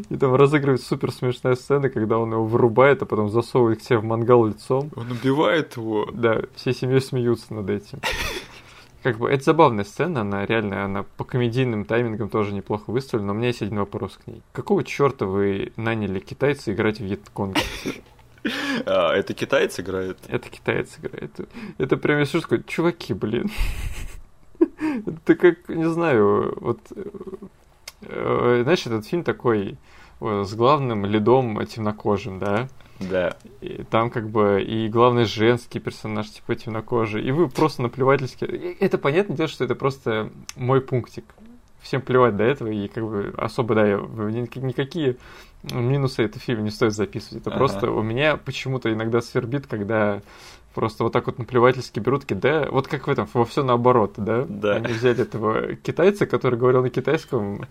И 0.10 0.18
там 0.18 0.36
разыгрывает 0.36 0.82
супер 0.82 1.12
смешная 1.12 1.56
сцена, 1.56 1.90
когда 1.90 2.18
он 2.18 2.32
его 2.32 2.46
вырубает, 2.46 3.02
а 3.02 3.06
потом 3.06 3.30
засовывает 3.30 3.80
к 3.80 3.84
себе 3.84 4.00
в 4.00 4.04
мангал 4.04 4.46
лицом. 4.46 4.90
Он 4.96 5.12
убивает 5.12 5.78
его. 5.78 6.08
Да, 6.12 6.42
всей 6.56 6.74
семьей 6.74 7.02
смеются 7.02 7.54
над 7.54 7.70
этим. 7.70 8.00
Как 9.04 9.18
бы 9.18 9.30
это 9.30 9.44
забавная 9.44 9.84
сцена, 9.84 10.22
она 10.22 10.46
реально, 10.46 10.86
она 10.86 11.04
по 11.18 11.26
комедийным 11.26 11.84
таймингам 11.84 12.30
тоже 12.30 12.54
неплохо 12.54 12.90
выставлена, 12.92 13.28
но 13.28 13.34
у 13.34 13.36
меня 13.36 13.48
есть 13.48 13.62
один 13.62 13.80
вопрос 13.80 14.18
к 14.18 14.28
ней. 14.28 14.42
Какого 14.54 14.84
черта 14.86 15.26
вы 15.26 15.74
наняли 15.76 16.20
китайца 16.20 16.72
играть 16.72 17.00
в 17.00 17.04
вьетконгерса? 17.04 17.90
А, 18.86 19.14
это 19.14 19.34
китаец 19.34 19.80
играет? 19.80 20.18
Это 20.28 20.50
китаец 20.50 20.98
играет. 21.00 21.32
Это 21.78 21.98
прям 21.98 22.20
я 22.20 22.26
сижу 22.26 22.42
такой, 22.42 22.64
чуваки, 22.64 23.14
блин. 23.14 23.50
Это 24.60 25.36
как, 25.36 25.70
не 25.70 25.90
знаю, 25.90 26.58
вот... 26.60 26.80
Э, 28.02 28.62
знаешь, 28.64 28.86
этот 28.86 29.06
фильм 29.06 29.24
такой 29.24 29.78
с 30.20 30.54
главным 30.54 31.06
лидом 31.06 31.66
темнокожим, 31.66 32.40
да? 32.40 32.68
Да. 33.00 33.36
И 33.62 33.84
там 33.90 34.10
как 34.10 34.30
бы 34.30 34.64
и 34.64 34.88
главный 34.88 35.26
женский 35.26 35.80
персонаж, 35.80 36.30
типа 36.30 36.56
темнокожий. 36.56 37.24
И 37.24 37.32
вы 37.32 37.50
просто 37.50 37.82
наплевательски... 37.82 38.46
Это 38.80 38.98
понятно 38.98 39.36
дело, 39.36 39.50
что 39.50 39.64
это 39.64 39.76
просто 39.76 40.32
мой 40.56 40.82
пунктик. 40.82 41.26
Всем 41.82 42.02
плевать 42.02 42.38
до 42.38 42.44
этого, 42.44 42.70
и 42.70 42.88
как 42.88 43.04
бы 43.04 43.34
особо, 43.38 43.76
да, 43.76 43.84
никакие 43.88 45.18
минусы 45.72 46.24
этого 46.24 46.40
фильма 46.40 46.64
не 46.64 46.72
стоит 46.72 46.94
записывать. 46.94 47.42
Это 47.42 47.50
ага. 47.52 47.58
просто 47.58 47.92
у 47.92 48.02
меня 48.02 48.38
почему-то 48.38 48.92
иногда 48.92 49.22
свербит, 49.22 49.68
когда 49.68 50.22
просто 50.74 51.04
вот 51.04 51.14
так 51.14 51.26
вот 51.28 51.38
наплевательски 51.40 52.00
берут, 52.00 52.22
такие, 52.22 52.36
да, 52.36 52.68
вот 52.70 52.88
как 52.88 53.08
в 53.08 53.10
этом, 53.12 53.28
во 53.34 53.46
все 53.46 53.64
наоборот, 53.64 54.14
да? 54.18 54.46
Да. 54.48 54.76
Они 54.76 54.94
взяли 54.94 55.22
этого 55.22 55.76
китайца, 55.76 56.26
который 56.26 56.58
говорил 56.60 56.82
на 56.82 56.90
китайском, 56.90 57.68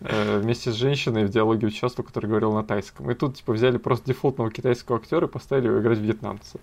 э, 0.00 0.38
вместе 0.38 0.70
с 0.70 0.74
женщиной 0.74 1.24
в 1.24 1.28
диалоге 1.28 1.66
участвовал, 1.66 2.06
который 2.06 2.26
говорил 2.26 2.52
на 2.52 2.64
тайском. 2.64 3.10
И 3.10 3.14
тут, 3.14 3.36
типа, 3.36 3.52
взяли 3.52 3.76
просто 3.78 4.06
дефолтного 4.06 4.50
китайского 4.50 4.98
актера 4.98 5.26
и 5.26 5.30
поставили 5.30 5.66
его 5.66 5.80
играть 5.80 5.98
вьетнамца. 5.98 6.58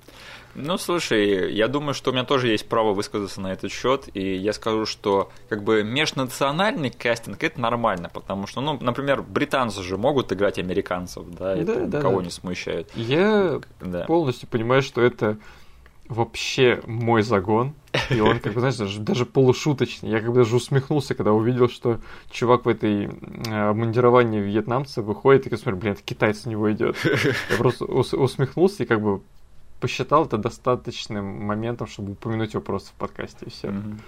Ну, 0.55 0.77
слушай, 0.77 1.51
я 1.53 1.67
думаю, 1.67 1.95
что 1.95 2.11
у 2.11 2.13
меня 2.13 2.25
тоже 2.25 2.47
есть 2.49 2.69
право 2.69 2.93
высказаться 2.93 3.41
на 3.41 3.51
этот 3.51 3.71
счет, 3.71 4.07
и 4.13 4.35
я 4.35 4.53
скажу, 4.53 4.85
что 4.85 5.31
как 5.49 5.63
бы 5.63 5.83
межнациональный 5.83 6.91
кастинг 6.91 7.43
это 7.43 7.59
нормально, 7.59 8.09
потому 8.13 8.45
что, 8.45 8.61
ну, 8.61 8.77
например, 8.79 9.23
британцы 9.23 9.81
же 9.81 9.97
могут 9.97 10.31
играть 10.31 10.59
американцев, 10.59 11.23
да, 11.27 11.55
это 11.55 11.65
Да, 11.65 11.85
да, 11.87 11.97
никого 11.97 12.19
да. 12.19 12.25
не 12.25 12.29
смущает. 12.31 12.91
Я 12.95 13.61
Да. 13.81 14.05
полностью 14.05 14.47
понимаю, 14.47 14.83
что 14.83 15.01
это 15.01 15.37
вообще 16.13 16.81
мой 16.87 17.21
загон. 17.21 17.73
И 18.09 18.19
он, 18.19 18.39
как 18.39 18.53
бы, 18.53 18.59
знаешь, 18.59 18.75
даже, 18.75 18.99
даже 18.99 19.25
полушуточный. 19.25 20.09
Я 20.09 20.19
как 20.19 20.29
бы 20.29 20.35
даже 20.35 20.55
усмехнулся, 20.55 21.13
когда 21.13 21.31
увидел, 21.31 21.69
что 21.69 21.99
чувак 22.31 22.65
в 22.65 22.69
этой 22.69 23.05
э, 23.05 23.69
обмундировании 23.69 24.39
вьетнамца 24.39 25.01
выходит, 25.01 25.45
и 25.45 25.49
я 25.51 25.57
смотрю, 25.57 25.77
блин, 25.77 25.93
это 25.93 26.01
китайец 26.03 26.45
у 26.45 26.49
него 26.49 26.71
идет. 26.71 26.95
Я 27.49 27.57
просто 27.57 27.85
ус- 27.85 28.13
усмехнулся 28.13 28.83
и 28.83 28.85
как 28.85 29.01
бы 29.01 29.21
посчитал 29.83 30.25
это 30.25 30.37
достаточным 30.37 31.25
моментом, 31.45 31.87
чтобы 31.87 32.13
упомянуть 32.13 32.53
его 32.53 32.63
просто 32.63 32.91
в 32.91 32.93
подкасте, 32.93 33.47
и 33.47 33.49
все. 33.49 33.67
Мгм. 33.67 33.99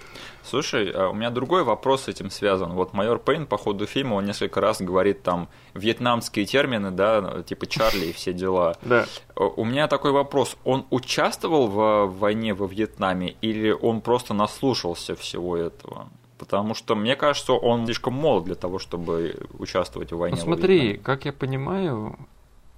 Слушай, 0.42 0.90
а 0.90 1.10
у 1.10 1.12
меня 1.12 1.28
другой 1.28 1.64
вопрос 1.64 2.04
с 2.04 2.08
этим 2.08 2.30
связан. 2.30 2.72
Вот 2.72 2.94
майор 2.94 3.18
Пейн 3.18 3.44
по 3.44 3.58
ходу 3.58 3.84
фильма, 3.84 4.14
он 4.14 4.24
несколько 4.24 4.62
раз 4.62 4.80
говорит 4.80 5.22
там 5.22 5.50
вьетнамские 5.74 6.46
термины, 6.46 6.90
да, 6.90 7.42
типа 7.42 7.66
Чарли 7.66 8.06
и 8.06 8.12
все 8.12 8.32
дела. 8.32 8.76
Да. 8.86 9.04
У 9.34 9.64
меня 9.64 9.86
такой 9.88 10.12
вопрос. 10.12 10.56
Он 10.64 10.86
участвовал 10.90 11.66
в 11.66 12.06
войне 12.06 12.54
во 12.54 12.66
Вьетнаме 12.66 13.36
или 13.42 13.70
он 13.70 14.00
просто 14.00 14.32
наслушался 14.32 15.14
всего 15.14 15.58
этого? 15.58 16.08
Потому 16.38 16.74
что, 16.74 16.94
мне 16.94 17.16
кажется, 17.16 17.52
он 17.52 17.84
слишком 17.84 18.14
молод 18.14 18.44
для 18.44 18.54
того, 18.54 18.78
чтобы 18.78 19.36
участвовать 19.58 20.12
в 20.12 20.16
войне 20.16 20.38
Ну 20.38 20.42
смотри, 20.42 20.96
как 20.96 21.26
я 21.26 21.32
понимаю 21.34 22.16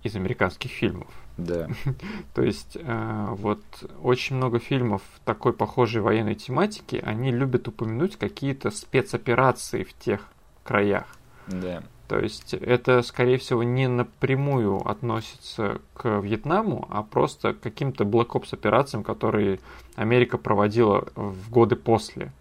из 0.03 0.17
американских 0.17 0.73
фильмов, 0.73 1.09
Да. 1.39 1.69
То 2.35 2.43
есть 2.43 2.77
э, 2.79 3.27
вот 3.31 3.63
очень 4.03 4.37
много 4.37 4.59
фильмов 4.59 5.03
такой 5.25 5.53
похожей 5.53 6.03
военной 6.03 6.35
тематики, 6.35 7.01
они 7.03 7.31
любят 7.31 7.69
упомянуть 7.69 8.17
какие-то 8.17 8.71
спецоперации 8.71 9.85
в 9.85 9.95
тех 9.95 10.29
краях. 10.65 11.07
Да. 11.47 11.83
То 12.09 12.19
есть 12.19 12.55
это, 12.55 13.03
скорее 13.03 13.39
всего, 13.39 13.63
не 13.63 13.87
напрямую 13.87 14.87
относится 14.89 15.81
к 15.95 16.21
Вьетнаму, 16.21 16.87
а 16.91 17.03
просто 17.03 17.53
к 17.53 17.61
каким-то 17.61 18.05
Black 18.05 18.29
Ops 18.31 18.49
операциям, 18.53 19.05
которые 19.05 19.61
Америка 19.95 20.39
проводила 20.39 21.07
в 21.15 21.51
годы 21.51 21.77
после. 21.77 22.33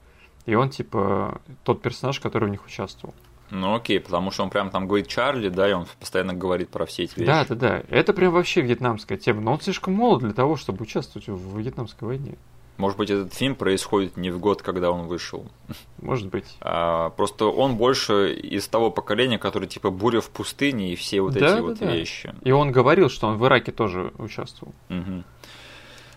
И 0.46 0.56
он, 0.56 0.70
типа, 0.70 1.42
тот 1.64 1.82
персонаж, 1.82 2.22
который 2.22 2.48
в 2.48 2.52
них 2.52 2.66
участвовал. 2.66 3.14
Ну 3.50 3.76
окей, 3.76 4.00
потому 4.00 4.32
что 4.32 4.44
он 4.44 4.50
прям 4.50 4.70
там 4.70 4.88
говорит 4.88 5.08
Чарли, 5.08 5.50
да, 5.50 5.70
и 5.70 5.74
он 5.74 5.86
постоянно 6.00 6.34
говорит 6.34 6.70
про 6.70 6.86
все 6.86 7.04
эти 7.04 7.18
вещи. 7.20 7.28
Да, 7.28 7.46
да, 7.48 7.56
да. 7.56 7.84
Это 7.90 8.14
прям 8.14 8.34
вообще 8.34 8.62
вьетнамская 8.62 9.18
тема. 9.18 9.42
Но 9.42 9.54
он 9.54 9.62
слишком 9.62 9.94
молод 9.94 10.22
для 10.22 10.34
того, 10.34 10.58
чтобы 10.58 10.84
участвовать 10.84 11.28
в 11.28 11.58
вьетнамской 11.58 12.08
войне. 12.08 12.36
Может 12.78 12.98
быть, 13.00 13.10
этот 13.10 13.34
фильм 13.34 13.56
происходит 13.56 14.18
не 14.18 14.30
в 14.30 14.40
год, 14.40 14.62
когда 14.62 14.92
он 14.92 15.08
вышел. 15.08 15.48
Может 16.00 16.28
быть. 16.28 16.46
А, 16.62 17.10
просто 17.12 17.46
он 17.46 17.76
больше 17.76 18.34
из 18.34 18.68
того 18.68 18.92
поколения, 18.92 19.40
который 19.40 19.68
типа 19.68 19.90
буря 19.90 20.22
в 20.22 20.30
пустыне 20.30 20.94
и 20.94 20.96
все 20.96 21.22
вот 21.22 21.34
Да, 21.34 21.40
эти 21.40 21.56
да, 21.56 21.62
вот 21.64 21.80
да. 21.80 21.92
вещи. 21.92 22.36
И 22.44 22.52
он 22.52 22.72
говорил, 22.72 23.10
что 23.10 23.28
он 23.28 23.38
в 23.38 23.46
Ираке 23.48 23.72
тоже 23.72 24.14
участвовал. 24.20 24.76
Мгм. 24.90 25.24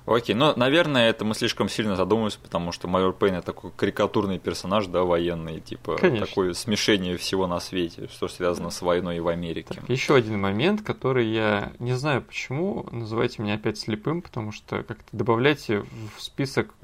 Окей, 0.06 0.34
ну, 0.34 0.52
наверное, 0.56 1.10
это 1.10 1.24
мы 1.24 1.34
слишком 1.34 1.68
сильно 1.68 1.96
задумываемся, 1.96 2.38
потому 2.40 2.72
что 2.72 2.88
майор 2.88 3.12
Пейн 3.12 3.34
это 3.34 3.46
такой 3.46 3.70
карикатурный 3.76 4.38
персонаж, 4.38 4.86
да, 4.86 5.04
военный, 5.04 5.60
типа 5.60 5.96
Конечно. 5.96 6.26
такое 6.26 6.52
смешение 6.54 7.16
всего 7.16 7.46
на 7.46 7.60
свете, 7.60 8.08
что 8.08 8.28
связано 8.28 8.70
с 8.70 8.82
войной 8.82 9.20
в 9.20 9.28
Америке. 9.28 9.74
Так, 9.74 9.88
еще 9.88 10.14
один 10.14 10.40
момент, 10.40 10.82
который 10.82 11.26
я 11.28 11.72
не 11.78 11.92
знаю 11.94 12.22
почему, 12.22 12.86
называйте 12.90 13.42
меня 13.42 13.54
опять 13.54 13.78
слепым, 13.78 14.22
потому 14.22 14.52
что 14.52 14.82
как-то 14.82 15.04
добавляйте 15.12 15.84
в 16.16 16.22
список 16.22 16.74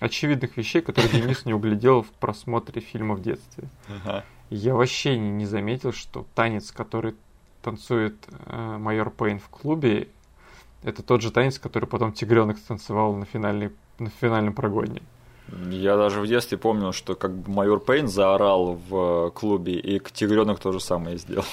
очевидных 0.00 0.56
вещей, 0.56 0.82
которые 0.82 1.20
Денис 1.20 1.44
не 1.44 1.54
углядел 1.54 2.02
в 2.02 2.10
просмотре 2.10 2.80
фильма 2.80 3.14
в 3.14 3.22
детстве. 3.22 3.68
Ага. 3.88 4.24
Я 4.50 4.74
вообще 4.74 5.18
не, 5.18 5.30
не 5.30 5.46
заметил, 5.46 5.92
что 5.92 6.26
танец, 6.34 6.70
который 6.70 7.14
танцует 7.62 8.16
э, 8.46 8.76
майор 8.78 9.10
Пейн 9.10 9.38
в 9.38 9.48
клубе, 9.48 10.08
это 10.84 11.02
тот 11.02 11.22
же 11.22 11.30
танец, 11.30 11.58
который 11.58 11.86
потом 11.86 12.12
Тигренок 12.12 12.60
танцевал 12.60 13.14
на, 13.14 13.24
финальной, 13.24 13.72
на 13.98 14.10
финальном 14.10 14.54
прогоне. 14.54 15.02
Я 15.70 15.96
даже 15.96 16.20
в 16.20 16.26
детстве 16.26 16.56
помнил, 16.58 16.92
что 16.92 17.14
как 17.14 17.34
бы 17.34 17.50
майор 17.50 17.80
Пейн 17.80 18.08
заорал 18.08 18.78
в 18.88 19.30
клубе, 19.30 19.74
и 19.74 19.98
Тигренок 20.00 20.60
то 20.60 20.72
же 20.72 20.80
самое 20.80 21.18
сделал. 21.18 21.44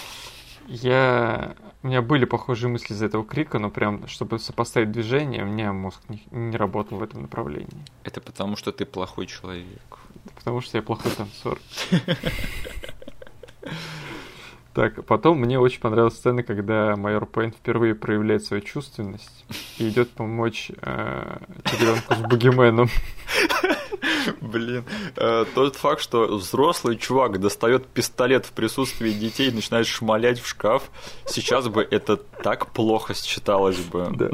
Я... 0.67 1.55
У 1.83 1.87
меня 1.87 2.03
были 2.03 2.25
похожие 2.25 2.69
мысли 2.69 2.93
из-за 2.93 3.07
этого 3.07 3.25
крика, 3.25 3.57
но 3.57 3.71
прям, 3.71 4.07
чтобы 4.07 4.37
сопоставить 4.37 4.91
движение, 4.91 5.43
у 5.43 5.47
меня 5.47 5.73
мозг 5.73 5.99
не, 6.09 6.23
не 6.29 6.55
работал 6.55 6.99
в 6.99 7.03
этом 7.03 7.23
направлении. 7.23 7.85
Это 8.03 8.21
потому, 8.21 8.55
что 8.55 8.71
ты 8.71 8.85
плохой 8.85 9.25
человек. 9.25 9.81
Потому 10.35 10.61
что 10.61 10.77
я 10.77 10.83
плохой 10.83 11.11
танцор. 11.11 11.59
Так, 14.73 15.03
потом 15.05 15.39
мне 15.39 15.59
очень 15.59 15.81
понравилась 15.81 16.15
сцена, 16.15 16.43
когда 16.43 16.95
майор 16.95 17.25
Пейн 17.25 17.51
впервые 17.51 17.93
проявляет 17.93 18.45
свою 18.45 18.61
чувственность 18.63 19.45
и 19.77 19.89
идет 19.89 20.11
помочь 20.11 20.71
э, 20.81 21.37
тигренку 21.65 22.13
с 22.13 22.17
бугименом. 22.19 22.87
Блин, 24.39 24.85
э, 25.17 25.45
тот 25.53 25.75
факт, 25.75 26.01
что 26.01 26.37
взрослый 26.37 26.95
чувак 26.95 27.39
достает 27.41 27.85
пистолет 27.85 28.45
в 28.45 28.53
присутствии 28.53 29.11
детей 29.11 29.49
и 29.49 29.53
начинает 29.53 29.87
шмалять 29.87 30.39
в 30.39 30.47
шкаф, 30.47 30.89
сейчас 31.25 31.67
бы 31.67 31.85
это 31.89 32.15
так 32.15 32.67
плохо 32.67 33.13
считалось 33.13 33.79
бы. 33.79 34.07
Да. 34.11 34.29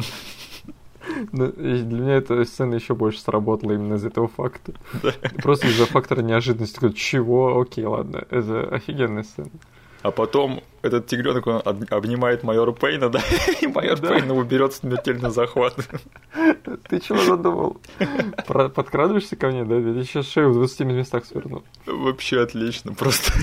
Ну, 1.32 1.48
и 1.48 1.82
для 1.82 2.00
меня 2.00 2.16
эта 2.16 2.44
сцена 2.44 2.76
еще 2.76 2.94
больше 2.94 3.20
сработала 3.22 3.72
именно 3.72 3.96
из 3.96 4.06
этого 4.06 4.28
факта. 4.28 4.74
Просто 5.42 5.68
из-за 5.68 5.86
фактора 5.86 6.22
неожиданности. 6.22 6.92
Чего? 6.92 7.60
Окей, 7.60 7.86
ладно. 7.86 8.26
Это 8.30 8.68
офигенная 8.70 9.24
сцена. 9.24 9.50
А 10.08 10.12
потом 10.12 10.64
этот 10.84 11.08
тигренок 11.08 11.48
он 11.48 11.62
об- 11.66 11.84
обнимает 11.94 12.42
майора 12.44 12.72
Пейна, 12.72 13.10
да, 13.16 13.20
и 13.62 13.68
майор 13.68 14.00
Да. 14.00 14.08
Пейн 14.14 14.30
его 14.30 14.42
берет 14.46 14.72
в 14.72 14.78
смертельный 14.78 15.32
захват. 15.32 15.76
Ты 16.88 17.02
чего 17.02 17.18
задумал? 17.18 17.76
Про- 18.48 18.70
подкрадываешься 18.70 19.36
ко 19.36 19.48
мне, 19.50 19.66
да? 19.66 19.76
Я 19.76 20.04
сейчас 20.06 20.28
шею 20.30 20.52
в 20.52 20.54
20 20.54 20.80
местах 20.82 21.26
сверну. 21.26 21.62
Вообще 21.86 22.40
отлично, 22.40 22.94
просто. 22.94 23.34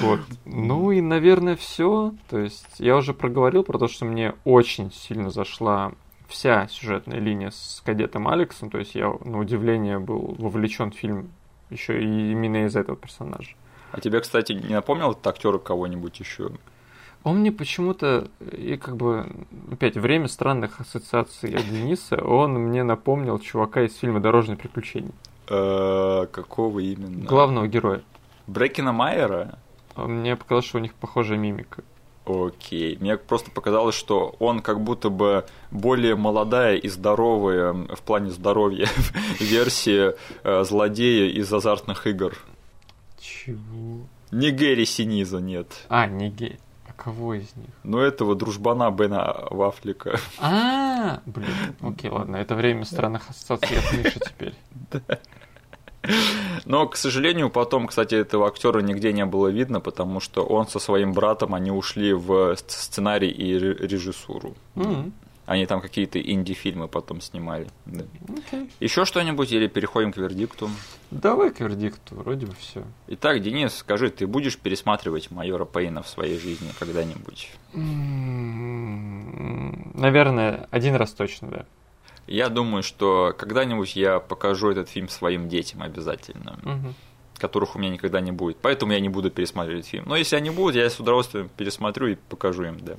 Вот. 0.00 0.20
Ну 0.44 0.92
и, 0.92 1.00
наверное, 1.00 1.56
все. 1.56 2.14
То 2.28 2.38
есть 2.38 2.78
я 2.78 2.96
уже 2.96 3.12
проговорил 3.12 3.64
про 3.64 3.78
то, 3.78 3.88
что 3.88 4.04
мне 4.04 4.34
очень 4.44 4.92
сильно 4.92 5.30
зашла 5.30 5.90
вся 6.28 6.68
сюжетная 6.68 7.18
линия 7.18 7.50
с 7.50 7.82
кадетом 7.84 8.28
Алексом. 8.28 8.70
То 8.70 8.78
есть 8.78 8.94
я, 8.94 9.12
на 9.24 9.40
удивление, 9.40 9.98
был 9.98 10.36
вовлечен 10.38 10.92
в 10.92 10.94
фильм 10.94 11.30
еще 11.70 12.00
и 12.00 12.30
именно 12.30 12.66
из 12.66 12.76
этого 12.76 12.96
персонажа. 12.96 13.56
А 13.92 14.00
тебе, 14.00 14.20
кстати, 14.20 14.52
не 14.52 14.74
напомнил 14.74 15.12
этот 15.12 15.26
актер 15.26 15.58
кого-нибудь 15.58 16.18
еще? 16.20 16.50
Он 17.22 17.38
мне 17.38 17.50
почему-то, 17.50 18.28
и 18.52 18.76
как 18.76 18.96
бы, 18.96 19.26
опять, 19.72 19.96
время 19.96 20.28
странных 20.28 20.80
ассоциаций 20.80 21.54
от 21.56 21.64
Дениса, 21.68 22.22
он 22.22 22.54
мне 22.54 22.84
напомнил 22.84 23.38
чувака 23.40 23.82
из 23.82 23.96
фильма 23.96 24.20
«Дорожные 24.20 24.56
приключения». 24.56 25.10
Э, 25.48 26.26
Какого 26.30 26.78
именно? 26.78 27.24
Главного 27.24 27.66
героя. 27.66 28.02
Брекина 28.46 28.92
Майера? 28.92 29.58
Мне 29.96 30.36
показалось, 30.36 30.66
что 30.66 30.78
у 30.78 30.80
них 30.80 30.94
похожая 30.94 31.38
мимика. 31.38 31.82
Окей. 32.26 32.98
Мне 33.00 33.16
просто 33.16 33.50
показалось, 33.50 33.94
что 33.94 34.34
он 34.40 34.60
как 34.60 34.80
будто 34.80 35.10
бы 35.10 35.46
более 35.70 36.16
молодая 36.16 36.76
и 36.76 36.88
здоровая 36.88 37.72
в 37.72 38.02
плане 38.02 38.30
здоровья 38.30 38.88
версия 39.40 40.16
э, 40.42 40.64
злодея 40.64 41.30
из 41.30 41.52
азартных 41.52 42.06
игр. 42.06 42.36
Чего? 43.20 44.06
Не 44.30 44.50
Гэри 44.50 44.84
Синиза, 44.86 45.38
нет. 45.40 45.84
А, 45.88 46.06
не 46.06 46.28
гей. 46.30 46.58
А 46.88 46.92
кого 46.92 47.34
из 47.34 47.54
них? 47.56 47.68
Но 47.84 48.00
этого 48.00 48.34
дружбана 48.34 48.90
Бена 48.90 49.46
Вафлика. 49.50 50.18
А, 50.38 51.20
блин. 51.26 51.48
Окей, 51.80 52.10
ладно, 52.10 52.36
это 52.36 52.54
время 52.54 52.84
странных 52.84 53.28
ассоциаций 53.30 53.78
от 53.78 53.92
Миши 53.92 54.20
теперь. 54.20 54.54
Но, 56.64 56.86
к 56.86 56.96
сожалению, 56.96 57.50
потом, 57.50 57.88
кстати, 57.88 58.14
этого 58.14 58.46
актера 58.46 58.78
нигде 58.80 59.12
не 59.12 59.26
было 59.26 59.48
видно, 59.48 59.80
потому 59.80 60.20
что 60.20 60.44
он 60.44 60.68
со 60.68 60.78
своим 60.78 61.12
братом, 61.12 61.52
они 61.54 61.72
ушли 61.72 62.12
в 62.12 62.30
сц- 62.54 62.64
сценарий 62.68 63.30
и 63.30 63.58
ре- 63.58 63.74
режиссуру. 63.74 64.54
М, 64.76 65.12
Они 65.46 65.64
там 65.66 65.80
какие-то 65.80 66.20
инди-фильмы 66.20 66.88
потом 66.88 67.20
снимали. 67.20 67.68
Да. 67.86 68.04
Окей. 68.36 68.68
Еще 68.80 69.04
что-нибудь 69.04 69.52
или 69.52 69.68
переходим 69.68 70.12
к 70.12 70.16
вердикту? 70.16 70.68
Давай 71.12 71.50
к 71.50 71.60
вердикту, 71.60 72.16
вроде 72.16 72.46
бы 72.46 72.54
все. 72.58 72.82
Итак, 73.06 73.40
Денис, 73.40 73.72
скажи, 73.74 74.10
ты 74.10 74.26
будешь 74.26 74.58
пересматривать 74.58 75.30
майора 75.30 75.64
Пейна 75.64 76.02
в 76.02 76.08
своей 76.08 76.38
жизни 76.40 76.68
когда-нибудь? 76.80 77.52
М, 78.96 79.92
наверное, 79.94 80.66
один 80.70 80.94
раз 80.96 81.12
точно, 81.12 81.48
да. 81.48 81.64
Я 82.26 82.48
думаю, 82.48 82.82
что 82.82 83.32
когда-нибудь 83.38 83.94
я 83.94 84.18
покажу 84.18 84.70
этот 84.70 84.88
фильм 84.88 85.08
своим 85.08 85.48
детям 85.48 85.82
обязательно, 85.82 86.58
Мгм. 86.64 86.94
которых 87.38 87.76
у 87.76 87.78
меня 87.78 87.90
никогда 87.90 88.20
не 88.20 88.32
будет. 88.32 88.56
Поэтому 88.56 88.92
я 88.92 88.98
не 89.00 89.08
буду 89.08 89.30
пересматривать 89.30 89.86
фильм. 89.86 90.04
Но 90.08 90.16
если 90.16 90.34
они 90.34 90.50
будут, 90.50 90.74
я 90.74 90.90
с 90.90 90.98
удовольствием 90.98 91.48
пересмотрю 91.56 92.08
и 92.08 92.16
покажу 92.16 92.64
им, 92.64 92.80
да. 92.80 92.96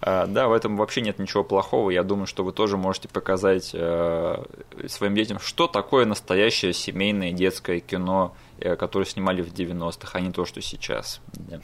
А, 0.00 0.26
Да, 0.26 0.48
в 0.48 0.52
этом 0.52 0.76
вообще 0.76 1.00
нет 1.00 1.18
ничего 1.18 1.44
плохого. 1.44 1.90
Я 1.90 2.02
думаю, 2.02 2.26
что 2.26 2.44
вы 2.44 2.52
тоже 2.52 2.76
можете 2.76 3.08
показать 3.08 3.70
э, 3.72 4.44
своим 4.86 5.14
детям, 5.14 5.38
что 5.38 5.66
такое 5.66 6.04
настоящее 6.06 6.72
семейное 6.72 7.32
детское 7.32 7.80
кино, 7.80 8.34
э, 8.58 8.76
которое 8.76 9.04
снимали 9.04 9.42
в 9.42 9.52
90-х, 9.52 10.10
а 10.12 10.20
не 10.20 10.32
то, 10.32 10.44
что 10.44 10.60
сейчас. 10.60 11.20
Да. 11.32 11.60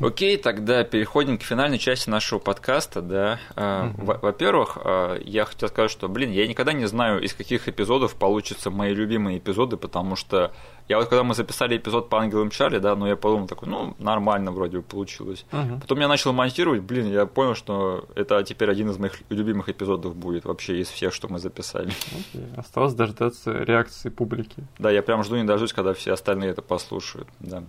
Окей, 0.06 0.36
тогда 0.36 0.84
переходим 0.84 1.38
к 1.38 1.42
финальной 1.42 1.78
части 1.78 2.08
нашего 2.10 2.38
подкаста. 2.38 3.00
Да. 3.02 3.38
Во-первых, 3.56 4.78
я 5.24 5.44
хотел 5.44 5.68
сказать, 5.68 5.90
что, 5.90 6.08
блин, 6.08 6.30
я 6.30 6.46
никогда 6.46 6.72
не 6.72 6.86
знаю, 6.86 7.22
из 7.22 7.34
каких 7.34 7.68
эпизодов 7.68 8.14
получатся 8.14 8.70
мои 8.70 8.94
любимые 8.94 9.38
эпизоды, 9.38 9.76
потому 9.76 10.16
что 10.16 10.52
я 10.88 10.98
вот 10.98 11.08
когда 11.08 11.22
мы 11.22 11.34
записали 11.34 11.76
эпизод 11.76 12.08
по 12.08 12.18
Ангелам 12.18 12.50
Чарли, 12.50 12.78
да, 12.78 12.96
ну 12.96 13.06
я 13.06 13.16
подумал 13.16 13.46
такой, 13.46 13.68
ну, 13.68 13.94
нормально 13.98 14.52
вроде 14.52 14.78
бы 14.78 14.82
получилось. 14.82 15.44
Мгм. 15.52 15.80
Потом 15.80 16.00
я 16.00 16.08
начал 16.08 16.32
монтировать, 16.32 16.80
блин, 16.80 17.12
я 17.12 17.26
понял, 17.26 17.54
что 17.54 18.06
это 18.14 18.42
теперь 18.42 18.70
один 18.70 18.90
из 18.90 18.98
моих 18.98 19.20
любимых 19.28 19.68
эпизодов 19.68 20.16
будет 20.16 20.46
вообще 20.46 20.80
из 20.80 20.88
всех, 20.88 21.12
что 21.12 21.28
мы 21.28 21.38
записали. 21.38 21.92
Окей. 22.12 22.46
Осталось 22.56 22.94
дождаться 22.94 23.52
реакции 23.52 24.08
публики. 24.08 24.64
Да, 24.78 24.90
я 24.90 25.02
прям 25.02 25.22
жду 25.24 25.36
не 25.36 25.44
дождусь, 25.44 25.72
когда 25.72 25.92
все 25.92 26.12
остальные 26.12 26.50
это 26.50 26.62
послушают. 26.62 27.28
Да. 27.40 27.62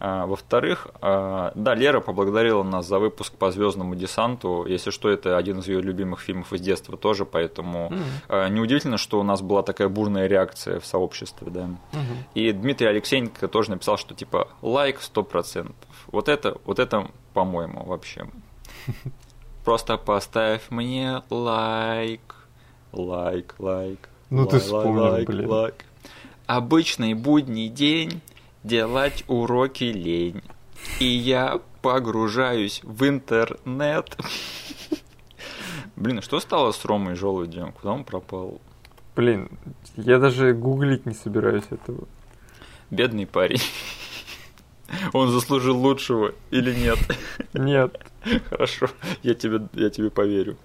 А, 0.00 0.26
во-вторых, 0.26 0.88
а, 1.00 1.52
да, 1.54 1.74
Лера 1.74 2.00
поблагодарила 2.00 2.62
нас 2.62 2.86
за 2.86 2.98
выпуск 2.98 3.32
по 3.34 3.50
Звездному 3.50 3.94
десанту. 3.94 4.66
Если 4.66 4.90
что, 4.90 5.08
это 5.08 5.36
один 5.36 5.60
из 5.60 5.68
ее 5.68 5.80
любимых 5.80 6.20
фильмов 6.20 6.52
из 6.52 6.60
детства 6.60 6.96
тоже, 6.96 7.24
поэтому 7.24 7.92
а, 8.28 8.48
неудивительно, 8.48 8.98
что 8.98 9.20
у 9.20 9.22
нас 9.22 9.40
была 9.40 9.62
такая 9.62 9.88
бурная 9.88 10.26
реакция 10.26 10.80
в 10.80 10.86
сообществе, 10.86 11.50
да. 11.50 11.66
Мгм. 11.66 11.78
И 12.34 12.52
Дмитрий 12.52 12.88
Алексеенко 12.88 13.48
тоже 13.48 13.70
написал, 13.70 13.96
что 13.96 14.14
типа 14.14 14.48
лайк 14.62 15.00
100%. 15.00 15.72
Вот 16.08 16.28
это, 16.28 16.58
вот 16.64 16.78
это, 16.78 17.08
по-моему, 17.32 17.84
вообще. 17.84 18.26
Просто 19.64 19.96
поставь 19.96 20.62
мне 20.70 21.22
лайк. 21.30 22.34
Лайк, 22.92 23.54
лайк. 23.58 24.08
Ну 24.30 24.46
ты 24.46 24.56
лай- 24.56 24.60
лай- 24.60 24.60
вспомнил, 24.60 25.02
лайк, 25.02 25.28
блин. 25.28 25.48
лайк. 25.48 25.74
Обычный 26.46 27.14
будний 27.14 27.68
день, 27.68 28.20
делать 28.64 29.24
уроки 29.28 29.84
лень. 29.84 30.42
И 30.98 31.04
я 31.04 31.60
погружаюсь 31.82 32.80
в 32.82 33.06
интернет. 33.06 34.16
Блин, 35.96 36.18
а 36.18 36.22
что 36.22 36.40
стало 36.40 36.72
с 36.72 36.84
Ромой 36.84 37.14
Желудем? 37.14 37.72
Куда 37.72 37.92
он 37.92 38.04
пропал? 38.04 38.60
Блин, 39.14 39.48
я 39.96 40.18
даже 40.18 40.52
гуглить 40.52 41.06
не 41.06 41.14
собираюсь 41.14 41.64
этого. 41.70 42.08
Бедный 42.90 43.26
парень. 43.26 43.60
Он 45.12 45.30
заслужил 45.30 45.78
лучшего 45.78 46.34
или 46.50 46.74
нет? 46.74 46.98
Нет. 47.52 48.00
Хорошо, 48.50 48.88
я 49.22 49.34
тебе, 49.34 49.68
я 49.74 49.90
тебе 49.90 50.10
поверю. 50.10 50.56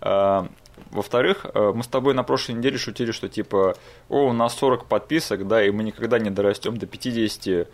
А, 0.00 0.48
во-вторых, 0.92 1.46
а, 1.54 1.72
мы 1.72 1.82
с 1.82 1.86
тобой 1.88 2.14
на 2.14 2.22
прошлой 2.22 2.52
неделе 2.56 2.78
шутили, 2.78 3.12
что 3.12 3.28
типа, 3.28 3.74
о, 4.08 4.28
у 4.28 4.32
нас 4.32 4.54
40 4.54 4.86
подписок, 4.86 5.46
да, 5.48 5.64
и 5.64 5.70
мы 5.70 5.82
никогда 5.82 6.18
не 6.18 6.30
дорастем 6.30 6.76
до 6.76 6.86
50. 6.86 7.68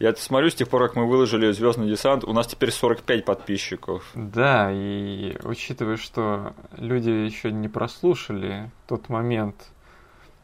Я 0.00 0.14
смотрю, 0.16 0.50
с 0.50 0.54
тех 0.54 0.68
пор, 0.68 0.88
как 0.88 0.96
мы 0.96 1.06
выложили 1.08 1.52
Звездный 1.52 1.88
десант, 1.88 2.24
у 2.24 2.32
нас 2.32 2.48
теперь 2.48 2.72
45 2.72 3.24
подписчиков. 3.24 4.10
Да, 4.14 4.70
и 4.72 5.36
учитывая, 5.44 5.96
что 5.96 6.52
люди 6.76 7.10
еще 7.10 7.52
не 7.52 7.68
прослушали 7.68 8.70
тот 8.88 9.08
момент, 9.08 9.54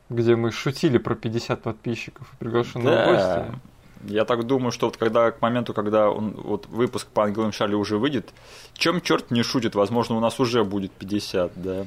где 0.08 0.36
мы 0.36 0.52
шутили 0.52 0.98
про 0.98 1.16
50 1.16 1.62
подписчиков 1.62 2.32
и 2.34 2.36
приглашенного 2.44 2.96
Да. 2.96 3.04
гостя. 3.06 3.60
Я 4.04 4.24
так 4.24 4.44
думаю, 4.46 4.72
что 4.72 4.86
вот 4.86 4.96
когда 4.96 5.30
к 5.30 5.42
моменту, 5.42 5.74
когда 5.74 6.10
он, 6.10 6.30
вот 6.30 6.66
выпуск 6.68 7.08
по 7.08 7.24
Ангелам 7.24 7.52
Шарли 7.52 7.74
уже 7.74 7.98
выйдет, 7.98 8.30
чем 8.72 9.00
черт 9.02 9.30
не 9.30 9.42
шутит, 9.42 9.74
возможно, 9.74 10.16
у 10.16 10.20
нас 10.20 10.40
уже 10.40 10.64
будет 10.64 10.90
50, 10.92 11.52
да. 11.56 11.84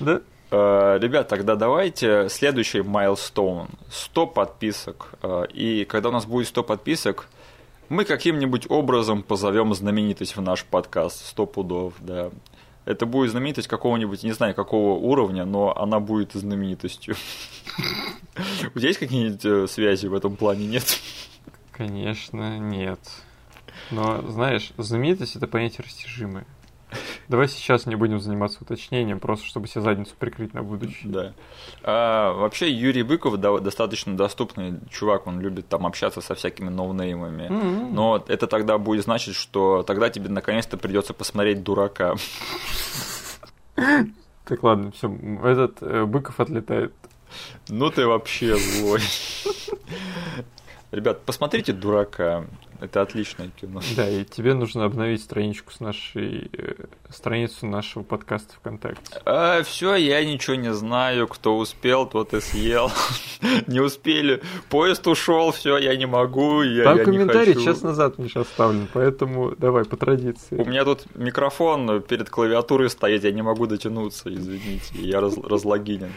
Да? 0.00 0.20
Э, 0.50 0.98
Ребят, 1.00 1.28
тогда 1.28 1.56
давайте 1.56 2.28
следующий 2.28 2.82
майлстоун. 2.82 3.68
100 3.90 4.26
подписок. 4.26 5.14
Э, 5.22 5.44
И 5.52 5.84
когда 5.84 6.08
у 6.10 6.12
нас 6.12 6.26
будет 6.26 6.48
100 6.48 6.62
подписок, 6.62 7.28
мы 7.88 8.04
каким-нибудь 8.04 8.66
образом 8.70 9.22
позовем 9.22 9.74
знаменитость 9.74 10.36
в 10.36 10.40
наш 10.40 10.64
подкаст. 10.64 11.26
100 11.26 11.46
пудов, 11.46 11.94
да. 12.00 12.30
Это 12.84 13.06
будет 13.06 13.30
знаменитость 13.30 13.68
какого-нибудь, 13.68 14.24
не 14.24 14.32
знаю, 14.32 14.54
какого 14.54 14.98
уровня, 14.98 15.44
но 15.44 15.76
она 15.76 16.00
будет 16.00 16.32
знаменитостью. 16.32 17.14
У 18.74 18.78
тебя 18.78 18.88
есть 18.88 18.98
какие-нибудь 18.98 19.44
э, 19.44 19.66
связи 19.68 20.06
в 20.06 20.14
этом 20.14 20.36
плане? 20.36 20.66
Нет? 20.66 20.98
Конечно, 21.70 22.58
нет. 22.58 22.98
Но, 23.90 24.22
знаешь, 24.30 24.72
знаменитость 24.78 25.36
это 25.36 25.46
понятие 25.46 25.84
растяжимое. 25.84 26.44
Давай 27.28 27.48
сейчас 27.48 27.86
не 27.86 27.94
будем 27.96 28.20
заниматься 28.20 28.58
уточнением, 28.62 29.20
просто 29.20 29.46
чтобы 29.46 29.68
себе 29.68 29.82
задницу 29.82 30.14
прикрыть 30.18 30.54
на 30.54 30.62
будущее. 30.62 31.10
Да. 31.10 31.32
А, 31.82 32.32
вообще 32.32 32.70
Юрий 32.70 33.02
Быков 33.02 33.36
да- 33.36 33.58
достаточно 33.58 34.16
доступный 34.16 34.80
чувак, 34.90 35.26
он 35.26 35.40
любит 35.40 35.68
там 35.68 35.86
общаться 35.86 36.20
со 36.20 36.34
всякими 36.34 36.68
ноунеймами. 36.68 37.44
М-м. 37.44 37.94
Но 37.94 38.24
это 38.26 38.46
тогда 38.46 38.78
будет 38.78 39.04
значить, 39.04 39.34
что 39.34 39.82
тогда 39.82 40.10
тебе 40.10 40.28
наконец-то 40.28 40.76
придется 40.76 41.14
посмотреть 41.14 41.62
дурака. 41.62 42.14
Так, 44.44 44.62
ладно, 44.62 44.90
все. 44.92 45.10
Этот 45.44 45.82
э, 45.82 46.04
Быков 46.04 46.40
отлетает. 46.40 46.92
Ну 47.68 47.90
ты 47.90 48.06
вообще 48.06 48.56
злой. 48.56 49.00
Ребят, 50.90 51.22
посмотрите 51.24 51.72
дурака. 51.72 52.44
Это 52.82 53.00
отличное 53.00 53.48
кино. 53.60 53.80
Да, 53.96 54.08
и 54.08 54.24
тебе 54.24 54.54
нужно 54.54 54.84
обновить 54.84 55.22
страничку 55.22 55.72
с 55.72 55.78
нашей 55.78 56.50
э, 56.52 56.74
страницу 57.10 57.66
нашего 57.66 58.02
подкаста 58.02 58.54
ВКонтакте. 58.56 59.20
А, 59.24 59.62
все, 59.62 59.94
я 59.94 60.24
ничего 60.24 60.56
не 60.56 60.72
знаю. 60.74 61.28
Кто 61.28 61.56
успел, 61.58 62.06
тот 62.06 62.34
и 62.34 62.40
съел. 62.40 62.90
Не 63.68 63.80
успели. 63.80 64.42
Поезд 64.68 65.06
ушел, 65.06 65.52
все, 65.52 65.78
я 65.78 65.96
не 65.96 66.06
могу. 66.06 66.62
Я, 66.62 66.84
Там 66.84 66.96
я 66.98 67.04
не 67.04 67.04
комментарий 67.04 67.54
хочу. 67.54 67.66
час 67.66 67.82
назад, 67.82 68.18
Миша, 68.18 68.40
оставлен, 68.40 68.88
поэтому 68.92 69.54
давай 69.56 69.84
по 69.84 69.94
У 69.94 69.98
традиции. 69.98 70.56
меня 70.56 70.84
тут 70.84 71.04
микрофон 71.14 72.02
перед 72.02 72.30
клавиатурой 72.30 72.90
стоит, 72.90 73.24
я 73.24 73.32
не 73.32 73.42
могу 73.42 73.66
дотянуться, 73.66 74.32
извините, 74.32 74.94
я 74.94 75.20
раз, 75.20 75.36
разлогинен. 75.38 76.12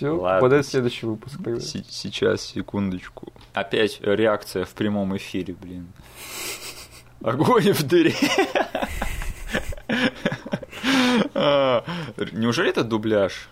Все, 0.00 0.16
Ладно. 0.16 0.40
подай 0.40 0.64
следующий 0.64 1.04
выпуск 1.04 1.36
тогда. 1.44 1.60
С- 1.60 1.76
сейчас, 1.90 2.40
секундочку. 2.40 3.30
Опять 3.52 4.00
реакция 4.00 4.64
в 4.64 4.70
прямом 4.70 5.14
эфире, 5.18 5.54
блин. 5.60 5.88
Огонь 7.22 7.72
в 7.72 7.82
дыре. 7.82 8.14
А, 11.34 11.84
Неужели 12.32 12.70
это 12.70 12.82
дубляж? 12.84 13.48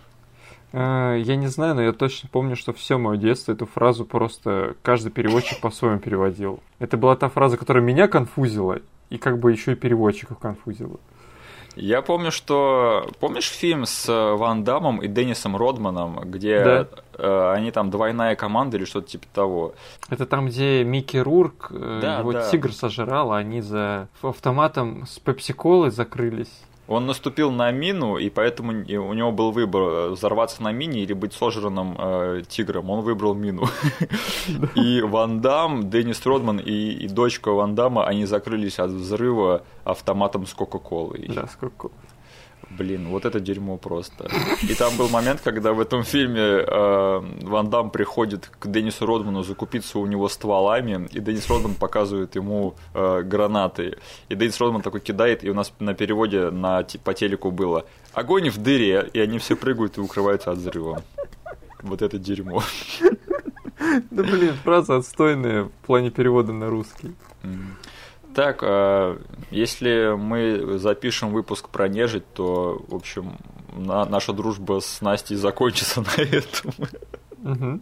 А, 0.73 1.15
Я 1.15 1.35
не 1.35 1.47
знаю, 1.47 1.75
но 1.75 1.81
я 1.83 1.91
точно 1.93 2.29
помню, 2.31 2.55
что 2.55 2.73
все 2.73 2.97
мое 2.97 3.17
детство 3.17 3.51
эту 3.51 3.65
фразу 3.65 4.05
просто 4.05 4.75
каждый 4.81 5.11
переводчик 5.11 5.59
по-своему 5.59 5.99
переводил. 5.99 6.61
Это 6.79 6.97
была 6.97 7.15
та 7.15 7.29
фраза, 7.29 7.57
которая 7.57 7.83
меня 7.83 8.07
конфузила, 8.07 8.79
и 9.09 9.17
как 9.17 9.39
бы 9.39 9.51
еще 9.51 9.73
и 9.73 9.75
переводчиков 9.75 10.39
конфузила. 10.39 10.99
Я 11.81 12.01
помню, 12.01 12.29
что... 12.31 13.07
Помнишь 13.19 13.47
фильм 13.49 13.85
с 13.85 14.07
э, 14.09 14.35
Ван 14.35 14.63
Дамом 14.65 15.01
и 15.01 15.07
Деннисом 15.07 15.55
Родманом, 15.55 16.19
где 16.25 16.63
Да. 16.63 16.87
э, 17.17 17.51
они 17.55 17.71
там 17.71 17.89
двойная 17.89 18.35
команда 18.35 18.75
или 18.77 18.83
что-то 18.85 19.07
типа 19.07 19.25
того? 19.33 19.73
Это 20.09 20.25
там, 20.25 20.47
где 20.47 20.83
Микки 20.83 21.17
Рурк, 21.17 21.67
э, 21.71 21.99
Да, 22.01 22.19
его 22.19 22.33
да. 22.33 22.49
тигр 22.49 22.73
сожрал, 22.73 23.31
а 23.31 23.37
они 23.37 23.61
за 23.61 24.09
автоматом 24.21 25.05
с 25.07 25.19
пепси-колой 25.19 25.89
закрылись. 25.91 26.51
Он 26.89 27.05
наступил 27.05 27.51
на 27.51 27.71
мину, 27.71 28.17
и 28.17 28.31
поэтому 28.31 28.71
у 28.71 29.13
него 29.13 29.31
был 29.31 29.51
выбор 29.51 29.81
э, 29.81 30.09
взорваться 30.09 30.63
на 30.63 30.71
мине 30.71 31.03
или 31.03 31.13
быть 31.13 31.33
сожранным 31.33 31.95
э, 31.99 32.41
тигром. 32.49 32.89
Он 32.89 33.01
выбрал 33.01 33.35
мину. 33.35 33.67
И 34.75 35.01
Ван 35.01 35.39
Дам, 35.39 35.91
Деннис 35.91 36.25
Родман 36.25 36.57
и, 36.57 37.07
дочка 37.07 37.51
Ван 37.51 37.75
Дамма, 37.75 38.07
они 38.07 38.25
закрылись 38.25 38.79
от 38.79 38.89
взрыва 38.89 39.61
автоматом 39.83 40.47
с 40.47 40.53
Кока-Колой. 40.55 41.27
Да, 41.29 41.47
сколько. 41.47 41.91
Блин, 42.69 43.07
вот 43.07 43.25
это 43.25 43.39
дерьмо 43.39 43.77
просто. 43.77 44.29
И 44.61 44.75
там 44.75 44.95
был 44.95 45.09
момент, 45.09 45.41
когда 45.43 45.73
в 45.73 45.79
этом 45.79 46.03
фильме 46.03 46.39
э, 46.41 47.21
Ван 47.41 47.69
Дам 47.69 47.89
приходит 47.89 48.51
к 48.59 48.67
Деннису 48.67 49.05
Родману 49.05 49.43
закупиться 49.43 49.97
у 49.99 50.05
него 50.05 50.29
стволами, 50.29 51.07
и 51.11 51.19
Деннис 51.19 51.49
Родман 51.49 51.73
показывает 51.73 52.35
ему 52.35 52.75
э, 52.93 53.23
гранаты. 53.23 53.97
И 54.29 54.35
Деннис 54.35 54.59
Родман 54.59 54.81
такой 54.81 54.99
кидает, 54.99 55.43
и 55.43 55.49
у 55.49 55.53
нас 55.53 55.73
на 55.79 55.93
переводе 55.93 56.51
на, 56.51 56.85
по 57.03 57.13
телеку 57.13 57.51
было 57.51 57.85
«Огонь 58.13 58.49
в 58.49 58.57
дыре», 58.57 59.09
и 59.13 59.19
они 59.19 59.39
все 59.39 59.55
прыгают 59.55 59.97
и 59.97 60.01
укрываются 60.01 60.51
от 60.51 60.59
взрыва. 60.59 61.01
Вот 61.81 62.01
это 62.01 62.19
дерьмо. 62.19 62.61
Да 64.11 64.23
блин, 64.23 64.53
фраза 64.63 64.97
отстойная 64.97 65.63
в 65.63 65.71
плане 65.85 66.11
перевода 66.11 66.51
на 66.51 66.69
русский. 66.69 67.15
Так, 68.35 68.59
а, 68.61 69.19
если 69.51 70.15
мы 70.15 70.77
запишем 70.77 71.31
выпуск 71.31 71.69
про 71.69 71.87
нежить, 71.87 72.25
то, 72.33 72.81
в 72.87 72.95
общем, 72.95 73.37
наша 73.73 74.33
дружба 74.33 74.79
с 74.81 75.01
Настей 75.01 75.35
закончится 75.35 76.01
на 76.17 76.21
этом. 76.21 76.73
Угу. 77.43 77.79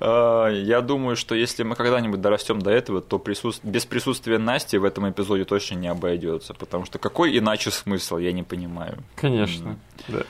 Я 0.00 0.80
думаю, 0.82 1.16
что 1.16 1.34
если 1.34 1.62
мы 1.62 1.76
когда-нибудь 1.76 2.20
дорастем 2.20 2.60
до 2.60 2.70
этого, 2.70 3.00
то 3.00 3.22
без 3.62 3.86
присутствия 3.86 4.38
Насти 4.38 4.76
в 4.76 4.84
этом 4.84 5.10
эпизоде 5.10 5.44
точно 5.44 5.76
не 5.76 5.88
обойдется. 5.88 6.52
Потому 6.52 6.84
что 6.84 6.98
какой 6.98 7.36
иначе 7.38 7.70
смысл, 7.70 8.18
я 8.18 8.32
не 8.32 8.42
понимаю. 8.42 8.98
Конечно, 9.14 9.78
да. 10.08 10.22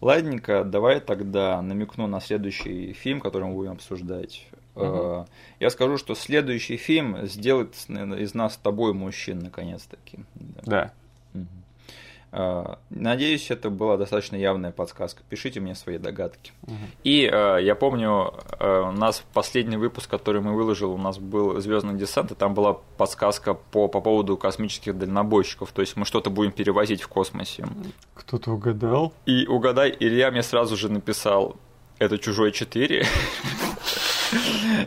Ладненько, 0.00 0.64
давай 0.64 1.00
тогда 1.00 1.62
намекну 1.62 2.06
на 2.06 2.20
следующий 2.20 2.92
фильм, 2.92 3.20
который 3.20 3.44
мы 3.44 3.54
будем 3.54 3.72
обсуждать. 3.72 4.46
Угу. 4.74 5.26
Я 5.60 5.70
скажу, 5.70 5.98
что 5.98 6.14
следующий 6.14 6.76
фильм 6.76 7.26
сделает 7.26 7.74
из 7.88 8.34
нас 8.34 8.54
с 8.54 8.56
тобой 8.56 8.92
мужчин, 8.92 9.38
наконец-таки. 9.38 10.18
Да. 10.34 10.92
да. 11.32 11.40
Угу. 11.40 12.78
Надеюсь, 12.90 13.48
это 13.52 13.70
была 13.70 13.96
достаточно 13.96 14.34
явная 14.34 14.72
подсказка. 14.72 15.22
Пишите 15.28 15.60
мне 15.60 15.76
свои 15.76 15.98
догадки. 15.98 16.50
Угу. 16.62 16.74
И 17.04 17.30
э, 17.32 17.58
я 17.62 17.76
помню, 17.76 18.34
э, 18.58 18.80
у 18.88 18.90
нас 18.90 19.22
последний 19.32 19.76
выпуск, 19.76 20.10
который 20.10 20.40
мы 20.40 20.54
выложил, 20.54 20.92
у 20.92 20.98
нас 20.98 21.18
был 21.18 21.60
Звездный 21.60 21.96
десант, 21.96 22.32
и 22.32 22.34
там 22.34 22.54
была 22.54 22.74
подсказка 22.96 23.54
по, 23.54 23.86
по 23.86 24.00
поводу 24.00 24.36
космических 24.36 24.98
дальнобойщиков. 24.98 25.70
То 25.70 25.82
есть 25.82 25.96
мы 25.96 26.04
что-то 26.04 26.30
будем 26.30 26.50
перевозить 26.50 27.02
в 27.02 27.08
космосе. 27.08 27.66
Кто-то 28.14 28.50
угадал. 28.50 29.12
И 29.26 29.46
угадай, 29.46 29.96
Илья 30.00 30.32
мне 30.32 30.42
сразу 30.42 30.76
же 30.76 30.88
написал, 30.88 31.54
это 32.00 32.18
чужой 32.18 32.50
4. 32.50 33.06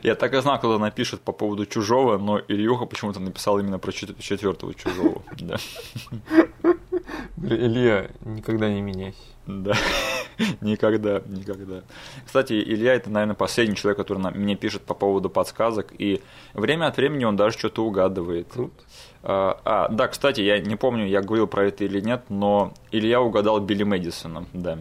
Я 0.03 0.15
так 0.15 0.33
и 0.33 0.41
знал, 0.41 0.57
кто 0.57 0.77
напишет 0.77 1.21
по 1.21 1.31
поводу 1.31 1.65
чужого, 1.65 2.17
но 2.17 2.39
Ильюха 2.47 2.85
почему-то 2.85 3.19
написал 3.19 3.59
именно 3.59 3.79
про 3.79 3.91
четвертого 3.91 4.73
чужого. 4.73 5.21
Да. 5.37 5.57
Илья, 7.41 8.09
никогда 8.25 8.69
не 8.69 8.81
меняйся. 8.81 9.19
Да, 9.45 9.73
никогда, 10.61 11.21
никогда. 11.25 11.83
Кстати, 12.25 12.53
Илья 12.53 12.95
это, 12.95 13.09
наверное, 13.09 13.35
последний 13.35 13.75
человек, 13.75 13.97
который 13.97 14.17
мне 14.33 14.55
пишет 14.55 14.81
по 14.81 14.93
поводу 14.93 15.29
подсказок, 15.29 15.93
и 15.97 16.21
время 16.53 16.87
от 16.87 16.97
времени 16.97 17.23
он 17.23 17.37
даже 17.37 17.57
что-то 17.57 17.85
угадывает. 17.85 18.47
Круто. 18.51 18.73
А, 19.23 19.59
а, 19.63 19.87
да, 19.89 20.07
кстати, 20.07 20.41
я 20.41 20.59
не 20.59 20.75
помню, 20.75 21.07
я 21.07 21.21
говорил 21.21 21.47
про 21.47 21.67
это 21.67 21.85
или 21.85 22.01
нет, 22.01 22.23
но 22.29 22.73
Илья 22.91 23.21
угадал 23.21 23.59
Билли 23.61 23.83
Мэдисона, 23.83 24.45
да. 24.53 24.79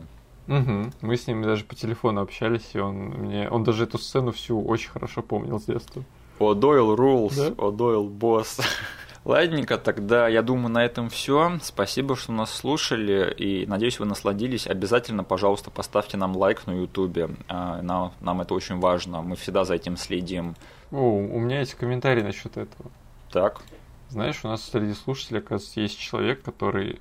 Угу. 0.49 0.93
Мы 1.03 1.17
с 1.17 1.27
ним 1.27 1.43
даже 1.43 1.65
по 1.65 1.75
телефону 1.75 2.21
общались, 2.21 2.71
и 2.75 2.79
он 2.79 2.97
мне, 2.97 3.49
он 3.49 3.65
даже 3.65 3.85
эту 3.85 3.99
сцену 3.99 4.33
всю 4.33 4.63
очень 4.63 4.91
хорошо 4.91 5.23
помнил 5.23 5.61
с 5.61 5.65
детства. 5.65 6.05
О 6.39 6.55
Дойл 6.55 6.97
да? 6.97 7.55
О 7.59 7.71
Дойл 7.71 8.05
Босс. 8.05 8.61
Ладненько, 9.25 9.77
тогда 9.77 10.29
я 10.29 10.41
думаю 10.43 10.69
на 10.69 10.85
этом 10.85 11.09
все. 11.09 11.59
Спасибо, 11.61 12.15
что 12.15 12.31
нас 12.31 12.55
слушали 12.55 13.35
и 13.37 13.67
надеюсь 13.67 13.99
вы 13.99 14.07
насладились. 14.07 14.69
Обязательно, 14.69 15.25
пожалуйста, 15.25 15.71
поставьте 15.71 16.17
нам 16.17 16.37
лайк 16.37 16.65
на 16.67 16.83
ютубе. 16.83 17.31
А, 17.49 17.83
нам, 17.83 18.13
нам 18.21 18.41
это 18.43 18.55
очень 18.55 18.79
важно. 18.79 19.23
Мы 19.23 19.35
всегда 19.35 19.65
за 19.65 19.75
этим 19.75 19.97
следим. 19.97 20.55
О, 20.93 21.19
у 21.19 21.41
меня 21.41 21.59
есть 21.59 21.75
комментарий 21.75 22.23
насчет 22.23 22.57
этого. 22.57 22.91
Так. 23.33 23.63
Знаешь, 24.11 24.45
у 24.45 24.49
нас 24.49 24.63
среди 24.63 24.95
слушателей, 24.95 25.41
оказывается, 25.41 25.81
есть 25.81 25.99
человек, 25.99 26.43
который 26.43 27.01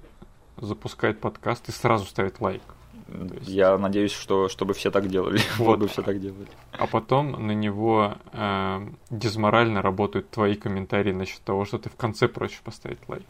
запускает 0.57 1.19
подкаст 1.19 1.69
и 1.69 1.71
сразу 1.71 2.05
ставит 2.05 2.41
лайк. 2.41 2.63
Есть... 3.07 3.47
Я 3.47 3.77
надеюсь, 3.77 4.11
что 4.11 4.49
чтобы 4.49 4.73
все 4.73 4.91
так 4.91 5.07
делали, 5.07 5.39
вот. 5.57 5.75
чтобы 5.75 5.87
все 5.87 6.01
так 6.01 6.19
делали. 6.19 6.47
А 6.71 6.87
потом 6.87 7.47
на 7.47 7.51
него 7.51 8.15
э, 8.33 8.87
дизморально 9.09 9.81
работают 9.81 10.29
твои 10.29 10.55
комментарии 10.55 11.11
насчет 11.11 11.41
того, 11.41 11.65
что 11.65 11.77
ты 11.77 11.89
в 11.89 11.95
конце 11.95 12.27
просишь 12.27 12.59
поставить 12.59 12.99
лайк. 13.07 13.23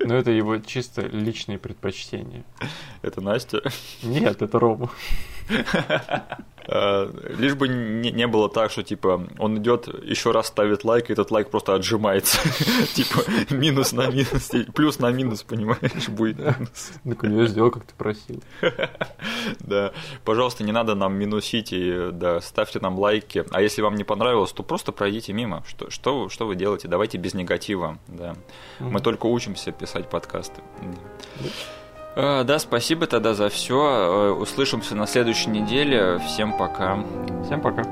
Но 0.00 0.14
это 0.14 0.30
его 0.30 0.58
чисто 0.58 1.02
личные 1.02 1.58
предпочтения. 1.58 2.44
Это 3.02 3.20
Настя? 3.20 3.62
Нет, 4.02 4.42
это 4.42 4.58
Рома. 4.58 4.90
Э, 6.70 7.10
лишь 7.38 7.54
бы 7.54 7.66
не, 7.66 8.10
не 8.10 8.26
было 8.26 8.50
так, 8.50 8.70
что 8.70 8.82
типа 8.82 9.26
он 9.38 9.56
идет 9.58 9.88
еще 10.04 10.32
раз 10.32 10.48
ставит 10.48 10.84
лайк, 10.84 11.08
и 11.08 11.14
этот 11.14 11.30
лайк 11.30 11.48
просто 11.48 11.74
отжимается. 11.74 12.38
Типа 12.94 13.22
минус 13.48 13.92
на 13.92 14.08
минус, 14.08 14.50
плюс 14.74 14.98
на 14.98 15.10
минус, 15.10 15.42
понимаешь, 15.42 16.08
будет 16.08 16.38
минус. 16.38 16.92
Так 17.04 17.22
у 17.22 17.26
него 17.26 17.46
сделал, 17.46 17.70
как 17.70 17.84
ты 17.84 17.94
просил. 17.96 18.42
Да. 19.60 19.92
Пожалуйста, 20.24 20.62
не 20.64 20.72
надо 20.72 20.94
нам 20.94 21.14
минусить 21.14 21.72
и 21.72 22.10
да, 22.12 22.40
ставьте 22.40 22.80
нам 22.80 22.98
лайки. 22.98 23.44
А 23.50 23.62
если 23.62 23.82
вам 23.82 23.94
не 23.94 24.04
понравилось, 24.04 24.52
то 24.52 24.62
просто 24.62 24.92
пройдите 24.92 25.32
мимо. 25.32 25.64
Что, 25.66 25.90
что, 25.90 26.28
что 26.28 26.46
вы 26.46 26.54
делаете? 26.54 26.88
Давайте 26.88 27.18
без 27.18 27.34
негатива. 27.34 27.98
Да. 28.08 28.36
Мы 28.78 29.00
только 29.00 29.26
учимся 29.26 29.72
писать 29.72 30.10
подкасты. 30.10 30.60
Э, 32.18 32.42
да, 32.42 32.58
спасибо 32.58 33.06
тогда 33.06 33.32
за 33.32 33.48
все. 33.48 33.78
Э, 33.78 34.30
услышимся 34.32 34.96
на 34.96 35.06
следующей 35.06 35.50
неделе. 35.50 36.18
Всем 36.26 36.52
пока. 36.58 36.98
Всем 37.44 37.60
пока. 37.60 37.84